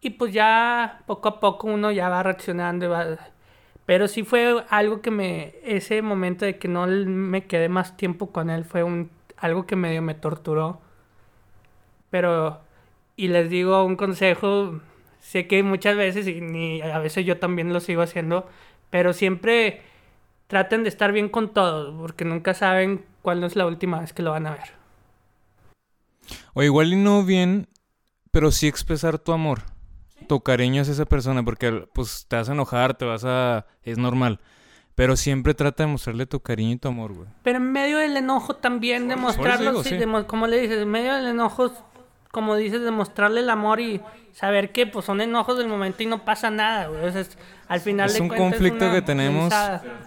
Y 0.03 0.11
pues 0.11 0.33
ya 0.33 1.01
poco 1.07 1.29
a 1.29 1.41
poco 1.41 1.69
uno 1.69 1.93
ya 1.93 2.09
va 2.09 2.23
reaccionando. 2.25 2.91
va... 2.91 3.19
Pero 3.87 4.09
sí 4.09 4.25
fue 4.25 4.65
algo 4.69 5.01
que 5.01 5.13
me... 5.13 5.55
Ese 5.65 6.03
momento 6.03 6.45
de 6.45 6.59
que 6.59 6.69
no 6.69 6.87
me 6.87 7.47
quedé 7.47 7.69
más 7.69 7.97
tiempo 7.97 8.33
con 8.33 8.51
él 8.51 8.65
fue 8.65 8.83
un, 8.83 9.11
algo 9.37 9.65
que 9.67 9.77
medio 9.77 10.03
me 10.03 10.15
torturó. 10.15 10.81
Pero... 12.11 12.61
Y 13.17 13.29
les 13.29 13.49
digo 13.49 13.85
un 13.85 13.97
consejo. 13.97 14.81
Sé 15.21 15.47
que 15.47 15.63
muchas 15.63 15.97
veces, 15.97 16.27
y 16.27 16.81
a 16.83 16.99
veces 16.99 17.25
yo 17.25 17.39
también 17.39 17.73
lo 17.73 17.79
sigo 17.79 18.03
haciendo. 18.03 18.49
Pero 18.91 19.13
siempre 19.13 19.83
traten 20.53 20.83
de 20.83 20.91
estar 20.91 21.13
bien 21.13 21.31
con 21.31 21.55
todos. 21.55 21.95
Porque 21.99 22.27
nunca 22.27 22.53
saben 22.53 23.07
cuándo 23.23 23.47
es 23.47 23.57
la 23.57 23.67
última 23.67 24.01
vez 24.01 24.13
que 24.13 24.23
lo 24.23 24.33
van 24.33 24.47
a 24.47 24.51
ver. 24.51 24.75
O 26.53 26.63
igual 26.63 26.93
y 26.93 26.97
no 26.97 27.25
bien, 27.25 27.69
pero 28.31 28.51
sí 28.51 28.69
expresar 28.69 29.19
tu 29.19 29.33
amor 29.33 29.63
tu 30.27 30.41
cariño 30.41 30.83
hacia 30.83 30.93
esa 30.93 31.05
persona, 31.05 31.45
porque 31.45 31.87
pues 31.93 32.27
te 32.29 32.37
vas 32.37 32.49
a 32.49 32.53
enojar, 32.53 32.95
te 32.95 33.05
vas 33.05 33.25
a... 33.25 33.67
es 33.83 33.99
normal. 33.99 34.41
Pero 34.95 35.17
siempre 35.17 35.55
trata 35.55 35.85
de 35.85 35.89
mostrarle 35.89 36.27
tu 36.27 36.41
cariño 36.41 36.75
y 36.75 36.77
tu 36.77 36.89
amor, 36.89 37.15
güey. 37.15 37.29
Pero 37.43 37.59
en 37.59 37.73
medio 37.73 37.99
del 37.99 38.17
enojo 38.17 38.57
también 38.57 39.09
demostrarlo, 39.09 39.83
sí, 39.83 39.99
como 40.27 40.47
le 40.47 40.61
dices, 40.61 40.83
en 40.83 40.89
medio 40.89 41.15
del 41.15 41.29
enojo, 41.29 41.73
como 42.33 42.57
dices, 42.57 42.81
demostrarle 42.81 43.41
el 43.41 43.51
amor 43.51 43.79
y 43.79 44.01
saber 44.33 44.73
que 44.73 44.87
pues 44.87 45.05
son 45.05 45.21
enojos 45.21 45.59
del 45.59 45.69
momento 45.69 46.03
y 46.03 46.07
no 46.07 46.25
pasa 46.25 46.51
nada, 46.51 46.89
güey. 46.89 47.03
al 47.69 47.81
final 47.81 48.11
es 48.11 48.19
un 48.19 48.29
conflicto 48.29 48.91
que 48.91 49.03
tenemos, 49.03 49.53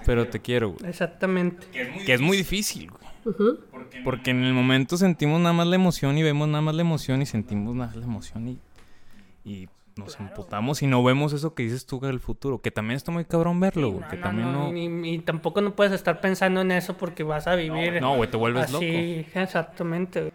pero 0.06 0.28
te 0.28 0.42
quiero, 0.42 0.72
güey. 0.72 0.90
Exactamente. 0.90 1.68
Que 2.06 2.14
es 2.14 2.20
muy, 2.20 2.36
difícil, 2.36 2.90
güey. 2.90 3.60
Porque 4.04 4.32
en 4.32 4.44
el 4.44 4.54
momento 4.54 4.98
sentimos 4.98 5.40
nada 5.40 5.54
más 5.54 5.68
la 5.68 5.76
emoción 5.76 6.18
y 6.18 6.24
vemos 6.24 6.48
nada 6.48 6.62
más 6.62 6.76
la 6.76 6.82
emoción 6.82 7.22
y 7.22 7.28
sentimos 7.28 7.76
nada 7.76 7.88
más 7.88 7.96
la 7.96 8.06
emoción 8.06 8.48
y, 8.48 8.60
y 9.44 9.70
nos 9.96 10.20
emputamos 10.20 10.82
y 10.82 10.88
no 10.88 11.04
vemos 11.04 11.32
eso 11.32 11.54
que 11.54 11.64
dices 11.64 11.86
tú 11.86 12.00
del 12.00 12.20
futuro, 12.20 12.60
que 12.60 12.72
también 12.72 12.98
está 12.98 13.12
muy 13.12 13.26
cabrón 13.26 13.60
verlo, 13.60 13.92
güey, 13.92 14.08
que 14.10 14.18
también 14.18 14.52
no... 14.52 14.76
Y, 14.76 15.20
tampoco 15.20 15.62
no 15.62 15.76
puedes 15.76 15.94
estar 15.94 16.22
pensando 16.22 16.62
en 16.62 16.72
eso 16.72 16.98
porque 16.98 17.24
vas 17.24 17.46
a 17.48 17.56
vivir... 17.56 18.02
No, 18.02 18.16
güey, 18.16 18.30
te 18.30 18.38
vuelves 18.38 18.72
loco. 18.72 18.84
Sí, 18.84 19.26
exactamente. 19.34 20.34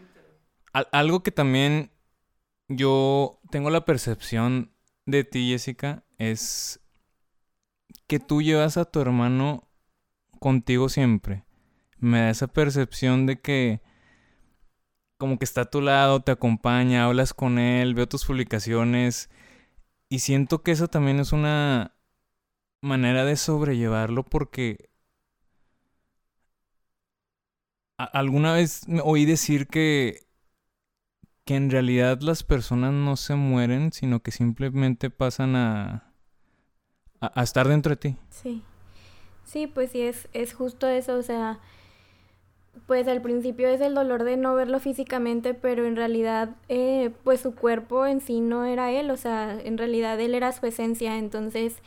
Algo 0.72 1.22
que 1.22 1.32
también 1.32 1.90
yo 2.68 3.40
tengo 3.50 3.70
la 3.70 3.84
percepción 3.84 4.72
de 5.06 5.24
ti, 5.24 5.50
Jessica, 5.50 6.04
es 6.18 6.80
que 8.06 8.20
tú 8.20 8.42
llevas 8.42 8.76
a 8.76 8.84
tu 8.84 9.00
hermano 9.00 9.68
contigo 10.38 10.88
siempre. 10.88 11.44
Me 11.98 12.20
da 12.20 12.30
esa 12.30 12.46
percepción 12.48 13.26
de 13.26 13.40
que 13.40 13.80
como 15.18 15.38
que 15.38 15.44
está 15.44 15.62
a 15.62 15.70
tu 15.70 15.82
lado, 15.82 16.20
te 16.20 16.32
acompaña, 16.32 17.04
hablas 17.04 17.34
con 17.34 17.58
él, 17.58 17.94
veo 17.94 18.08
tus 18.08 18.24
publicaciones 18.24 19.28
y 20.08 20.20
siento 20.20 20.62
que 20.62 20.72
eso 20.72 20.88
también 20.88 21.20
es 21.20 21.32
una 21.32 21.94
manera 22.80 23.24
de 23.26 23.36
sobrellevarlo 23.36 24.24
porque 24.24 24.90
alguna 27.98 28.54
vez 28.54 28.82
oí 29.04 29.26
decir 29.26 29.66
que 29.66 30.26
que 31.50 31.56
en 31.56 31.68
realidad 31.68 32.20
las 32.20 32.44
personas 32.44 32.92
no 32.92 33.16
se 33.16 33.34
mueren, 33.34 33.92
sino 33.92 34.20
que 34.20 34.30
simplemente 34.30 35.10
pasan 35.10 35.56
a, 35.56 36.12
a, 37.20 37.42
estar 37.42 37.66
dentro 37.66 37.90
de 37.90 37.96
ti. 37.96 38.16
Sí. 38.28 38.62
Sí, 39.42 39.66
pues 39.66 39.90
sí, 39.90 40.00
es, 40.00 40.28
es 40.32 40.54
justo 40.54 40.86
eso, 40.86 41.16
o 41.16 41.22
sea, 41.22 41.58
pues 42.86 43.08
al 43.08 43.20
principio 43.20 43.66
es 43.66 43.80
el 43.80 43.96
dolor 43.96 44.22
de 44.22 44.36
no 44.36 44.54
verlo 44.54 44.78
físicamente, 44.78 45.52
pero 45.52 45.86
en 45.86 45.96
realidad 45.96 46.50
eh, 46.68 47.10
pues 47.24 47.40
su 47.40 47.56
cuerpo 47.56 48.06
en 48.06 48.20
sí 48.20 48.40
no 48.40 48.64
era 48.64 48.92
él, 48.92 49.10
o 49.10 49.16
sea, 49.16 49.60
en 49.60 49.76
realidad 49.76 50.20
él 50.20 50.36
era 50.36 50.52
su 50.52 50.64
esencia, 50.66 51.18
entonces 51.18 51.78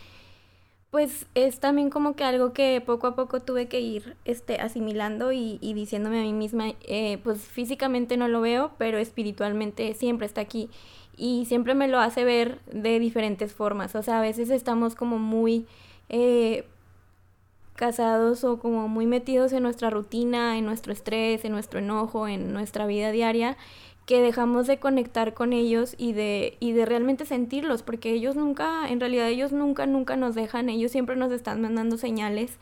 pues 0.93 1.25
es 1.33 1.59
también 1.59 1.89
como 1.89 2.15
que 2.15 2.23
algo 2.23 2.53
que 2.53 2.79
poco 2.79 3.07
a 3.07 3.15
poco 3.15 3.39
tuve 3.39 3.67
que 3.67 3.79
ir 3.79 4.15
este, 4.25 4.61
asimilando 4.61 5.31
y, 5.31 5.57
y 5.59 5.73
diciéndome 5.73 6.19
a 6.19 6.21
mí 6.21 6.33
misma, 6.33 6.73
eh, 6.81 7.17
pues 7.23 7.41
físicamente 7.47 8.15
no 8.15 8.27
lo 8.27 8.41
veo, 8.41 8.73
pero 8.77 8.99
espiritualmente 8.99 9.91
siempre 9.95 10.27
está 10.27 10.41
aquí. 10.41 10.69
Y 11.17 11.45
siempre 11.45 11.73
me 11.73 11.87
lo 11.87 11.97
hace 11.97 12.23
ver 12.23 12.59
de 12.71 12.99
diferentes 12.99 13.53
formas, 13.53 13.95
o 13.95 14.03
sea, 14.03 14.19
a 14.19 14.21
veces 14.21 14.51
estamos 14.51 14.93
como 14.93 15.17
muy... 15.17 15.65
Eh, 16.09 16.67
casados 17.75 18.43
o 18.43 18.59
como 18.59 18.87
muy 18.87 19.07
metidos 19.07 19.51
en 19.51 19.63
nuestra 19.63 19.89
rutina, 19.89 20.59
en 20.59 20.65
nuestro 20.65 20.93
estrés, 20.93 21.43
en 21.43 21.53
nuestro 21.53 21.79
enojo, 21.79 22.27
en 22.27 22.53
nuestra 22.53 22.85
vida 22.85 23.11
diaria, 23.11 23.57
que 24.05 24.21
dejamos 24.21 24.67
de 24.67 24.79
conectar 24.79 25.33
con 25.33 25.53
ellos 25.53 25.95
y 25.97 26.13
de, 26.13 26.57
y 26.59 26.73
de 26.73 26.85
realmente 26.85 27.25
sentirlos, 27.25 27.83
porque 27.83 28.11
ellos 28.11 28.35
nunca, 28.35 28.89
en 28.89 28.99
realidad 28.99 29.29
ellos 29.29 29.51
nunca, 29.51 29.85
nunca 29.85 30.17
nos 30.17 30.35
dejan, 30.35 30.69
ellos 30.69 30.91
siempre 30.91 31.15
nos 31.15 31.31
están 31.31 31.61
mandando 31.61 31.97
señales, 31.97 32.57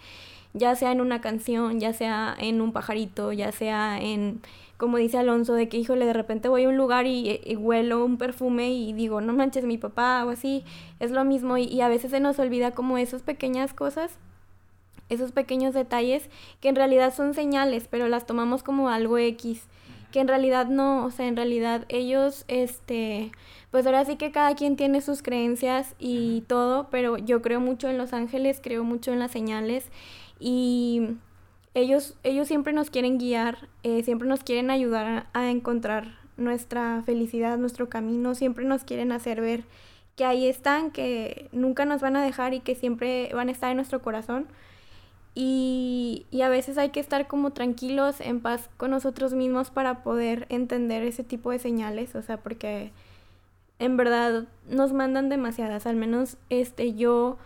ya 0.54 0.76
sea 0.76 0.92
en 0.92 1.02
una 1.02 1.22
canción, 1.22 1.80
ya 1.80 1.94
sea 1.94 2.36
en 2.38 2.62
un 2.62 2.74
pajarito, 2.74 3.32
ya 3.32 3.52
sea 3.52 4.00
en, 4.00 4.42
como 4.78 4.98
dice 4.98 5.18
Alonso, 5.18 5.54
de 5.54 5.68
que, 5.68 5.78
híjole, 5.78 6.06
de 6.06 6.14
repente 6.14 6.48
voy 6.48 6.66
a 6.66 6.70
un 6.70 6.78
lugar 6.78 7.08
y, 7.08 7.39
huelo 7.58 8.06
un 8.06 8.18
perfume 8.18 8.72
y 8.72 8.94
digo, 8.94 9.22
no 9.22 9.34
manches, 9.34 9.66
mi 9.66 9.78
papá 9.78 10.24
o 10.26 10.30
así, 10.30 10.64
es 11.00 11.10
lo 11.12 11.24
mismo 11.26 11.58
y, 11.58 11.64
y 11.64 11.82
a 11.82 11.89
veces 11.89 12.12
se 12.12 12.20
nos 12.20 12.38
olvida 12.38 12.72
como 12.72 12.98
esas 12.98 13.24
pequeñas 13.24 13.74
cosas 13.74 14.18
esos 15.12 15.34
pequeños 15.34 15.74
detalles 15.74 16.30
que 16.62 16.70
en 16.70 16.76
realidad 16.76 17.14
son 17.14 17.34
señales, 17.34 17.88
pero 17.89 18.08
las 18.08 18.26
tomamos 18.26 18.64
como 18.64 18.89
algo 18.89 19.18
X, 19.18 19.64
que 20.12 20.20
en 20.20 20.28
realidad 20.28 20.68
no, 20.68 21.05
o 21.05 21.12
sea, 21.12 21.28
en 21.28 21.36
realidad 21.36 21.86
ellos, 21.89 22.45
este, 22.47 23.32
pues 23.72 23.86
ahora 23.86 24.05
sí 24.05 24.18
que 24.18 24.32
cada 24.32 24.55
quien 24.55 24.76
tiene 24.76 25.01
sus 25.01 25.22
creencias 25.22 25.95
y 25.99 26.41
todo, 26.47 26.89
pero 26.89 27.18
yo 27.18 27.41
creo 27.41 27.59
mucho 27.59 27.89
en 27.89 27.97
los 27.97 28.14
ángeles, 28.14 28.59
creo 28.62 28.84
mucho 28.84 29.12
en 29.14 29.20
las 29.20 29.32
señales 29.32 29.86
y 30.39 31.16
ellos, 31.74 32.16
ellos 32.24 32.47
siempre 32.47 32.74
nos 32.74 32.89
quieren 32.89 33.18
guiar, 33.18 33.70
eh, 33.84 34.03
siempre 34.03 34.28
nos 34.28 34.43
quieren 34.43 34.70
ayudar 34.70 35.28
a, 35.34 35.39
a 35.39 35.49
encontrar 35.49 36.20
nuestra 36.38 37.01
felicidad, 37.05 37.57
nuestro 37.57 37.89
camino, 37.89 38.36
siempre 38.36 38.66
nos 38.66 38.84
quieren 38.84 39.12
hacer 39.12 39.41
ver 39.41 39.64
que 40.16 40.26
ahí 40.26 40.47
están, 40.47 40.91
que 40.91 41.49
nunca 41.51 41.86
nos 41.86 42.01
van 42.01 42.16
a 42.16 42.24
dejar 42.24 42.53
y 42.53 42.59
que 42.59 42.76
siempre 42.76 43.30
van 43.34 43.49
a 43.49 43.51
estar 43.51 43.72
en 43.72 43.78
nuestro 43.78 44.01
corazón. 44.01 44.47
Y, 45.34 46.25
y, 46.29 46.41
a 46.41 46.49
veces 46.49 46.77
hay 46.77 46.89
que 46.89 46.99
estar 46.99 47.27
como 47.27 47.51
tranquilos, 47.51 48.19
en 48.19 48.41
paz 48.41 48.69
con 48.75 48.91
nosotros 48.91 49.34
mismos 49.34 49.69
para 49.69 50.03
poder 50.03 50.45
entender 50.49 51.03
ese 51.03 51.23
tipo 51.23 51.51
de 51.51 51.59
señales, 51.59 52.15
o 52.15 52.21
sea, 52.21 52.36
porque 52.38 52.91
en 53.79 53.95
verdad 53.95 54.45
nos 54.69 54.91
mandan 54.91 55.29
demasiadas, 55.29 55.88
al 55.88 55.95
menos 55.95 56.38
este 56.49 56.93
yo 56.93 57.38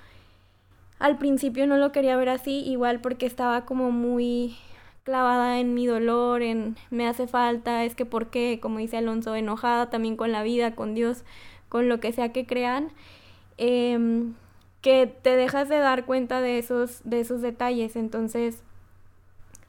al 1.00 1.18
principio 1.18 1.68
no 1.68 1.78
lo 1.78 1.92
quería 1.92 2.18
ver 2.18 2.30
así, 2.30 2.60
igual 2.62 3.02
porque 3.02 3.26
estaba 3.26 3.66
como 3.66 3.92
muy 3.92 4.58
clavada 5.04 5.60
en 5.60 5.74
mi 5.74 5.86
dolor, 5.86 6.42
en 6.42 6.76
me 6.90 7.08
hace 7.08 7.28
falta, 7.28 7.84
es 7.86 7.96
que 7.96 8.06
por 8.06 8.32
qué, 8.32 8.60
como 8.62 8.80
dice 8.80 8.98
Alonso, 8.98 9.36
enojada 9.36 9.90
también 9.90 10.18
con 10.18 10.32
la 10.32 10.44
vida, 10.44 10.76
con 10.76 10.96
Dios, 10.96 11.24
con 11.70 11.88
lo 11.88 12.00
que 12.00 12.12
sea 12.12 12.32
que 12.32 12.46
crean. 12.46 12.90
Eh, 13.58 14.26
que 14.86 15.08
te 15.08 15.36
dejas 15.36 15.68
de 15.68 15.80
dar 15.80 16.06
cuenta 16.06 16.42
de 16.42 16.60
esos, 16.60 17.02
de 17.06 17.20
esos 17.20 17.42
detalles. 17.42 17.96
Entonces, 17.96 18.60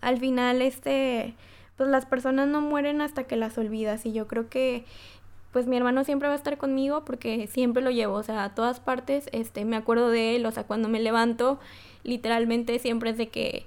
al 0.03 0.19
final, 0.19 0.61
este, 0.61 1.33
pues 1.79 1.89
las 1.89 2.05
personas 2.05 2.49
no 2.49 2.61
mueren 2.61 3.01
hasta 3.01 3.25
que 3.25 3.37
las 3.37 3.57
olvidas. 3.57 4.05
Y 4.05 4.13
yo 4.13 4.27
creo 4.29 4.51
que, 4.51 4.85
pues 5.53 5.67
mi 5.69 5.79
hermano 5.79 6.05
siempre 6.05 6.29
va 6.29 6.35
a 6.35 6.37
estar 6.37 6.59
conmigo 6.59 7.07
porque 7.07 7.47
siempre 7.47 7.83
lo 7.83 7.91
llevo, 7.91 8.13
o 8.13 8.23
sea, 8.23 8.45
a 8.45 8.55
todas 8.55 8.79
partes, 8.79 9.31
este, 9.33 9.65
me 9.65 9.77
acuerdo 9.77 10.11
de 10.11 10.37
él, 10.37 10.45
o 10.45 10.51
sea, 10.51 10.65
cuando 10.65 10.91
me 10.91 11.01
levanto, 11.01 11.59
literalmente 12.03 12.79
siempre 12.79 13.09
es 13.09 13.17
de 13.17 13.29
que 13.29 13.65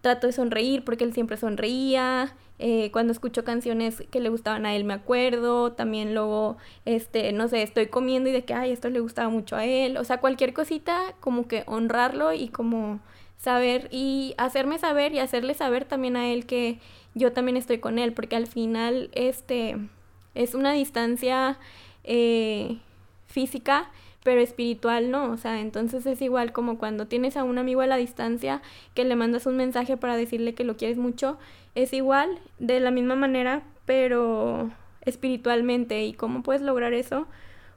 trato 0.00 0.26
de 0.26 0.32
sonreír 0.32 0.84
porque 0.84 1.04
él 1.04 1.12
siempre 1.12 1.36
sonreía, 1.36 2.34
eh, 2.58 2.90
cuando 2.92 3.12
escucho 3.12 3.42
canciones 3.44 4.04
que 4.10 4.20
le 4.20 4.28
gustaban 4.28 4.64
a 4.64 4.74
él 4.74 4.84
me 4.84 4.94
acuerdo, 4.94 5.72
también 5.72 6.14
luego, 6.14 6.56
este, 6.84 7.32
no 7.32 7.48
sé, 7.48 7.62
estoy 7.62 7.88
comiendo 7.88 8.30
y 8.30 8.32
de 8.32 8.44
que, 8.44 8.54
ay, 8.54 8.70
esto 8.70 8.88
le 8.90 9.00
gustaba 9.00 9.28
mucho 9.28 9.56
a 9.56 9.64
él, 9.64 9.96
o 9.96 10.04
sea, 10.04 10.18
cualquier 10.20 10.54
cosita, 10.54 11.14
como 11.20 11.48
que 11.48 11.64
honrarlo 11.66 12.32
y 12.32 12.48
como 12.48 13.00
saber 13.38 13.88
y 13.90 14.34
hacerme 14.38 14.78
saber 14.78 15.12
y 15.14 15.18
hacerle 15.18 15.54
saber 15.54 15.84
también 15.84 16.16
a 16.16 16.28
él 16.32 16.46
que 16.46 16.78
yo 17.14 17.32
también 17.32 17.56
estoy 17.56 17.78
con 17.78 17.98
él, 17.98 18.12
porque 18.12 18.36
al 18.36 18.46
final, 18.46 19.10
este, 19.12 19.76
es 20.34 20.54
una 20.54 20.72
distancia 20.72 21.58
eh, 22.04 22.78
física, 23.26 23.90
pero 24.24 24.40
espiritual 24.40 25.12
no, 25.12 25.30
o 25.30 25.36
sea, 25.36 25.60
entonces 25.60 26.04
es 26.06 26.20
igual 26.20 26.52
como 26.52 26.78
cuando 26.78 27.06
tienes 27.06 27.36
a 27.36 27.44
un 27.44 27.58
amigo 27.58 27.82
a 27.82 27.86
la 27.86 27.96
distancia 27.96 28.62
que 28.94 29.04
le 29.04 29.14
mandas 29.14 29.46
un 29.46 29.56
mensaje 29.56 29.96
para 29.96 30.16
decirle 30.16 30.54
que 30.54 30.64
lo 30.64 30.76
quieres 30.76 30.96
mucho, 30.96 31.38
es 31.76 31.92
igual, 31.92 32.40
de 32.58 32.80
la 32.80 32.90
misma 32.90 33.14
manera, 33.14 33.62
pero 33.84 34.70
espiritualmente. 35.02 36.04
¿Y 36.04 36.14
cómo 36.14 36.42
puedes 36.42 36.62
lograr 36.62 36.94
eso? 36.94 37.26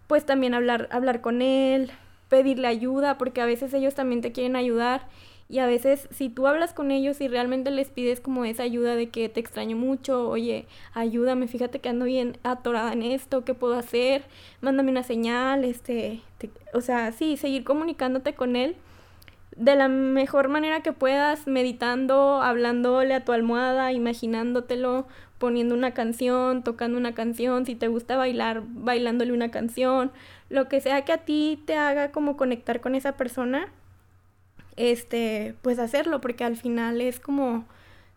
Pues 0.08 0.26
también 0.26 0.54
hablar, 0.54 0.88
hablar 0.92 1.22
con 1.22 1.42
él, 1.42 1.92
pedirle 2.30 2.68
ayuda, 2.68 3.18
porque 3.18 3.42
a 3.42 3.46
veces 3.46 3.74
ellos 3.74 3.94
también 3.94 4.22
te 4.22 4.32
quieren 4.32 4.56
ayudar 4.56 5.08
y 5.50 5.60
a 5.60 5.66
veces 5.66 6.08
si 6.12 6.30
tú 6.30 6.48
hablas 6.48 6.74
con 6.74 6.92
ellos 6.92 7.22
y 7.22 7.28
realmente 7.28 7.72
les 7.72 7.90
pides 7.90 8.20
como 8.20 8.46
esa 8.46 8.64
ayuda 8.64 8.96
de 8.96 9.10
que 9.10 9.30
te 9.30 9.40
extraño 9.40 9.78
mucho, 9.78 10.30
oye, 10.30 10.66
ayúdame, 10.94 11.48
fíjate 11.48 11.80
que 11.80 11.90
ando 11.90 12.06
bien 12.06 12.38
atorada 12.44 12.94
en 12.94 13.04
esto, 13.04 13.46
¿qué 13.46 13.54
puedo 13.54 13.76
hacer? 13.76 14.24
Mándame 14.62 14.92
una 14.92 15.04
señal, 15.04 15.64
este, 15.64 16.22
o 16.74 16.82
sea, 16.82 17.12
sí, 17.12 17.38
seguir 17.38 17.64
comunicándote 17.64 18.34
con 18.34 18.56
él 18.56 18.76
de 19.56 19.76
la 19.76 19.88
mejor 19.88 20.50
manera 20.50 20.82
que 20.82 20.94
puedas, 20.94 21.48
meditando, 21.48 22.42
hablándole 22.42 23.14
a 23.16 23.26
tu 23.26 23.32
almohada, 23.32 23.92
imaginándotelo, 23.92 25.08
poniendo 25.40 25.76
una 25.76 25.94
canción, 25.94 26.64
tocando 26.64 26.98
una 26.98 27.14
canción, 27.16 27.66
si 27.66 27.76
te 27.76 27.88
gusta 27.88 28.18
bailar, 28.18 28.64
bailándole 28.66 29.34
una 29.34 29.50
canción, 29.50 30.12
lo 30.50 30.68
que 30.68 30.80
sea 30.80 31.06
que 31.06 31.12
a 31.12 31.20
ti 31.20 31.62
te 31.66 31.76
haga 31.76 32.12
como 32.12 32.38
conectar 32.38 32.82
con 32.82 32.96
esa 32.96 33.18
persona 33.18 33.68
este, 34.78 35.56
pues 35.62 35.80
hacerlo, 35.80 36.22
porque 36.22 36.44
al 36.44 36.56
final 36.56 37.02
es 37.02 37.20
como 37.20 37.66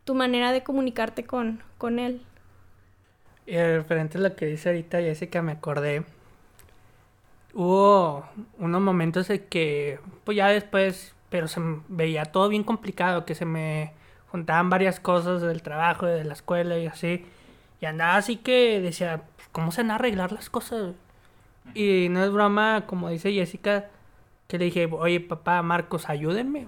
tu 0.05 0.15
manera 0.15 0.53
de 0.53 0.63
comunicarte 0.63 1.25
con, 1.25 1.63
con 1.79 1.99
él. 1.99 2.23
Y 3.47 3.57
referente 3.57 4.19
a 4.19 4.21
lo 4.21 4.37
que 4.37 4.47
dice 4.47 4.69
ahorita 4.69 5.01
Jessica, 5.01 5.43
me 5.43 5.53
acordé. 5.53 6.05
Hubo 7.53 8.25
unos 8.59 8.81
momentos 8.81 9.29
en 9.31 9.41
que, 9.47 9.99
pues 10.25 10.37
ya 10.37 10.49
después, 10.49 11.15
pero 11.31 11.49
se 11.49 11.61
veía 11.89 12.27
todo 12.27 12.49
bien 12.49 12.63
complicado, 12.63 13.25
que 13.25 13.35
se 13.35 13.45
me 13.45 13.93
juntaban 14.31 14.71
varias 14.71 15.01
cosas 15.01 15.43
del 15.43 15.63
trabajo, 15.63 16.07
de 16.07 16.25
la 16.25 16.35
escuela 16.35 16.79
y 16.79 16.87
así. 16.87 17.25
Y 17.81 17.87
andaba 17.87 18.17
así 18.17 18.37
que 18.37 18.81
decía, 18.81 19.23
pues, 19.37 19.49
¿cómo 19.51 19.73
se 19.73 19.83
van 19.83 19.91
a 19.91 19.95
arreglar 19.97 20.31
las 20.33 20.49
cosas? 20.51 20.95
Y 21.75 22.09
no 22.11 22.23
es 22.23 22.31
broma, 22.31 22.85
como 22.87 23.09
dice 23.09 23.33
Jessica, 23.33 23.89
que 24.51 24.59
le 24.59 24.65
dije, 24.67 24.89
oye 24.91 25.21
papá, 25.21 25.63
Marcos, 25.63 26.11
ayúdenme. 26.11 26.67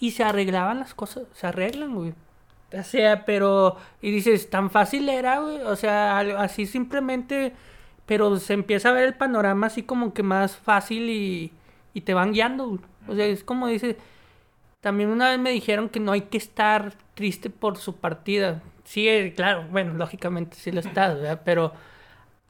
Y 0.00 0.10
se 0.10 0.24
arreglaban 0.24 0.80
las 0.80 0.92
cosas, 0.92 1.24
se 1.34 1.46
arreglan, 1.46 1.94
güey. 1.94 2.14
O 2.76 2.82
sea, 2.82 3.24
pero, 3.24 3.76
y 4.02 4.10
dices, 4.10 4.50
tan 4.50 4.70
fácil 4.70 5.08
era, 5.08 5.38
güey. 5.38 5.60
O 5.62 5.76
sea, 5.76 6.18
así 6.18 6.66
simplemente, 6.66 7.52
pero 8.06 8.36
se 8.38 8.54
empieza 8.54 8.90
a 8.90 8.92
ver 8.92 9.04
el 9.04 9.14
panorama 9.14 9.68
así 9.68 9.84
como 9.84 10.12
que 10.12 10.22
más 10.24 10.56
fácil 10.56 11.08
y, 11.10 11.52
y 11.94 12.00
te 12.00 12.12
van 12.14 12.32
guiando, 12.32 12.66
güey. 12.66 12.80
O 13.08 13.14
sea, 13.14 13.26
es 13.26 13.44
como 13.44 13.68
dice, 13.68 13.96
también 14.80 15.10
una 15.10 15.30
vez 15.30 15.38
me 15.38 15.50
dijeron 15.50 15.88
que 15.88 16.00
no 16.00 16.12
hay 16.12 16.22
que 16.22 16.38
estar 16.38 16.94
triste 17.14 17.50
por 17.50 17.78
su 17.78 17.96
partida. 17.96 18.62
Sí, 18.84 19.08
eh, 19.08 19.32
claro, 19.36 19.66
bueno, 19.70 19.94
lógicamente 19.94 20.56
sí 20.56 20.72
lo 20.72 20.80
estás, 20.80 21.14
¿verdad? 21.16 21.42
Pero 21.44 21.72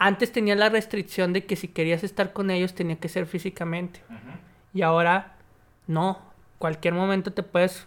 antes 0.00 0.32
tenía 0.32 0.56
la 0.56 0.70
restricción 0.70 1.34
de 1.34 1.44
que 1.44 1.56
si 1.56 1.68
querías 1.68 2.02
estar 2.02 2.32
con 2.32 2.50
ellos 2.50 2.74
tenía 2.74 2.96
que 2.96 3.10
ser 3.10 3.26
físicamente. 3.26 4.00
Y 4.72 4.80
ahora 4.80 5.36
no. 5.86 6.18
Cualquier 6.58 6.94
momento 6.94 7.34
te 7.34 7.42
puedes 7.42 7.86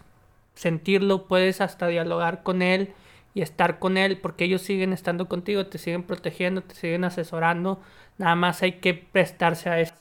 sentirlo, 0.54 1.26
puedes 1.26 1.60
hasta 1.60 1.88
dialogar 1.88 2.44
con 2.44 2.62
él 2.62 2.94
y 3.34 3.42
estar 3.42 3.80
con 3.80 3.96
él 3.96 4.20
porque 4.20 4.44
ellos 4.44 4.62
siguen 4.62 4.92
estando 4.92 5.28
contigo, 5.28 5.66
te 5.66 5.78
siguen 5.78 6.04
protegiendo, 6.04 6.62
te 6.62 6.76
siguen 6.76 7.02
asesorando. 7.02 7.82
Nada 8.16 8.36
más 8.36 8.62
hay 8.62 8.78
que 8.78 8.94
prestarse 8.94 9.68
a 9.68 9.80
eso. 9.80 9.96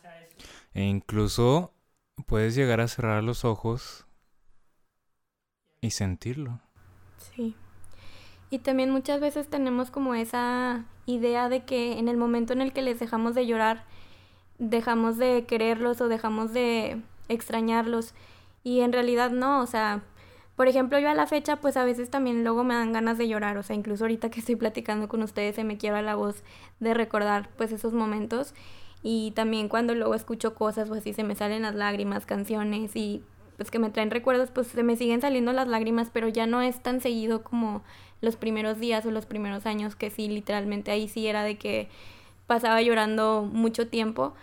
E 0.76 0.84
incluso 0.84 1.74
puedes 2.28 2.53
llegar 2.53 2.80
a 2.80 2.88
cerrar 2.88 3.24
los 3.24 3.43
ojos 3.43 4.05
y 5.82 5.89
sentirlo. 5.89 6.59
Sí. 7.18 7.55
Y 8.51 8.59
también 8.59 8.91
muchas 8.91 9.20
veces 9.20 9.49
tenemos 9.49 9.89
como 9.89 10.14
esa 10.14 10.86
idea 11.06 11.49
de 11.49 11.64
que 11.64 11.99
en 11.99 12.08
el 12.08 12.18
momento 12.18 12.54
en 12.54 12.62
el 12.62 12.74
que 12.74 12.82
les 12.82 12.99
dejamos 12.99 13.36
de 13.36 13.45
llorar, 13.45 13.84
dejamos 14.60 15.18
de 15.18 15.45
quererlos 15.45 16.01
o 16.01 16.08
dejamos 16.08 16.54
de 16.54 17.01
extrañarlos. 17.30 18.14
Y 18.64 18.82
en 18.82 18.93
realidad 18.93 19.32
no, 19.32 19.62
o 19.62 19.68
sea, 19.68 20.01
por 20.56 20.68
ejemplo, 20.68 20.99
yo 20.99 21.10
a 21.10 21.16
la 21.16 21.28
fecha, 21.28 21.58
pues 21.58 21.78
a 21.78 21.84
veces 21.84 22.10
también 22.10 22.43
luego 22.43 22.64
me 22.64 22.76
dan 22.76 22.93
ganas 22.93 23.18
de 23.18 23.28
llorar, 23.28 23.58
o 23.58 23.64
sea, 23.64 23.76
incluso 23.76 24.04
ahorita 24.04 24.30
que 24.30 24.39
estoy 24.39 24.56
platicando 24.56 25.08
con 25.08 25.24
ustedes 25.24 25.56
se 25.56 25.64
me 25.64 25.78
quiebra 25.78 26.01
la 26.01 26.16
voz 26.16 26.43
de 26.80 26.93
recordar 26.93 27.49
pues 27.58 27.72
esos 27.72 27.93
momentos 27.93 28.54
y 29.01 29.32
también 29.32 29.68
cuando 29.68 29.95
luego 29.95 30.16
escucho 30.16 30.54
cosas 30.56 30.89
o 30.89 30.93
así 30.93 31.14
se 31.14 31.24
me 31.24 31.36
salen 31.36 31.64
las 31.64 31.76
lágrimas, 31.76 32.26
canciones 32.26 32.95
y 32.95 33.24
pues 33.58 33.72
que 33.72 33.80
me 33.80 33.89
traen 33.89 34.12
recuerdos, 34.12 34.51
pues 34.51 34.68
se 34.68 34.84
me 34.84 34.95
siguen 34.95 35.22
saliendo 35.22 35.54
las 35.54 35.68
lágrimas, 35.68 36.10
pero 36.12 36.28
ya 36.28 36.45
no 36.47 36.62
es 36.62 36.82
tan 36.82 37.01
seguido 37.01 37.43
como 37.43 37.84
los 38.24 38.38
primeros 38.38 38.80
días 38.80 39.05
o 39.05 39.11
los 39.11 39.26
primeros 39.26 39.65
años 39.65 39.95
que 39.95 40.09
sí, 40.09 40.28
literalmente 40.30 40.91
ahí 40.91 41.07
sí 41.07 41.28
era 41.28 41.43
de 41.43 41.57
que 41.57 41.89
pasaba 42.47 42.82
llorando 42.82 43.47
mucho 43.51 43.88
tiempo. 43.88 44.34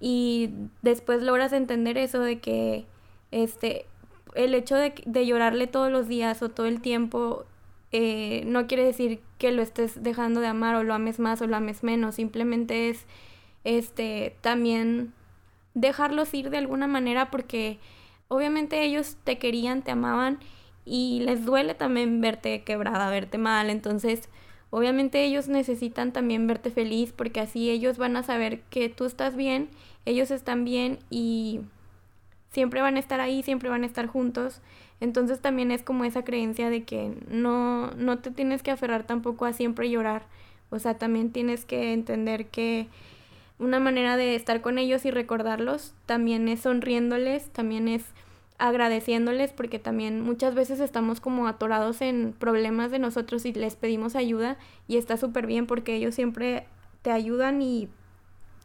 Y 0.00 0.50
después 0.82 1.22
logras 1.22 1.52
entender 1.52 1.96
eso 1.96 2.20
de 2.20 2.40
que 2.40 2.84
este 3.30 3.86
el 4.34 4.54
hecho 4.54 4.76
de, 4.76 4.94
de 5.06 5.26
llorarle 5.26 5.66
todos 5.66 5.90
los 5.90 6.08
días 6.08 6.42
o 6.42 6.50
todo 6.50 6.66
el 6.66 6.80
tiempo 6.80 7.44
eh, 7.90 8.42
no 8.46 8.66
quiere 8.66 8.84
decir 8.84 9.20
que 9.38 9.52
lo 9.52 9.62
estés 9.62 10.02
dejando 10.02 10.40
de 10.40 10.46
amar 10.46 10.74
o 10.76 10.82
lo 10.82 10.94
ames 10.94 11.18
más 11.18 11.42
o 11.42 11.46
lo 11.46 11.56
ames 11.56 11.82
menos, 11.82 12.14
simplemente 12.14 12.88
es 12.88 13.06
este 13.64 14.36
también 14.40 15.12
dejarlos 15.74 16.32
ir 16.34 16.50
de 16.50 16.58
alguna 16.58 16.86
manera 16.86 17.30
porque 17.30 17.78
obviamente 18.28 18.82
ellos 18.82 19.16
te 19.24 19.38
querían, 19.38 19.82
te 19.82 19.90
amaban 19.90 20.38
y 20.84 21.20
les 21.20 21.44
duele 21.44 21.74
también 21.74 22.20
verte 22.20 22.62
quebrada, 22.62 23.10
verte 23.10 23.38
mal, 23.38 23.70
entonces 23.70 24.28
obviamente 24.70 25.24
ellos 25.24 25.48
necesitan 25.48 26.12
también 26.12 26.46
verte 26.46 26.70
feliz 26.70 27.12
porque 27.12 27.40
así 27.40 27.70
ellos 27.70 27.98
van 27.98 28.16
a 28.16 28.22
saber 28.22 28.60
que 28.70 28.88
tú 28.88 29.04
estás 29.04 29.36
bien, 29.36 29.68
ellos 30.06 30.30
están 30.30 30.64
bien 30.64 30.98
y 31.10 31.60
siempre 32.50 32.80
van 32.80 32.96
a 32.96 33.00
estar 33.00 33.20
ahí, 33.20 33.42
siempre 33.42 33.68
van 33.68 33.82
a 33.82 33.86
estar 33.86 34.06
juntos. 34.06 34.60
Entonces 35.00 35.40
también 35.40 35.72
es 35.72 35.82
como 35.82 36.04
esa 36.04 36.22
creencia 36.22 36.70
de 36.70 36.84
que 36.84 37.12
no, 37.28 37.90
no 37.92 38.18
te 38.18 38.30
tienes 38.30 38.62
que 38.62 38.70
aferrar 38.70 39.04
tampoco 39.04 39.46
a 39.46 39.52
siempre 39.52 39.90
llorar. 39.90 40.26
O 40.70 40.78
sea, 40.78 40.94
también 40.94 41.32
tienes 41.32 41.64
que 41.64 41.92
entender 41.92 42.46
que 42.46 42.86
una 43.58 43.80
manera 43.80 44.16
de 44.16 44.34
estar 44.34 44.60
con 44.60 44.78
ellos 44.78 45.04
y 45.04 45.10
recordarlos 45.10 45.94
también 46.06 46.48
es 46.48 46.60
sonriéndoles, 46.60 47.50
también 47.50 47.88
es 47.88 48.04
agradeciéndoles 48.62 49.52
porque 49.52 49.80
también 49.80 50.20
muchas 50.20 50.54
veces 50.54 50.78
estamos 50.78 51.20
como 51.20 51.48
atorados 51.48 52.00
en 52.00 52.32
problemas 52.32 52.92
de 52.92 53.00
nosotros 53.00 53.44
y 53.44 53.52
les 53.52 53.74
pedimos 53.74 54.14
ayuda 54.14 54.56
y 54.86 54.98
está 54.98 55.16
súper 55.16 55.48
bien 55.48 55.66
porque 55.66 55.96
ellos 55.96 56.14
siempre 56.14 56.68
te 57.02 57.10
ayudan 57.10 57.60
y 57.60 57.88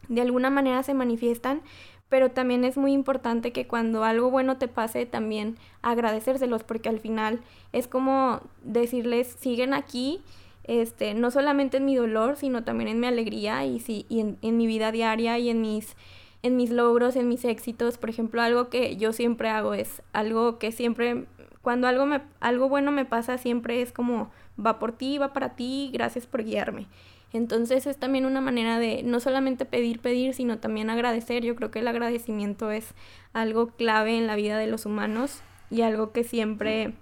de 0.08 0.22
alguna 0.22 0.52
manera 0.52 0.84
se 0.84 0.94
manifiestan, 0.94 1.64
pero 2.10 2.30
también 2.30 2.64
es 2.64 2.78
muy 2.78 2.94
importante 2.94 3.52
que 3.52 3.66
cuando 3.66 4.04
algo 4.04 4.30
bueno 4.30 4.58
te 4.58 4.68
pase 4.68 5.08
también 5.08 5.58
agradecérselos 5.82 6.64
porque 6.64 6.90
al 6.90 7.00
final 7.00 7.42
es 7.74 7.88
como 7.88 8.42
decirles 8.62 9.36
siguen 9.40 9.74
aquí 9.74 10.22
este 10.66 11.16
no 11.16 11.32
solamente 11.32 11.78
en 11.78 11.86
mi 11.86 11.96
dolor 11.96 12.36
sino 12.36 12.64
también 12.64 12.88
en 12.90 13.00
mi 13.00 13.08
alegría 13.08 13.66
y 13.66 13.80
sí 13.80 14.06
y 14.10 14.20
en 14.20 14.58
mi 14.58 14.68
vida 14.68 14.92
diaria 14.92 15.40
y 15.40 15.50
en 15.50 15.62
mis 15.62 15.96
en 16.48 16.58
mis 16.58 16.72
logros 16.72 17.16
en 17.16 17.28
mis 17.28 17.46
éxitos. 17.46 17.98
Por 17.98 18.10
ejemplo 18.10 18.42
algo 18.42 18.70
que 18.70 18.98
yo 18.98 19.14
siempre 19.14 19.50
hago 19.50 19.74
es 19.74 20.02
algo 20.14 20.58
que 20.58 20.72
siempre 20.72 21.26
cuando 21.62 21.88
algo 21.88 22.06
me 22.06 22.22
algo 22.40 22.70
bueno 22.70 22.92
me 22.92 23.06
pasa 23.06 23.38
siempre 23.38 23.82
es 23.82 23.92
como 23.92 24.32
va 24.60 24.80
por 24.80 24.94
ti 24.94 25.18
va 25.18 25.34
para 25.34 25.56
ti 25.56 25.92
gracias 25.94 26.26
por 26.26 26.44
guiarme 26.44 26.88
entonces 27.34 27.88
es 27.88 27.98
también 27.98 28.26
una 28.26 28.42
manera 28.42 28.80
de 28.80 29.04
no 29.04 29.20
solamente 29.20 29.66
pedir, 29.66 30.00
pedir, 30.00 30.34
sino 30.34 30.60
también 30.60 30.90
agradecer. 30.90 31.44
Yo 31.44 31.56
creo 31.56 31.72
que 31.72 31.80
el 31.80 31.88
agradecimiento 31.88 32.72
es 32.72 32.94
algo 33.34 33.68
clave 33.68 34.18
en 34.18 34.28
la 34.28 34.36
vida 34.36 34.58
de 34.58 34.68
los 34.68 34.86
humanos 34.86 35.42
y 35.70 35.82
algo 35.82 36.12
que 36.12 36.24
siempre 36.24 36.94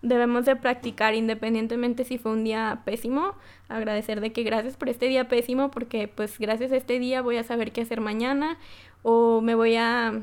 debemos 0.00 0.44
de 0.44 0.56
practicar 0.56 1.14
independientemente 1.14 2.04
si 2.04 2.18
fue 2.18 2.32
un 2.32 2.42
día 2.42 2.82
pésimo, 2.84 3.34
agradecer 3.68 4.20
de 4.20 4.32
que 4.32 4.42
gracias 4.42 4.76
por 4.76 4.88
este 4.88 5.06
día 5.06 5.28
pésimo 5.28 5.70
porque 5.70 6.08
pues 6.08 6.40
gracias 6.40 6.72
a 6.72 6.76
este 6.76 6.98
día 6.98 7.22
voy 7.22 7.36
a 7.36 7.44
saber 7.44 7.70
qué 7.70 7.82
hacer 7.82 8.00
mañana 8.00 8.58
o 9.02 9.40
me 9.40 9.54
voy 9.54 9.76
a, 9.76 10.20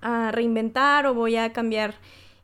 a 0.00 0.32
reinventar 0.32 1.06
o 1.06 1.14
voy 1.14 1.36
a 1.36 1.52
cambiar 1.52 1.94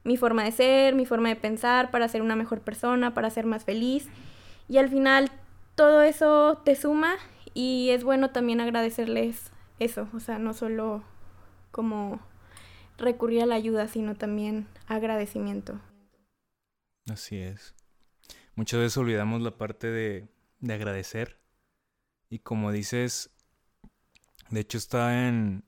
mi 0.05 0.17
forma 0.17 0.45
de 0.45 0.53
ser, 0.53 0.95
mi 0.95 1.05
forma 1.05 1.29
de 1.29 1.37
pensar 1.37 1.91
para 1.91 2.09
ser 2.09 2.23
una 2.23 2.37
mejor 2.37 2.61
persona, 2.61 3.13
para 3.13 3.31
ser 3.31 3.45
más 3.45 3.65
feliz. 3.65 4.09
Y 4.69 4.79
al 4.79 4.89
final 4.89 5.31
todo 5.75 6.03
eso 6.03 6.63
te 6.65 6.77
suma 6.77 7.17
y 7.55 7.91
es 7.91 8.05
bueno 8.05 8.31
también 8.31 8.61
agradecerles 8.61 9.51
eso, 9.79 10.09
o 10.15 10.21
sea, 10.21 10.39
no 10.39 10.55
solo 10.55 11.03
como 11.71 12.21
recurrir 12.99 13.43
a 13.43 13.47
la 13.47 13.57
ayuda, 13.57 13.89
sino 13.89 14.15
también 14.15 14.67
agradecimiento. 14.87 15.81
Así 17.11 17.39
es. 17.39 17.75
Muchas 18.55 18.81
veces 18.81 18.97
olvidamos 18.97 19.43
la 19.43 19.59
parte 19.59 19.91
de, 19.91 20.29
de 20.61 20.75
agradecer 20.75 21.39
y 22.31 22.39
como 22.39 22.73
dices, 22.73 23.31
de 24.51 24.61
hecho 24.61 24.79
está 24.79 25.29
en 25.29 25.65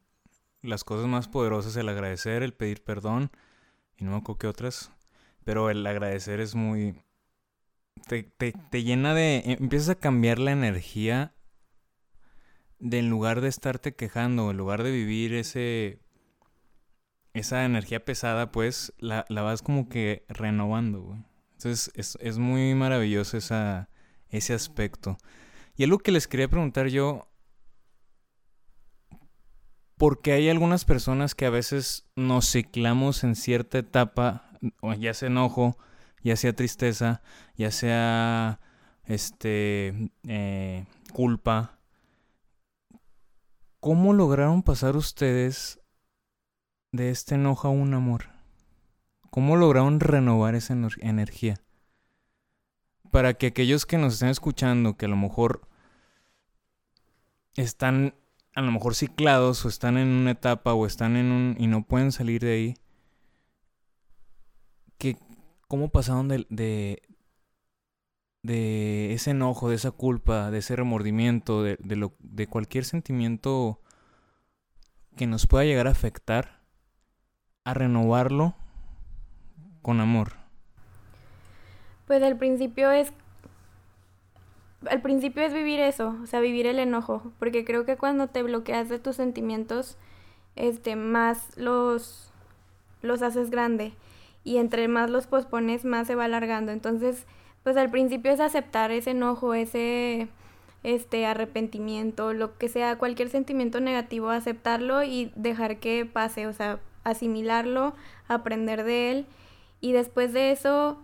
las 0.63 0.85
cosas 0.85 1.07
más 1.07 1.29
poderosas 1.29 1.77
el 1.77 1.89
agradecer, 1.89 2.43
el 2.43 2.55
pedir 2.55 2.83
perdón 2.83 3.31
y 3.97 4.05
no 4.05 4.13
me 4.13 4.17
acuerdo 4.19 4.39
qué 4.39 4.47
otras, 4.47 4.93
pero 5.45 5.71
el 5.71 5.87
agradecer 5.87 6.41
es 6.41 6.55
muy 6.55 7.03
te, 8.07 8.23
te, 8.71 8.83
llena 8.83 9.15
de... 9.15 9.43
Empiezas 9.45 9.91
a 9.91 9.95
cambiar 9.95 10.39
la 10.39 10.53
energía 10.53 11.35
de 12.79 13.01
en 13.01 13.11
lugar 13.11 13.41
de 13.41 13.49
estarte 13.49 13.95
quejando, 13.95 14.51
en 14.51 14.57
lugar 14.57 14.83
de 14.83 14.91
vivir 14.91 15.35
ese... 15.35 16.01
Esa 17.35 17.65
energía 17.65 18.05
pesada, 18.05 18.51
pues, 18.51 18.93
la, 18.99 19.25
la 19.29 19.43
vas 19.43 19.63
como 19.63 19.89
que 19.89 20.25
renovando, 20.29 21.03
güey. 21.03 21.25
Entonces, 21.53 21.93
es, 21.95 22.19
es 22.21 22.39
muy 22.39 22.75
maravilloso 22.75 23.37
esa, 23.37 23.91
ese 24.31 24.55
aspecto. 24.55 25.19
Y 25.77 25.85
algo 25.85 25.99
que 25.99 26.11
les 26.11 26.27
quería 26.27 26.49
preguntar 26.49 26.89
yo, 26.89 27.29
porque 29.99 30.33
hay 30.33 30.49
algunas 30.49 30.85
personas 30.85 31.35
que 31.35 31.45
a 31.45 31.51
veces 31.51 32.07
nos 32.15 32.51
ciclamos 32.51 33.25
en 33.25 33.35
cierta 33.35 33.79
etapa, 33.79 34.51
ya 34.99 35.13
sea 35.13 35.27
enojo, 35.27 35.77
ya 36.23 36.37
sea 36.37 36.55
tristeza, 36.55 37.21
ya 37.57 37.73
sea 37.73 38.61
este 39.05 40.11
eh, 40.23 40.87
culpa. 41.13 41.79
¿Cómo 43.81 44.13
lograron 44.13 44.63
pasar 44.63 44.97
ustedes 44.97 45.81
de 46.93 47.11
este 47.11 47.35
enojo 47.35 47.69
a 47.69 47.73
un 47.73 47.93
amor? 47.93 48.31
¿Cómo 49.31 49.57
lograron 49.57 49.99
renovar 49.99 50.55
esa 50.55 50.77
energía? 51.01 51.61
Para 53.11 53.35
que 53.35 53.49
aquellos 53.49 53.85
que 53.85 53.99
nos 53.99 54.15
estén 54.15 54.29
escuchando, 54.29 54.97
que 54.97 55.07
a 55.07 55.09
lo 55.09 55.17
mejor 55.17 55.69
están 57.57 58.15
a 58.59 58.61
lo 58.61 58.73
mejor 58.73 58.97
ciclados 58.97 59.65
o 59.65 59.69
están 59.69 59.97
en 59.97 60.09
una 60.09 60.33
etapa 60.33 60.75
o 60.75 60.85
están 60.85 61.15
en 61.15 61.31
un 61.31 61.57
y 61.61 61.69
no 61.69 61.85
pueden 61.85 62.11
salir 62.11 62.41
de 62.41 62.53
ahí, 62.53 62.75
que 64.99 65.17
cómo 65.69 65.91
pasaron 65.91 66.27
de, 66.27 66.45
de, 68.43 69.13
ese 69.13 69.31
enojo, 69.31 69.69
de 69.69 69.77
esa 69.77 69.93
culpa, 69.93 70.51
de 70.51 70.59
ese 70.59 70.75
remordimiento, 70.75 71.63
de, 71.63 71.77
de, 71.79 71.95
lo, 71.95 72.15
de 72.19 72.49
cualquier 72.49 72.85
sentimiento 72.85 73.81
que 75.17 75.29
nos 75.29 75.47
pueda 75.47 75.65
llegar 75.65 75.87
a 75.87 75.93
afectar, 75.93 76.61
a 77.65 77.75
renovarlo 77.75 78.57
con 79.83 80.01
amor? 80.01 80.33
Pues 82.09 82.25
al 82.25 82.37
principio 82.37 82.91
es 82.91 83.13
al 84.87 85.03
principio 85.03 85.43
es 85.43 85.53
vivir 85.53 85.81
eso, 85.81 86.17
o 86.23 86.27
sea, 86.27 86.41
vivir 86.41 86.67
el 86.67 86.79
enojo, 86.79 87.33
porque 87.39 87.65
creo 87.65 87.85
que 87.85 87.97
cuando 87.97 88.29
te 88.29 88.43
bloqueas 88.43 88.89
de 88.89 88.99
tus 88.99 89.17
sentimientos, 89.17 89.97
este, 90.57 90.97
más 90.97 91.57
los, 91.57 92.33
los 93.03 93.23
haces 93.23 93.51
grande 93.51 93.93
y 94.45 94.59
entre 94.59 94.89
más 94.89 95.11
los 95.11 95.27
pospones, 95.27 95.85
más 95.85 96.07
se 96.07 96.15
va 96.15 96.25
alargando. 96.25 96.73
Entonces, 96.73 97.27
pues 97.65 97.77
al 97.77 97.91
principio 97.91 98.33
es 98.33 98.41
aceptar 98.41 98.91
ese 98.91 99.11
enojo, 99.11 99.55
ese 99.55 100.29
este 100.85 101.27
arrepentimiento, 101.27 102.33
lo 102.33 102.57
que 102.57 102.69
sea, 102.69 102.99
cualquier 102.99 103.29
sentimiento 103.31 103.81
negativo, 103.81 104.31
aceptarlo 104.31 105.03
y 105.03 105.33
dejar 105.35 105.79
que 105.79 106.07
pase, 106.07 106.47
o 106.47 106.53
sea, 106.53 106.81
asimilarlo, 107.05 107.95
aprender 108.29 108.85
de 108.85 109.11
él 109.11 109.27
y 109.81 109.93
después 109.93 110.33
de 110.33 110.53
eso, 110.53 110.99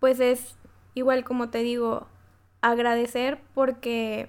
pues 0.00 0.20
es 0.20 0.56
igual 0.94 1.24
como 1.24 1.50
te 1.50 1.58
digo, 1.58 2.06
agradecer 2.62 3.38
porque 3.54 4.28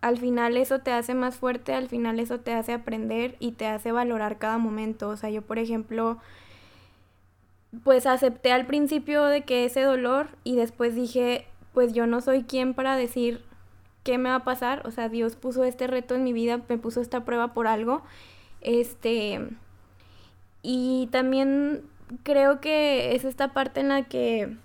al 0.00 0.18
final 0.18 0.56
eso 0.56 0.78
te 0.78 0.92
hace 0.92 1.14
más 1.14 1.36
fuerte, 1.36 1.74
al 1.74 1.88
final 1.88 2.20
eso 2.20 2.38
te 2.38 2.52
hace 2.52 2.72
aprender 2.72 3.34
y 3.40 3.52
te 3.52 3.66
hace 3.66 3.90
valorar 3.90 4.38
cada 4.38 4.58
momento. 4.58 5.08
O 5.08 5.16
sea, 5.16 5.30
yo 5.30 5.42
por 5.42 5.58
ejemplo, 5.58 6.18
pues 7.82 8.06
acepté 8.06 8.52
al 8.52 8.66
principio 8.66 9.24
de 9.24 9.42
que 9.42 9.64
ese 9.64 9.82
dolor 9.82 10.28
y 10.44 10.56
después 10.56 10.94
dije, 10.94 11.46
pues 11.74 11.92
yo 11.92 12.06
no 12.06 12.20
soy 12.20 12.44
quien 12.44 12.74
para 12.74 12.96
decir 12.96 13.42
qué 14.04 14.18
me 14.18 14.28
va 14.28 14.36
a 14.36 14.44
pasar, 14.44 14.86
o 14.86 14.92
sea, 14.92 15.08
Dios 15.08 15.34
puso 15.34 15.64
este 15.64 15.88
reto 15.88 16.14
en 16.14 16.22
mi 16.22 16.32
vida, 16.32 16.60
me 16.68 16.78
puso 16.78 17.00
esta 17.00 17.24
prueba 17.24 17.52
por 17.54 17.66
algo. 17.66 18.02
Este 18.60 19.40
y 20.62 21.08
también 21.12 21.82
creo 22.22 22.60
que 22.60 23.14
es 23.14 23.24
esta 23.24 23.52
parte 23.52 23.80
en 23.80 23.88
la 23.88 24.02
que 24.02 24.56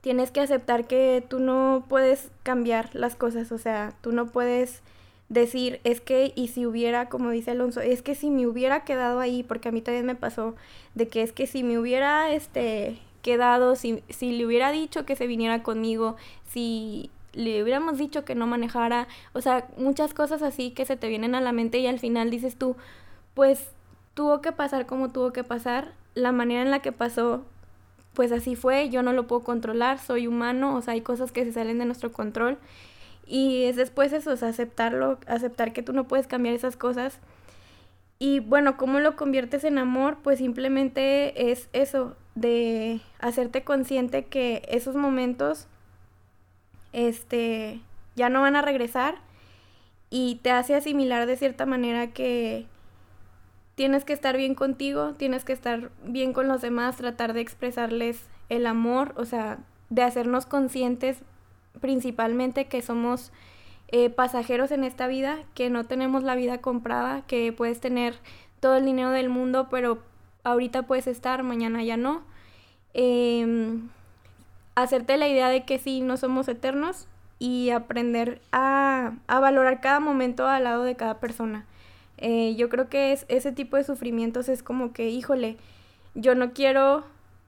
tienes 0.00 0.30
que 0.30 0.40
aceptar 0.40 0.86
que 0.86 1.24
tú 1.26 1.40
no 1.40 1.84
puedes 1.88 2.30
cambiar 2.42 2.94
las 2.94 3.16
cosas, 3.16 3.52
o 3.52 3.58
sea, 3.58 3.94
tú 4.00 4.12
no 4.12 4.26
puedes 4.26 4.82
decir, 5.28 5.80
es 5.84 6.00
que, 6.00 6.32
y 6.34 6.48
si 6.48 6.66
hubiera, 6.66 7.08
como 7.08 7.30
dice 7.30 7.50
Alonso, 7.50 7.80
es 7.80 8.02
que 8.02 8.14
si 8.14 8.30
me 8.30 8.46
hubiera 8.46 8.84
quedado 8.84 9.20
ahí, 9.20 9.42
porque 9.42 9.68
a 9.68 9.72
mí 9.72 9.82
también 9.82 10.06
me 10.06 10.14
pasó, 10.14 10.54
de 10.94 11.08
que 11.08 11.22
es 11.22 11.32
que 11.32 11.46
si 11.46 11.62
me 11.62 11.78
hubiera, 11.78 12.32
este, 12.32 12.98
quedado, 13.22 13.76
si, 13.76 14.02
si 14.08 14.32
le 14.32 14.46
hubiera 14.46 14.72
dicho 14.72 15.04
que 15.04 15.16
se 15.16 15.26
viniera 15.26 15.62
conmigo, 15.62 16.16
si 16.50 17.10
le 17.32 17.62
hubiéramos 17.62 17.98
dicho 17.98 18.24
que 18.24 18.34
no 18.34 18.46
manejara, 18.46 19.06
o 19.32 19.40
sea, 19.40 19.68
muchas 19.76 20.14
cosas 20.14 20.42
así 20.42 20.70
que 20.70 20.86
se 20.86 20.96
te 20.96 21.08
vienen 21.08 21.34
a 21.34 21.40
la 21.40 21.52
mente 21.52 21.78
y 21.78 21.86
al 21.86 21.98
final 21.98 22.30
dices 22.30 22.56
tú, 22.56 22.76
pues 23.34 23.68
tuvo 24.14 24.40
que 24.40 24.52
pasar 24.52 24.86
como 24.86 25.10
tuvo 25.10 25.32
que 25.32 25.44
pasar, 25.44 25.92
la 26.14 26.32
manera 26.32 26.62
en 26.62 26.70
la 26.70 26.80
que 26.80 26.90
pasó, 26.90 27.44
pues 28.18 28.32
así 28.32 28.56
fue, 28.56 28.88
yo 28.88 29.04
no 29.04 29.12
lo 29.12 29.28
puedo 29.28 29.44
controlar, 29.44 30.00
soy 30.00 30.26
humano, 30.26 30.74
o 30.74 30.82
sea, 30.82 30.94
hay 30.94 31.02
cosas 31.02 31.30
que 31.30 31.44
se 31.44 31.52
salen 31.52 31.78
de 31.78 31.84
nuestro 31.84 32.10
control 32.10 32.58
y 33.28 33.62
es 33.62 33.76
después 33.76 34.12
eso, 34.12 34.32
o 34.32 34.36
sea, 34.36 34.48
aceptarlo, 34.48 35.20
aceptar 35.28 35.72
que 35.72 35.84
tú 35.84 35.92
no 35.92 36.08
puedes 36.08 36.26
cambiar 36.26 36.56
esas 36.56 36.76
cosas. 36.76 37.20
Y 38.18 38.40
bueno, 38.40 38.76
¿cómo 38.76 38.98
lo 38.98 39.14
conviertes 39.14 39.62
en 39.62 39.78
amor? 39.78 40.16
Pues 40.20 40.38
simplemente 40.38 41.52
es 41.52 41.68
eso, 41.72 42.16
de 42.34 43.00
hacerte 43.20 43.62
consciente 43.62 44.24
que 44.24 44.62
esos 44.68 44.96
momentos 44.96 45.68
este 46.92 47.80
ya 48.16 48.30
no 48.30 48.40
van 48.40 48.56
a 48.56 48.62
regresar 48.62 49.14
y 50.10 50.40
te 50.42 50.50
hace 50.50 50.74
asimilar 50.74 51.28
de 51.28 51.36
cierta 51.36 51.66
manera 51.66 52.08
que 52.08 52.66
tienes 53.78 54.04
que 54.04 54.12
estar 54.12 54.36
bien 54.36 54.56
contigo, 54.56 55.14
tienes 55.14 55.44
que 55.44 55.52
estar 55.52 55.92
bien 56.02 56.32
con 56.32 56.48
los 56.48 56.60
demás, 56.60 56.96
tratar 56.96 57.32
de 57.32 57.42
expresarles 57.42 58.26
el 58.48 58.66
amor, 58.66 59.14
o 59.16 59.24
sea, 59.24 59.58
de 59.88 60.02
hacernos 60.02 60.46
conscientes 60.46 61.18
principalmente 61.80 62.66
que 62.66 62.82
somos 62.82 63.30
eh, 63.86 64.10
pasajeros 64.10 64.72
en 64.72 64.82
esta 64.82 65.06
vida, 65.06 65.38
que 65.54 65.70
no 65.70 65.86
tenemos 65.86 66.24
la 66.24 66.34
vida 66.34 66.58
comprada, 66.58 67.22
que 67.28 67.52
puedes 67.52 67.78
tener 67.78 68.16
todo 68.58 68.74
el 68.74 68.84
dinero 68.84 69.10
del 69.10 69.28
mundo, 69.28 69.68
pero 69.70 70.02
ahorita 70.42 70.82
puedes 70.82 71.06
estar, 71.06 71.44
mañana 71.44 71.84
ya 71.84 71.96
no. 71.96 72.24
Em, 72.94 73.90
hacerte 74.74 75.16
la 75.18 75.28
idea 75.28 75.50
de 75.50 75.64
que 75.64 75.78
sí, 75.78 76.00
no 76.00 76.16
somos 76.16 76.48
eternos 76.48 77.06
y 77.38 77.70
aprender 77.70 78.40
a, 78.50 79.12
a 79.28 79.38
valorar 79.38 79.80
cada 79.80 80.00
momento 80.00 80.48
al 80.48 80.64
lado 80.64 80.82
de 80.82 80.96
cada 80.96 81.20
persona. 81.20 81.64
Eh, 82.18 82.54
yo 82.56 82.68
creo 82.68 82.88
que 82.88 83.12
es, 83.12 83.24
ese 83.28 83.52
tipo 83.52 83.76
de 83.76 83.84
sufrimientos 83.84 84.48
es 84.48 84.62
como 84.62 84.92
que, 84.92 85.08
híjole, 85.08 85.56
yo 86.14 86.34
no 86.34 86.52
quiero 86.52 87.04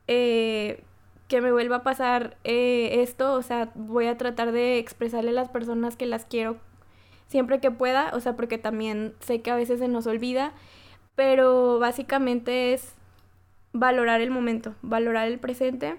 eh, 0.06 0.82
que 1.28 1.40
me 1.40 1.52
vuelva 1.52 1.76
a 1.76 1.82
pasar 1.82 2.36
eh, 2.44 3.02
esto, 3.02 3.34
o 3.34 3.42
sea, 3.42 3.70
voy 3.74 4.06
a 4.06 4.16
tratar 4.16 4.52
de 4.52 4.78
expresarle 4.78 5.30
a 5.30 5.34
las 5.34 5.48
personas 5.48 5.96
que 5.96 6.06
las 6.06 6.24
quiero 6.24 6.56
siempre 7.28 7.60
que 7.60 7.70
pueda, 7.70 8.10
o 8.14 8.20
sea, 8.20 8.34
porque 8.34 8.58
también 8.58 9.14
sé 9.20 9.40
que 9.40 9.52
a 9.52 9.56
veces 9.56 9.78
se 9.78 9.88
nos 9.88 10.06
olvida, 10.08 10.52
pero 11.14 11.78
básicamente 11.78 12.72
es 12.74 12.94
valorar 13.72 14.20
el 14.20 14.30
momento, 14.30 14.74
valorar 14.82 15.28
el 15.28 15.38
presente 15.38 15.96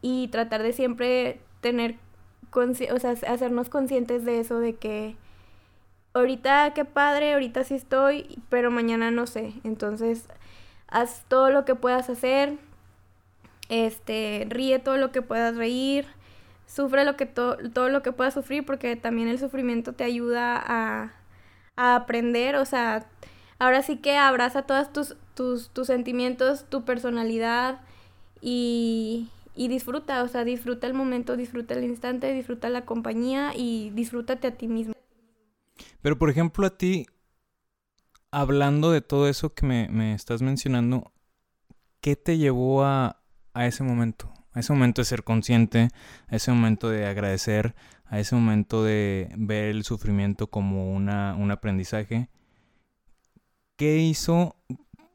y 0.00 0.28
tratar 0.28 0.62
de 0.62 0.72
siempre 0.72 1.40
tener, 1.60 1.96
o 2.52 2.98
sea, 3.00 3.10
hacernos 3.10 3.68
conscientes 3.68 4.24
de 4.24 4.38
eso, 4.38 4.60
de 4.60 4.74
que 4.76 5.16
ahorita 6.14 6.72
qué 6.74 6.84
padre, 6.84 7.34
ahorita 7.34 7.64
sí 7.64 7.74
estoy, 7.74 8.38
pero 8.48 8.70
mañana 8.70 9.10
no 9.10 9.26
sé. 9.26 9.52
Entonces, 9.64 10.28
haz 10.88 11.24
todo 11.28 11.50
lo 11.50 11.64
que 11.64 11.74
puedas 11.74 12.08
hacer, 12.10 12.58
este, 13.68 14.46
ríe 14.48 14.78
todo 14.78 14.96
lo 14.96 15.12
que 15.12 15.22
puedas 15.22 15.56
reír, 15.56 16.06
sufre 16.66 17.04
lo 17.04 17.16
que 17.16 17.26
todo 17.26 17.88
lo 17.88 18.02
que 18.02 18.12
puedas 18.12 18.34
sufrir, 18.34 18.64
porque 18.66 18.96
también 18.96 19.28
el 19.28 19.38
sufrimiento 19.38 19.92
te 19.94 20.04
ayuda 20.04 20.62
a, 20.64 21.12
a 21.76 21.96
aprender, 21.96 22.56
o 22.56 22.64
sea, 22.64 23.06
ahora 23.58 23.82
sí 23.82 23.98
que 23.98 24.16
abraza 24.16 24.62
todos 24.62 24.92
tus, 24.92 25.16
tus, 25.34 25.70
tus 25.70 25.86
sentimientos, 25.88 26.66
tu 26.68 26.84
personalidad 26.84 27.80
y, 28.40 29.28
y 29.56 29.68
disfruta, 29.68 30.22
o 30.22 30.28
sea, 30.28 30.44
disfruta 30.44 30.86
el 30.86 30.94
momento, 30.94 31.36
disfruta 31.36 31.74
el 31.74 31.84
instante, 31.84 32.32
disfruta 32.32 32.68
la 32.70 32.84
compañía 32.86 33.52
y 33.56 33.90
disfrútate 33.94 34.48
a 34.48 34.52
ti 34.56 34.68
mismo. 34.68 34.93
Pero 36.04 36.18
por 36.18 36.28
ejemplo 36.28 36.66
a 36.66 36.76
ti, 36.76 37.06
hablando 38.30 38.90
de 38.90 39.00
todo 39.00 39.26
eso 39.26 39.54
que 39.54 39.64
me, 39.64 40.12
estás 40.12 40.42
mencionando, 40.42 41.14
¿qué 42.02 42.14
te 42.14 42.36
llevó 42.36 42.84
a, 42.84 43.22
a 43.54 43.66
ese 43.66 43.84
momento? 43.84 44.30
A 44.52 44.60
ese 44.60 44.74
momento 44.74 45.00
de 45.00 45.06
ser 45.06 45.24
consciente, 45.24 45.88
a 46.28 46.36
ese 46.36 46.52
momento 46.52 46.90
de 46.90 47.06
agradecer, 47.06 47.74
a 48.04 48.20
ese 48.20 48.34
momento 48.34 48.84
de 48.84 49.32
ver 49.38 49.70
el 49.70 49.82
sufrimiento 49.84 50.48
como 50.48 50.92
una, 50.92 51.36
un 51.36 51.50
aprendizaje. 51.50 52.28
¿Qué 53.76 53.96
hizo 53.96 54.56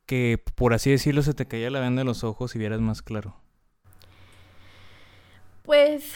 que, 0.07 0.43
por 0.55 0.73
así 0.73 0.89
decirlo, 0.89 1.21
se 1.21 1.35
te 1.35 1.47
caía 1.47 1.69
la 1.69 1.81
venda 1.81 1.99
de 1.99 2.05
los 2.05 2.23
ojos 2.23 2.55
y 2.55 2.57
vieras 2.57 2.81
más 2.81 3.03
claro? 3.03 3.35
Pues 5.61 6.15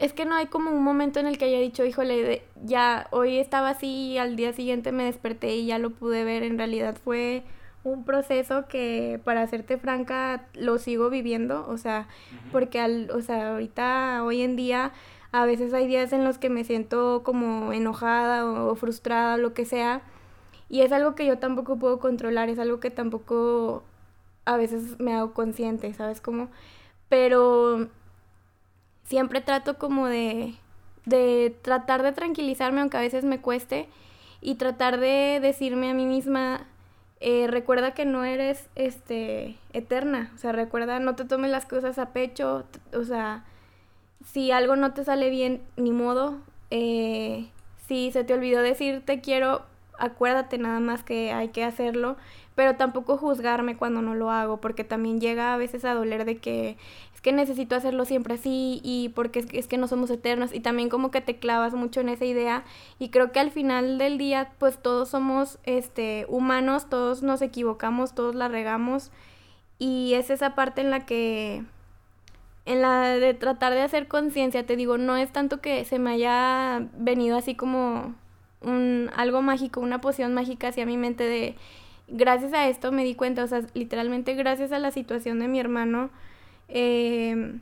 es 0.00 0.14
que 0.14 0.24
no 0.24 0.34
hay 0.34 0.46
como 0.46 0.70
un 0.70 0.82
momento 0.82 1.20
en 1.20 1.26
el 1.26 1.36
que 1.36 1.44
haya 1.44 1.60
dicho, 1.60 1.84
híjole, 1.84 2.42
ya 2.64 3.06
hoy 3.10 3.36
estaba 3.36 3.68
así 3.68 4.12
y 4.12 4.18
al 4.18 4.34
día 4.34 4.54
siguiente 4.54 4.92
me 4.92 5.04
desperté 5.04 5.54
y 5.56 5.66
ya 5.66 5.78
lo 5.78 5.90
pude 5.90 6.24
ver. 6.24 6.42
En 6.42 6.56
realidad 6.56 6.96
fue 7.04 7.44
un 7.84 8.04
proceso 8.04 8.66
que, 8.66 9.20
para 9.24 9.46
serte 9.46 9.76
franca, 9.76 10.46
lo 10.54 10.78
sigo 10.78 11.10
viviendo. 11.10 11.66
O 11.68 11.76
sea, 11.76 12.08
porque 12.50 12.80
al, 12.80 13.10
o 13.10 13.20
sea, 13.20 13.50
ahorita, 13.52 14.24
hoy 14.24 14.40
en 14.40 14.56
día, 14.56 14.92
a 15.32 15.44
veces 15.44 15.74
hay 15.74 15.86
días 15.86 16.14
en 16.14 16.24
los 16.24 16.38
que 16.38 16.48
me 16.48 16.64
siento 16.64 17.22
como 17.22 17.74
enojada 17.74 18.46
o, 18.46 18.74
frustrada, 18.76 19.36
lo 19.36 19.52
que 19.52 19.66
sea. 19.66 20.00
Y 20.70 20.80
es 20.80 20.92
algo 20.92 21.14
que 21.14 21.26
yo 21.26 21.38
tampoco 21.38 21.78
puedo 21.78 21.98
controlar, 21.98 22.48
es 22.48 22.58
algo 22.58 22.80
que 22.80 22.90
tampoco 22.90 23.84
a 24.46 24.56
veces 24.56 24.98
me 24.98 25.12
hago 25.12 25.34
consciente, 25.34 25.92
¿sabes 25.92 26.22
cómo? 26.22 26.48
Pero 27.10 27.88
siempre 29.10 29.40
trato 29.40 29.76
como 29.76 30.06
de, 30.06 30.54
de 31.04 31.52
tratar 31.62 32.04
de 32.04 32.12
tranquilizarme, 32.12 32.80
aunque 32.80 32.96
a 32.96 33.00
veces 33.00 33.24
me 33.24 33.40
cueste, 33.40 33.88
y 34.40 34.54
tratar 34.54 35.00
de 35.00 35.40
decirme 35.42 35.90
a 35.90 35.94
mí 35.94 36.06
misma, 36.06 36.68
eh, 37.18 37.48
recuerda 37.48 37.92
que 37.92 38.04
no 38.04 38.24
eres 38.24 38.68
este 38.76 39.56
eterna, 39.72 40.30
o 40.36 40.38
sea, 40.38 40.52
recuerda, 40.52 41.00
no 41.00 41.16
te 41.16 41.24
tomes 41.24 41.50
las 41.50 41.66
cosas 41.66 41.98
a 41.98 42.12
pecho, 42.12 42.64
o 42.94 43.02
sea, 43.02 43.44
si 44.24 44.52
algo 44.52 44.76
no 44.76 44.94
te 44.94 45.02
sale 45.02 45.28
bien, 45.28 45.60
ni 45.76 45.90
modo, 45.90 46.38
eh, 46.70 47.48
si 47.88 48.12
se 48.12 48.22
te 48.22 48.32
olvidó 48.32 48.62
decir 48.62 49.02
te 49.04 49.20
quiero, 49.20 49.62
acuérdate 49.98 50.56
nada 50.56 50.78
más 50.78 51.02
que 51.02 51.32
hay 51.32 51.48
que 51.48 51.64
hacerlo, 51.64 52.16
pero 52.54 52.76
tampoco 52.76 53.16
juzgarme 53.16 53.76
cuando 53.76 54.02
no 54.02 54.14
lo 54.14 54.30
hago, 54.30 54.60
porque 54.60 54.84
también 54.84 55.20
llega 55.20 55.52
a 55.52 55.56
veces 55.56 55.84
a 55.84 55.94
doler 55.94 56.24
de 56.24 56.38
que 56.38 56.76
que 57.22 57.32
necesito 57.32 57.74
hacerlo 57.76 58.04
siempre 58.04 58.34
así 58.34 58.80
y 58.82 59.10
porque 59.10 59.46
es 59.52 59.66
que, 59.66 59.78
no 59.78 59.88
somos 59.88 60.10
eternos. 60.10 60.54
Y 60.54 60.60
también 60.60 60.88
como 60.88 61.10
que 61.10 61.20
te 61.20 61.38
clavas 61.38 61.74
mucho 61.74 62.00
en 62.00 62.08
esa 62.08 62.24
idea 62.24 62.64
y 62.98 63.10
creo 63.10 63.32
que 63.32 63.40
al 63.40 63.50
final 63.50 63.98
del 63.98 64.18
día 64.18 64.52
pues 64.58 64.78
todos 64.78 65.10
somos 65.10 65.58
este 65.64 66.26
humanos, 66.28 66.88
todos 66.88 67.22
nos 67.22 67.42
equivocamos, 67.42 68.14
todos 68.14 68.34
la 68.34 68.48
regamos. 68.48 69.10
Y 69.78 70.14
es 70.14 70.30
esa 70.30 70.54
parte 70.54 70.80
en 70.80 70.90
la 70.90 71.06
que 71.06 71.64
en 72.66 72.82
la 72.82 73.08
de 73.18 73.34
tratar 73.34 73.74
de 73.74 73.82
hacer 73.82 74.06
conciencia, 74.08 74.64
te 74.64 74.76
digo, 74.76 74.98
no 74.98 75.16
es 75.16 75.32
tanto 75.32 75.60
que 75.60 75.84
se 75.84 75.98
me 75.98 76.12
haya 76.12 76.88
venido 76.94 77.36
así 77.36 77.54
como 77.54 78.14
un 78.60 79.10
algo 79.16 79.42
mágico, 79.42 79.80
una 79.80 80.00
poción 80.00 80.34
mágica 80.34 80.68
hacia 80.68 80.86
mi 80.86 80.96
mente 80.96 81.24
de 81.24 81.56
gracias 82.08 82.52
a 82.52 82.68
esto 82.68 82.92
me 82.92 83.04
di 83.04 83.14
cuenta, 83.14 83.44
o 83.44 83.46
sea, 83.46 83.62
literalmente 83.74 84.34
gracias 84.34 84.72
a 84.72 84.78
la 84.78 84.90
situación 84.90 85.38
de 85.40 85.48
mi 85.48 85.60
hermano 85.60 86.10
eh, 86.70 87.54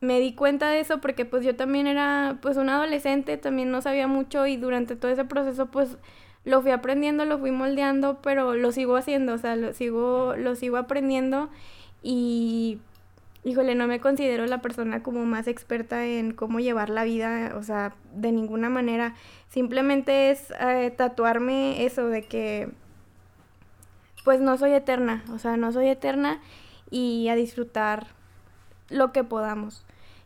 me 0.00 0.18
di 0.20 0.34
cuenta 0.34 0.70
de 0.70 0.80
eso 0.80 1.00
porque 1.00 1.24
pues 1.24 1.44
yo 1.44 1.56
también 1.56 1.86
era 1.86 2.38
pues 2.40 2.56
un 2.56 2.68
adolescente, 2.68 3.36
también 3.36 3.70
no 3.70 3.82
sabía 3.82 4.06
mucho 4.06 4.46
y 4.46 4.56
durante 4.56 4.96
todo 4.96 5.10
ese 5.10 5.24
proceso 5.24 5.66
pues 5.66 5.98
lo 6.44 6.62
fui 6.62 6.70
aprendiendo, 6.70 7.24
lo 7.26 7.38
fui 7.38 7.50
moldeando, 7.50 8.20
pero 8.22 8.54
lo 8.54 8.72
sigo 8.72 8.96
haciendo, 8.96 9.34
o 9.34 9.38
sea, 9.38 9.56
lo 9.56 9.74
sigo, 9.74 10.34
lo 10.36 10.54
sigo 10.56 10.78
aprendiendo 10.78 11.50
y 12.02 12.78
híjole, 13.44 13.74
no 13.74 13.86
me 13.86 14.00
considero 14.00 14.46
la 14.46 14.62
persona 14.62 15.02
como 15.02 15.24
más 15.26 15.48
experta 15.48 16.06
en 16.06 16.32
cómo 16.32 16.60
llevar 16.60 16.90
la 16.90 17.04
vida, 17.04 17.54
o 17.56 17.62
sea, 17.62 17.94
de 18.14 18.32
ninguna 18.32 18.70
manera. 18.70 19.14
Simplemente 19.48 20.30
es 20.30 20.52
eh, 20.60 20.92
tatuarme 20.96 21.84
eso 21.84 22.06
de 22.08 22.22
que, 22.22 22.70
pues 24.24 24.40
no 24.40 24.56
soy 24.58 24.72
eterna, 24.72 25.24
o 25.32 25.38
sea, 25.38 25.56
no 25.56 25.72
soy 25.72 25.88
eterna 25.88 26.40
y 26.90 27.28
a 27.28 27.34
disfrutar 27.34 28.08
lo 28.90 29.12
que 29.12 29.24
podamos 29.24 29.84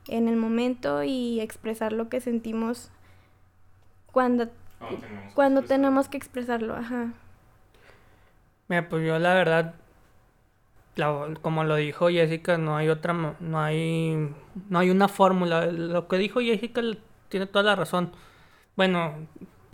en 0.08 0.28
el 0.28 0.36
momento 0.36 1.02
y 1.02 1.40
expresar 1.40 1.92
lo 1.92 2.08
que 2.08 2.20
sentimos 2.20 2.90
cuando, 4.12 4.48
cuando 5.34 5.62
tenemos, 5.62 6.08
que 6.08 6.16
expresarlo, 6.16 6.74
ajá. 6.74 7.12
Mira, 8.68 8.88
pues 8.88 9.06
yo 9.06 9.18
la 9.18 9.34
verdad 9.34 9.74
como 11.42 11.64
lo 11.64 11.76
dijo 11.76 12.08
Jessica, 12.08 12.56
no 12.58 12.76
hay 12.76 12.88
otra, 12.88 13.12
no 13.12 13.60
hay, 13.60 14.32
no 14.68 14.78
hay 14.78 14.90
una 14.90 15.08
fórmula. 15.08 15.66
Lo 15.66 16.06
que 16.08 16.18
dijo 16.18 16.40
Jessica 16.40 16.82
tiene 17.28 17.46
toda 17.46 17.64
la 17.64 17.76
razón. 17.76 18.12
Bueno, 18.76 19.14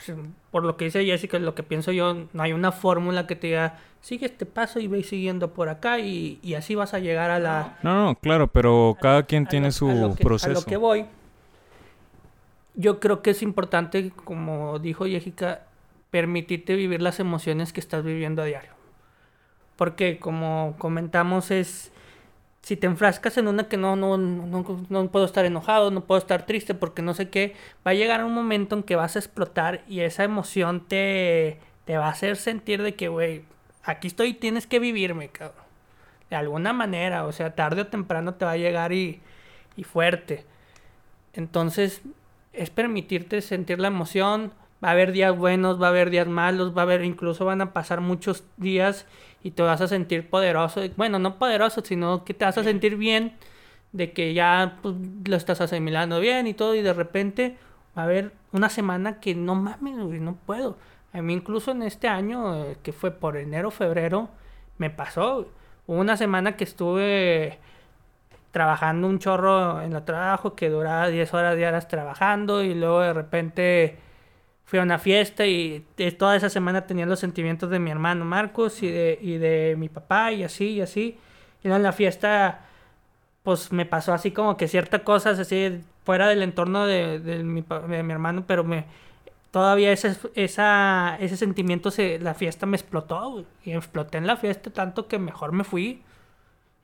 pues, 0.04 0.18
por 0.50 0.64
lo 0.64 0.76
que 0.76 0.86
dice 0.86 1.04
Jessica, 1.04 1.38
lo 1.38 1.54
que 1.54 1.62
pienso 1.62 1.92
yo, 1.92 2.26
no 2.32 2.42
hay 2.42 2.52
una 2.52 2.72
fórmula 2.72 3.26
que 3.26 3.36
te 3.36 3.48
diga, 3.48 3.78
sigue 4.00 4.26
este 4.26 4.46
paso 4.46 4.80
y 4.80 4.86
ve 4.86 5.02
siguiendo 5.02 5.52
por 5.52 5.68
acá 5.68 5.98
y, 5.98 6.40
así 6.56 6.74
vas 6.74 6.94
a 6.94 6.98
llegar 6.98 7.30
a 7.30 7.38
la... 7.38 7.78
No, 7.82 8.06
no, 8.06 8.14
claro, 8.16 8.48
pero 8.48 8.96
cada 9.00 9.24
quien 9.24 9.46
tiene 9.46 9.72
su 9.72 10.16
proceso. 10.20 10.50
A 10.50 10.54
lo 10.54 10.64
que 10.64 10.76
voy, 10.76 11.06
yo 12.74 13.00
creo 13.00 13.22
que 13.22 13.30
es 13.30 13.42
importante, 13.42 14.10
como 14.24 14.78
dijo 14.78 15.06
Jessica, 15.06 15.62
permitirte 16.10 16.74
vivir 16.74 17.02
las 17.02 17.20
emociones 17.20 17.72
que 17.72 17.80
estás 17.80 18.04
viviendo 18.04 18.42
a 18.42 18.46
diario. 18.46 18.72
Porque 19.76 20.18
como 20.18 20.74
comentamos 20.78 21.50
es 21.50 21.92
si 22.62 22.76
te 22.76 22.86
enfrascas 22.86 23.38
en 23.38 23.48
una 23.48 23.68
que 23.68 23.76
no, 23.76 23.96
no, 23.96 24.18
no, 24.18 24.86
no, 24.88 25.10
puedo 25.10 25.24
estar 25.24 25.44
enojado, 25.44 25.90
no 25.90 26.04
puedo 26.04 26.18
estar 26.18 26.46
triste 26.46 26.74
porque 26.74 27.02
no 27.02 27.14
sé 27.14 27.30
qué, 27.30 27.54
va 27.86 27.92
a 27.92 27.94
llegar 27.94 28.24
un 28.24 28.34
momento 28.34 28.76
en 28.76 28.82
que 28.82 28.96
vas 28.96 29.16
a 29.16 29.18
explotar 29.18 29.82
y 29.88 30.00
esa 30.00 30.24
emoción 30.24 30.86
te, 30.86 31.58
te 31.84 31.96
va 31.96 32.06
a 32.06 32.10
hacer 32.10 32.36
sentir 32.36 32.82
de 32.82 32.94
que, 32.94 33.08
güey, 33.08 33.44
aquí 33.82 34.08
estoy, 34.08 34.34
tienes 34.34 34.66
que 34.66 34.78
vivirme, 34.78 35.28
cabrón. 35.28 35.64
De 36.28 36.36
alguna 36.36 36.72
manera, 36.72 37.26
o 37.26 37.32
sea, 37.32 37.54
tarde 37.56 37.82
o 37.82 37.86
temprano 37.88 38.34
te 38.34 38.44
va 38.44 38.52
a 38.52 38.56
llegar 38.56 38.92
y, 38.92 39.20
y 39.76 39.84
fuerte. 39.84 40.44
Entonces, 41.32 42.02
es 42.52 42.70
permitirte 42.70 43.40
sentir 43.40 43.80
la 43.80 43.88
emoción. 43.88 44.52
Va 44.82 44.88
a 44.88 44.92
haber 44.92 45.12
días 45.12 45.36
buenos, 45.36 45.80
va 45.80 45.86
a 45.88 45.90
haber 45.90 46.10
días 46.10 46.26
malos, 46.26 46.76
va 46.76 46.82
a 46.82 46.84
haber, 46.84 47.04
incluso 47.04 47.44
van 47.44 47.60
a 47.60 47.72
pasar 47.72 48.00
muchos 48.00 48.44
días 48.56 49.06
y 49.42 49.50
te 49.52 49.62
vas 49.62 49.80
a 49.80 49.88
sentir 49.88 50.28
poderoso. 50.30 50.80
Bueno, 50.96 51.18
no 51.18 51.38
poderoso, 51.38 51.82
sino 51.84 52.24
que 52.24 52.34
te 52.34 52.44
vas 52.44 52.56
a 52.58 52.64
sentir 52.64 52.96
bien 52.96 53.36
de 53.92 54.12
que 54.12 54.34
ya 54.34 54.78
pues, 54.82 54.94
lo 55.26 55.36
estás 55.36 55.60
asimilando 55.60 56.20
bien 56.20 56.46
y 56.46 56.54
todo 56.54 56.74
y 56.74 56.82
de 56.82 56.94
repente 56.94 57.56
va 57.96 58.02
a 58.02 58.04
haber 58.06 58.32
una 58.52 58.68
semana 58.68 59.20
que 59.20 59.34
no 59.34 59.54
mames, 59.54 59.96
no 60.20 60.34
puedo. 60.46 60.76
A 61.12 61.22
mí 61.22 61.32
incluso 61.34 61.72
en 61.72 61.82
este 61.82 62.08
año, 62.08 62.64
eh, 62.64 62.76
que 62.82 62.92
fue 62.92 63.10
por 63.10 63.36
enero, 63.36 63.70
febrero, 63.70 64.28
me 64.78 64.90
pasó. 64.90 65.48
Hubo 65.86 65.98
una 65.98 66.16
semana 66.16 66.56
que 66.56 66.64
estuve 66.64 67.58
trabajando 68.52 69.08
un 69.08 69.18
chorro 69.18 69.82
en 69.82 69.92
el 69.92 70.04
trabajo 70.04 70.54
que 70.54 70.70
duraba 70.70 71.08
10 71.08 71.34
horas 71.34 71.56
diarias 71.56 71.88
trabajando 71.88 72.62
y 72.62 72.74
luego 72.74 73.00
de 73.00 73.12
repente 73.12 73.98
fui 74.70 74.78
a 74.78 74.82
una 74.82 75.00
fiesta 75.00 75.48
y 75.48 75.84
toda 76.16 76.36
esa 76.36 76.48
semana 76.48 76.86
tenía 76.86 77.04
los 77.04 77.18
sentimientos 77.18 77.70
de 77.70 77.80
mi 77.80 77.90
hermano 77.90 78.24
Marcos 78.24 78.84
y 78.84 78.88
de, 78.88 79.18
y 79.20 79.36
de 79.36 79.74
mi 79.76 79.88
papá 79.88 80.30
y 80.30 80.44
así 80.44 80.74
y 80.74 80.80
así. 80.80 81.18
Y 81.64 81.68
en 81.68 81.82
la 81.82 81.90
fiesta, 81.90 82.60
pues 83.42 83.72
me 83.72 83.84
pasó 83.84 84.12
así 84.12 84.30
como 84.30 84.56
que 84.56 84.68
ciertas 84.68 85.00
cosas 85.00 85.40
así 85.40 85.80
fuera 86.04 86.28
del 86.28 86.44
entorno 86.44 86.86
de, 86.86 87.18
de, 87.18 87.42
mi, 87.42 87.62
de 87.62 88.02
mi, 88.04 88.12
hermano, 88.12 88.44
pero 88.46 88.62
me 88.62 88.84
todavía 89.50 89.90
ese, 89.90 90.16
esa, 90.36 91.16
ese 91.18 91.36
sentimiento, 91.36 91.90
se, 91.90 92.20
la 92.20 92.34
fiesta 92.34 92.64
me 92.64 92.76
explotó 92.76 93.44
y 93.64 93.72
exploté 93.72 94.18
en 94.18 94.28
la 94.28 94.36
fiesta 94.36 94.70
tanto 94.70 95.08
que 95.08 95.18
mejor 95.18 95.50
me 95.50 95.64
fui 95.64 96.00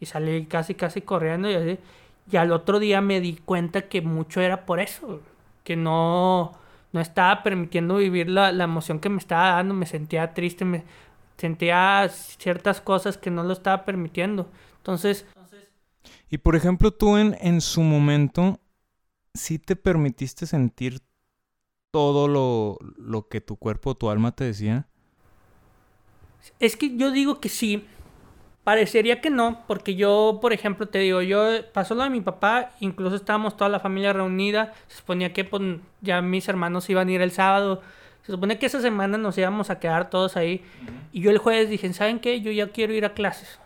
y 0.00 0.06
salí 0.06 0.46
casi 0.46 0.74
casi 0.74 1.02
corriendo 1.02 1.48
y 1.48 1.54
así. 1.54 1.78
Y 2.32 2.36
al 2.36 2.50
otro 2.50 2.80
día 2.80 3.00
me 3.00 3.20
di 3.20 3.36
cuenta 3.36 3.82
que 3.82 4.00
mucho 4.00 4.40
era 4.40 4.66
por 4.66 4.80
eso, 4.80 5.20
que 5.62 5.76
no 5.76 6.65
no 6.96 7.02
estaba 7.02 7.42
permitiendo 7.42 7.96
vivir 7.96 8.30
la, 8.30 8.48
emoción 8.48 9.00
que 9.00 9.10
me 9.10 9.18
estaba 9.18 9.50
dando, 9.50 9.74
me 9.74 9.84
sentía 9.84 10.32
triste, 10.32 10.64
me 10.64 10.82
sentía 11.36 12.08
ciertas 12.08 12.80
cosas 12.80 13.18
que 13.18 13.30
no 13.30 13.42
lo 13.42 13.52
estaba 13.52 13.84
permitiendo. 13.84 14.50
Entonces... 14.78 15.26
Y 16.30 16.38
por 16.38 16.56
ejemplo, 16.56 16.90
tú 16.90 17.18
en, 17.18 17.36
en 17.42 17.60
su 17.60 17.82
momento, 17.82 18.60
¿sí 19.34 19.58
te 19.58 19.76
permitiste 19.76 20.46
sentir 20.46 21.02
todo 21.90 22.28
lo, 22.28 22.78
lo 22.96 23.28
que 23.28 23.42
tu 23.42 23.56
cuerpo, 23.56 23.94
tu 23.94 24.08
alma 24.08 24.34
te 24.34 24.44
decía? 24.44 24.88
Es 26.58 26.78
que 26.78 26.96
yo 26.96 27.10
digo 27.10 27.40
que 27.40 27.50
sí, 27.50 27.86
Parecería 28.66 29.20
que 29.20 29.30
no, 29.30 29.62
porque 29.68 29.94
yo, 29.94 30.40
por 30.42 30.52
ejemplo, 30.52 30.88
te 30.88 30.98
digo, 30.98 31.22
yo 31.22 31.64
pasó 31.72 31.94
lo 31.94 32.02
de 32.02 32.10
mi 32.10 32.20
papá, 32.20 32.72
incluso 32.80 33.14
estábamos 33.14 33.56
toda 33.56 33.70
la 33.70 33.78
familia 33.78 34.12
reunida, 34.12 34.72
se 34.88 34.96
suponía 34.96 35.32
que 35.32 35.44
pues, 35.44 35.62
ya 36.00 36.20
mis 36.20 36.48
hermanos 36.48 36.90
iban 36.90 37.06
a 37.06 37.12
ir 37.12 37.20
el 37.20 37.30
sábado, 37.30 37.80
se 38.22 38.32
supone 38.32 38.58
que 38.58 38.66
esa 38.66 38.80
semana 38.80 39.18
nos 39.18 39.38
íbamos 39.38 39.70
a 39.70 39.78
quedar 39.78 40.10
todos 40.10 40.36
ahí, 40.36 40.64
y 41.12 41.20
yo 41.20 41.30
el 41.30 41.38
jueves 41.38 41.70
dije, 41.70 41.92
¿saben 41.92 42.18
qué? 42.18 42.40
Yo 42.40 42.50
ya 42.50 42.70
quiero 42.70 42.92
ir 42.92 43.04
a 43.04 43.14
clases. 43.14 43.60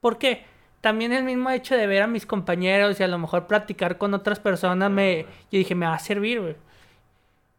¿Por 0.00 0.18
qué? 0.18 0.44
También 0.80 1.12
el 1.12 1.24
mismo 1.24 1.50
hecho 1.50 1.74
de 1.74 1.88
ver 1.88 2.02
a 2.02 2.06
mis 2.06 2.24
compañeros 2.24 3.00
y 3.00 3.02
a 3.02 3.08
lo 3.08 3.18
mejor 3.18 3.48
practicar 3.48 3.98
con 3.98 4.14
otras 4.14 4.38
personas, 4.38 4.92
me, 4.92 5.22
yo 5.50 5.58
dije, 5.58 5.74
me 5.74 5.86
va 5.86 5.94
a 5.94 5.98
servir, 5.98 6.40
güey. 6.40 6.54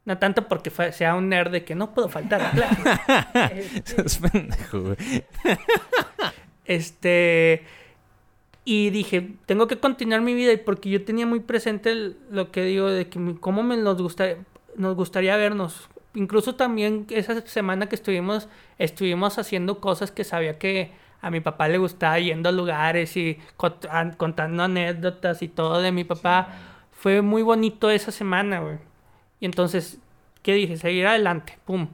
No 0.06 0.18
tanto 0.20 0.48
porque 0.48 0.70
sea 0.94 1.16
un 1.16 1.28
nerd 1.28 1.52
de 1.52 1.66
que 1.66 1.76
no 1.76 1.94
puedo 1.94 2.08
faltar 2.08 2.42
a 2.42 2.52
clases. 2.52 3.98
es 4.06 4.18
pendejo, 4.20 4.82
güey. 4.84 4.98
Este. 6.66 7.64
Y 8.64 8.90
dije, 8.90 9.34
tengo 9.46 9.68
que 9.68 9.78
continuar 9.78 10.22
mi 10.22 10.34
vida. 10.34 10.52
Y 10.52 10.58
porque 10.58 10.90
yo 10.90 11.04
tenía 11.04 11.26
muy 11.26 11.40
presente 11.40 12.14
lo 12.32 12.52
que 12.52 12.64
digo 12.64 12.90
de 12.90 13.08
que 13.08 13.36
cómo 13.40 13.64
me 13.64 13.78
nos, 13.78 14.02
gusta, 14.02 14.36
nos 14.76 14.96
gustaría 14.96 15.38
vernos. 15.38 15.90
Incluso 16.16 16.56
también 16.56 17.06
esa 17.10 17.46
semana 17.46 17.88
que 17.88 17.96
estuvimos, 17.96 18.48
estuvimos 18.80 19.38
haciendo 19.38 19.80
cosas 19.80 20.12
que 20.12 20.24
sabía 20.24 20.58
que 20.58 20.92
a 21.22 21.30
mi 21.30 21.42
papá 21.42 21.68
le 21.68 21.78
gustaba 21.78 22.20
yendo 22.20 22.50
a 22.50 22.52
lugares 22.52 23.18
y 23.18 23.38
contando 24.18 24.64
anécdotas 24.64 25.42
y 25.42 25.48
todo 25.48 25.82
de 25.82 25.92
mi 25.92 26.04
papá. 26.04 26.50
Fue 26.92 27.22
muy 27.22 27.44
bonito 27.44 27.90
esa 27.90 28.12
semana, 28.12 28.62
güey. 28.62 28.78
Y 29.40 29.46
entonces, 29.46 30.00
¿qué 30.42 30.54
dije? 30.54 30.78
Seguir 30.78 31.06
adelante, 31.06 31.60
pum 31.66 31.88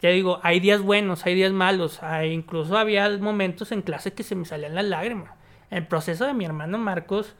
ya 0.00 0.10
digo, 0.10 0.40
hay 0.42 0.60
días 0.60 0.82
buenos, 0.82 1.24
hay 1.24 1.34
días 1.34 1.52
malos, 1.52 2.00
incluso 2.30 2.76
había 2.76 3.08
momentos 3.18 3.72
en 3.72 3.82
clase 3.82 4.12
que 4.12 4.22
se 4.22 4.34
me 4.34 4.44
salían 4.44 4.74
las 4.74 4.84
lágrimas. 4.84 5.30
El 5.70 5.86
proceso 5.86 6.26
de 6.26 6.34
mi 6.34 6.44
hermano 6.44 6.78
Marcos, 6.78 7.34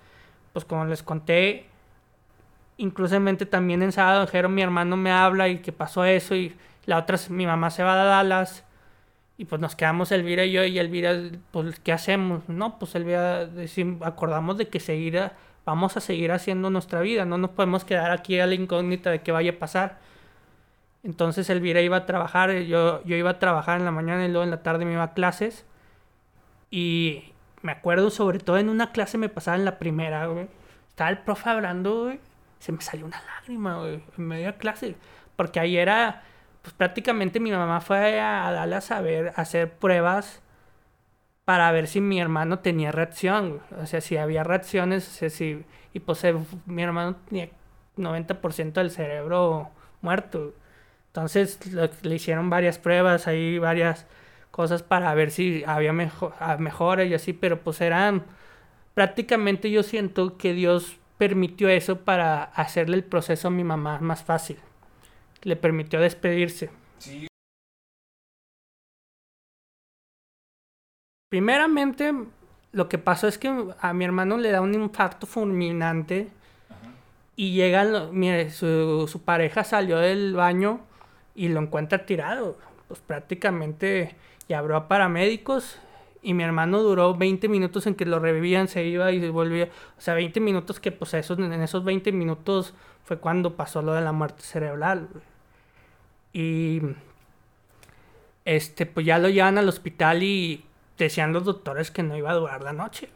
pues 0.52 0.64
como 0.64 0.84
les 0.86 1.02
conté, 1.02 1.66
inclusivamente 2.76 3.46
también 3.46 3.82
en 3.82 3.92
sábado 3.92 4.26
Jero 4.26 4.48
mi 4.48 4.62
hermano 4.62 4.96
me 4.96 5.10
habla 5.10 5.48
y 5.48 5.58
que 5.58 5.72
pasó 5.72 6.04
eso 6.04 6.34
y 6.34 6.56
la 6.86 6.98
otra, 6.98 7.18
mi 7.28 7.46
mamá 7.46 7.70
se 7.70 7.82
va 7.82 8.00
a 8.00 8.04
Dallas 8.04 8.64
y 9.36 9.44
pues 9.44 9.60
nos 9.60 9.76
quedamos 9.76 10.12
Elvira 10.12 10.44
y 10.44 10.52
yo 10.52 10.64
y 10.64 10.78
Elvira, 10.78 11.14
pues 11.50 11.80
¿qué 11.80 11.92
hacemos? 11.92 12.48
No, 12.48 12.78
pues 12.78 12.94
Elvira, 12.94 13.48
acordamos 14.00 14.56
de 14.58 14.68
que 14.68 14.80
seguir, 14.80 15.30
vamos 15.66 15.96
a 15.96 16.00
seguir 16.00 16.32
haciendo 16.32 16.70
nuestra 16.70 17.00
vida, 17.00 17.24
no 17.24 17.36
nos 17.36 17.50
podemos 17.50 17.84
quedar 17.84 18.10
aquí 18.10 18.38
a 18.38 18.46
la 18.46 18.54
incógnita 18.54 19.10
de 19.10 19.22
qué 19.22 19.32
vaya 19.32 19.52
a 19.52 19.58
pasar 19.58 19.98
entonces 21.04 21.50
Elvira 21.50 21.82
iba 21.82 21.98
a 21.98 22.06
trabajar, 22.06 22.50
yo, 22.62 23.04
yo 23.04 23.16
iba 23.16 23.30
a 23.30 23.38
trabajar 23.38 23.78
en 23.78 23.84
la 23.84 23.90
mañana 23.90 24.24
y 24.24 24.28
luego 24.28 24.42
en 24.42 24.50
la 24.50 24.62
tarde 24.62 24.86
me 24.86 24.94
iba 24.94 25.02
a 25.02 25.12
clases. 25.12 25.66
Y 26.70 27.34
me 27.60 27.72
acuerdo 27.72 28.10
sobre 28.10 28.38
todo 28.38 28.56
en 28.58 28.70
una 28.70 28.90
clase 28.90 29.18
me 29.18 29.28
pasaba 29.28 29.56
en 29.58 29.66
la 29.66 29.78
primera, 29.78 30.26
güey. 30.26 30.48
Estaba 30.88 31.10
el 31.10 31.18
profe 31.18 31.50
hablando, 31.50 32.04
güey. 32.04 32.20
Se 32.58 32.72
me 32.72 32.80
salió 32.80 33.04
una 33.04 33.22
lágrima, 33.22 33.78
güey, 33.78 34.02
en 34.16 34.26
medio 34.26 34.46
de 34.46 34.54
clase. 34.54 34.96
Porque 35.36 35.60
ahí 35.60 35.76
era, 35.76 36.22
pues 36.62 36.74
prácticamente 36.74 37.38
mi 37.38 37.52
mamá 37.52 37.82
fue 37.82 38.18
a, 38.20 38.50
Dallas 38.50 38.90
a 38.90 39.02
ver, 39.02 39.34
a 39.36 39.42
hacer 39.42 39.72
pruebas 39.72 40.40
para 41.44 41.70
ver 41.70 41.86
si 41.86 42.00
mi 42.00 42.18
hermano 42.18 42.60
tenía 42.60 42.92
reacción, 42.92 43.60
O 43.78 43.86
sea, 43.86 44.00
si 44.00 44.16
había 44.16 44.42
reacciones, 44.42 45.06
o 45.06 45.10
sea, 45.10 45.28
si... 45.28 45.64
Y 45.92 46.00
pues 46.00 46.24
mi 46.64 46.82
hermano 46.82 47.16
tenía 47.28 47.50
90% 47.98 48.72
del 48.72 48.90
cerebro 48.90 49.70
muerto. 50.00 50.54
Entonces 51.14 51.60
le 52.02 52.14
hicieron 52.16 52.50
varias 52.50 52.78
pruebas, 52.78 53.28
ahí 53.28 53.56
varias 53.60 54.04
cosas 54.50 54.82
para 54.82 55.14
ver 55.14 55.30
si 55.30 55.62
había 55.64 55.92
mejor, 55.92 56.34
ah, 56.40 56.56
mejoras 56.58 57.06
y 57.06 57.14
así, 57.14 57.32
pero 57.32 57.60
pues 57.60 57.80
eran 57.80 58.24
prácticamente 58.94 59.70
yo 59.70 59.84
siento 59.84 60.36
que 60.36 60.54
Dios 60.54 60.96
permitió 61.16 61.68
eso 61.68 62.00
para 62.00 62.42
hacerle 62.42 62.96
el 62.96 63.04
proceso 63.04 63.46
a 63.46 63.52
mi 63.52 63.62
mamá 63.62 64.00
más 64.00 64.24
fácil. 64.24 64.56
Le 65.42 65.54
permitió 65.54 66.00
despedirse. 66.00 66.70
Sí. 66.98 67.28
Primeramente, 71.28 72.12
lo 72.72 72.88
que 72.88 72.98
pasó 72.98 73.28
es 73.28 73.38
que 73.38 73.54
a 73.78 73.92
mi 73.92 74.04
hermano 74.04 74.36
le 74.36 74.50
da 74.50 74.60
un 74.60 74.74
infarto 74.74 75.28
fulminante 75.28 76.28
y 77.36 77.54
llega, 77.54 78.08
mire, 78.10 78.50
su, 78.50 79.06
su 79.06 79.22
pareja 79.22 79.62
salió 79.62 79.98
del 79.98 80.34
baño 80.34 80.80
y 81.34 81.48
lo 81.48 81.60
encuentra 81.60 82.06
tirado. 82.06 82.58
Pues 82.88 83.00
prácticamente 83.00 84.14
y 84.48 84.52
abrió 84.52 84.76
a 84.76 84.88
paramédicos 84.88 85.78
y 86.22 86.34
mi 86.34 86.42
hermano 86.42 86.82
duró 86.82 87.14
20 87.14 87.48
minutos 87.48 87.86
en 87.86 87.94
que 87.94 88.06
lo 88.06 88.18
revivían, 88.18 88.68
se 88.68 88.84
iba 88.84 89.12
y 89.12 89.20
se 89.20 89.30
volvía. 89.30 89.68
O 89.98 90.00
sea, 90.00 90.14
20 90.14 90.40
minutos 90.40 90.80
que 90.80 90.90
pues 90.90 91.14
esos, 91.14 91.38
en 91.38 91.52
esos 91.52 91.84
20 91.84 92.12
minutos 92.12 92.74
fue 93.04 93.18
cuando 93.18 93.56
pasó 93.56 93.82
lo 93.82 93.92
de 93.92 94.00
la 94.00 94.12
muerte 94.12 94.42
cerebral. 94.42 95.08
Y 96.32 96.80
este, 98.44 98.86
pues 98.86 99.06
ya 99.06 99.18
lo 99.18 99.28
llevan 99.28 99.58
al 99.58 99.68
hospital 99.68 100.22
y 100.22 100.64
decían 100.96 101.32
los 101.32 101.44
doctores 101.44 101.90
que 101.90 102.02
no 102.02 102.16
iba 102.16 102.30
a 102.30 102.34
durar 102.34 102.62
la 102.62 102.72
noche. 102.72 103.10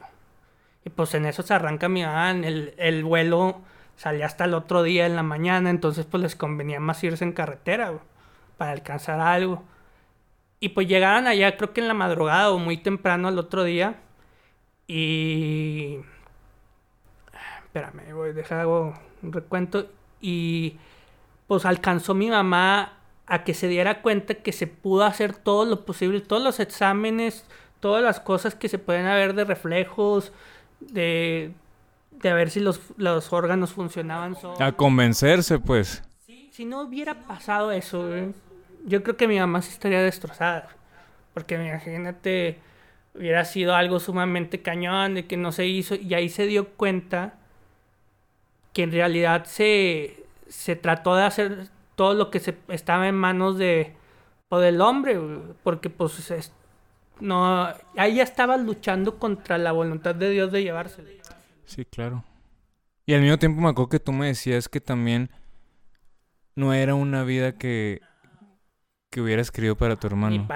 Y 0.85 0.91
pues 0.91 1.15
en 1.15 1.27
eso 1.27 1.43
se 1.43 1.55
arranca 1.55 1.89
mi 1.89 2.03
mamá, 2.03 2.31
el, 2.31 2.75
el 2.77 3.05
vuelo 3.05 3.63
salía 3.99 4.27
hasta 4.27 4.45
el 4.45 4.55
otro 4.55 4.85
día 4.85 5.07
en 5.07 5.17
la 5.17 5.25
mañana, 5.25 5.71
entonces 5.71 6.07
pues 6.07 6.23
les 6.23 6.37
convenía 6.37 6.79
más 6.79 7.03
irse 7.03 7.25
en 7.25 7.33
carretera 7.33 7.93
para 8.57 8.71
alcanzar 8.71 9.21
algo. 9.21 9.65
Y 10.61 10.71
pues 10.71 10.89
llegaron 10.89 11.27
allá 11.27 11.57
creo 11.57 11.73
que 11.73 11.81
en 11.81 11.89
la 11.89 11.95
madrugada 11.95 12.51
o 12.53 12.59
muy 12.59 12.77
temprano 12.77 13.29
al 13.29 13.39
otro 13.39 13.65
día. 13.65 13.97
Y... 14.87 15.99
Espérame, 17.65 18.15
voy 18.15 18.31
a 18.31 18.33
dejar 18.33 18.67
un 18.67 18.95
recuento. 19.23 19.89
Y 20.21 20.79
pues 21.49 21.65
alcanzó 21.65 22.15
mi 22.15 22.31
mamá 22.31 22.99
a 23.27 23.45
que 23.45 23.55
se 23.55 23.69
diera 23.69 24.01
cuenta 24.01 24.35
que 24.35 24.53
se 24.53 24.67
pudo 24.69 25.05
hacer 25.05 25.35
todo 25.35 25.65
lo 25.65 25.85
posible, 25.85 26.21
todos 26.21 26.43
los 26.43 26.61
exámenes, 26.61 27.45
todas 27.81 28.03
las 28.03 28.21
cosas 28.21 28.55
que 28.55 28.69
se 28.69 28.79
pueden 28.79 29.07
haber 29.07 29.35
de 29.35 29.45
reflejos, 29.45 30.33
de, 30.81 31.53
de 32.23 32.33
ver 32.33 32.51
si 32.51 32.61
los, 32.61 32.81
los 32.97 33.33
órganos 33.33 33.73
funcionaban. 33.73 34.37
A 34.59 34.73
convencerse, 34.73 35.59
pues. 35.59 36.03
si 36.51 36.65
no 36.65 36.83
hubiera 36.83 37.27
pasado 37.27 37.73
eso, 37.73 38.09
yo 38.85 39.03
creo 39.03 39.17
que 39.17 39.29
mi 39.29 39.39
mamá 39.39 39.63
sí 39.63 39.71
estaría 39.71 40.03
destrozada. 40.03 40.69
Porque 41.35 41.55
imagínate, 41.55 42.59
hubiera 43.15 43.45
sido 43.45 43.75
algo 43.75 44.01
sumamente 44.01 44.63
cañón 44.63 45.15
de 45.15 45.27
que 45.27 45.37
no 45.37 45.53
se 45.53 45.67
hizo 45.67 45.95
y 45.95 46.15
ahí 46.15 46.29
se 46.29 46.47
dio 46.47 46.69
cuenta 46.71 47.35
que 48.73 48.83
en 48.83 48.93
realidad 48.93 49.45
se, 49.45 50.25
se 50.49 50.77
trató 50.77 51.15
de 51.15 51.25
hacer 51.25 51.69
todo 51.95 52.15
lo 52.15 52.31
que 52.31 52.41
se 52.41 52.57
estaba 52.69 53.09
en 53.09 53.15
manos 53.15 53.59
de 53.59 53.95
o 54.51 54.59
del 54.59 54.81
hombre, 54.81 55.19
porque 55.63 55.91
pues 55.91 56.53
no, 57.21 57.69
ahí 57.97 58.15
ya 58.15 58.23
estaba 58.23 58.57
luchando 58.57 59.19
contra 59.19 59.59
la 59.59 59.73
voluntad 59.73 60.15
de 60.15 60.31
Dios 60.31 60.53
de 60.53 60.63
llevárselo. 60.63 61.09
Sí, 61.69 61.85
claro. 61.85 62.25
Y 63.05 63.15
al 63.15 63.21
mismo 63.21 63.39
tiempo 63.39 63.61
me 63.61 63.69
acuerdo 63.69 63.91
que 63.91 64.01
tú 64.01 64.13
me 64.13 64.27
decías 64.27 64.69
que 64.69 64.81
también 64.81 65.31
no 66.57 66.73
era 66.73 66.95
una 66.95 67.25
vida 67.25 67.53
que, 67.53 68.01
que 69.11 69.21
hubieras 69.21 69.51
querido 69.51 69.77
para 69.77 69.97
tu 69.97 70.07
hermano. 70.07 70.49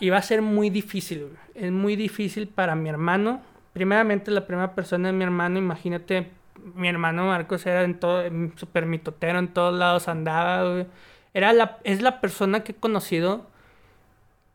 iba 0.00 0.16
a 0.16 0.22
ser 0.22 0.40
muy 0.40 0.70
difícil, 0.70 1.36
es 1.54 1.70
muy 1.70 1.96
difícil 1.96 2.48
para 2.48 2.74
mi 2.74 2.88
hermano. 2.88 3.42
Primeramente 3.74 4.30
la 4.30 4.46
primera 4.46 4.74
persona 4.74 5.08
de 5.08 5.12
mi 5.12 5.22
hermano, 5.22 5.58
imagínate 5.58 6.30
mi 6.74 6.88
hermano 6.88 7.26
Marcos 7.26 7.66
era 7.66 7.82
en 7.82 8.00
todo, 8.00 8.24
super 8.56 8.86
mitotero, 8.86 9.38
en 9.38 9.48
todos 9.48 9.78
lados 9.78 10.08
andaba, 10.08 10.86
Era 11.34 11.52
la, 11.52 11.78
es 11.84 12.00
la 12.00 12.20
persona 12.22 12.64
que 12.64 12.72
he 12.72 12.76
conocido 12.76 13.50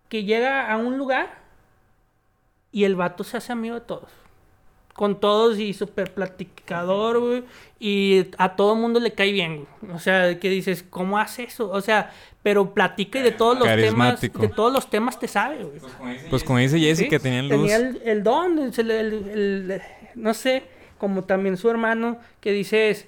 que 0.07 0.23
llega 0.23 0.71
a 0.71 0.77
un 0.77 0.97
lugar 0.97 1.37
y 2.71 2.85
el 2.85 2.95
vato 2.95 3.23
se 3.23 3.37
hace 3.37 3.51
amigo 3.51 3.75
de 3.75 3.81
todos. 3.81 4.09
Con 4.99 5.19
todos 5.19 5.57
y 5.57 5.73
súper 5.73 6.13
platicador, 6.13 7.19
güey. 7.19 7.43
Y 7.79 8.25
a 8.37 8.57
todo 8.57 8.75
mundo 8.75 8.99
le 8.99 9.13
cae 9.13 9.31
bien, 9.31 9.65
güey. 9.81 9.95
O 9.95 9.99
sea, 9.99 10.37
que 10.39 10.49
dices, 10.49 10.83
¿cómo 10.89 11.17
hace 11.17 11.43
eso? 11.43 11.69
O 11.71 11.79
sea, 11.79 12.11
pero 12.43 12.73
platica 12.73 13.19
y 13.19 13.21
de 13.21 13.31
todos 13.31 13.57
los 13.57 13.67
temas, 13.67 14.19
de 14.19 14.49
todos 14.49 14.73
los 14.73 14.89
temas 14.89 15.17
te 15.17 15.29
sabe, 15.29 15.63
güey. 15.63 15.79
Pues 16.29 16.43
como 16.43 16.59
dice 16.59 16.77
Jesse, 16.79 17.07
que 17.09 17.19
tenía 17.19 17.43
luz. 17.43 17.51
Tenía 17.51 17.77
el, 17.77 18.23
don, 18.23 18.59
el, 18.59 19.81
no 20.15 20.33
sé 20.33 20.63
como 20.97 21.23
también 21.23 21.57
su 21.57 21.69
hermano, 21.69 22.19
que 22.41 22.51
dices, 22.51 23.07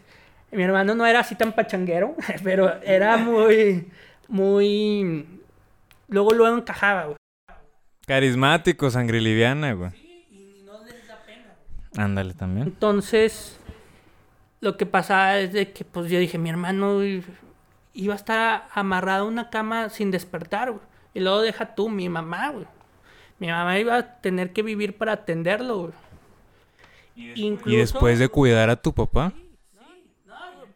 mi 0.52 0.64
hermano 0.64 0.96
no 0.96 1.06
era 1.06 1.20
así 1.20 1.36
tan 1.36 1.54
pachanguero, 1.54 2.16
pero 2.44 2.82
era 2.82 3.18
muy, 3.18 3.88
muy... 4.28 5.28
Luego, 6.08 6.32
luego 6.32 6.58
encajaba, 6.58 7.06
güey. 7.06 7.18
Carismático, 8.08 8.90
sangre 8.90 9.22
liviana, 9.22 9.74
güey. 9.74 9.92
Sí, 9.92 10.26
y 10.32 10.64
no 10.66 10.84
les 10.84 11.08
da 11.08 11.22
pena. 11.26 11.54
Ándale 11.98 12.34
también. 12.34 12.68
Entonces, 12.68 13.60
lo 14.60 14.78
que 14.78 14.86
pasaba 14.86 15.40
es 15.40 15.54
de 15.54 15.72
que, 15.72 15.84
pues 15.84 16.10
yo 16.10 16.20
dije, 16.20 16.38
mi 16.38 16.50
hermano 16.50 17.02
iba 17.94 18.14
a 18.14 18.16
estar 18.16 18.68
amarrado 18.74 19.26
a 19.26 19.28
una 19.28 19.50
cama 19.50 19.90
sin 19.90 20.12
despertar, 20.12 20.72
güey. 20.72 20.84
Y 21.14 21.20
luego 21.20 21.42
deja 21.42 21.76
tú, 21.76 21.90
mi 21.90 22.08
mamá, 22.08 22.50
güey. 22.50 22.66
Mi 23.40 23.48
mamá 23.48 23.78
iba 23.80 23.98
a 23.98 24.22
tener 24.22 24.54
que 24.54 24.64
vivir 24.64 24.98
para 24.98 25.14
atenderlo, 25.14 25.78
güey. 25.80 25.94
¿Y 27.16 27.76
después 27.76 28.20
de 28.20 28.30
cuidar 28.30 28.70
a 28.70 28.76
tu 28.76 28.94
papá? 28.94 29.34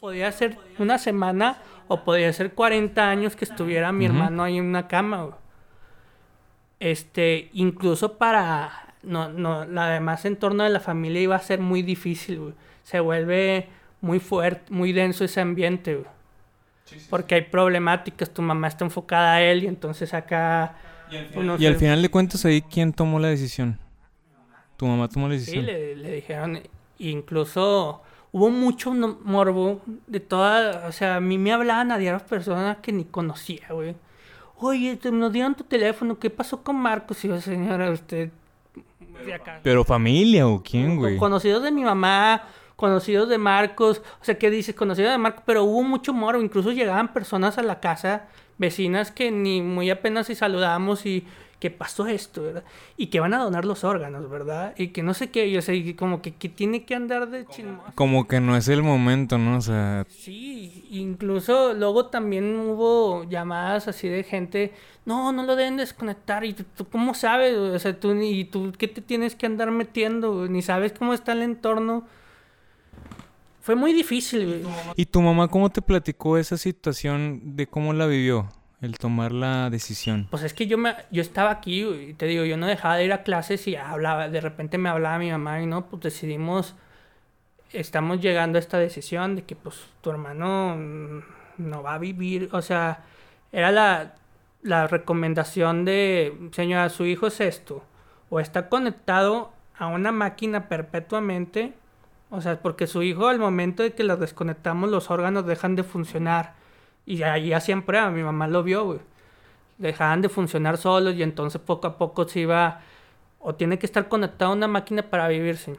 podía 0.05 0.31
ser 0.31 0.55
una 0.77 0.99
semana 0.99 1.57
o 1.87 2.03
podía 2.03 2.31
ser 2.31 2.53
40 2.53 3.09
años 3.09 3.35
que 3.35 3.43
estuviera 3.43 3.91
mi 3.91 4.05
hermano 4.05 4.43
ahí 4.43 4.59
en 4.59 4.65
una 4.65 4.87
cama. 4.87 5.35
Este, 6.79 7.49
incluso 7.53 8.19
para 8.19 8.84
no, 9.05 9.29
no, 9.29 9.65
la 9.65 9.89
demás 9.89 10.25
entorno 10.25 10.63
de 10.63 10.69
la 10.69 10.79
familia 10.79 11.21
iba 11.21 11.35
a 11.35 11.39
ser 11.39 11.59
muy 11.59 11.81
difícil, 11.81 12.53
Se 12.83 12.99
vuelve 12.99 13.67
muy 14.01 14.19
fuerte, 14.19 14.71
muy 14.71 14.93
denso 14.93 15.23
ese 15.23 15.41
ambiente, 15.41 16.03
Porque 17.09 17.35
hay 17.35 17.41
problemáticas, 17.41 18.29
tu 18.31 18.41
mamá 18.41 18.67
está 18.67 18.85
enfocada 18.85 19.35
a 19.35 19.41
él 19.41 19.63
y 19.63 19.67
entonces 19.67 20.13
acá... 20.13 20.75
y 21.57 21.65
al 21.65 21.75
final 21.75 22.01
de 22.01 22.09
cuentas 22.09 22.45
ahí, 22.45 22.61
¿quién 22.61 22.93
tomó 22.93 23.19
la 23.19 23.29
decisión? 23.29 23.79
¿Tu 24.77 24.85
mamá 24.85 25.07
tomó 25.07 25.27
la 25.27 25.33
decisión? 25.33 25.65
Sí, 25.65 25.71
le, 25.71 26.11
dijeron, 26.11 26.61
incluso 26.99 28.01
hubo 28.31 28.49
mucho 28.49 28.91
morbo 28.91 29.81
de 30.07 30.19
toda, 30.19 30.87
o 30.87 30.91
sea, 30.91 31.15
a 31.15 31.19
mí 31.19 31.37
me 31.37 31.53
hablaban 31.53 31.91
a 31.91 31.97
diario 31.97 32.23
personas 32.25 32.77
que 32.77 32.91
ni 32.91 33.05
conocía, 33.05 33.67
güey. 33.71 33.95
Oye, 34.57 34.99
nos 35.11 35.33
dieron 35.33 35.55
tu 35.55 35.63
teléfono, 35.63 36.17
¿qué 36.19 36.29
pasó 36.29 36.63
con 36.63 36.75
Marcos? 36.77 37.23
Y 37.25 37.27
yo, 37.29 37.41
señora, 37.41 37.89
usted... 37.91 38.29
¿Pero 39.63 39.83
familia 39.83 40.47
o 40.47 40.61
quién, 40.63 40.97
güey? 40.97 41.17
Conocidos 41.17 41.63
de 41.63 41.71
mi 41.71 41.83
mamá, 41.83 42.43
conocidos 42.75 43.29
de 43.29 43.37
Marcos, 43.37 44.01
o 44.21 44.25
sea, 44.25 44.37
¿qué 44.37 44.49
dices? 44.49 44.75
Conocidos 44.75 45.11
de 45.11 45.17
Marcos, 45.17 45.43
pero 45.45 45.63
hubo 45.63 45.83
mucho 45.83 46.13
morbo, 46.13 46.41
incluso 46.41 46.71
llegaban 46.71 47.13
personas 47.13 47.57
a 47.57 47.63
la 47.63 47.79
casa, 47.79 48.27
vecinas 48.57 49.11
que 49.11 49.31
ni 49.31 49.61
muy 49.61 49.89
apenas 49.89 50.27
si 50.27 50.35
saludábamos 50.35 51.05
y 51.05 51.25
que 51.59 51.71
pasó 51.71 52.07
esto, 52.07 52.43
¿verdad? 52.43 52.63
Y 52.97 53.07
que 53.07 53.19
van 53.19 53.33
a 53.33 53.39
donar 53.39 53.65
los 53.65 53.83
órganos, 53.83 54.29
¿verdad? 54.29 54.73
Y 54.77 54.89
que 54.89 55.03
no 55.03 55.13
sé 55.13 55.29
qué, 55.29 55.47
y, 55.47 55.57
o 55.57 55.61
sea, 55.61 55.75
como 55.95 56.21
que, 56.21 56.33
que, 56.35 56.49
tiene 56.49 56.83
que 56.85 56.95
andar 56.95 57.29
de 57.29 57.45
chismoso. 57.45 57.91
Como 57.95 58.27
que 58.27 58.41
no 58.41 58.57
es 58.57 58.67
el 58.67 58.83
momento, 58.83 59.37
¿no? 59.37 59.57
O 59.57 59.61
sea... 59.61 60.05
Sí, 60.09 60.85
incluso 60.91 61.73
luego 61.73 62.07
también 62.07 62.59
hubo 62.59 63.23
llamadas 63.23 63.87
así 63.87 64.07
de 64.07 64.23
gente, 64.23 64.73
no, 65.05 65.31
no 65.31 65.43
lo 65.43 65.55
deben 65.55 65.77
desconectar, 65.77 66.43
y 66.43 66.53
tú, 66.53 66.85
¿cómo 66.91 67.13
sabes? 67.13 67.55
O 67.55 67.79
sea, 67.79 67.97
tú, 67.99 68.13
y 68.13 68.45
tú, 68.45 68.73
¿qué 68.77 68.87
te 68.87 69.01
tienes 69.01 69.35
que 69.35 69.45
andar 69.45 69.71
metiendo? 69.71 70.47
Ni 70.47 70.61
sabes 70.61 70.93
cómo 70.93 71.13
está 71.13 71.31
el 71.31 71.41
entorno. 71.41 72.05
Fue 73.61 73.75
muy 73.75 73.93
difícil, 73.93 74.63
¿Y 74.95 75.07
tu 75.07 75.21
mamá 75.21 75.47
cómo 75.47 75.71
te 75.71 75.81
platicó 75.81 76.37
esa 76.37 76.57
situación 76.57 77.55
de 77.55 77.65
cómo 77.65 77.93
la 77.93 78.05
vivió? 78.05 78.47
El 78.85 78.97
tomar 78.97 79.31
la 79.31 79.69
decisión? 79.69 80.27
Pues 80.29 80.43
es 80.43 80.53
que 80.53 80.67
yo 80.67 80.77
me, 80.77 80.95
yo 81.11 81.21
estaba 81.21 81.51
aquí 81.51 81.83
y 81.83 82.13
te 82.13 82.25
digo, 82.25 82.45
yo 82.45 82.57
no 82.57 82.67
dejaba 82.67 82.95
de 82.97 83.05
ir 83.05 83.13
a 83.13 83.23
clases 83.23 83.67
y 83.67 83.75
hablaba, 83.75 84.29
de 84.29 84.41
repente 84.41 84.77
me 84.77 84.89
hablaba 84.89 85.17
mi 85.17 85.31
mamá 85.31 85.61
y 85.61 85.65
no, 85.65 85.87
pues 85.87 86.03
decidimos, 86.03 86.75
estamos 87.71 88.21
llegando 88.21 88.57
a 88.57 88.59
esta 88.59 88.77
decisión 88.77 89.35
de 89.35 89.43
que 89.43 89.55
pues 89.55 89.75
tu 90.01 90.11
hermano 90.11 90.75
no 91.57 91.83
va 91.83 91.95
a 91.95 91.97
vivir, 91.99 92.49
o 92.51 92.61
sea, 92.61 93.03
era 93.51 93.71
la, 93.71 94.15
la 94.61 94.87
recomendación 94.87 95.85
de, 95.85 96.49
señora, 96.51 96.89
su 96.89 97.05
hijo 97.05 97.27
es 97.27 97.41
esto, 97.41 97.83
o 98.29 98.39
está 98.39 98.69
conectado 98.69 99.51
a 99.77 99.87
una 99.87 100.11
máquina 100.11 100.67
perpetuamente, 100.67 101.73
o 102.29 102.41
sea, 102.41 102.59
porque 102.61 102.87
su 102.87 103.03
hijo 103.03 103.27
al 103.27 103.39
momento 103.39 103.83
de 103.83 103.93
que 103.93 104.03
lo 104.03 104.17
desconectamos 104.17 104.89
los 104.89 105.11
órganos 105.11 105.45
dejan 105.45 105.75
de 105.75 105.83
funcionar 105.83 106.53
y 107.05 107.21
hacían 107.53 107.83
prueba, 107.83 108.09
mi 108.09 108.23
mamá 108.23 108.47
lo 108.47 108.63
vio, 108.63 108.85
güey. 108.85 108.99
Dejaban 109.77 110.21
de 110.21 110.29
funcionar 110.29 110.77
solos 110.77 111.15
y 111.15 111.23
entonces 111.23 111.61
poco 111.61 111.87
a 111.87 111.97
poco 111.97 112.27
se 112.27 112.41
iba... 112.41 112.81
O 113.39 113.53
tiene 113.53 113.77
que 113.77 113.85
estar 113.85 114.07
conectado 114.07 114.51
a 114.51 114.55
una 114.55 114.67
máquina 114.67 115.03
para 115.03 115.27
vivirse. 115.27 115.75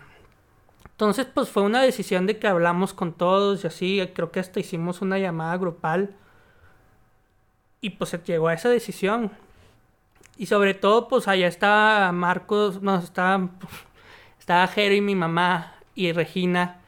Entonces, 0.85 1.27
pues 1.27 1.49
fue 1.51 1.63
una 1.63 1.83
decisión 1.83 2.27
de 2.27 2.39
que 2.39 2.47
hablamos 2.47 2.95
con 2.95 3.13
todos 3.13 3.65
y 3.65 3.67
así. 3.67 4.11
Creo 4.15 4.31
que 4.31 4.41
hasta 4.41 4.61
hicimos 4.61 5.03
una 5.03 5.19
llamada 5.19 5.57
grupal. 5.57 6.15
Y 7.81 7.91
pues 7.91 8.11
se 8.11 8.19
llegó 8.19 8.49
a 8.49 8.55
esa 8.55 8.69
decisión. 8.69 9.33
Y 10.37 10.47
sobre 10.47 10.75
todo, 10.75 11.09
pues 11.09 11.29
allá 11.29 11.49
estaba 11.49 12.13
Marcos, 12.13 12.83
no, 12.83 12.97
estaba, 12.99 13.51
estaba 14.39 14.67
Jero 14.69 14.95
y 14.95 15.01
mi 15.01 15.15
mamá 15.15 15.75
y 15.95 16.13
Regina. 16.13 16.81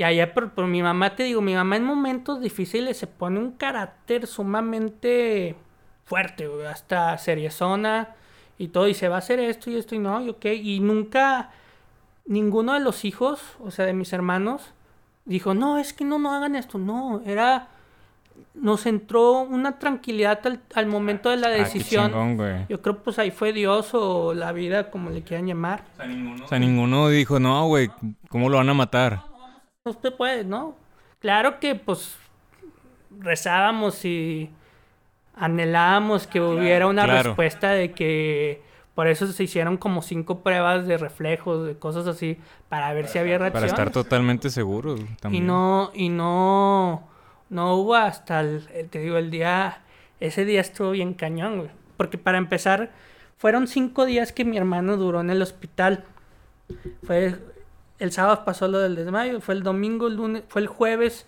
Y 0.00 0.02
allá 0.02 0.32
por, 0.32 0.66
mi 0.66 0.82
mamá, 0.82 1.14
te 1.14 1.24
digo, 1.24 1.42
mi 1.42 1.54
mamá 1.54 1.76
en 1.76 1.84
momentos 1.84 2.40
difíciles 2.40 2.96
se 2.96 3.06
pone 3.06 3.38
un 3.38 3.52
carácter 3.52 4.26
sumamente 4.26 5.56
fuerte, 6.06 6.48
hasta 6.66 7.18
seriezona 7.18 8.14
y 8.56 8.68
todo, 8.68 8.88
y 8.88 8.94
se 8.94 9.08
va 9.10 9.16
a 9.16 9.18
hacer 9.18 9.40
esto 9.40 9.70
y 9.70 9.76
esto 9.76 9.94
y 9.94 9.98
no, 9.98 10.22
y 10.22 10.30
ok, 10.30 10.46
y 10.46 10.80
nunca, 10.80 11.50
ninguno 12.24 12.72
de 12.72 12.80
los 12.80 13.04
hijos, 13.04 13.42
o 13.62 13.70
sea, 13.70 13.84
de 13.84 13.92
mis 13.92 14.14
hermanos, 14.14 14.72
dijo, 15.26 15.52
no, 15.52 15.76
es 15.76 15.92
que 15.92 16.06
no, 16.06 16.18
no 16.18 16.32
hagan 16.32 16.56
esto, 16.56 16.78
no, 16.78 17.20
era, 17.26 17.68
nos 18.54 18.86
entró 18.86 19.42
una 19.42 19.78
tranquilidad 19.78 20.40
al, 20.76 20.86
momento 20.86 21.28
de 21.28 21.36
la 21.36 21.48
Ah, 21.48 21.50
decisión. 21.50 22.06
chingón, 22.06 22.38
güey. 22.38 22.64
Yo 22.70 22.80
creo 22.80 23.02
pues 23.02 23.18
ahí 23.18 23.30
fue 23.32 23.52
Dios 23.52 23.90
o 23.92 24.32
la 24.32 24.52
vida, 24.52 24.90
como 24.90 25.10
le 25.10 25.20
quieran 25.20 25.46
llamar. 25.46 25.84
O 26.42 26.48
sea, 26.48 26.58
ninguno 26.58 27.10
dijo, 27.10 27.38
no, 27.38 27.66
güey, 27.66 27.90
¿cómo 28.30 28.48
lo 28.48 28.56
van 28.56 28.70
a 28.70 28.72
matar? 28.72 29.28
No 29.86 29.94
se 29.94 30.10
puede, 30.10 30.44
¿no? 30.44 30.74
Claro 31.20 31.58
que 31.58 31.74
pues 31.74 32.16
rezábamos 33.18 34.04
y 34.04 34.50
anhelábamos 35.34 36.26
que 36.26 36.38
hubiera 36.40 36.86
una 36.86 37.04
claro. 37.04 37.30
respuesta 37.30 37.70
de 37.70 37.92
que 37.92 38.62
por 38.94 39.06
eso 39.08 39.26
se 39.28 39.42
hicieron 39.44 39.78
como 39.78 40.02
cinco 40.02 40.40
pruebas 40.40 40.86
de 40.86 40.98
reflejos, 40.98 41.66
de 41.66 41.78
cosas 41.78 42.06
así, 42.06 42.36
para 42.68 42.92
ver 42.92 43.08
si 43.08 43.18
había 43.18 43.38
Para 43.38 43.48
reacciones. 43.50 43.72
estar 43.72 43.90
totalmente 43.90 44.50
seguros 44.50 45.00
y 45.00 45.04
también. 45.16 45.46
no, 45.46 45.90
y 45.94 46.10
no, 46.10 47.08
no 47.48 47.74
hubo 47.76 47.94
hasta 47.94 48.40
el, 48.40 48.68
el- 48.74 48.90
te 48.90 48.98
digo, 48.98 49.16
el 49.16 49.30
día, 49.30 49.78
ese 50.20 50.44
día 50.44 50.60
estuvo 50.60 50.90
bien 50.90 51.14
cañón, 51.14 51.56
güey. 51.58 51.70
Porque 51.96 52.18
para 52.18 52.36
empezar, 52.36 52.90
fueron 53.38 53.66
cinco 53.66 54.04
días 54.04 54.32
que 54.32 54.44
mi 54.44 54.58
hermano 54.58 54.98
duró 54.98 55.20
en 55.20 55.30
el 55.30 55.40
hospital. 55.40 56.04
Fue, 57.04 57.38
el 58.00 58.12
sábado 58.12 58.44
pasó 58.44 58.66
lo 58.68 58.78
del 58.80 58.96
desmayo, 58.96 59.40
fue 59.40 59.54
el 59.54 59.62
domingo, 59.62 60.08
el 60.08 60.16
lunes, 60.16 60.42
fue 60.48 60.62
el 60.62 60.66
jueves. 60.68 61.26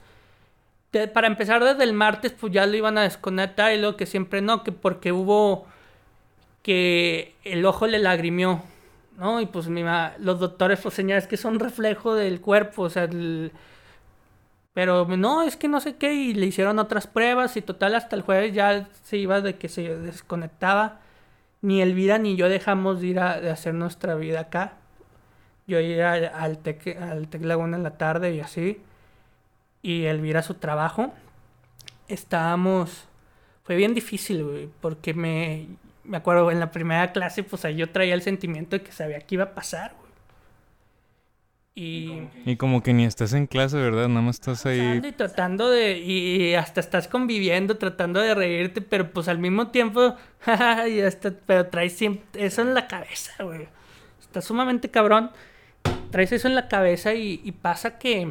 Para 1.14 1.26
empezar 1.26 1.64
desde 1.64 1.84
el 1.84 1.94
martes, 1.94 2.32
pues 2.32 2.52
ya 2.52 2.66
lo 2.66 2.76
iban 2.76 2.98
a 2.98 3.02
desconectar 3.02 3.72
y 3.72 3.78
luego 3.78 3.96
que 3.96 4.04
siempre 4.06 4.42
no, 4.42 4.62
que 4.64 4.72
porque 4.72 5.12
hubo 5.12 5.66
que 6.62 7.34
el 7.44 7.64
ojo 7.66 7.86
le 7.86 7.98
lagrimió, 7.98 8.62
¿no? 9.18 9.40
Y 9.40 9.46
pues 9.46 9.68
mi 9.68 9.82
ma- 9.84 10.12
los 10.18 10.38
doctores 10.40 10.80
pues 10.80 10.94
señalan 10.94 11.26
que 11.28 11.36
son 11.36 11.58
reflejo 11.60 12.14
del 12.14 12.40
cuerpo, 12.40 12.82
o 12.82 12.90
sea, 12.90 13.04
el- 13.04 13.52
pero 14.74 15.06
no, 15.06 15.42
es 15.42 15.56
que 15.56 15.68
no 15.68 15.80
sé 15.80 15.96
qué, 15.96 16.14
y 16.14 16.34
le 16.34 16.46
hicieron 16.46 16.78
otras 16.78 17.06
pruebas 17.06 17.56
y 17.56 17.62
total 17.62 17.94
hasta 17.94 18.16
el 18.16 18.22
jueves 18.22 18.54
ya 18.54 18.88
se 19.04 19.18
iba 19.18 19.40
de 19.40 19.56
que 19.56 19.68
se 19.68 19.96
desconectaba. 19.98 21.00
Ni 21.62 21.82
Elvira 21.82 22.18
ni 22.18 22.36
yo 22.36 22.48
dejamos 22.48 23.00
de 23.00 23.06
ir 23.08 23.20
a 23.20 23.40
de 23.40 23.50
hacer 23.50 23.74
nuestra 23.74 24.14
vida 24.16 24.40
acá. 24.40 24.74
Yo 25.66 25.80
iba 25.80 26.12
al, 26.12 26.24
al 26.26 26.58
Tec, 26.58 26.96
al 27.00 27.28
Tec 27.28 27.44
Laguna 27.44 27.76
en 27.76 27.82
la 27.82 27.96
tarde 27.96 28.34
y 28.34 28.40
así. 28.40 28.80
Y 29.82 30.04
Elvira 30.04 30.40
a 30.40 30.42
su 30.42 30.54
trabajo. 30.54 31.12
Estábamos... 32.08 33.08
Fue 33.64 33.76
bien 33.76 33.94
difícil, 33.94 34.42
güey, 34.42 34.68
porque 34.80 35.14
me, 35.14 35.68
me 36.04 36.16
acuerdo 36.16 36.50
en 36.50 36.58
la 36.58 36.70
primera 36.72 37.12
clase, 37.12 37.44
pues 37.44 37.64
ahí 37.64 37.76
yo 37.76 37.90
traía 37.90 38.14
el 38.14 38.22
sentimiento 38.22 38.76
de 38.76 38.82
que 38.82 38.90
sabía 38.90 39.20
que 39.20 39.36
iba 39.36 39.44
a 39.44 39.54
pasar, 39.54 39.94
güey. 39.98 40.02
Y... 41.74 42.28
Y 42.44 42.56
como 42.56 42.82
que 42.82 42.92
ni 42.92 43.06
estás 43.06 43.32
en 43.32 43.46
clase, 43.46 43.76
¿verdad? 43.76 44.08
Nada 44.08 44.20
más 44.20 44.36
estás 44.36 44.66
ahí. 44.66 45.00
Y 45.02 45.12
tratando 45.12 45.70
de. 45.70 45.98
Y 45.98 46.54
hasta 46.54 46.80
estás 46.80 47.08
conviviendo, 47.08 47.78
tratando 47.78 48.20
de 48.20 48.34
reírte, 48.34 48.82
pero 48.82 49.10
pues 49.10 49.28
al 49.28 49.38
mismo 49.38 49.68
tiempo. 49.68 50.16
y 50.90 51.00
hasta, 51.00 51.30
pero 51.46 51.68
traes 51.68 51.94
siempre 51.94 52.44
eso 52.44 52.60
en 52.60 52.74
la 52.74 52.88
cabeza, 52.88 53.42
güey. 53.42 53.68
Está 54.20 54.42
sumamente 54.42 54.90
cabrón. 54.90 55.30
Traes 56.12 56.30
eso 56.32 56.46
en 56.46 56.54
la 56.54 56.68
cabeza 56.68 57.12
y, 57.14 57.40
y 57.42 57.50
pasa 57.52 57.98
que. 57.98 58.28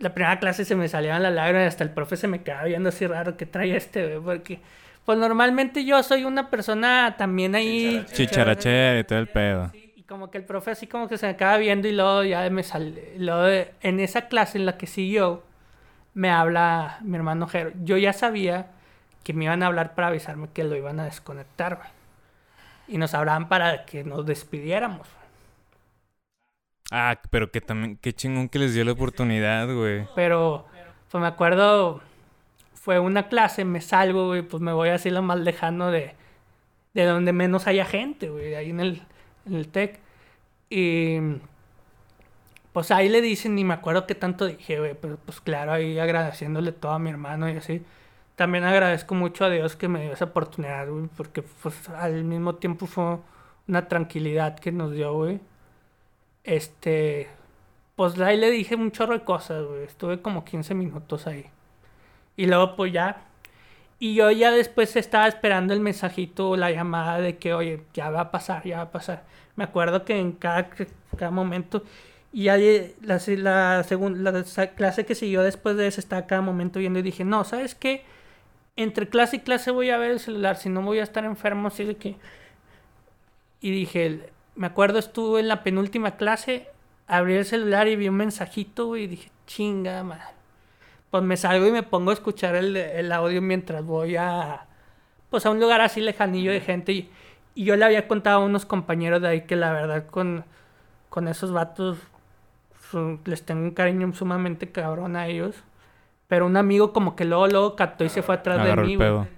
La 0.00 0.12
primera 0.12 0.38
clase 0.40 0.64
se 0.64 0.74
me 0.74 0.88
salían 0.88 1.22
las 1.22 1.32
lágrimas 1.32 1.64
y 1.64 1.66
hasta 1.68 1.84
el 1.84 1.90
profe 1.90 2.16
se 2.16 2.26
me 2.26 2.42
quedaba 2.42 2.64
viendo 2.64 2.88
así 2.88 3.06
raro 3.06 3.36
que 3.36 3.46
trae 3.46 3.76
este, 3.76 4.18
güey. 4.18 4.38
Porque, 4.38 4.60
pues 5.04 5.16
normalmente 5.18 5.84
yo 5.84 6.02
soy 6.02 6.24
una 6.24 6.50
persona 6.50 7.14
también 7.16 7.54
ahí. 7.54 8.04
Chicharachera 8.12 8.98
y 8.98 9.04
todo 9.04 9.18
el 9.20 9.28
pedo. 9.28 9.68
Sí, 9.70 9.92
y 9.96 10.02
como 10.02 10.30
que 10.30 10.38
el 10.38 10.44
profe 10.44 10.72
así 10.72 10.86
como 10.88 11.08
que 11.08 11.16
se 11.16 11.26
me 11.26 11.32
acaba 11.32 11.56
viendo 11.58 11.86
y 11.86 11.92
luego 11.92 12.24
ya 12.24 12.48
me 12.50 12.64
sale. 12.64 13.14
Luego 13.18 13.42
de- 13.44 13.72
en 13.82 14.00
esa 14.00 14.26
clase 14.28 14.58
en 14.58 14.66
la 14.66 14.76
que 14.76 14.86
siguió, 14.88 15.44
me 16.12 16.30
habla 16.30 16.98
mi 17.02 17.16
hermano 17.16 17.46
Jero. 17.46 17.70
Yo 17.84 17.96
ya 17.96 18.12
sabía 18.12 18.66
que 19.22 19.32
me 19.32 19.44
iban 19.44 19.62
a 19.62 19.66
hablar 19.66 19.94
para 19.94 20.08
avisarme 20.08 20.48
que 20.52 20.64
lo 20.64 20.74
iban 20.76 20.98
a 21.00 21.04
desconectar, 21.04 21.76
güey. 21.76 21.88
Y 22.88 22.98
nos 22.98 23.14
hablaban 23.14 23.48
para 23.48 23.84
que 23.86 24.02
nos 24.04 24.26
despidiéramos. 24.26 25.06
Ah, 26.90 27.20
pero 27.30 27.50
que 27.50 27.60
también, 27.60 27.96
qué 27.96 28.12
chingón 28.12 28.48
que 28.48 28.58
les 28.58 28.74
dio 28.74 28.84
la 28.84 28.92
oportunidad, 28.92 29.72
güey. 29.74 30.06
Pero, 30.14 30.66
pues 31.10 31.20
me 31.20 31.26
acuerdo, 31.26 32.00
fue 32.74 32.98
una 32.98 33.28
clase, 33.28 33.64
me 33.64 33.80
salgo, 33.80 34.26
güey, 34.26 34.42
pues 34.42 34.62
me 34.62 34.72
voy 34.72 34.90
así 34.90 35.10
lo 35.10 35.22
más 35.22 35.40
lejano 35.40 35.90
de, 35.90 36.14
de 36.92 37.04
donde 37.04 37.32
menos 37.32 37.66
haya 37.66 37.84
gente, 37.84 38.28
güey, 38.30 38.54
ahí 38.54 38.70
en 38.70 38.80
el, 38.80 39.02
en 39.46 39.54
el 39.54 39.68
TEC. 39.68 40.00
Y, 40.70 41.18
pues 42.74 42.90
ahí 42.90 43.08
le 43.08 43.20
dicen, 43.20 43.54
ni 43.54 43.64
me 43.64 43.74
acuerdo 43.74 44.06
qué 44.06 44.16
tanto 44.16 44.46
dije, 44.46 44.78
güey, 44.80 44.94
pero 45.00 45.16
pues 45.16 45.40
claro, 45.40 45.72
ahí 45.72 45.98
agradeciéndole 45.98 46.72
todo 46.72 46.92
a 46.92 46.98
mi 46.98 47.08
hermano 47.10 47.48
y 47.48 47.56
así. 47.56 47.82
También 48.36 48.64
agradezco 48.64 49.14
mucho 49.14 49.44
a 49.44 49.50
Dios 49.50 49.76
que 49.76 49.86
me 49.86 50.02
dio 50.02 50.12
esa 50.12 50.24
oportunidad, 50.26 50.88
güey, 50.88 51.06
porque 51.16 51.42
pues 51.42 51.88
al 51.90 52.24
mismo 52.24 52.56
tiempo 52.56 52.86
fue 52.86 53.18
una 53.68 53.86
tranquilidad 53.86 54.58
que 54.58 54.72
nos 54.72 54.92
dio, 54.92 55.14
güey. 55.14 55.40
Este, 56.44 57.28
pues 57.96 58.18
ahí 58.20 58.36
le 58.38 58.50
dije 58.50 58.74
un 58.76 58.92
chorro 58.92 59.14
de 59.18 59.24
cosas. 59.24 59.64
Estuve 59.86 60.22
como 60.22 60.44
15 60.44 60.74
minutos 60.74 61.26
ahí. 61.26 61.46
Y 62.36 62.46
luego 62.46 62.76
pues 62.76 62.92
ya. 62.92 63.22
Y 63.98 64.14
yo 64.16 64.30
ya 64.30 64.50
después 64.52 64.96
estaba 64.96 65.28
esperando 65.28 65.74
el 65.74 65.80
mensajito 65.80 66.56
la 66.56 66.70
llamada 66.72 67.20
de 67.20 67.38
que, 67.38 67.54
oye, 67.54 67.84
ya 67.94 68.10
va 68.10 68.20
a 68.22 68.30
pasar, 68.30 68.64
ya 68.64 68.78
va 68.78 68.82
a 68.84 68.92
pasar. 68.92 69.24
Me 69.56 69.64
acuerdo 69.64 70.04
que 70.04 70.18
en 70.18 70.32
cada, 70.32 70.70
cada 71.16 71.30
momento... 71.30 71.84
Y 72.32 72.44
ya 72.44 72.56
la, 72.58 73.20
la, 73.28 73.84
segun- 73.84 74.16
la 74.22 74.44
sa- 74.44 74.68
clase 74.74 75.06
que 75.06 75.14
siguió 75.14 75.42
después 75.42 75.76
de 75.76 75.86
eso 75.86 76.00
estaba 76.00 76.26
cada 76.26 76.42
momento 76.42 76.80
viendo 76.80 76.98
y 76.98 77.02
dije, 77.02 77.24
no, 77.24 77.44
¿sabes 77.44 77.74
qué? 77.76 78.04
Entre 78.76 79.08
clase 79.08 79.36
y 79.36 79.40
clase 79.40 79.70
voy 79.72 79.90
a 79.90 79.98
ver 79.98 80.12
el 80.12 80.20
celular, 80.20 80.56
si 80.56 80.68
no 80.70 80.82
voy 80.82 81.00
a 81.00 81.04
estar 81.04 81.24
enfermo, 81.24 81.68
así 81.68 81.84
de 81.84 81.96
que... 81.96 82.16
Y 83.60 83.70
dije, 83.70 84.30
me 84.56 84.66
acuerdo, 84.66 84.98
estuve 84.98 85.40
en 85.40 85.48
la 85.48 85.62
penúltima 85.62 86.16
clase, 86.16 86.68
abrí 87.06 87.34
el 87.34 87.44
celular 87.44 87.88
y 87.88 87.96
vi 87.96 88.08
un 88.08 88.16
mensajito, 88.16 88.86
güey, 88.86 89.04
y 89.04 89.06
dije, 89.08 89.30
chinga, 89.46 90.02
madre. 90.02 90.22
Pues 91.10 91.22
me 91.22 91.36
salgo 91.36 91.66
y 91.66 91.70
me 91.70 91.82
pongo 91.82 92.10
a 92.10 92.14
escuchar 92.14 92.56
el, 92.56 92.76
el 92.76 93.12
audio 93.12 93.40
mientras 93.40 93.84
voy 93.84 94.16
a, 94.16 94.66
pues 95.30 95.46
a 95.46 95.50
un 95.50 95.60
lugar 95.60 95.80
así 95.80 96.00
lejanillo 96.00 96.50
de 96.50 96.60
gente. 96.60 96.92
Y, 96.92 97.10
y 97.54 97.64
yo 97.64 97.76
le 97.76 97.84
había 97.84 98.08
contado 98.08 98.40
a 98.40 98.44
unos 98.44 98.66
compañeros 98.66 99.22
de 99.22 99.28
ahí 99.28 99.40
que 99.42 99.54
la 99.54 99.72
verdad 99.72 100.06
con, 100.06 100.44
con 101.10 101.28
esos 101.28 101.52
vatos 101.52 101.98
su- 102.90 103.20
les 103.26 103.44
tengo 103.44 103.62
un 103.62 103.70
cariño 103.70 104.12
sumamente 104.12 104.70
cabrón 104.72 105.14
a 105.14 105.28
ellos. 105.28 105.54
Pero 106.26 106.46
un 106.46 106.56
amigo 106.56 106.92
como 106.92 107.14
que 107.14 107.24
luego, 107.24 107.46
luego 107.46 107.76
captó 107.76 108.04
y 108.04 108.08
se 108.08 108.22
fue 108.22 108.34
atrás 108.34 108.58
de 108.64 108.74
mí, 108.76 108.92
el 108.92 108.96
güey. 108.96 109.08
pedo. 109.08 109.28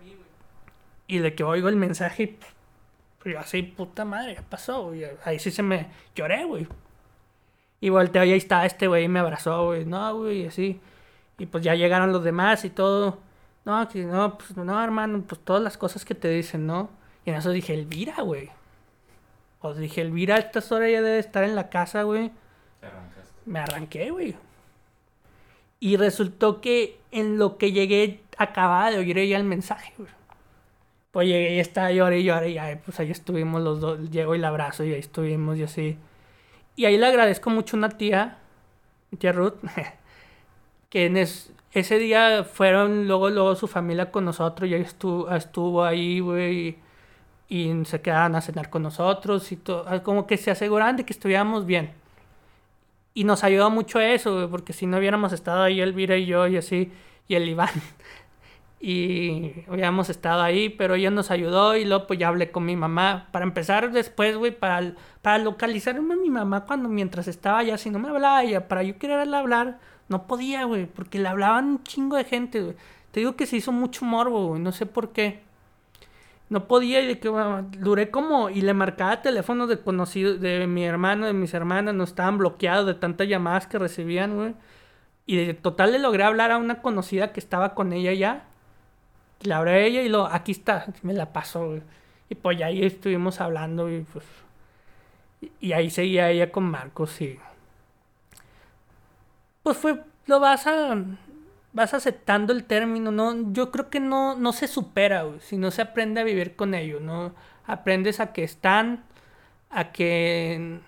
Y 1.08 1.18
de 1.18 1.34
que 1.34 1.45
oigo 1.45 1.68
el 1.68 1.76
mensaje, 1.76 2.22
y, 2.22 2.38
pues 3.26 3.34
yo 3.34 3.40
así, 3.40 3.62
puta 3.64 4.04
madre, 4.04 4.36
ya 4.36 4.42
pasó, 4.42 4.84
güey. 4.84 5.04
Ahí 5.24 5.40
sí 5.40 5.50
se 5.50 5.61
me 5.61 5.88
lloré, 6.14 6.44
güey. 6.44 6.68
Y 7.80 7.88
volteo 7.88 8.22
y 8.22 8.30
ahí 8.30 8.38
está 8.38 8.64
este 8.64 8.86
güey 8.86 9.03
y 9.03 9.08
me 9.08 9.18
abrazó, 9.18 9.64
güey. 9.64 9.84
No, 9.84 10.14
güey, 10.16 10.42
y 10.42 10.46
así. 10.46 10.80
Y 11.36 11.46
pues 11.46 11.64
ya 11.64 11.74
llegaron 11.74 12.12
los 12.12 12.22
demás 12.22 12.64
y 12.64 12.70
todo. 12.70 13.18
No, 13.64 13.88
que 13.88 14.04
no, 14.04 14.38
pues 14.38 14.57
no, 14.57 14.80
hermano, 14.80 15.24
pues 15.26 15.40
todas 15.40 15.61
las 15.61 15.76
cosas 15.76 16.04
que 16.04 16.14
te 16.14 16.28
dicen, 16.28 16.68
¿no? 16.68 16.88
Y 17.24 17.30
en 17.30 17.36
eso 17.36 17.50
dije, 17.50 17.74
Elvira, 17.74 18.22
güey. 18.22 18.48
Pues 19.61 19.76
dije, 19.76 20.03
Elvira 20.03 20.36
a 20.36 20.38
estas 20.38 20.70
horas 20.70 20.92
ya 20.92 21.03
debe 21.03 21.18
estar 21.18 21.42
en 21.42 21.57
la 21.57 21.68
casa, 21.68 22.04
güey. 22.04 22.30
Me 23.44 23.58
arranqué, 23.58 24.12
güey. 24.12 24.36
Y 25.80 25.96
resultó 25.96 26.61
que 26.61 27.00
en 27.11 27.38
lo 27.38 27.58
que 27.58 27.72
llegué 27.72 28.22
acababa 28.38 28.92
de 28.92 28.98
oír 28.98 29.18
ella 29.18 29.36
el 29.36 29.42
mensaje, 29.42 29.94
güey. 29.98 30.16
Pues 31.17 31.29
llegué 31.29 31.55
y 31.55 31.61
estaba 31.61 31.91
lloré 31.91 32.18
y 32.21 32.25
lloré 32.25 32.51
y 32.51 32.59
ahí, 32.59 32.76
pues 32.84 33.01
ahí 33.01 33.11
estuvimos 33.11 33.63
los 33.63 33.80
dos, 33.80 34.11
llego 34.11 34.34
y 34.34 34.38
la 34.38 34.49
abrazo 34.49 34.84
y 34.84 34.93
ahí 34.93 35.01
estuvimos 35.01 35.57
y 35.57 35.63
así. 35.63 35.99
Y 36.76 36.84
ahí 36.84 36.99
le 36.99 37.07
agradezco 37.07 37.49
mucho 37.49 37.76
a 37.76 37.79
una 37.79 37.88
tía, 37.88 38.38
tía 39.18 39.33
Ruth, 39.33 39.55
que 40.91 41.07
en 41.07 41.17
es- 41.17 41.53
ese 41.72 41.99
día 41.99 42.45
fueron 42.45 43.09
luego, 43.09 43.30
luego 43.30 43.55
su 43.57 43.67
familia 43.67 44.11
con 44.11 44.26
nosotros 44.26 44.68
y 44.71 44.75
ella 44.75 44.84
estuvo, 44.84 45.30
estuvo 45.34 45.84
ahí, 45.84 46.21
güey, 46.21 46.76
y, 47.49 47.84
se 47.87 48.03
quedaban 48.03 48.34
a 48.37 48.43
cenar 48.43 48.68
con 48.71 48.83
nosotros 48.83 49.51
y 49.53 49.57
todo, 49.57 49.87
como 50.03 50.26
que 50.26 50.37
se 50.37 50.51
aseguraban 50.51 50.97
de 50.99 51.07
que 51.07 51.14
estuviéramos 51.14 51.64
bien. 51.64 51.93
Y 53.14 53.25
nos 53.25 53.45
ayudó 53.45 53.71
mucho 53.71 54.01
eso, 54.01 54.34
güey, 54.34 54.49
porque 54.49 54.72
si 54.75 54.87
no 54.87 54.99
hubiéramos 54.99 55.33
estado 55.33 55.63
ahí 55.63 55.80
Elvira 55.80 56.17
y 56.17 56.26
yo 56.26 56.47
y 56.47 56.57
así, 56.59 56.93
y 57.29 57.34
el 57.34 57.49
Iván, 57.49 57.71
y 58.80 59.64
hubiéramos 59.68 60.11
estado 60.11 60.42
ahí, 60.42 60.68
pero 60.68 60.94
ella 60.94 61.11
nos 61.11 61.30
ayudó 61.30 61.76
y 61.76 61.84
luego 61.84 62.07
pues 62.07 62.18
ya 62.18 62.28
hablé 62.28 62.50
con 62.50 62.64
mi 62.64 62.76
mamá. 62.76 63.28
Para 63.32 63.44
empezar 63.44 63.90
después, 63.90 64.36
güey, 64.36 64.53
para, 64.53 64.94
para 65.22 65.38
localizarme 65.38 66.14
a 66.14 66.16
mi 66.16 66.30
mamá 66.30 66.66
cuando 66.66 66.88
mientras 66.88 67.26
estaba 67.28 67.58
allá, 67.58 67.78
si 67.78 67.90
no 67.90 67.98
me 67.98 68.08
hablaba 68.08 68.44
ella, 68.44 68.68
para 68.68 68.82
yo 68.82 68.98
quererla 68.98 69.38
hablar, 69.38 69.78
no 70.08 70.26
podía, 70.26 70.64
güey, 70.64 70.86
porque 70.86 71.18
le 71.18 71.28
hablaban 71.28 71.66
un 71.66 71.82
chingo 71.84 72.16
de 72.16 72.24
gente, 72.24 72.61
güey. 72.61 72.76
Te 73.12 73.20
digo 73.20 73.34
que 73.34 73.46
se 73.46 73.57
hizo 73.57 73.72
mucho 73.72 74.04
morbo, 74.04 74.48
güey, 74.48 74.61
no 74.61 74.72
sé 74.72 74.84
por 74.86 75.12
qué. 75.12 75.40
No 76.48 76.68
podía 76.68 77.00
y 77.00 77.07
de 77.07 77.18
que 77.18 77.28
bueno, 77.28 77.68
duré 77.78 78.11
como 78.11 78.50
y 78.50 78.61
le 78.61 78.72
marcaba 78.72 79.20
teléfonos 79.22 79.68
de 79.68 79.80
conocidos 79.80 80.40
de 80.40 80.66
mi 80.68 80.84
hermano, 80.84 81.26
de 81.26 81.32
mis 81.32 81.54
hermanas, 81.54 81.94
no 81.94 82.04
estaban 82.04 82.38
bloqueados 82.38 82.86
de 82.86 82.94
tantas 82.94 83.26
llamadas 83.26 83.66
que 83.66 83.78
recibían, 83.78 84.36
güey. 84.36 84.54
Y 85.26 85.44
de 85.44 85.54
total 85.54 85.92
le 85.92 85.98
logré 85.98 86.22
hablar 86.22 86.53
a 86.53 86.58
una 86.58 86.82
conocida 86.82 87.32
que 87.32 87.40
estaba 87.40 87.74
con 87.74 87.92
ella 87.92 88.12
ya. 88.12 88.44
Le 89.42 89.54
hablé 89.54 89.71
a 89.71 89.79
ella 89.80 90.03
y 90.03 90.08
lo, 90.08 90.26
aquí 90.26 90.53
está, 90.53 90.87
me 91.03 91.13
la 91.13 91.33
pasó. 91.33 91.79
Y 92.29 92.34
pues 92.34 92.61
ahí 92.63 92.84
estuvimos 92.84 93.41
hablando 93.41 93.91
y 93.91 94.03
pues... 94.03 94.25
Y 95.61 95.72
ahí 95.72 95.91
seguía 95.91 96.30
ella 96.30 96.50
con 96.50 96.64
Marcos 96.64 97.21
y... 97.21 97.38
Pues 99.63 99.76
fue, 99.76 100.03
lo 100.26 100.41
vas 100.41 100.67
a... 100.67 100.96
Vas 101.72 101.92
aceptando 101.92 102.54
el 102.54 102.64
término, 102.64 103.11
¿no? 103.11 103.53
Yo 103.53 103.71
creo 103.71 103.91
que 103.91 104.00
no, 104.00 104.34
no 104.34 104.54
se 104.54 104.67
supera, 104.67 105.26
si 105.41 105.58
no 105.58 105.71
se 105.71 105.83
aprende 105.83 106.22
a 106.22 106.25
vivir 106.25 106.57
con 106.57 106.72
ello, 106.72 107.00
¿no? 107.00 107.34
Aprendes 107.67 108.18
a 108.18 108.33
que 108.33 108.45
están, 108.45 109.04
a 109.68 109.92
que 109.92 110.80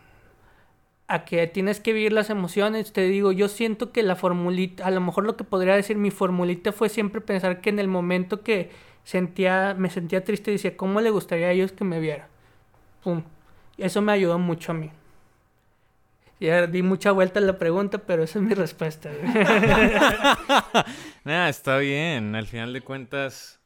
a 1.08 1.24
que 1.24 1.46
tienes 1.46 1.80
que 1.80 1.94
vivir 1.94 2.12
las 2.12 2.30
emociones. 2.30 2.92
Te 2.92 3.02
digo, 3.08 3.32
yo 3.32 3.48
siento 3.48 3.92
que 3.92 4.02
la 4.02 4.14
formulita, 4.14 4.86
a 4.86 4.90
lo 4.90 5.00
mejor 5.00 5.24
lo 5.24 5.36
que 5.36 5.44
podría 5.44 5.74
decir 5.74 5.96
mi 5.96 6.10
formulita 6.10 6.70
fue 6.70 6.90
siempre 6.90 7.22
pensar 7.22 7.60
que 7.62 7.70
en 7.70 7.78
el 7.78 7.88
momento 7.88 8.42
que 8.42 8.70
sentía, 9.04 9.74
me 9.76 9.88
sentía 9.88 10.22
triste, 10.22 10.50
decía, 10.50 10.76
¿cómo 10.76 11.00
le 11.00 11.10
gustaría 11.10 11.46
a 11.48 11.52
ellos 11.52 11.72
que 11.72 11.84
me 11.84 11.98
viera? 11.98 12.28
Pum. 13.02 13.22
Eso 13.78 14.02
me 14.02 14.12
ayudó 14.12 14.38
mucho 14.38 14.72
a 14.72 14.74
mí. 14.74 14.90
Ya 16.40 16.66
di 16.66 16.82
mucha 16.82 17.10
vuelta 17.10 17.40
a 17.40 17.42
la 17.42 17.58
pregunta, 17.58 17.98
pero 17.98 18.22
esa 18.22 18.38
es 18.38 18.44
mi 18.44 18.54
respuesta. 18.54 19.10
Nada, 21.24 21.48
está 21.48 21.78
bien. 21.78 22.36
Al 22.36 22.46
final 22.46 22.72
de 22.72 22.80
cuentas, 22.80 23.60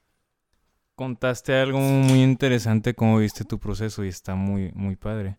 contaste 0.95 1.55
algo 1.55 1.81
muy 1.81 2.23
interesante, 2.23 2.95
cómo 2.95 3.19
viste 3.19 3.45
tu 3.45 3.59
proceso 3.59 4.05
y 4.05 4.09
está 4.09 4.37
muy, 4.37 4.71
muy 4.75 4.97
padre. 4.97 5.39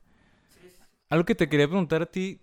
Algo 1.13 1.25
que 1.25 1.35
te 1.35 1.47
quería 1.47 1.67
preguntar 1.67 2.01
a 2.01 2.05
ti. 2.07 2.41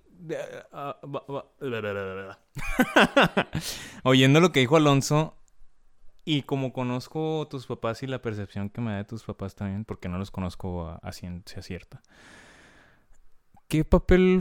Oyendo 4.05 4.39
lo 4.39 4.53
que 4.53 4.61
dijo 4.61 4.77
Alonso, 4.77 5.35
y 6.25 6.43
como 6.43 6.73
conozco 6.73 7.49
tus 7.51 7.67
papás 7.67 8.05
y 8.05 8.07
la 8.07 8.23
percepción 8.23 8.71
que 8.71 8.81
me 8.81 8.93
da 8.93 8.99
de 8.99 9.05
tus 9.07 9.25
papás 9.25 9.57
también, 9.57 9.85
porque 9.85 10.09
no 10.09 10.19
los 10.19 10.31
conozco 10.31 10.87
a, 11.03 11.11
ciencia 11.11 11.63
cierta, 11.63 12.01
¿qué 13.67 13.85
papel 13.85 14.41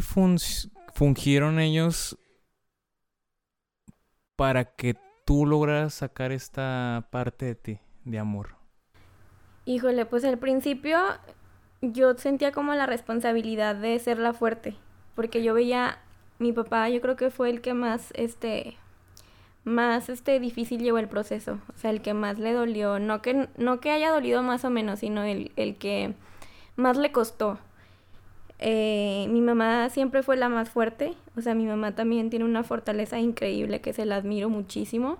fungieron 0.93 1.60
ellos 1.60 2.19
para 4.35 4.76
que 4.76 4.95
tú 5.26 5.47
lograras 5.47 5.95
sacar 5.95 6.31
esta 6.31 7.07
parte 7.10 7.45
de 7.45 7.56
ti, 7.56 7.80
de 8.06 8.19
amor? 8.19 8.57
Híjole, 9.65 10.06
pues 10.06 10.23
al 10.23 10.38
principio 10.38 10.99
yo 11.81 12.18
sentía 12.18 12.51
como 12.51 12.73
la 12.73 12.85
responsabilidad 12.85 13.76
de 13.76 13.97
ser 13.99 14.19
la 14.19 14.34
fuerte, 14.34 14.76
porque 15.15 15.43
yo 15.43 15.53
veía, 15.53 15.99
mi 16.39 16.51
papá 16.51 16.89
yo 16.89 17.01
creo 17.01 17.15
que 17.15 17.30
fue 17.30 17.49
el 17.49 17.61
que 17.61 17.73
más, 17.73 18.11
este, 18.15 18.77
más, 19.64 20.10
este, 20.10 20.39
difícil 20.39 20.81
llevó 20.81 20.97
el 20.97 21.07
proceso, 21.07 21.60
o 21.73 21.77
sea, 21.77 21.91
el 21.91 22.01
que 22.01 22.14
más 22.14 22.39
le 22.39 22.53
dolió, 22.53 22.99
no 22.99 23.22
que, 23.22 23.47
no 23.57 23.80
que 23.80 23.91
haya 23.91 24.11
dolido 24.11 24.43
más 24.43 24.65
o 24.65 24.69
menos, 24.69 24.99
sino 24.99 25.23
el, 25.23 25.51
el 25.56 25.76
que 25.77 26.14
más 26.76 26.97
le 26.97 27.11
costó. 27.11 27.60
Eh, 28.61 29.27
mi 29.30 29.39
mamá 29.39 29.89
siempre 29.89 30.22
fue 30.22 30.35
la 30.35 30.49
más 30.49 30.69
fuerte, 30.69 31.14
o 31.38 31.41
sea, 31.41 31.56
mi 31.56 31.65
mamá 31.65 31.95
también 31.95 32.30
tiene 32.30 32.43
una 32.45 32.64
fortaleza 32.64 33.19
increíble 33.19 33.80
que 33.80 33.93
se 33.93 34.06
la 34.06 34.18
admiro 34.18 34.49
muchísimo. 34.49 35.18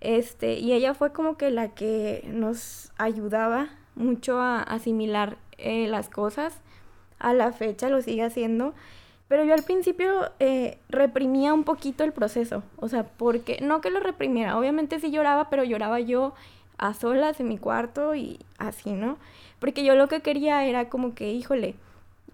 Este, 0.00 0.60
y 0.60 0.72
ella 0.72 0.94
fue 0.94 1.12
como 1.12 1.36
que 1.36 1.50
la 1.50 1.74
que 1.74 2.24
nos 2.32 2.92
ayudaba 2.98 3.68
mucho 3.96 4.40
a 4.40 4.62
asimilar 4.62 5.38
eh, 5.58 5.86
las 5.88 6.08
cosas. 6.08 6.54
A 7.18 7.34
la 7.34 7.52
fecha 7.52 7.88
lo 7.88 8.00
sigue 8.00 8.22
haciendo. 8.22 8.74
Pero 9.28 9.44
yo 9.44 9.52
al 9.52 9.62
principio 9.62 10.30
eh, 10.40 10.78
reprimía 10.88 11.52
un 11.52 11.64
poquito 11.64 12.02
el 12.04 12.12
proceso. 12.12 12.62
O 12.76 12.88
sea, 12.88 13.04
porque 13.04 13.58
no 13.60 13.80
que 13.80 13.90
lo 13.90 14.00
reprimiera. 14.00 14.58
Obviamente 14.58 15.00
sí 15.00 15.10
lloraba, 15.10 15.50
pero 15.50 15.64
lloraba 15.64 16.00
yo 16.00 16.34
a 16.78 16.94
solas 16.94 17.40
en 17.40 17.48
mi 17.48 17.58
cuarto 17.58 18.14
y 18.14 18.38
así, 18.56 18.92
¿no? 18.92 19.18
Porque 19.58 19.84
yo 19.84 19.94
lo 19.96 20.08
que 20.08 20.20
quería 20.20 20.64
era 20.64 20.88
como 20.88 21.14
que, 21.14 21.32
híjole, 21.32 21.74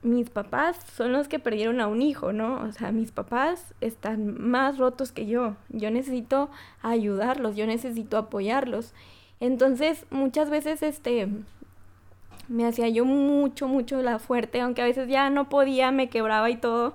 mis 0.03 0.29
papás 0.29 0.79
son 0.95 1.13
los 1.13 1.29
que 1.29 1.39
perdieron 1.39 1.81
a 1.81 1.87
un 1.87 2.03
hijo, 2.03 2.33
¿no? 2.33 2.61
O 2.61 2.73
sea, 2.73 2.93
mis 2.93 3.11
papás 3.11 3.75
están 3.81 4.41
más 4.41 4.79
rotos 4.79 5.13
que 5.13 5.27
yo. 5.27 5.57
Yo 5.71 5.91
necesito 5.91 6.51
ayudarlos, 6.83 7.57
yo 7.57 7.67
necesito 7.67 8.19
apoyarlos. 8.19 8.93
Entonces, 9.41 10.07
muchas 10.11 10.51
veces, 10.51 10.83
este, 10.83 11.29
me 12.49 12.66
hacía 12.66 12.89
yo 12.89 13.05
mucho, 13.05 13.69
mucho 13.69 14.03
la 14.03 14.19
fuerte, 14.19 14.61
aunque 14.61 14.83
a 14.83 14.87
veces 14.87 15.09
ya 15.09 15.31
no 15.31 15.49
podía, 15.49 15.91
me 15.91 16.09
quebraba 16.09 16.51
y 16.51 16.57
todo. 16.57 16.95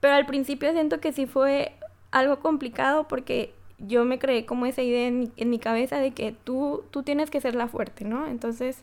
Pero 0.00 0.14
al 0.14 0.26
principio 0.26 0.72
siento 0.72 1.00
que 1.00 1.12
sí 1.12 1.26
fue 1.26 1.72
algo 2.10 2.40
complicado 2.40 3.08
porque 3.08 3.54
yo 3.78 4.04
me 4.04 4.18
creé 4.18 4.46
como 4.46 4.66
esa 4.66 4.82
idea 4.82 5.08
en 5.08 5.50
mi, 5.50 5.58
cabeza 5.58 5.98
de 5.98 6.12
que 6.12 6.32
tú, 6.32 6.84
tú 6.90 7.02
tienes 7.02 7.30
que 7.30 7.40
ser 7.40 7.54
la 7.54 7.68
fuerte, 7.68 8.04
¿no? 8.04 8.26
Entonces, 8.26 8.82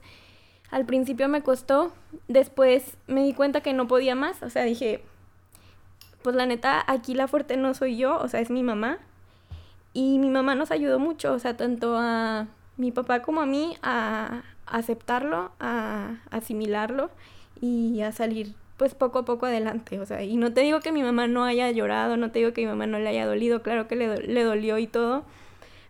al 0.69 0.85
principio 0.85 1.27
me 1.29 1.41
costó, 1.41 1.91
después 2.27 2.97
me 3.07 3.23
di 3.23 3.33
cuenta 3.33 3.61
que 3.61 3.73
no 3.73 3.87
podía 3.87 4.15
más, 4.15 4.43
o 4.43 4.49
sea, 4.49 4.63
dije, 4.63 5.03
pues 6.21 6.35
la 6.35 6.45
neta, 6.45 6.83
aquí 6.87 7.13
la 7.13 7.27
fuerte 7.27 7.57
no 7.57 7.73
soy 7.73 7.97
yo, 7.97 8.17
o 8.17 8.27
sea, 8.27 8.39
es 8.39 8.49
mi 8.49 8.63
mamá. 8.63 8.99
Y 9.93 10.19
mi 10.19 10.29
mamá 10.29 10.55
nos 10.55 10.71
ayudó 10.71 10.99
mucho, 10.99 11.33
o 11.33 11.39
sea, 11.39 11.57
tanto 11.57 11.97
a 11.97 12.47
mi 12.77 12.91
papá 12.91 13.21
como 13.21 13.41
a 13.41 13.45
mí 13.45 13.75
a, 13.81 14.43
aceptarlo, 14.65 15.51
a 15.59 16.17
asimilarlo 16.29 17.09
y 17.59 18.01
a 18.01 18.11
salir 18.11 18.53
pues 18.77 18.95
poco 18.95 19.19
a 19.19 19.25
poco 19.25 19.45
adelante, 19.45 19.99
o 19.99 20.05
sea, 20.07 20.23
y 20.23 20.37
no 20.37 20.51
te 20.53 20.61
digo 20.61 20.79
que 20.79 20.91
mi 20.91 21.03
mamá 21.03 21.27
no 21.27 21.43
haya 21.43 21.69
llorado, 21.69 22.17
no 22.17 22.31
te 22.31 22.39
digo 22.39 22.51
que 22.51 22.61
mi 22.61 22.67
mamá 22.67 22.87
no 22.87 22.97
le 22.97 23.09
haya 23.09 23.27
dolido, 23.27 23.61
claro 23.61 23.87
que 23.87 23.95
le, 23.95 24.17
le 24.17 24.43
dolió 24.43 24.79
y 24.79 24.87
todo, 24.87 25.23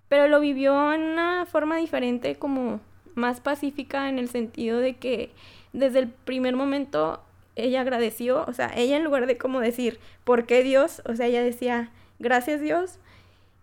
pero 0.09 0.27
lo 0.27 0.41
vivió 0.41 0.91
en 0.91 1.01
una 1.03 1.45
forma 1.45 1.77
diferente, 1.77 2.35
como 2.35 2.81
más 3.15 3.39
pacífica 3.39 4.09
en 4.09 4.19
el 4.19 4.27
sentido 4.27 4.79
de 4.79 4.95
que 4.95 5.31
desde 5.71 5.99
el 5.99 6.09
primer 6.09 6.57
momento 6.57 7.21
ella 7.55 7.79
agradeció, 7.79 8.43
o 8.45 8.53
sea, 8.53 8.71
ella 8.75 8.97
en 8.97 9.05
lugar 9.05 9.25
de 9.25 9.37
como 9.37 9.61
decir, 9.61 9.99
¿por 10.25 10.45
qué 10.45 10.63
Dios? 10.63 11.01
O 11.05 11.15
sea, 11.15 11.27
ella 11.27 11.43
decía, 11.43 11.91
gracias 12.19 12.59
Dios, 12.59 12.99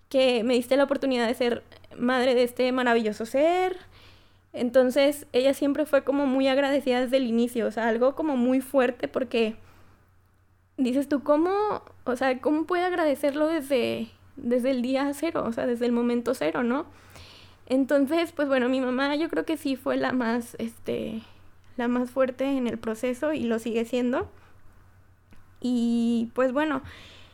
que 0.09 0.43
me 0.43 0.55
diste 0.55 0.76
la 0.76 0.85
oportunidad 0.85 1.26
de 1.26 1.35
ser 1.35 1.62
madre 1.97 2.35
de 2.35 2.44
este 2.44 2.70
maravilloso 2.72 3.26
ser, 3.26 3.76
entonces 4.60 5.26
ella 5.32 5.55
siempre 5.55 5.86
fue 5.86 6.05
como 6.05 6.26
muy 6.26 6.48
agradecida 6.48 7.01
desde 7.01 7.18
el 7.18 7.26
inicio, 7.26 7.66
o 7.66 7.70
sea, 7.70 7.89
algo 7.89 8.14
como 8.14 8.36
muy 8.36 8.60
fuerte 8.60 9.09
porque 9.09 9.56
dices 10.76 11.09
tú, 11.09 11.22
¿cómo, 11.22 11.82
o 12.05 12.16
sea, 12.16 12.40
cómo 12.40 12.64
puede 12.64 12.85
agradecerlo 12.85 13.47
desde, 13.47 14.09
desde 14.36 14.70
el 14.70 14.82
día 14.82 15.10
cero, 15.14 15.44
o 15.47 15.52
sea, 15.52 15.66
desde 15.66 15.86
el 15.86 15.93
momento 15.93 16.35
cero, 16.35 16.62
¿no? 16.62 16.86
Entonces, 17.66 18.32
pues 18.32 18.48
bueno, 18.48 18.68
mi 18.68 18.80
mamá 18.80 19.14
yo 19.16 19.28
creo 19.28 19.44
que 19.44 19.59
sí 19.59 19.76
fue 19.76 19.97
la 19.97 20.12
más, 20.12 20.56
este, 20.59 21.20
la 21.76 21.89
más 21.89 22.10
fuerte 22.10 22.44
en 22.44 22.66
el 22.66 22.78
proceso 22.78 23.32
y 23.35 23.44
lo 23.44 23.59
sigue 23.59 23.85
siendo. 23.85 24.30
Y 25.60 26.30
pues 26.35 26.52
bueno, 26.52 26.82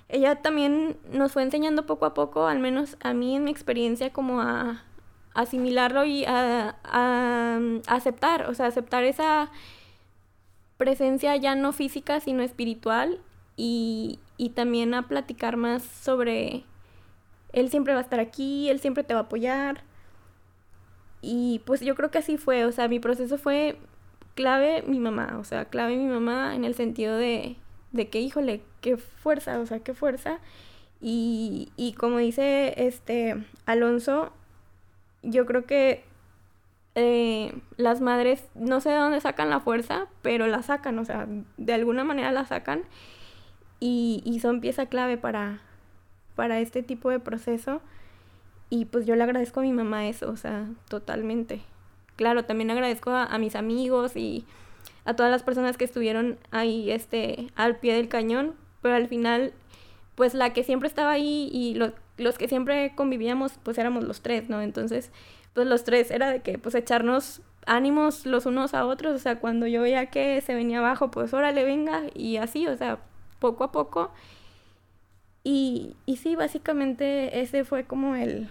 ella 0.09 0.37
también 0.43 0.97
nos 1.13 1.33
fue 1.33 1.43
enseñando 1.43 1.87
poco 1.87 2.07
a 2.07 2.15
poco, 2.15 2.47
al 2.47 2.59
menos 2.59 2.97
a 3.01 3.15
mí 3.15 3.37
en 3.37 3.45
mi 3.45 3.51
experiencia, 3.51 4.13
como 4.13 4.41
a 4.41 4.83
asimilarlo 5.35 6.05
y 6.05 6.25
a, 6.25 6.77
aceptar, 7.87 8.49
o 8.49 8.55
sea, 8.55 8.67
aceptar 8.67 9.05
esa 9.05 9.51
presencia 10.77 11.37
ya 11.37 11.55
no 11.55 11.73
física, 11.73 12.21
sino 12.21 12.43
espiritual 12.43 13.21
y, 13.57 14.19
y 14.37 14.51
también 14.51 14.95
a 14.95 15.09
platicar 15.09 15.57
más 15.57 15.83
sobre 15.83 16.65
él 17.53 17.71
siempre 17.71 17.93
va 17.95 18.01
a 18.01 18.03
estar 18.03 18.21
aquí, 18.21 18.69
él 18.69 18.81
siempre 18.81 19.05
te 19.05 19.15
va 19.15 19.21
a 19.21 19.23
apoyar. 19.25 19.83
Y 21.23 21.63
pues 21.65 21.81
yo 21.81 21.95
creo 21.95 22.11
que 22.11 22.19
así 22.19 22.37
fue, 22.37 22.65
o 22.65 22.73
sea, 22.73 22.89
mi 22.89 23.01
proceso 23.01 23.39
fue 23.39 23.79
clave 24.35 24.83
mi 24.87 24.99
mamá, 24.99 25.39
o 25.39 25.45
sea, 25.45 25.65
clave 25.67 25.97
mi 25.97 26.07
mamá 26.07 26.55
en 26.55 26.65
el 26.65 26.75
sentido 26.75 27.17
de, 27.17 27.57
de 27.93 28.09
que, 28.09 28.21
híjole, 28.21 28.63
qué 28.81 28.97
fuerza, 28.97 29.59
o 29.61 29.67
sea, 29.67 29.81
qué 29.81 29.95
fuerza. 29.95 30.41
Y, 31.01 31.71
y 31.77 31.93
como 31.95 32.19
dice 32.19 32.75
este 32.77 33.37
Alonso, 33.67 34.33
yo 35.25 35.47
creo 35.47 35.65
que 35.65 36.05
eh, 36.95 37.53
las 37.77 38.01
madres, 38.01 38.49
no 38.55 38.81
sé 38.81 38.91
de 38.91 38.97
dónde 38.97 39.21
sacan 39.21 39.51
la 39.51 39.61
fuerza, 39.61 40.07
pero 40.23 40.47
la 40.47 40.63
sacan, 40.63 40.99
o 40.99 41.05
sea, 41.05 41.27
de 41.57 41.73
alguna 41.75 42.05
manera 42.05 42.31
la 42.31 42.45
sacan 42.45 42.83
y, 43.81 44.23
y 44.25 44.41
son 44.41 44.61
pieza 44.61 44.87
clave 44.87 45.17
para, 45.17 45.61
para 46.37 46.61
este 46.61 46.83
tipo 46.83 47.11
de 47.11 47.21
proceso. 47.21 47.81
Y 48.71 48.87
pues 48.87 49.07
yo 49.07 49.15
le 49.17 49.23
agradezco 49.25 49.61
a 49.61 49.63
mi 49.63 49.73
mamá 49.73 50.09
eso, 50.09 50.31
o 50.31 50.37
sea, 50.37 50.69
totalmente. 50.89 51.61
Claro, 52.17 52.45
también 52.45 52.71
agradezco 52.71 53.11
a, 53.11 53.39
mis 53.39 53.57
amigos 53.57 54.17
y 54.17 54.45
a 55.05 55.15
todas 55.15 55.31
las 55.31 55.43
personas 55.43 55.77
que 55.77 55.85
estuvieron 55.85 56.39
ahí 56.51 56.91
este, 56.91 57.49
al 57.57 57.77
pie 57.77 57.95
del 57.95 58.09
cañón, 58.09 58.55
pero 58.83 58.95
al 58.95 59.09
final, 59.09 59.53
pues 60.15 60.35
la 60.35 60.53
que 60.53 60.65
siempre 60.65 60.89
estaba 60.89 61.13
ahí 61.13 61.49
y 61.53 61.75
lo, 61.75 61.93
los 62.19 62.39
que 62.39 62.49
siempre 62.49 62.95
convivíamos, 62.95 63.59
pues 63.63 63.79
éramos 63.79 64.05
los 64.05 64.21
tres, 64.21 64.49
¿no? 64.49 64.61
Entonces, 64.61 65.11
pues 65.55 65.67
los 65.67 65.85
tres 65.85 66.11
era 66.11 66.31
de 66.31 66.43
que, 66.43 66.59
pues 66.59 66.75
echarnos 66.75 67.43
ánimos 67.67 68.27
los 68.27 68.47
unos 68.47 68.75
a 68.75 68.87
otros, 68.87 69.15
o 69.15 69.19
sea, 69.19 69.41
cuando 69.41 69.67
yo 69.67 69.83
veía 69.83 70.07
que 70.07 70.41
se 70.41 70.55
venía 70.55 70.79
abajo, 70.79 71.11
pues 71.11 71.33
órale, 71.33 71.65
venga, 71.65 72.03
y 72.15 72.37
así, 72.37 72.67
o 72.67 72.77
sea, 72.77 72.99
poco 73.39 73.65
a 73.65 73.73
poco. 73.73 74.13
Y, 75.43 75.97
y 76.07 76.17
sí, 76.17 76.37
básicamente 76.37 77.41
ese 77.41 77.65
fue 77.65 77.85
como 77.85 78.17
el, 78.17 78.49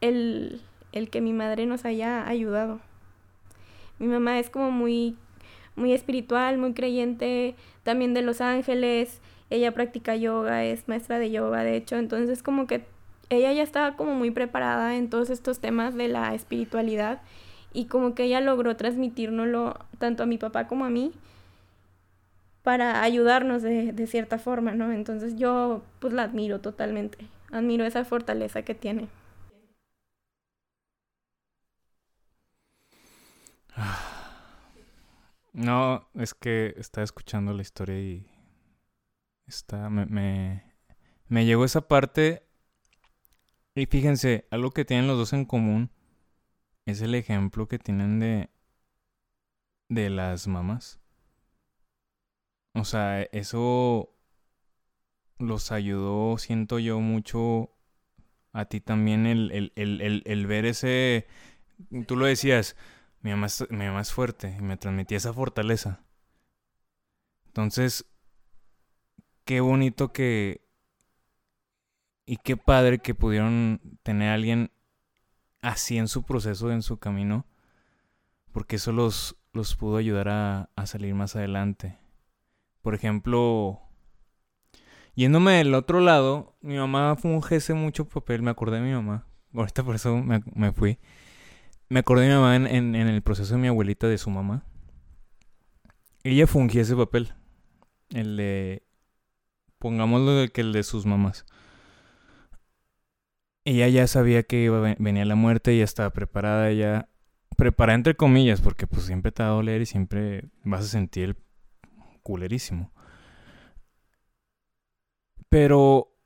el, 0.00 0.60
el 0.92 1.10
que 1.10 1.20
mi 1.20 1.32
madre 1.32 1.66
nos 1.66 1.84
haya 1.84 2.26
ayudado. 2.28 2.80
Mi 3.98 4.06
mamá 4.06 4.38
es 4.38 4.50
como 4.50 4.70
muy, 4.70 5.16
muy 5.76 5.92
espiritual, 5.92 6.58
muy 6.58 6.74
creyente, 6.74 7.54
también 7.82 8.14
de 8.14 8.22
los 8.22 8.40
ángeles. 8.40 9.20
Ella 9.54 9.72
practica 9.72 10.16
yoga, 10.16 10.64
es 10.64 10.88
maestra 10.88 11.18
de 11.18 11.30
yoga, 11.30 11.62
de 11.64 11.76
hecho. 11.76 11.96
Entonces 11.96 12.42
como 12.42 12.66
que 12.66 12.84
ella 13.30 13.52
ya 13.52 13.62
estaba 13.62 13.96
como 13.96 14.14
muy 14.14 14.30
preparada 14.30 14.96
en 14.96 15.08
todos 15.10 15.30
estos 15.30 15.60
temas 15.60 15.94
de 15.94 16.08
la 16.08 16.34
espiritualidad 16.34 17.22
y 17.72 17.86
como 17.86 18.14
que 18.14 18.24
ella 18.24 18.40
logró 18.40 18.76
transmitírnoslo 18.76 19.78
tanto 19.98 20.22
a 20.24 20.26
mi 20.26 20.38
papá 20.38 20.66
como 20.66 20.84
a 20.84 20.90
mí 20.90 21.12
para 22.62 23.02
ayudarnos 23.02 23.62
de, 23.62 23.92
de 23.92 24.06
cierta 24.06 24.38
forma, 24.38 24.72
¿no? 24.72 24.90
Entonces 24.92 25.36
yo 25.36 25.82
pues 26.00 26.12
la 26.12 26.24
admiro 26.24 26.60
totalmente, 26.60 27.18
admiro 27.52 27.84
esa 27.84 28.04
fortaleza 28.04 28.62
que 28.62 28.74
tiene. 28.74 29.08
No, 35.52 36.08
es 36.14 36.34
que 36.34 36.74
estaba 36.76 37.04
escuchando 37.04 37.52
la 37.52 37.62
historia 37.62 37.98
y 37.98 38.26
está, 39.46 39.90
me, 39.90 40.06
me, 40.06 40.64
me 41.28 41.44
llegó 41.44 41.64
esa 41.64 41.88
parte. 41.88 42.46
Y 43.74 43.86
fíjense, 43.86 44.46
algo 44.50 44.70
que 44.70 44.84
tienen 44.84 45.06
los 45.06 45.18
dos 45.18 45.32
en 45.32 45.44
común 45.44 45.90
es 46.86 47.00
el 47.00 47.14
ejemplo 47.14 47.66
que 47.68 47.78
tienen 47.78 48.20
de, 48.20 48.50
de 49.88 50.10
las 50.10 50.46
mamás. 50.46 51.00
O 52.74 52.84
sea, 52.84 53.22
eso 53.22 54.14
los 55.38 55.72
ayudó, 55.72 56.38
siento 56.38 56.78
yo, 56.78 57.00
mucho 57.00 57.70
a 58.52 58.66
ti 58.66 58.80
también 58.80 59.26
el, 59.26 59.50
el, 59.52 59.72
el, 59.76 60.22
el, 60.24 60.46
ver 60.46 60.64
ese... 60.66 61.26
Tú 62.06 62.16
lo 62.16 62.26
decías, 62.26 62.76
mi 63.20 63.30
mamá, 63.30 63.46
es, 63.46 63.68
mi 63.70 63.84
mamá 63.86 64.00
es 64.00 64.12
fuerte 64.12 64.56
y 64.58 64.62
me 64.62 64.76
transmitía 64.76 65.18
esa 65.18 65.32
fortaleza. 65.32 66.04
Entonces, 67.46 68.06
qué 69.44 69.60
bonito 69.60 70.12
que... 70.12 70.62
Y 72.26 72.38
qué 72.38 72.56
padre 72.56 73.00
que 73.00 73.14
pudieron 73.14 73.80
tener 74.02 74.30
a 74.30 74.34
alguien 74.34 74.70
así 75.60 75.98
en 75.98 76.08
su 76.08 76.22
proceso, 76.22 76.70
en 76.70 76.80
su 76.80 76.98
camino, 76.98 77.46
porque 78.50 78.76
eso 78.76 78.92
los, 78.92 79.36
los 79.52 79.76
pudo 79.76 79.98
ayudar 79.98 80.28
a, 80.28 80.70
a 80.74 80.86
salir 80.86 81.14
más 81.14 81.36
adelante. 81.36 81.98
Por 82.80 82.94
ejemplo, 82.94 83.82
yéndome 85.14 85.52
del 85.52 85.74
otro 85.74 86.00
lado, 86.00 86.56
mi 86.62 86.76
mamá 86.76 87.16
fungese 87.16 87.74
mucho 87.74 88.08
papel, 88.08 88.42
me 88.42 88.50
acordé 88.50 88.76
de 88.76 88.86
mi 88.86 88.92
mamá, 88.92 89.26
ahorita 89.54 89.82
por 89.82 89.94
eso 89.94 90.16
me, 90.16 90.42
me 90.54 90.72
fui. 90.72 90.98
Me 91.88 92.00
acordé 92.00 92.22
de 92.22 92.28
mi 92.28 92.34
mamá 92.34 92.56
en, 92.56 92.66
en, 92.66 92.94
en, 92.94 93.08
el 93.08 93.22
proceso 93.22 93.54
de 93.54 93.60
mi 93.60 93.68
abuelita 93.68 94.08
de 94.08 94.18
su 94.18 94.30
mamá. 94.30 94.64
Ella 96.22 96.46
fungía 96.46 96.82
ese 96.82 96.96
papel. 96.96 97.34
El 98.10 98.36
de. 98.36 98.82
Pongámoslo 99.84 100.50
que 100.50 100.62
el 100.62 100.72
de 100.72 100.82
sus 100.82 101.04
mamás. 101.04 101.44
Ella 103.66 103.86
ya 103.88 104.06
sabía 104.06 104.42
que 104.42 104.62
iba, 104.62 104.80
venía 104.98 105.26
la 105.26 105.34
muerte, 105.34 105.76
ya 105.76 105.84
estaba 105.84 106.08
preparada, 106.08 106.72
ya. 106.72 107.10
Preparada 107.58 107.96
entre 107.96 108.16
comillas, 108.16 108.62
porque 108.62 108.86
pues 108.86 109.04
siempre 109.04 109.30
te 109.30 109.42
va 109.42 109.50
a 109.50 109.52
doler 109.52 109.82
y 109.82 109.86
siempre 109.86 110.48
vas 110.62 110.86
a 110.86 110.88
sentir 110.88 111.36
culerísimo. 112.22 112.94
Pero. 115.50 116.16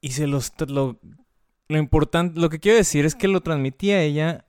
Y 0.00 0.10
se 0.10 0.26
los. 0.26 0.52
Lo, 0.66 0.98
lo 1.68 1.78
importante, 1.78 2.40
lo 2.40 2.50
que 2.50 2.58
quiero 2.58 2.76
decir 2.76 3.04
es 3.04 3.14
que 3.14 3.28
lo 3.28 3.40
transmitía 3.40 4.02
ella, 4.02 4.48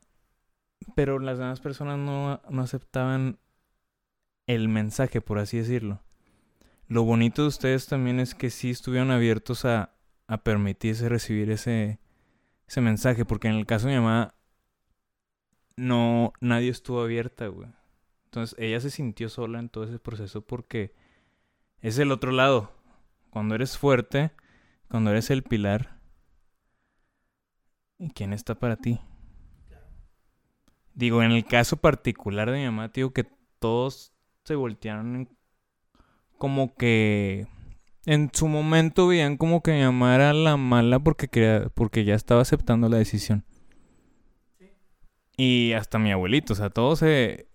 pero 0.96 1.20
las 1.20 1.38
demás 1.38 1.62
personas 1.62 2.00
no, 2.00 2.42
no 2.50 2.62
aceptaban 2.64 3.38
el 4.48 4.68
mensaje, 4.68 5.22
por 5.22 5.38
así 5.38 5.60
decirlo. 5.60 6.02
Lo 6.88 7.04
bonito 7.04 7.42
de 7.42 7.50
ustedes 7.50 7.88
también 7.88 8.20
es 8.20 8.36
que 8.36 8.50
sí 8.50 8.70
estuvieron 8.70 9.12
abiertos 9.12 9.66
a, 9.66 9.94
a 10.28 10.38
permitirse 10.38 11.10
recibir 11.10 11.52
ese, 11.52 12.00
ese 12.68 12.82
mensaje, 12.82 13.26
porque 13.26 13.48
en 13.48 13.56
el 13.56 13.66
caso 13.66 13.88
de 13.88 13.96
mi 13.96 14.00
mamá, 14.00 14.34
no, 15.76 16.34
nadie 16.40 16.70
estuvo 16.70 17.02
abierta, 17.02 17.48
güey. 17.48 17.70
Entonces 18.26 18.58
ella 18.60 18.80
se 18.80 18.90
sintió 18.90 19.30
sola 19.30 19.60
en 19.60 19.70
todo 19.70 19.84
ese 19.84 20.00
proceso 20.00 20.42
porque 20.42 20.94
es 21.82 21.98
el 22.00 22.12
otro 22.12 22.32
lado. 22.32 22.72
Cuando 23.30 23.56
eres 23.56 23.78
fuerte, 23.78 24.32
cuando 24.90 25.12
eres 25.12 25.30
el 25.30 25.44
pilar, 25.44 25.98
¿Y 28.00 28.12
quién 28.12 28.34
está 28.34 28.56
para 28.56 28.76
ti? 28.78 29.00
Digo, 30.94 31.24
en 31.24 31.32
el 31.32 31.46
caso 31.46 31.78
particular 31.78 32.52
de 32.52 32.60
mi 32.60 32.66
mamá, 32.66 32.90
digo 32.90 33.12
que 33.12 33.26
todos 33.60 34.14
se 34.44 34.56
voltearon 34.56 35.30
como 36.38 36.76
que 36.76 37.48
en 38.06 38.30
su 38.34 38.48
momento 38.48 39.08
veían 39.08 39.38
como 39.38 39.62
que 39.62 39.74
mi 39.74 39.82
mamá 39.82 40.16
era 40.16 40.34
la 40.34 40.58
mala 40.58 41.00
porque 41.00 41.28
quería, 41.28 41.70
porque 41.74 42.06
ya 42.06 42.16
estaba 42.16 42.42
aceptando 42.42 42.90
la 42.90 42.98
decisión. 42.98 43.46
Y 45.38 45.74
hasta 45.74 46.00
mi 46.00 46.12
abuelito, 46.12 46.54
o 46.54 46.56
sea, 46.56 46.70
todo 46.70 46.96
se 46.96 47.48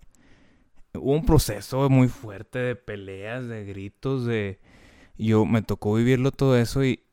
hubo 0.93 1.13
un 1.13 1.25
proceso 1.25 1.89
muy 1.89 2.07
fuerte 2.07 2.59
de 2.59 2.75
peleas, 2.75 3.47
de 3.47 3.65
gritos, 3.65 4.25
de 4.25 4.59
yo 5.17 5.45
me 5.45 5.61
tocó 5.61 5.95
vivirlo 5.95 6.31
todo 6.31 6.57
eso 6.57 6.83
y 6.83 7.03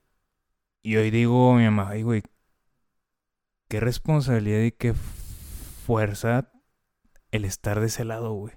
y 0.82 0.96
hoy 0.96 1.10
digo 1.10 1.54
mi 1.54 1.64
mamá, 1.64 1.90
ay 1.90 2.02
güey, 2.02 2.22
qué 3.68 3.80
responsabilidad 3.80 4.62
y 4.62 4.72
qué 4.72 4.94
fuerza 4.94 6.50
el 7.30 7.44
estar 7.44 7.80
de 7.80 7.86
ese 7.86 8.04
lado, 8.04 8.32
güey. 8.32 8.54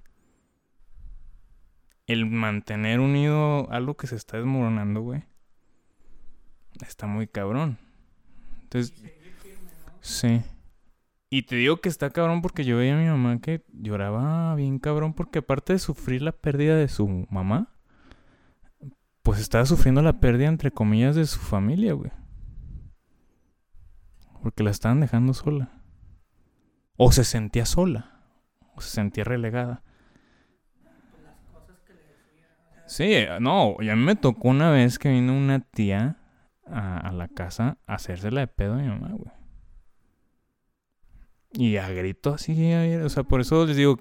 El 2.06 2.26
mantener 2.26 3.00
unido 3.00 3.70
algo 3.70 3.96
que 3.96 4.06
se 4.06 4.16
está 4.16 4.36
desmoronando, 4.36 5.00
güey. 5.00 5.24
Está 6.86 7.06
muy 7.06 7.26
cabrón. 7.26 7.78
Entonces, 8.62 8.94
sí. 10.00 10.42
Y 11.30 11.42
te 11.42 11.56
digo 11.56 11.80
que 11.80 11.88
está 11.88 12.10
cabrón 12.10 12.42
porque 12.42 12.64
yo 12.64 12.76
veía 12.76 12.94
a 12.96 13.00
mi 13.00 13.08
mamá 13.08 13.40
que 13.40 13.64
lloraba 13.72 14.54
bien 14.54 14.78
cabrón 14.78 15.14
porque 15.14 15.40
aparte 15.40 15.72
de 15.72 15.78
sufrir 15.78 16.22
la 16.22 16.32
pérdida 16.32 16.76
de 16.76 16.88
su 16.88 17.26
mamá, 17.30 17.74
pues 19.22 19.40
estaba 19.40 19.64
sufriendo 19.64 20.02
la 20.02 20.20
pérdida 20.20 20.48
entre 20.48 20.70
comillas 20.70 21.16
de 21.16 21.26
su 21.26 21.40
familia, 21.40 21.94
güey. 21.94 22.12
Porque 24.42 24.62
la 24.62 24.70
estaban 24.70 25.00
dejando 25.00 25.32
sola. 25.32 25.72
O 26.96 27.10
se 27.10 27.24
sentía 27.24 27.64
sola. 27.64 28.20
O 28.74 28.80
se 28.80 28.90
sentía 28.90 29.24
relegada. 29.24 29.82
Sí, 32.86 33.26
no, 33.40 33.76
y 33.80 33.88
a 33.88 33.96
mí 33.96 34.02
me 34.02 34.16
tocó 34.16 34.48
una 34.48 34.70
vez 34.70 34.98
que 34.98 35.10
vino 35.10 35.36
una 35.36 35.60
tía 35.60 36.16
a, 36.66 37.12
la 37.12 37.28
casa 37.28 37.78
a 37.86 37.94
hacérsela 37.94 38.40
de 38.40 38.46
pedo 38.46 38.74
a 38.74 38.76
mi 38.76 38.88
mamá, 38.88 39.10
güey. 39.12 39.32
Y 41.52 41.76
a 41.76 41.88
grito 41.88 42.34
así, 42.34 42.72
o 42.74 43.08
sea, 43.08 43.22
por 43.22 43.40
eso 43.40 43.64
les 43.64 43.76
digo, 43.76 44.00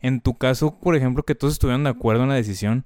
en 0.00 0.20
tu 0.20 0.36
caso, 0.38 0.78
por 0.80 0.96
ejemplo, 0.96 1.22
que 1.22 1.34
todos 1.34 1.54
estuvieron 1.54 1.84
de 1.84 1.90
acuerdo 1.90 2.22
en 2.22 2.30
la 2.30 2.34
decisión, 2.34 2.84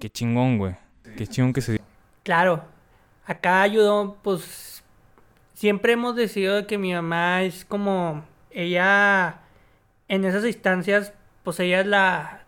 qué 0.00 0.10
chingón, 0.10 0.58
güey. 0.58 0.76
Qué 1.16 1.26
chingón 1.26 1.52
que 1.52 1.60
se 1.60 1.80
Claro, 2.22 2.64
acá 3.24 3.62
ayudó, 3.62 4.18
pues, 4.22 4.82
siempre 5.54 5.92
hemos 5.92 6.16
decidido 6.16 6.66
que 6.66 6.78
mi 6.78 6.92
mamá 6.92 7.42
es 7.42 7.64
como 7.64 8.24
ella 8.50 9.42
en 10.08 10.24
esas 10.24 10.44
instancias 10.44 11.14
pues 11.42 11.58
ella 11.60 11.80
es 11.80 11.86
la 11.86 12.41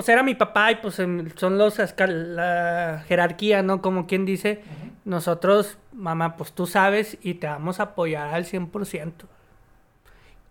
pues 0.00 0.08
era 0.08 0.22
mi 0.22 0.34
papá 0.34 0.72
y 0.72 0.76
pues 0.76 0.94
son 0.94 1.58
los 1.58 1.78
la 1.98 3.04
jerarquía, 3.06 3.62
¿no? 3.62 3.82
Como 3.82 4.06
quien 4.06 4.24
dice, 4.24 4.62
nosotros, 5.04 5.76
mamá, 5.92 6.38
pues 6.38 6.54
tú 6.54 6.66
sabes 6.66 7.18
y 7.20 7.34
te 7.34 7.46
vamos 7.46 7.80
a 7.80 7.82
apoyar 7.82 8.32
al 8.32 8.46
100%. 8.46 9.12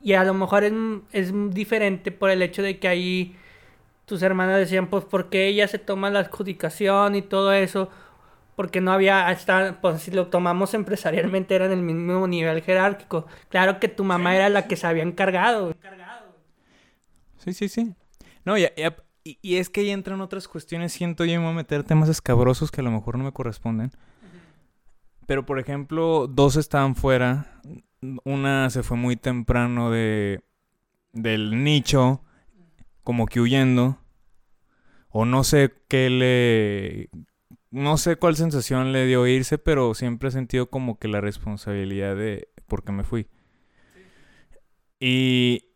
Y 0.04 0.14
a 0.14 0.24
lo 0.24 0.36
mejor 0.36 0.66
es, 0.66 0.74
es 1.14 1.34
diferente 1.50 2.12
por 2.12 2.30
el 2.30 2.44
hecho 2.44 2.62
de 2.62 2.78
que 2.78 2.90
ahí 2.90 3.36
tus 4.06 4.22
hermanas 4.22 4.60
decían, 4.60 4.86
pues, 4.86 5.04
porque 5.04 5.48
ella 5.48 5.68
se 5.68 5.80
toma 5.80 6.12
la 6.12 6.20
adjudicación 6.20 7.16
y 7.16 7.24
todo 7.24 7.52
eso? 7.52 7.90
porque 8.56 8.82
no 8.82 8.92
había, 8.92 9.30
hasta, 9.30 9.80
pues 9.82 10.02
si 10.04 10.12
lo 10.12 10.28
tomamos 10.28 10.76
empresarialmente, 10.76 11.56
era 11.56 11.66
en 11.66 11.72
el 11.72 11.82
mismo 11.82 12.28
nivel 12.28 12.62
jerárquico. 12.62 13.26
Claro 13.48 13.80
que 13.80 13.88
tu 13.88 14.04
mamá 14.04 14.36
era 14.36 14.50
la 14.50 14.68
que 14.68 14.76
se 14.76 14.86
había 14.86 15.02
encargado. 15.02 15.74
Sí, 17.38 17.54
sí, 17.54 17.68
sí. 17.68 17.96
No, 18.44 18.58
y, 18.58 18.66
y, 18.66 18.84
y, 19.24 19.56
es 19.56 19.70
que 19.70 19.82
ahí 19.82 19.90
entran 19.90 20.22
otras 20.22 20.48
cuestiones, 20.48 20.94
siento 20.94 21.26
yo, 21.26 21.40
me 21.40 21.46
voy 21.46 21.54
a 21.54 21.58
meter 21.58 21.84
temas 21.84 22.10
escabrosos 22.10 22.72
que 22.72 22.82
a 22.82 22.84
lo 22.84 22.92
mejor 22.92 23.18
no 23.18 23.24
me 23.24 23.32
corresponden. 23.32 23.92
Pero, 25.26 25.46
por 25.46 25.60
ejemplo, 25.60 26.28
dos 26.28 26.56
estaban 26.56 26.96
fuera. 26.96 27.62
Una 28.24 28.70
se 28.70 28.82
fue 28.82 28.98
muy 28.98 29.16
temprano 29.16 29.92
de 29.92 30.44
del 31.14 31.64
nicho, 31.64 32.24
como 33.04 33.28
que 33.28 33.40
huyendo. 33.42 34.00
O 35.10 35.26
no 35.26 35.44
sé 35.44 35.74
qué 35.88 36.10
le 36.10 37.10
no 37.72 37.98
sé 37.98 38.16
cuál 38.16 38.36
sensación 38.36 38.92
le 38.92 39.06
dio 39.06 39.28
irse, 39.28 39.58
pero 39.58 39.94
siempre 39.94 40.30
he 40.30 40.32
sentido 40.32 40.70
como 40.70 40.98
que 40.98 41.08
la 41.08 41.22
responsabilidad 41.22 42.16
de 42.16 42.50
por 42.68 42.84
qué 42.84 42.92
me 42.92 43.04
fui. 43.04 43.28
Y, 45.00 45.69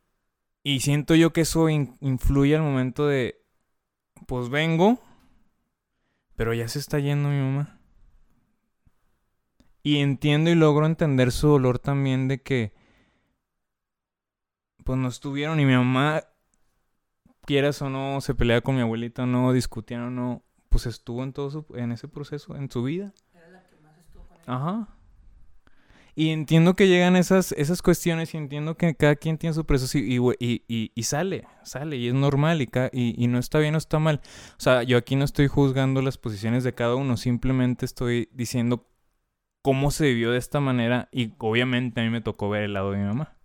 y 0.63 0.79
siento 0.79 1.13
yo 1.15 1.33
que 1.33 1.41
eso 1.41 1.69
influye 1.69 2.55
al 2.55 2.61
momento 2.61 3.05
de, 3.05 3.43
pues 4.27 4.49
vengo, 4.49 4.99
pero 6.35 6.53
ya 6.53 6.67
se 6.69 6.79
está 6.79 6.99
yendo 6.99 7.29
mi 7.29 7.39
mamá. 7.39 7.79
Y 9.83 9.97
entiendo 9.97 10.49
y 10.49 10.55
logro 10.55 10.85
entender 10.85 11.33
su 11.33 11.49
dolor 11.49 11.79
también 11.79 12.29
de 12.29 12.41
que, 12.41 12.73
pues 14.85 14.97
no 14.97 15.09
estuvieron 15.09 15.59
y 15.59 15.65
mi 15.65 15.73
mamá, 15.73 16.23
quieras 17.45 17.81
o 17.81 17.89
no, 17.89 18.21
se 18.21 18.33
pelea 18.33 18.61
con 18.61 18.75
mi 18.75 18.81
abuelita 18.81 19.23
o 19.23 19.25
no, 19.25 19.51
discutían 19.51 20.03
o 20.03 20.09
no, 20.09 20.43
pues 20.69 20.85
estuvo 20.85 21.23
en 21.23 21.33
todo 21.33 21.51
su, 21.51 21.65
en 21.75 21.91
ese 21.91 22.07
proceso, 22.07 22.55
en 22.55 22.71
su 22.71 22.83
vida. 22.83 23.13
Era 23.33 23.49
la 23.49 23.67
que 23.67 23.75
más 23.81 23.97
estuvo 23.97 24.23
con 24.23 24.37
Ajá. 24.47 24.87
Y 26.15 26.29
entiendo 26.29 26.75
que 26.75 26.87
llegan 26.87 27.15
esas, 27.15 27.53
esas 27.53 27.81
cuestiones 27.81 28.33
y 28.33 28.37
entiendo 28.37 28.77
que 28.77 28.93
cada 28.93 29.15
quien 29.15 29.39
tiene 29.39 29.55
su 29.55 29.65
proceso 29.65 29.97
y, 29.97 30.19
y, 30.39 30.91
y, 30.93 31.03
sale, 31.03 31.47
sale 31.63 31.97
y 31.97 32.07
es 32.07 32.13
normal 32.13 32.61
y, 32.61 32.69
y, 32.91 33.27
no 33.27 33.39
está 33.39 33.57
bien 33.57 33.73
o 33.73 33.79
está 33.79 33.97
mal. 33.97 34.21
O 34.57 34.59
sea, 34.59 34.83
yo 34.83 34.97
aquí 34.97 35.15
no 35.15 35.25
estoy 35.25 35.47
juzgando 35.47 36.03
las 36.03 36.19
posiciones 36.19 36.63
de 36.63 36.73
cada 36.73 36.95
uno, 36.95 37.17
simplemente 37.17 37.85
estoy 37.85 38.29
diciendo 38.31 38.87
cómo 39.63 39.89
se 39.89 40.05
vivió 40.05 40.31
de 40.31 40.37
esta 40.37 40.59
manera 40.59 41.09
y 41.11 41.33
obviamente 41.39 42.01
a 42.01 42.03
mí 42.03 42.11
me 42.11 42.21
tocó 42.21 42.47
ver 42.47 42.63
el 42.63 42.73
lado 42.73 42.91
de 42.91 42.99
mi 42.99 43.05
mamá. 43.05 43.35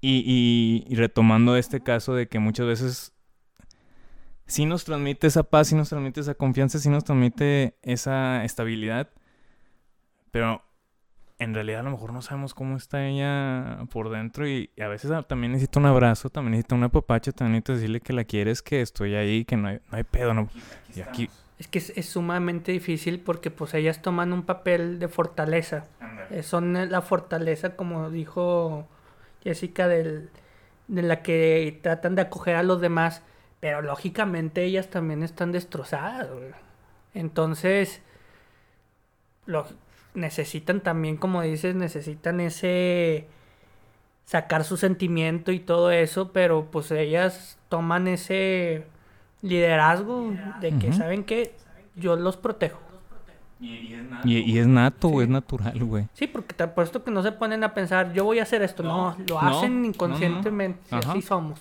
Y, 0.00 0.84
y, 0.88 0.94
retomando 0.96 1.56
este 1.56 1.80
caso 1.80 2.14
de 2.14 2.28
que 2.28 2.40
muchas 2.40 2.66
veces 2.66 3.12
sí 4.46 4.66
nos 4.66 4.84
transmite 4.84 5.28
esa 5.28 5.44
paz, 5.44 5.68
sí 5.68 5.76
nos 5.76 5.88
transmite 5.88 6.20
esa 6.20 6.34
confianza, 6.34 6.80
sí 6.80 6.88
nos 6.88 7.04
transmite 7.04 7.78
esa 7.82 8.44
estabilidad, 8.44 9.10
pero 10.32 10.67
en 11.38 11.54
realidad 11.54 11.80
a 11.80 11.82
lo 11.84 11.90
mejor 11.92 12.12
no 12.12 12.20
sabemos 12.20 12.52
cómo 12.52 12.76
está 12.76 13.06
ella 13.06 13.84
por 13.90 14.10
dentro 14.10 14.48
y, 14.48 14.70
a 14.80 14.88
veces 14.88 15.10
también 15.26 15.52
necesita 15.52 15.78
un 15.78 15.86
abrazo, 15.86 16.30
también 16.30 16.52
necesita 16.52 16.74
una 16.74 16.88
papacha, 16.88 17.32
también 17.32 17.52
necesita 17.52 17.74
decirle 17.74 18.00
que 18.00 18.12
la 18.12 18.24
quieres, 18.24 18.62
que 18.62 18.80
estoy 18.80 19.14
ahí, 19.14 19.44
que 19.44 19.56
no 19.56 19.68
hay, 19.68 19.80
no 19.90 19.98
hay 19.98 20.04
pedo, 20.04 20.34
no. 20.34 20.48
Y 20.94 21.00
aquí... 21.00 21.30
Es 21.58 21.66
que 21.66 21.78
es, 21.78 22.08
sumamente 22.08 22.70
difícil 22.70 23.18
porque 23.18 23.50
pues 23.50 23.74
ellas 23.74 24.00
toman 24.00 24.32
un 24.32 24.44
papel 24.44 25.00
de 25.00 25.08
fortaleza. 25.08 25.86
Eh, 26.30 26.44
son 26.44 26.76
eh, 26.76 26.86
la 26.86 27.02
fortaleza, 27.02 27.74
como 27.74 28.10
dijo 28.10 28.86
Jessica, 29.42 29.88
del, 29.88 30.30
de 30.86 31.02
la 31.02 31.22
que 31.22 31.80
tratan 31.82 32.14
de 32.14 32.22
acoger 32.22 32.54
a 32.54 32.62
los 32.62 32.80
demás, 32.80 33.22
pero 33.58 33.82
lógicamente 33.82 34.62
ellas 34.62 34.88
también 34.88 35.24
están 35.24 35.50
destrozadas. 35.50 36.28
Entonces, 37.12 38.02
lo, 39.46 39.66
necesitan 40.14 40.80
también, 40.80 41.16
como 41.16 41.42
dices, 41.42 41.74
necesitan 41.74 42.40
ese 42.40 43.26
sacar 44.24 44.64
su 44.64 44.76
sentimiento 44.76 45.52
y 45.52 45.58
todo 45.58 45.90
eso, 45.90 46.32
pero 46.32 46.66
pues 46.70 46.90
ellas 46.90 47.58
toman 47.68 48.08
ese 48.08 48.84
liderazgo 49.40 50.34
de 50.60 50.78
que, 50.78 50.92
¿saben 50.92 51.24
que 51.24 51.54
Yo 51.96 52.14
los 52.16 52.36
protejo. 52.36 52.78
Y, 53.60 54.58
es 54.58 54.66
nato, 54.66 55.20
es 55.20 55.28
natural, 55.28 55.82
güey. 55.82 56.06
Sí, 56.12 56.26
porque 56.26 56.54
te 56.54 56.62
apuesto 56.62 57.02
que 57.02 57.10
no 57.10 57.22
se 57.22 57.32
ponen 57.32 57.64
a 57.64 57.74
pensar, 57.74 58.12
yo 58.12 58.24
voy 58.24 58.38
a 58.38 58.42
hacer 58.42 58.62
esto. 58.62 58.82
No, 58.82 59.16
lo 59.26 59.40
hacen 59.40 59.84
inconscientemente. 59.84 60.80
así 60.94 61.22
somos. 61.22 61.58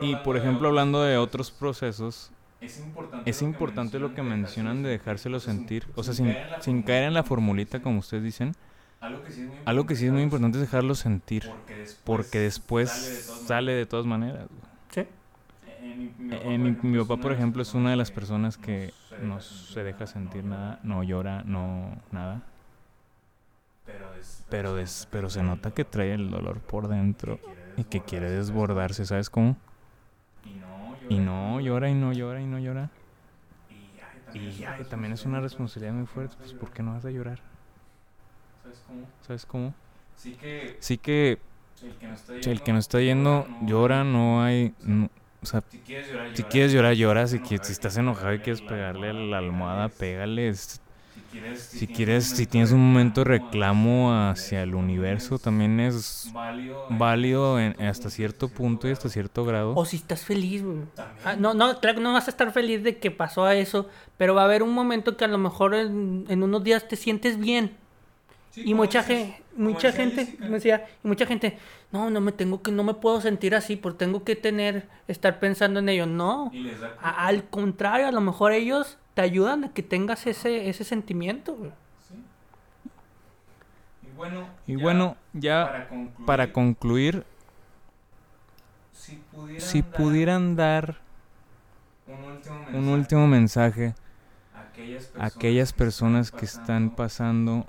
Y 0.00 0.16
por 0.16 0.36
ejemplo, 0.36 0.68
hablando 0.68 1.02
de 1.02 1.16
otros 1.16 1.50
procesos, 1.50 2.30
es 3.24 3.42
importante, 3.42 3.98
lo 3.98 4.14
que 4.14 4.22
mencionan 4.22 4.82
de 4.82 4.90
dejárselo 4.90 5.40
sentir, 5.40 5.86
o 5.94 6.02
sea, 6.02 6.14
sin, 6.14 6.82
caer 6.82 7.04
en 7.04 7.14
la 7.14 7.22
formulita, 7.22 7.80
como 7.80 7.98
ustedes 7.98 8.22
dicen. 8.22 8.54
Algo 9.00 9.22
que 9.86 9.94
sí 9.94 10.06
es 10.06 10.12
muy, 10.12 10.22
importante 10.22 10.58
es 10.58 10.62
dejarlo 10.62 10.94
sentir, 10.94 11.44
porque 12.04 12.38
después, 12.38 12.90
sale, 13.46 13.72
de 13.72 13.86
todas 13.86 14.06
maneras. 14.06 14.48
Sí. 14.90 15.06
mi, 15.82 16.98
papá, 16.98 17.16
por 17.16 17.32
ejemplo, 17.32 17.62
es 17.62 17.74
una 17.74 17.90
de 17.90 17.96
las 17.96 18.10
personas 18.10 18.56
que 18.56 18.92
no 19.20 19.40
se 19.40 19.82
deja 19.82 20.06
sentir 20.06 20.44
nada, 20.44 20.80
no 20.82 21.02
llora, 21.02 21.42
no 21.44 22.00
nada. 22.10 22.42
Pero, 24.48 24.76
pero 25.10 25.30
se 25.30 25.42
nota 25.42 25.72
que 25.72 25.84
trae 25.84 26.14
el 26.14 26.30
dolor 26.30 26.60
por 26.60 26.88
dentro 26.88 27.40
y 27.76 27.84
que 27.84 28.00
quiere 28.00 28.30
desbordarse, 28.30 29.04
¿sabes 29.04 29.30
cómo? 29.30 29.56
Y 31.08 31.18
no 31.18 31.60
llora 31.60 31.88
y 31.88 31.94
no 31.94 32.12
llora 32.12 32.40
y 32.40 32.46
no 32.46 32.58
llora. 32.58 32.90
Y 34.34 34.64
también 34.90 35.12
es 35.12 35.24
una 35.24 35.40
responsabilidad 35.40 35.94
muy 35.94 36.06
fuerte, 36.06 36.36
pues 36.38 36.52
¿por 36.52 36.70
qué 36.70 36.82
no 36.82 36.92
vas 36.92 37.04
a 37.04 37.10
llorar? 37.10 37.40
¿Sabes 38.62 38.82
cómo? 38.86 39.06
¿Sabes 39.26 39.46
cómo? 39.46 39.74
Sí 40.16 40.32
que... 40.34 40.76
Sí 40.80 40.98
que... 40.98 41.38
El 41.82 42.62
que 42.62 42.72
no 42.72 42.78
está 42.78 43.00
yendo, 43.00 43.46
llora, 43.62 44.02
no 44.02 44.42
hay... 44.42 44.74
o 45.42 45.46
sea, 45.46 45.62
si 45.70 45.78
quieres 45.78 46.10
llorar, 46.10 46.36
si 46.36 46.42
quieres 46.42 46.72
llorar. 46.98 47.28
Si, 47.28 47.38
si 47.38 47.72
estás 47.72 47.96
enojado 47.96 48.34
y 48.34 48.40
quieres 48.40 48.62
pegarle 48.62 49.10
a 49.10 49.12
la 49.12 49.38
almohada, 49.38 49.88
pégale 49.88 50.48
si 51.56 51.86
quieres, 51.86 52.24
si 52.24 52.46
tienes 52.46 52.72
un 52.72 52.80
momento 52.80 53.22
de 53.22 53.24
reclamo 53.24 54.12
hacia 54.12 54.62
el 54.62 54.74
universo, 54.74 55.38
también 55.38 55.80
es 55.80 56.30
válido 56.90 57.58
en, 57.58 57.80
hasta 57.82 58.10
cierto 58.10 58.48
punto 58.48 58.88
y 58.88 58.92
hasta 58.92 59.08
cierto 59.08 59.44
grado. 59.44 59.74
O 59.74 59.84
si 59.84 59.96
estás 59.96 60.24
feliz, 60.24 60.62
ah, 61.24 61.36
no, 61.36 61.54
no, 61.54 61.80
claro 61.80 61.96
que 61.96 62.02
no 62.02 62.12
vas 62.12 62.28
a 62.28 62.30
estar 62.30 62.52
feliz 62.52 62.82
de 62.82 62.98
que 62.98 63.10
pasó 63.10 63.44
a 63.44 63.54
eso, 63.54 63.88
pero 64.16 64.34
va 64.34 64.42
a 64.42 64.44
haber 64.44 64.62
un 64.62 64.72
momento 64.72 65.16
que 65.16 65.24
a 65.24 65.28
lo 65.28 65.38
mejor 65.38 65.74
en, 65.74 66.42
unos 66.42 66.64
días 66.64 66.88
te 66.88 66.96
sientes 66.96 67.38
bien. 67.38 67.76
y 68.54 68.74
mucha, 68.74 69.02
gente, 69.02 69.42
mucha 69.56 69.92
gente, 69.92 70.36
me 70.40 70.48
decía, 70.48 70.86
y 71.04 71.08
mucha 71.08 71.26
gente, 71.26 71.58
no, 71.92 72.10
no 72.10 72.20
me 72.20 72.32
tengo 72.32 72.62
que, 72.62 72.70
no 72.72 72.84
me 72.84 72.94
puedo 72.94 73.20
sentir 73.20 73.54
así, 73.54 73.76
porque 73.76 73.98
tengo 73.98 74.24
que 74.24 74.36
tener, 74.36 74.88
estar 75.08 75.38
pensando 75.38 75.80
en 75.80 75.88
ello. 75.88 76.06
No, 76.06 76.50
al 77.00 77.44
contrario, 77.44 78.08
a 78.08 78.12
lo 78.12 78.20
mejor 78.20 78.52
ellos 78.52 78.98
te 79.16 79.22
ayudan 79.22 79.64
a 79.64 79.72
que 79.72 79.82
tengas 79.82 80.26
ese, 80.26 80.68
ese 80.68 80.84
sentimiento. 80.84 81.56
Y 84.02 84.14
bueno, 84.14 84.46
y 84.66 84.76
ya, 84.76 84.82
bueno, 84.82 85.16
ya 85.32 85.88
para 86.26 86.52
concluir, 86.52 87.24
si, 89.56 89.82
pudieran 89.82 90.54
dar, 90.54 90.98
un 92.74 92.88
último 92.88 93.26
mensaje, 93.26 93.94
a 95.18 95.24
aquellas 95.24 95.72
personas, 95.72 96.30
que 96.30 96.44
están 96.44 96.90
pasando 96.90 97.64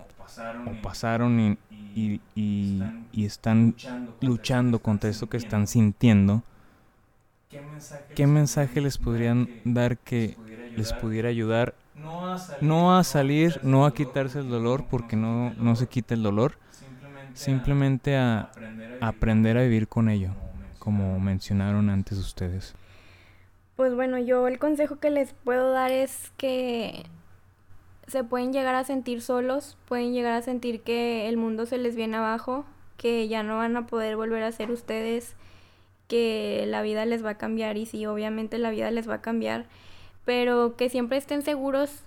o 0.65 0.81
pasaron, 0.81 1.57
y, 1.95 2.19
y, 2.35 3.25
están 3.25 3.73
luchando 4.19 4.79
contra 4.79 5.09
eso 5.09 5.29
que 5.29 5.37
están 5.37 5.65
sintiendo, 5.65 6.43
¿qué 8.15 8.27
mensaje 8.27 8.81
les 8.81 8.97
podrían 8.97 9.49
dar 9.63 9.97
que 9.97 10.35
les 10.77 10.93
pudiera 10.93 11.27
ayudar 11.27 11.73
no 12.61 12.97
a 12.97 13.03
salir, 13.03 13.59
no 13.63 13.85
a 13.85 13.93
quitarse 13.93 14.39
el 14.39 14.49
dolor 14.49 14.85
porque 14.89 15.15
no, 15.15 15.53
no 15.57 15.75
se 15.75 15.87
quita 15.87 16.13
el 16.13 16.23
dolor, 16.23 16.53
simplemente 17.33 18.15
a 18.15 18.51
aprender 19.01 19.57
a 19.57 19.63
vivir 19.63 19.87
con 19.87 20.09
ello, 20.09 20.31
como 20.79 21.19
mencionaron 21.19 21.89
antes 21.89 22.17
ustedes. 22.17 22.75
Pues 23.75 23.93
bueno, 23.93 24.17
yo 24.17 24.47
el 24.47 24.57
consejo 24.57 24.99
que 24.99 25.09
les 25.09 25.33
puedo 25.33 25.71
dar 25.71 25.91
es 25.91 26.31
que 26.37 27.05
se 28.07 28.23
pueden 28.23 28.53
llegar 28.53 28.75
a 28.75 28.83
sentir 28.83 29.21
solos, 29.21 29.77
pueden 29.87 30.13
llegar 30.13 30.33
a 30.33 30.41
sentir 30.41 30.81
que 30.81 31.27
el 31.27 31.37
mundo 31.37 31.65
se 31.65 31.77
les 31.77 31.95
viene 31.95 32.17
abajo, 32.17 32.65
que 32.97 33.27
ya 33.27 33.43
no 33.43 33.57
van 33.57 33.75
a 33.77 33.85
poder 33.85 34.15
volver 34.15 34.43
a 34.43 34.51
ser 34.51 34.71
ustedes, 34.71 35.35
que 36.07 36.65
la 36.67 36.81
vida 36.81 37.05
les 37.05 37.23
va 37.23 37.31
a 37.31 37.37
cambiar 37.37 37.77
y 37.77 37.85
sí, 37.85 38.05
obviamente 38.05 38.57
la 38.57 38.71
vida 38.71 38.89
les 38.91 39.09
va 39.09 39.15
a 39.15 39.21
cambiar 39.21 39.65
pero 40.27 40.75
que 40.75 40.89
siempre 40.89 41.17
estén 41.17 41.41
seguros 41.41 42.03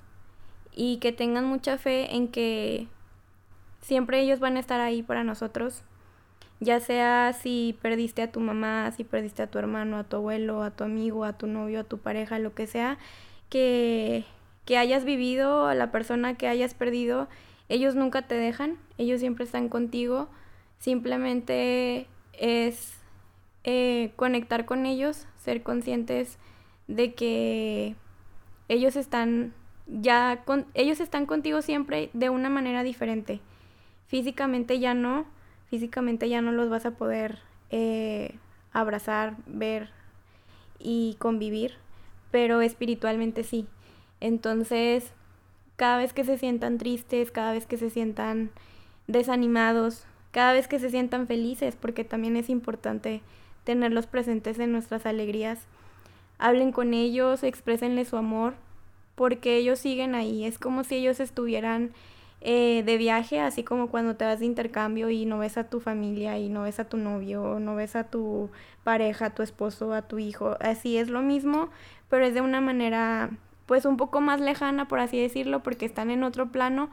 y 0.76 0.98
que 0.98 1.10
tengan 1.10 1.46
mucha 1.46 1.78
fe 1.78 2.14
en 2.14 2.28
que 2.28 2.86
siempre 3.80 4.20
ellos 4.20 4.40
van 4.40 4.58
a 4.58 4.60
estar 4.60 4.78
ahí 4.78 5.02
para 5.02 5.24
nosotros. 5.24 5.82
Ya 6.60 6.80
sea 6.80 7.32
si 7.32 7.78
perdiste 7.80 8.20
a 8.20 8.30
tu 8.30 8.40
mamá, 8.40 8.92
si 8.94 9.04
perdiste 9.04 9.42
a 9.42 9.46
tu 9.46 9.58
hermano, 9.58 9.96
a 9.96 10.04
tu 10.04 10.16
abuelo, 10.16 10.62
a 10.62 10.70
tu 10.70 10.84
amigo, 10.84 11.24
a 11.24 11.32
tu 11.38 11.46
novio, 11.46 11.80
a 11.80 11.84
tu 11.84 11.96
pareja, 11.96 12.38
lo 12.38 12.54
que 12.54 12.66
sea, 12.66 12.98
que, 13.48 14.26
que 14.66 14.76
hayas 14.76 15.06
vivido, 15.06 15.66
a 15.66 15.74
la 15.74 15.90
persona 15.90 16.36
que 16.36 16.46
hayas 16.46 16.74
perdido, 16.74 17.26
ellos 17.70 17.94
nunca 17.94 18.28
te 18.28 18.34
dejan, 18.34 18.76
ellos 18.98 19.20
siempre 19.20 19.46
están 19.46 19.70
contigo. 19.70 20.28
Simplemente 20.78 22.06
es 22.34 22.92
eh, 23.64 24.12
conectar 24.16 24.66
con 24.66 24.84
ellos, 24.84 25.26
ser 25.38 25.62
conscientes 25.62 26.38
de 26.86 27.14
que 27.14 27.96
ellos 28.70 28.94
están 28.94 29.52
ya 29.88 30.42
con, 30.44 30.66
ellos 30.74 31.00
están 31.00 31.26
contigo 31.26 31.60
siempre 31.60 32.10
de 32.12 32.30
una 32.30 32.48
manera 32.48 32.84
diferente. 32.84 33.40
Físicamente 34.06 34.78
ya 34.78 34.94
no, 34.94 35.26
físicamente 35.68 36.28
ya 36.28 36.40
no 36.40 36.52
los 36.52 36.70
vas 36.70 36.86
a 36.86 36.92
poder 36.92 37.40
eh, 37.70 38.36
abrazar, 38.72 39.34
ver 39.46 39.90
y 40.78 41.16
convivir, 41.18 41.74
pero 42.30 42.60
espiritualmente 42.60 43.42
sí. 43.42 43.66
Entonces, 44.20 45.12
cada 45.74 45.98
vez 45.98 46.12
que 46.12 46.22
se 46.22 46.38
sientan 46.38 46.78
tristes, 46.78 47.32
cada 47.32 47.52
vez 47.52 47.66
que 47.66 47.76
se 47.76 47.90
sientan 47.90 48.50
desanimados, 49.08 50.04
cada 50.30 50.52
vez 50.52 50.68
que 50.68 50.78
se 50.78 50.90
sientan 50.90 51.26
felices, 51.26 51.74
porque 51.74 52.04
también 52.04 52.36
es 52.36 52.50
importante 52.50 53.20
tenerlos 53.64 54.06
presentes 54.06 54.60
en 54.60 54.70
nuestras 54.70 55.06
alegrías. 55.06 55.66
Hablen 56.40 56.72
con 56.72 56.94
ellos, 56.94 57.44
exprésenles 57.44 58.08
su 58.08 58.16
amor, 58.16 58.54
porque 59.14 59.56
ellos 59.56 59.78
siguen 59.78 60.14
ahí. 60.14 60.44
Es 60.44 60.58
como 60.58 60.82
si 60.82 60.96
ellos 60.96 61.20
estuvieran 61.20 61.92
eh, 62.40 62.82
de 62.86 62.96
viaje, 62.96 63.38
así 63.38 63.62
como 63.62 63.88
cuando 63.88 64.16
te 64.16 64.24
vas 64.24 64.40
de 64.40 64.46
intercambio 64.46 65.10
y 65.10 65.26
no 65.26 65.38
ves 65.38 65.58
a 65.58 65.68
tu 65.68 65.78
familia 65.78 66.38
y 66.38 66.48
no 66.48 66.62
ves 66.62 66.80
a 66.80 66.88
tu 66.88 66.96
novio, 66.96 67.60
no 67.60 67.74
ves 67.76 67.96
a 67.96 68.04
tu 68.04 68.50
pareja, 68.82 69.26
a 69.26 69.34
tu 69.34 69.42
esposo, 69.42 69.92
a 69.92 70.02
tu 70.02 70.18
hijo. 70.18 70.56
Así 70.60 70.96
es 70.96 71.10
lo 71.10 71.20
mismo, 71.20 71.68
pero 72.08 72.24
es 72.24 72.32
de 72.32 72.40
una 72.40 72.62
manera 72.62 73.30
pues 73.66 73.84
un 73.84 73.96
poco 73.98 74.20
más 74.20 74.40
lejana, 74.40 74.88
por 74.88 74.98
así 75.00 75.20
decirlo, 75.20 75.62
porque 75.62 75.86
están 75.86 76.10
en 76.10 76.24
otro 76.24 76.50
plano, 76.50 76.90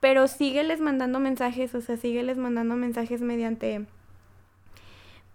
pero 0.00 0.28
sígueles 0.28 0.80
mandando 0.80 1.20
mensajes, 1.20 1.74
o 1.74 1.80
sea, 1.80 1.96
sígueles 1.96 2.36
mandando 2.36 2.74
mensajes 2.76 3.22
mediante 3.22 3.86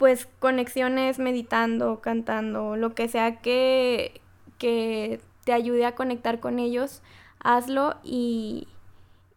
pues 0.03 0.27
conexiones 0.39 1.17
meditando, 1.17 2.01
cantando, 2.01 2.75
lo 2.75 2.93
que 2.93 3.07
sea 3.07 3.37
que, 3.37 4.19
que 4.57 5.21
te 5.45 5.53
ayude 5.53 5.85
a 5.85 5.95
conectar 5.95 6.41
con 6.41 6.59
ellos, 6.59 7.01
hazlo 7.39 7.95
y, 8.03 8.67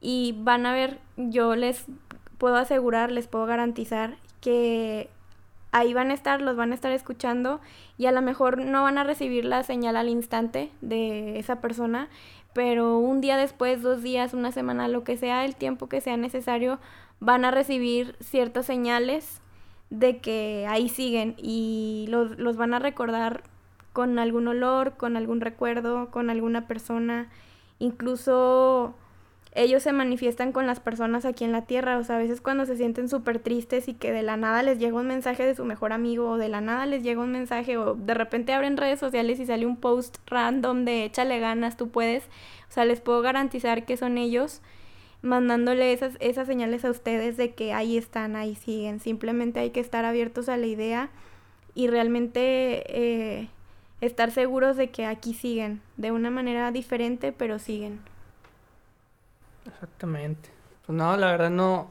y 0.01 0.35
van 0.39 0.67
a 0.67 0.73
ver, 0.73 0.99
yo 1.17 1.55
les 1.55 1.85
puedo 2.39 2.57
asegurar, 2.57 3.13
les 3.13 3.29
puedo 3.29 3.47
garantizar 3.47 4.17
que 4.41 5.09
ahí 5.71 5.95
van 5.95 6.11
a 6.11 6.15
estar, 6.15 6.43
los 6.43 6.57
van 6.57 6.73
a 6.73 6.75
estar 6.75 6.91
escuchando 6.91 7.61
y 7.97 8.07
a 8.07 8.11
lo 8.11 8.21
mejor 8.21 8.59
no 8.59 8.83
van 8.83 8.99
a 8.99 9.05
recibir 9.05 9.45
la 9.45 9.63
señal 9.63 9.95
al 9.95 10.09
instante 10.09 10.73
de 10.81 11.39
esa 11.39 11.61
persona, 11.61 12.09
pero 12.55 12.99
un 12.99 13.21
día 13.21 13.37
después, 13.37 13.83
dos 13.83 14.03
días, 14.03 14.35
una 14.35 14.51
semana, 14.51 14.89
lo 14.89 15.05
que 15.05 15.17
sea, 15.17 15.45
el 15.45 15.55
tiempo 15.55 15.89
que 15.89 16.01
sea 16.01 16.17
necesario, 16.17 16.81
van 17.21 17.45
a 17.45 17.53
recibir 17.53 18.17
ciertas 18.19 18.67
señales 18.67 19.41
de 19.91 20.19
que 20.19 20.67
ahí 20.69 20.89
siguen 20.89 21.35
y 21.39 22.07
los, 22.09 22.39
los 22.39 22.57
van 22.57 22.75
a 22.75 22.79
recordar 22.79 23.43
con 23.93 24.19
algún 24.19 24.49
olor, 24.49 24.97
con 24.97 25.17
algún 25.17 25.41
recuerdo, 25.41 26.11
con 26.11 26.29
alguna 26.29 26.67
persona, 26.67 27.31
incluso 27.79 28.95
ellos 29.57 29.83
se 29.83 29.93
manifiestan 29.93 30.53
con 30.53 30.67
las 30.67 30.81
personas 30.81 31.25
aquí 31.25 31.45
en 31.45 31.53
la 31.53 31.63
tierra, 31.63 31.97
o 31.97 32.05
sea, 32.05 32.17
a 32.17 32.19
veces 32.19 32.43
cuando 32.43 32.67
se 32.67 32.77
sienten 32.77 33.09
súper 33.09 33.39
tristes 33.39 33.89
y 33.89 33.95
que 33.95 34.13
de 34.13 34.23
la 34.23 34.37
nada 34.37 34.63
les 34.63 34.79
llega 34.79 34.99
un 34.99 35.07
mensaje 35.07 35.47
de 35.47 35.55
su 35.55 35.65
mejor 35.65 35.95
amigo 35.95 36.33
o 36.33 36.37
de 36.37 36.51
la 36.51 36.61
nada 36.61 36.85
les 36.85 37.03
llega 37.03 37.23
un 37.23 37.33
mensaje 37.33 37.79
o 37.79 37.95
de 37.95 38.13
repente 38.13 38.53
abren 38.53 38.77
redes 38.77 39.01
sociales 39.01 39.41
y 39.41 39.47
sale 39.47 39.65
un 39.65 39.79
post 39.79 40.19
random 40.27 40.85
de 40.85 41.07
échale 41.07 41.41
ganas, 41.41 41.79
tú 41.79 41.89
puedes, 41.89 42.25
o 42.69 42.73
sea, 42.73 42.85
les 42.85 43.01
puedo 43.01 43.23
garantizar 43.23 43.87
que 43.87 43.97
son 43.97 44.19
ellos 44.19 44.61
mandándole 45.23 45.93
esas, 45.93 46.15
esas 46.21 46.47
señales 46.47 46.85
a 46.85 46.91
ustedes 46.91 47.37
de 47.37 47.55
que 47.55 47.73
ahí 47.73 47.97
están, 47.97 48.37
ahí 48.37 48.55
siguen, 48.55 49.01
simplemente 49.01 49.61
hay 49.61 49.71
que 49.71 49.81
estar 49.81 50.05
abiertos 50.05 50.49
a 50.49 50.57
la 50.57 50.67
idea 50.67 51.11
y 51.75 51.89
realmente 51.89 52.85
eh, 52.89 53.49
estar 54.01 54.31
seguros 54.31 54.77
de 54.77 54.91
que 54.91 55.07
aquí 55.07 55.35
siguen, 55.35 55.81
de 55.97 56.13
una 56.13 56.31
manera 56.31 56.71
diferente, 56.73 57.33
pero 57.33 57.59
siguen. 57.59 58.01
Exactamente. 59.67 60.51
Pues 60.87 60.97
no, 60.97 61.17
la 61.17 61.33
verdad 61.33 61.51
no, 61.51 61.91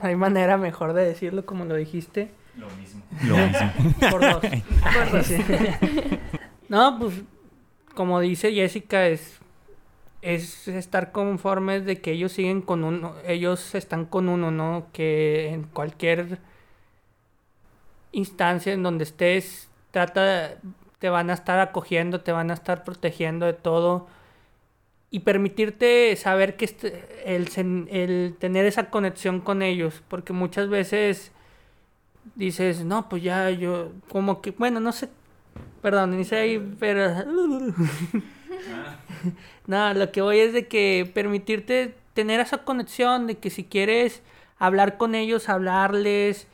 hay 0.00 0.16
manera 0.16 0.56
mejor 0.56 0.92
de 0.92 1.04
decirlo 1.04 1.44
como 1.44 1.64
lo 1.64 1.74
dijiste. 1.74 2.30
Lo 2.56 2.68
mismo. 2.70 3.02
Lo 3.24 3.36
mismo. 3.36 4.00
Por 4.10 4.20
dos. 4.20 4.40
Por 4.94 5.12
dos. 5.12 5.30
no, 6.68 6.98
pues 6.98 7.22
como 7.94 8.20
dice 8.20 8.52
Jessica, 8.52 9.06
es, 9.08 9.39
es 10.22 10.68
estar 10.68 11.12
conformes 11.12 11.84
de 11.84 12.00
que 12.00 12.12
ellos 12.12 12.32
siguen 12.32 12.62
con 12.62 12.84
uno, 12.84 13.14
ellos 13.26 13.74
están 13.74 14.04
con 14.06 14.28
uno, 14.28 14.50
¿no? 14.50 14.86
Que 14.92 15.48
en 15.48 15.64
cualquier 15.64 16.38
instancia 18.12 18.72
en 18.72 18.82
donde 18.82 19.04
estés, 19.04 19.70
trata, 19.90 20.56
te 20.98 21.08
van 21.08 21.30
a 21.30 21.34
estar 21.34 21.58
acogiendo, 21.60 22.20
te 22.20 22.32
van 22.32 22.50
a 22.50 22.54
estar 22.54 22.84
protegiendo 22.84 23.46
de 23.46 23.54
todo 23.54 24.08
y 25.10 25.20
permitirte 25.20 26.14
saber 26.16 26.56
que 26.56 26.66
este, 26.66 27.04
el, 27.24 27.48
el, 27.90 28.36
tener 28.38 28.66
esa 28.66 28.90
conexión 28.90 29.40
con 29.40 29.62
ellos, 29.62 30.02
porque 30.08 30.32
muchas 30.32 30.68
veces 30.68 31.32
dices, 32.36 32.84
no, 32.84 33.08
pues 33.08 33.22
ya 33.22 33.50
yo, 33.50 33.92
como 34.08 34.40
que, 34.42 34.52
bueno, 34.52 34.80
no 34.80 34.92
sé, 34.92 35.08
perdón, 35.82 36.16
ni 36.16 36.24
sé, 36.24 36.60
pero... 36.78 37.10
no, 39.66 39.94
lo 39.94 40.12
que 40.12 40.22
voy 40.22 40.38
es 40.38 40.52
de 40.52 40.66
que 40.68 41.10
permitirte 41.12 41.94
tener 42.14 42.40
esa 42.40 42.58
conexión, 42.58 43.26
de 43.26 43.38
que 43.38 43.50
si 43.50 43.64
quieres 43.64 44.22
hablar 44.58 44.96
con 44.98 45.14
ellos, 45.14 45.48
hablarles, 45.48 46.46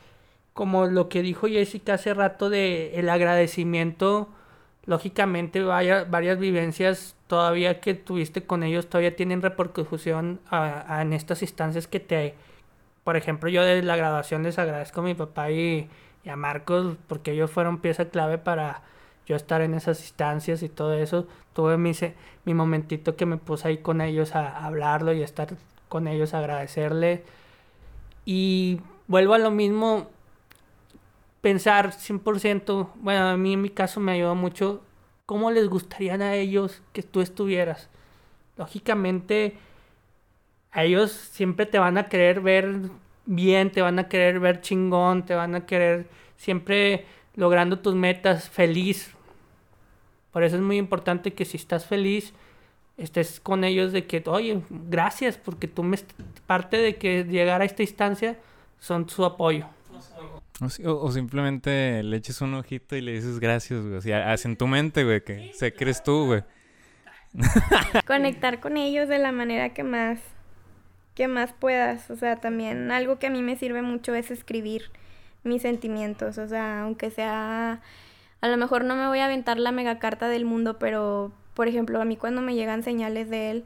como 0.55 0.87
lo 0.87 1.09
que 1.09 1.23
dijo 1.23 1.49
Jessica 1.49 1.95
hace 1.95 2.15
rato 2.15 2.51
de 2.51 2.99
el 2.99 3.09
agradecimiento, 3.09 4.29
lógicamente 4.87 5.63
varias 5.63 6.39
vivencias 6.39 7.17
todavía 7.27 7.81
que 7.81 7.95
tuviste 7.95 8.45
con 8.45 8.63
ellos 8.63 8.89
todavía 8.89 9.17
tienen 9.17 9.43
repercusión 9.43 10.41
en 10.51 11.13
estas 11.13 11.43
instancias 11.43 11.87
que 11.87 12.01
te... 12.01 12.35
Por 13.05 13.17
ejemplo, 13.17 13.49
yo 13.49 13.63
de 13.65 13.83
la 13.83 13.97
graduación 13.97 14.43
les 14.43 14.59
agradezco 14.59 15.01
a 15.01 15.05
mi 15.05 15.15
papá 15.15 15.51
y, 15.51 15.89
a 16.29 16.37
Marcos 16.37 16.97
porque 17.07 17.33
ellos 17.33 17.51
fueron 17.51 17.79
pieza 17.79 18.07
clave 18.07 18.39
para 18.39 18.83
yo 19.27 19.37
estar 19.37 19.61
en 19.61 19.75
esas 19.75 20.01
instancias 20.01 20.63
y 20.63 20.69
todo 20.69 20.95
eso. 20.95 21.27
Tuve 21.53 21.77
mi, 21.77 21.93
mi 22.45 22.55
momentito 22.55 23.17
que 23.17 23.27
me 23.27 23.37
puse 23.37 23.69
ahí 23.69 23.79
con 23.79 24.01
ellos 24.01 24.35
a, 24.35 24.65
hablarlo 24.65 25.13
y 25.13 25.23
a 25.23 25.25
estar 25.25 25.57
con 25.89 26.09
ellos, 26.09 26.35
a 26.35 26.39
agradecerle. 26.39 27.25
Y 28.25 28.81
vuelvo 29.09 29.35
a 29.35 29.39
lo 29.39 29.51
mismo, 29.51 30.09
pensar 31.41 31.93
100%, 31.93 32.89
bueno, 32.97 33.29
a 33.29 33.37
mí 33.37 33.55
en 33.55 33.63
mi 33.63 33.71
caso 33.71 34.01
me 34.01 34.13
ayudó 34.13 34.35
mucho 34.35 34.83
cómo 35.27 35.51
les 35.51 35.69
gustaría 35.69 36.15
a 36.15 36.35
ellos 36.35 36.83
que 36.93 37.03
tú 37.03 37.21
estuvieras. 37.21 37.89
Lógicamente, 38.57 39.57
a 40.73 40.85
ellos 40.85 41.11
siempre 41.11 41.67
te 41.67 41.79
van 41.79 41.99
a 41.99 42.09
querer 42.09 42.41
ver 42.41 42.91
bien, 43.27 43.73
te 43.73 43.83
van 43.83 43.99
a 43.99 44.09
querer 44.09 44.41
ver 44.41 44.61
chingón, 44.61 45.25
te 45.25 45.35
van 45.35 45.55
a 45.55 45.67
querer 45.67 46.07
siempre 46.37 47.07
logrando 47.35 47.79
tus 47.81 47.95
metas, 47.95 48.49
feliz. 48.49 49.16
Por 50.37 50.45
eso 50.45 50.57
es 50.57 50.63
muy 50.63 50.77
importante 50.77 51.33
que 51.33 51.47
si 51.47 51.57
estás 51.57 51.87
feliz, 51.87 52.35
estés 52.99 53.41
con 53.41 53.65
ellos 53.65 53.91
de 53.93 54.07
que, 54.07 54.23
oye, 54.27 54.61
gracias, 54.69 55.39
porque 55.39 55.67
tú 55.67 55.83
me 55.83 55.99
parte 56.47 56.77
de 56.77 56.97
que 56.97 57.25
llegar 57.25 57.63
a 57.63 57.65
esta 57.65 57.83
instancia 57.83 58.37
son 58.79 59.09
su 59.09 59.25
apoyo. 59.25 59.67
O, 60.85 61.11
simplemente 61.11 62.03
le 62.03 62.19
eches 62.19 62.43
un 62.43 62.53
ojito 62.53 62.97
y 62.97 63.01
le 63.01 63.13
dices 63.13 63.41
gracias, 63.41 63.81
güey. 63.81 63.95
O 63.95 64.03
sea, 64.03 64.31
haz 64.31 64.45
en 64.45 64.59
tu 64.59 64.67
mente, 64.67 65.05
güey, 65.05 65.25
que 65.25 65.53
se 65.55 65.73
crees 65.73 66.03
tú, 66.03 66.27
güey. 66.27 66.43
Conectar 68.07 68.61
con 68.61 68.77
ellos 68.77 69.09
de 69.09 69.17
la 69.17 69.33
manera 69.33 69.73
que 69.73 69.85
más, 69.85 70.19
que 71.15 71.29
más 71.29 71.55
puedas. 71.55 72.11
O 72.11 72.17
sea, 72.17 72.37
también 72.37 72.91
algo 72.91 73.19
que 73.19 73.29
a 73.29 73.31
mí 73.31 73.41
me 73.41 73.57
sirve 73.57 73.81
mucho 73.81 74.15
es 74.15 74.31
escribir 74.31 74.91
mis 75.45 75.63
sentimientos. 75.63 76.37
O 76.37 76.47
sea, 76.47 76.83
aunque 76.83 77.11
sea, 77.11 77.81
a 78.47 78.51
lo 78.51 78.57
mejor 78.57 78.85
no 78.85 78.97
me 78.97 79.09
voy 79.09 79.19
a 79.19 79.27
aventar 79.27 79.59
la 79.59 79.73
mega 79.73 79.99
carta 79.99 80.29
del 80.29 80.45
mundo, 80.45 80.79
pero, 80.79 81.33
por 81.55 81.69
ejemplo, 81.69 82.01
a 82.01 82.05
mí 82.05 82.17
cuando 82.17 82.41
me 82.43 82.55
llegan 82.55 82.83
señales 82.83 83.29
de 83.29 83.51
él, 83.51 83.65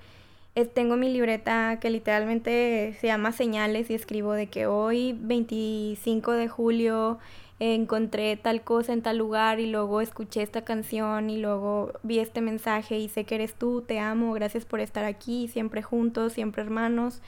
tengo 0.75 0.97
mi 0.97 1.13
libreta 1.13 1.79
que 1.81 1.91
literalmente 1.91 2.97
se 3.01 3.07
llama 3.07 3.33
señales 3.33 3.91
y 3.91 3.95
escribo 3.95 4.33
de 4.33 4.49
que 4.49 4.67
hoy 4.67 5.17
25 5.19 6.33
de 6.33 6.49
julio 6.49 7.19
encontré 7.61 8.37
tal 8.37 8.63
cosa 8.63 8.93
en 8.93 9.03
tal 9.03 9.19
lugar 9.19 9.61
y 9.61 9.67
luego 9.67 10.01
escuché 10.01 10.43
esta 10.43 10.63
canción 10.63 11.29
y 11.29 11.39
luego 11.39 11.93
vi 12.03 12.19
este 12.19 12.41
mensaje 12.41 12.99
y 12.99 13.09
sé 13.09 13.25
que 13.25 13.35
eres 13.35 13.55
tú, 13.55 13.83
te 13.83 13.99
amo, 13.99 14.33
gracias 14.33 14.65
por 14.65 14.81
estar 14.81 15.05
aquí, 15.05 15.49
siempre 15.49 15.83
juntos, 15.83 16.33
siempre 16.33 16.63
hermanos. 16.63 17.21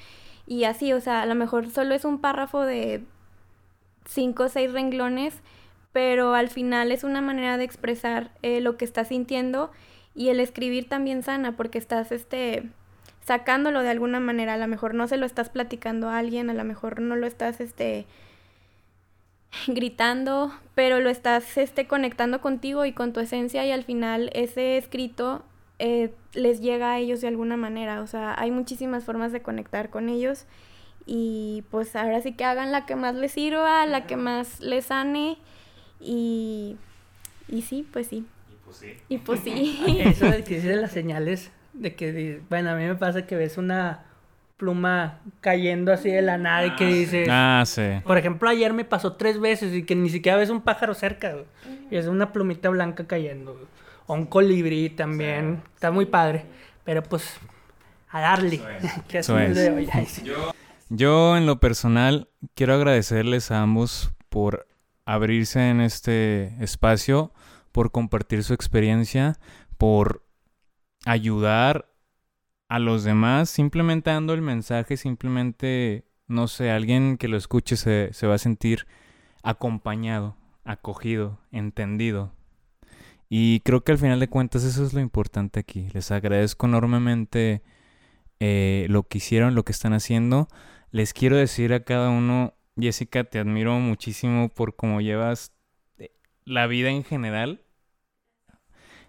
Y 0.46 0.64
así, 0.64 0.92
o 0.92 1.00
sea, 1.00 1.22
a 1.22 1.26
lo 1.26 1.34
mejor 1.34 1.68
solo 1.68 1.94
es 1.94 2.04
un 2.04 2.18
párrafo 2.18 2.62
de 2.62 3.02
cinco 4.06 4.44
o 4.44 4.48
seis 4.48 4.72
renglones, 4.72 5.34
pero 5.92 6.34
al 6.34 6.48
final 6.48 6.90
es 6.90 7.04
una 7.04 7.20
manera 7.20 7.58
de 7.58 7.64
expresar 7.64 8.30
eh, 8.42 8.60
lo 8.60 8.76
que 8.76 8.84
estás 8.84 9.08
sintiendo 9.08 9.70
y 10.14 10.28
el 10.28 10.40
escribir 10.40 10.88
también 10.88 11.22
sana 11.22 11.56
porque 11.56 11.78
estás, 11.78 12.12
este, 12.12 12.68
sacándolo 13.24 13.82
de 13.82 13.90
alguna 13.90 14.20
manera, 14.20 14.54
a 14.54 14.58
lo 14.58 14.68
mejor 14.68 14.94
no 14.94 15.06
se 15.06 15.16
lo 15.16 15.26
estás 15.26 15.50
platicando 15.50 16.08
a 16.08 16.18
alguien, 16.18 16.50
a 16.50 16.54
lo 16.54 16.64
mejor 16.64 17.00
no 17.00 17.16
lo 17.16 17.26
estás 17.26 17.60
este 17.60 18.06
gritando, 19.66 20.52
pero 20.74 21.00
lo 21.00 21.10
estás 21.10 21.56
este 21.58 21.86
conectando 21.86 22.40
contigo 22.40 22.84
y 22.84 22.92
con 22.92 23.12
tu 23.12 23.20
esencia 23.20 23.64
y 23.66 23.70
al 23.70 23.84
final 23.84 24.30
ese 24.34 24.76
escrito 24.76 25.44
eh, 25.78 26.14
les 26.34 26.60
llega 26.60 26.92
a 26.92 26.98
ellos 26.98 27.20
de 27.20 27.28
alguna 27.28 27.56
manera, 27.56 28.00
o 28.00 28.06
sea, 28.06 28.34
hay 28.38 28.50
muchísimas 28.50 29.04
formas 29.04 29.32
de 29.32 29.42
conectar 29.42 29.90
con 29.90 30.08
ellos 30.08 30.46
y 31.06 31.64
pues 31.70 31.96
ahora 31.96 32.20
sí 32.20 32.32
que 32.32 32.44
hagan 32.44 32.70
la 32.70 32.86
que 32.86 32.96
más 32.96 33.14
les 33.14 33.32
sirva, 33.32 33.84
la 33.86 34.06
que 34.06 34.16
más 34.16 34.60
les 34.60 34.86
sane 34.86 35.38
y, 36.02 36.76
y 37.48 37.62
sí, 37.62 37.86
pues 37.92 38.08
sí. 38.08 38.26
Y 38.48 38.56
pues 38.64 38.76
sí. 38.76 38.96
Y 39.08 39.18
pues 39.18 39.40
sí. 39.40 39.98
Eso 40.04 40.26
de 40.26 40.44
que 40.44 40.60
las 40.76 40.92
señales 40.92 41.52
De 41.72 41.94
que, 41.94 42.40
bueno, 42.48 42.70
a 42.70 42.74
mí 42.74 42.84
me 42.84 42.94
pasa 42.94 43.26
que 43.26 43.36
ves 43.36 43.58
una 43.58 44.04
pluma 44.56 45.18
cayendo 45.40 45.92
así 45.92 46.08
de 46.08 46.22
la 46.22 46.38
nada 46.38 46.66
y 46.66 46.76
que 46.76 46.86
dices... 46.86 47.28
Ah, 47.30 47.64
sí. 47.66 47.82
Por 48.04 48.16
ejemplo, 48.16 48.48
ayer 48.48 48.72
me 48.72 48.84
pasó 48.84 49.14
tres 49.14 49.40
veces 49.40 49.74
y 49.74 49.82
que 49.82 49.96
ni 49.96 50.08
siquiera 50.08 50.38
ves 50.38 50.50
un 50.50 50.60
pájaro 50.60 50.94
cerca, 50.94 51.32
güey. 51.32 51.46
Y 51.90 51.96
es 51.96 52.06
una 52.06 52.32
plumita 52.32 52.68
blanca 52.68 53.06
cayendo, 53.06 53.54
güey. 53.54 53.66
O 54.06 54.14
un 54.14 54.26
colibrí 54.26 54.90
también. 54.90 55.62
Está 55.74 55.90
muy 55.90 56.06
padre. 56.06 56.44
Pero 56.84 57.02
pues, 57.02 57.36
a 58.10 58.20
darle. 58.20 58.60
Eso 59.10 59.38
es 59.38 59.50
es. 59.50 59.56
de 59.56 59.70
hoy. 59.70 59.88
Ay, 59.92 60.06
sí. 60.06 60.22
Yo 60.90 61.36
en 61.36 61.46
lo 61.46 61.58
personal 61.58 62.28
quiero 62.54 62.74
agradecerles 62.74 63.50
a 63.50 63.62
ambos 63.62 64.12
por 64.28 64.66
abrirse 65.04 65.70
en 65.70 65.80
este 65.80 66.56
espacio, 66.62 67.32
por 67.72 67.90
compartir 67.90 68.44
su 68.44 68.54
experiencia, 68.54 69.38
por 69.78 70.24
ayudar 71.04 71.88
a 72.68 72.78
los 72.78 73.04
demás, 73.04 73.50
simplemente 73.50 74.10
dando 74.10 74.34
el 74.34 74.42
mensaje, 74.42 74.96
simplemente, 74.96 76.06
no 76.26 76.48
sé, 76.48 76.70
alguien 76.70 77.16
que 77.16 77.28
lo 77.28 77.36
escuche 77.36 77.76
se, 77.76 78.10
se 78.12 78.26
va 78.26 78.34
a 78.34 78.38
sentir 78.38 78.86
acompañado, 79.42 80.36
acogido, 80.64 81.38
entendido. 81.50 82.32
Y 83.28 83.60
creo 83.60 83.82
que 83.82 83.92
al 83.92 83.98
final 83.98 84.20
de 84.20 84.28
cuentas 84.28 84.62
eso 84.62 84.84
es 84.84 84.92
lo 84.92 85.00
importante 85.00 85.58
aquí. 85.58 85.88
Les 85.94 86.10
agradezco 86.10 86.66
enormemente 86.66 87.62
eh, 88.40 88.86
lo 88.90 89.04
que 89.04 89.18
hicieron, 89.18 89.54
lo 89.54 89.64
que 89.64 89.72
están 89.72 89.94
haciendo. 89.94 90.48
Les 90.90 91.14
quiero 91.14 91.36
decir 91.36 91.72
a 91.72 91.84
cada 91.84 92.10
uno, 92.10 92.54
Jessica, 92.78 93.24
te 93.24 93.38
admiro 93.38 93.74
muchísimo 93.78 94.48
por 94.48 94.76
cómo 94.76 95.00
llevas 95.00 95.52
eh, 95.98 96.12
la 96.44 96.66
vida 96.66 96.90
en 96.90 97.04
general. 97.04 97.64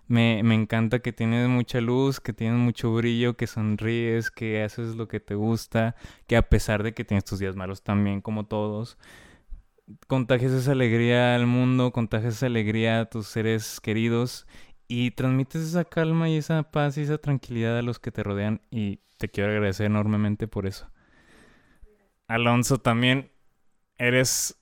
Me, 0.08 0.44
me 0.44 0.54
encanta 0.56 1.00
que 1.00 1.14
tienes 1.14 1.48
mucha 1.48 1.80
luz, 1.82 2.20
que 2.20 2.34
tienes 2.34 2.60
mucho 2.60 2.94
brillo, 2.94 3.38
que 3.38 3.48
sonríes, 3.48 4.32
que 4.32 4.62
haces 4.64 4.96
lo 4.96 5.08
que 5.08 5.20
te 5.20 5.36
gusta, 5.36 5.96
que 6.28 6.36
a 6.36 6.50
pesar 6.50 6.84
de 6.84 6.94
que 6.94 7.06
tienes 7.06 7.24
tus 7.24 7.40
días 7.40 7.56
malos 7.56 7.84
también, 7.84 8.22
como 8.22 8.46
todos, 8.46 8.98
contagias 10.08 10.52
esa 10.52 10.72
alegría 10.74 11.36
al 11.36 11.48
mundo, 11.48 11.92
contagias 11.92 12.36
esa 12.36 12.48
alegría 12.48 13.02
a 13.02 13.06
tus 13.06 13.28
seres 13.28 13.80
queridos 13.82 14.48
y 14.88 15.12
transmites 15.12 15.62
esa 15.62 15.86
calma 15.86 16.30
y 16.30 16.38
esa 16.38 16.64
paz 16.64 16.98
y 16.98 17.02
esa 17.02 17.18
tranquilidad 17.18 17.78
a 17.78 17.82
los 17.82 18.00
que 18.00 18.12
te 18.12 18.24
rodean 18.24 18.62
y 18.72 19.00
te 19.18 19.30
quiero 19.30 19.52
agradecer 19.52 19.86
enormemente 19.88 20.48
por 20.48 20.66
eso. 20.66 20.90
Alonso, 22.28 22.80
también 22.80 23.33
eres 24.08 24.60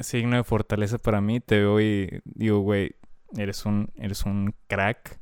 signo 0.00 0.36
de 0.36 0.44
fortaleza 0.44 0.98
para 0.98 1.20
mí. 1.20 1.40
Te 1.40 1.58
veo 1.58 1.80
y 1.80 2.20
digo, 2.24 2.60
güey, 2.60 2.96
eres 3.36 3.64
un, 3.66 3.90
eres 3.96 4.24
un 4.24 4.54
crack. 4.66 5.20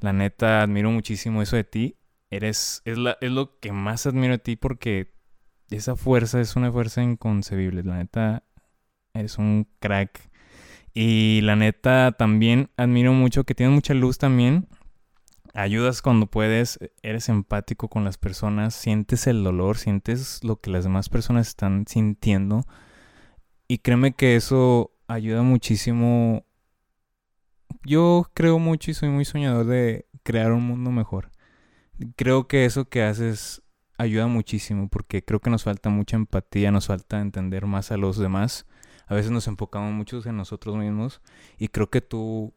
La 0.00 0.12
neta, 0.12 0.62
admiro 0.62 0.90
muchísimo 0.90 1.42
eso 1.42 1.56
de 1.56 1.64
ti. 1.64 1.96
Eres, 2.30 2.82
es, 2.84 2.98
la, 2.98 3.18
es 3.20 3.30
lo 3.30 3.58
que 3.60 3.72
más 3.72 4.06
admiro 4.06 4.32
de 4.32 4.38
ti 4.38 4.56
porque 4.56 5.14
esa 5.70 5.96
fuerza 5.96 6.40
es 6.40 6.56
una 6.56 6.72
fuerza 6.72 7.02
inconcebible. 7.02 7.82
La 7.82 7.96
neta, 7.96 8.44
eres 9.14 9.38
un 9.38 9.68
crack. 9.80 10.30
Y 10.94 11.40
la 11.42 11.56
neta, 11.56 12.12
también 12.12 12.70
admiro 12.76 13.12
mucho 13.12 13.44
que 13.44 13.54
tienes 13.54 13.74
mucha 13.74 13.94
luz 13.94 14.18
también. 14.18 14.68
Ayudas 15.54 16.00
cuando 16.00 16.26
puedes, 16.26 16.78
eres 17.02 17.28
empático 17.28 17.88
con 17.88 18.04
las 18.04 18.16
personas, 18.16 18.74
sientes 18.74 19.26
el 19.26 19.44
dolor, 19.44 19.76
sientes 19.76 20.42
lo 20.42 20.60
que 20.60 20.70
las 20.70 20.84
demás 20.84 21.10
personas 21.10 21.48
están 21.48 21.86
sintiendo. 21.86 22.64
Y 23.68 23.78
créeme 23.78 24.12
que 24.12 24.36
eso 24.36 24.92
ayuda 25.06 25.42
muchísimo. 25.42 26.44
Yo 27.84 28.26
creo 28.34 28.58
mucho 28.58 28.90
y 28.90 28.94
soy 28.94 29.08
muy 29.08 29.24
soñador 29.24 29.66
de 29.66 30.06
crear 30.22 30.52
un 30.52 30.66
mundo 30.66 30.90
mejor. 30.90 31.30
Creo 32.16 32.48
que 32.48 32.64
eso 32.64 32.88
que 32.88 33.02
haces 33.02 33.62
ayuda 33.98 34.26
muchísimo 34.26 34.88
porque 34.88 35.24
creo 35.24 35.40
que 35.40 35.50
nos 35.50 35.64
falta 35.64 35.88
mucha 35.88 36.16
empatía, 36.16 36.70
nos 36.70 36.86
falta 36.86 37.20
entender 37.20 37.66
más 37.66 37.92
a 37.92 37.96
los 37.96 38.18
demás. 38.18 38.66
A 39.06 39.14
veces 39.14 39.30
nos 39.30 39.46
enfocamos 39.46 39.92
mucho 39.92 40.20
en 40.24 40.36
nosotros 40.36 40.76
mismos 40.76 41.20
y 41.58 41.68
creo 41.68 41.90
que 41.90 42.00
tú 42.00 42.54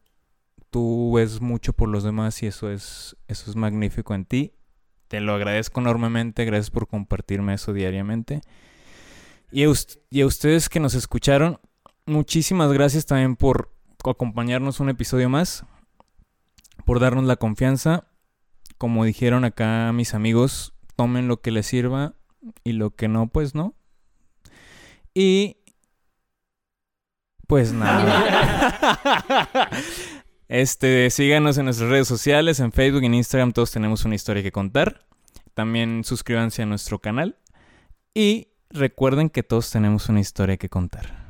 tú 0.70 1.14
ves 1.16 1.40
mucho 1.42 1.74
por 1.74 1.88
los 1.90 2.04
demás 2.04 2.42
y 2.44 2.48
eso 2.48 2.70
es 2.70 3.16
eso 3.28 3.50
es 3.50 3.56
magnífico 3.56 4.14
en 4.14 4.26
ti. 4.26 4.54
Te 5.08 5.20
lo 5.22 5.34
agradezco 5.34 5.80
enormemente, 5.80 6.46
gracias 6.46 6.72
por 6.72 6.88
compartirme 6.88 7.54
eso 7.54 7.74
diariamente. 7.74 8.42
Y 9.52 9.64
a, 9.64 9.68
ust- 9.70 10.00
y 10.10 10.22
a 10.22 10.26
ustedes 10.26 10.70
que 10.70 10.80
nos 10.80 10.94
escucharon, 10.96 11.60
muchísimas 12.06 12.72
gracias 12.74 13.06
también 13.06 13.36
por 13.36 13.72
acompañarnos 14.04 14.80
un 14.80 14.90
episodio 14.90 15.30
más, 15.30 15.66
por 16.86 17.00
darnos 17.00 17.24
la 17.26 17.36
confianza. 17.38 18.08
Como 18.78 19.06
dijeron 19.06 19.46
acá 19.46 19.92
mis 19.94 20.14
amigos, 20.14 20.74
tomen 20.96 21.28
lo 21.28 21.42
que 21.42 21.52
les 21.52 21.66
sirva 21.68 22.16
y 22.64 22.74
lo 22.74 22.92
que 22.96 23.08
no, 23.08 23.28
pues 23.28 23.56
no. 23.56 23.74
Y 25.14 25.58
pues 27.48 27.72
nada. 27.74 29.70
Este, 30.48 31.10
síganos 31.10 31.58
en 31.58 31.66
nuestras 31.66 31.90
redes 31.90 32.08
sociales, 32.08 32.60
en 32.60 32.72
Facebook, 32.72 33.04
en 33.04 33.16
Instagram, 33.16 33.52
todos 33.52 33.72
tenemos 33.72 34.06
una 34.06 34.14
historia 34.14 34.44
que 34.44 34.52
contar. 34.52 35.08
También 35.56 36.04
suscríbanse 36.04 36.62
a 36.62 36.66
nuestro 36.68 37.00
canal 37.00 37.40
y 38.14 38.50
recuerden 38.70 39.30
que 39.30 39.44
todos 39.44 39.70
tenemos 39.72 40.10
una 40.10 40.20
historia 40.20 40.58
que 40.58 40.70
contar. 40.70 41.25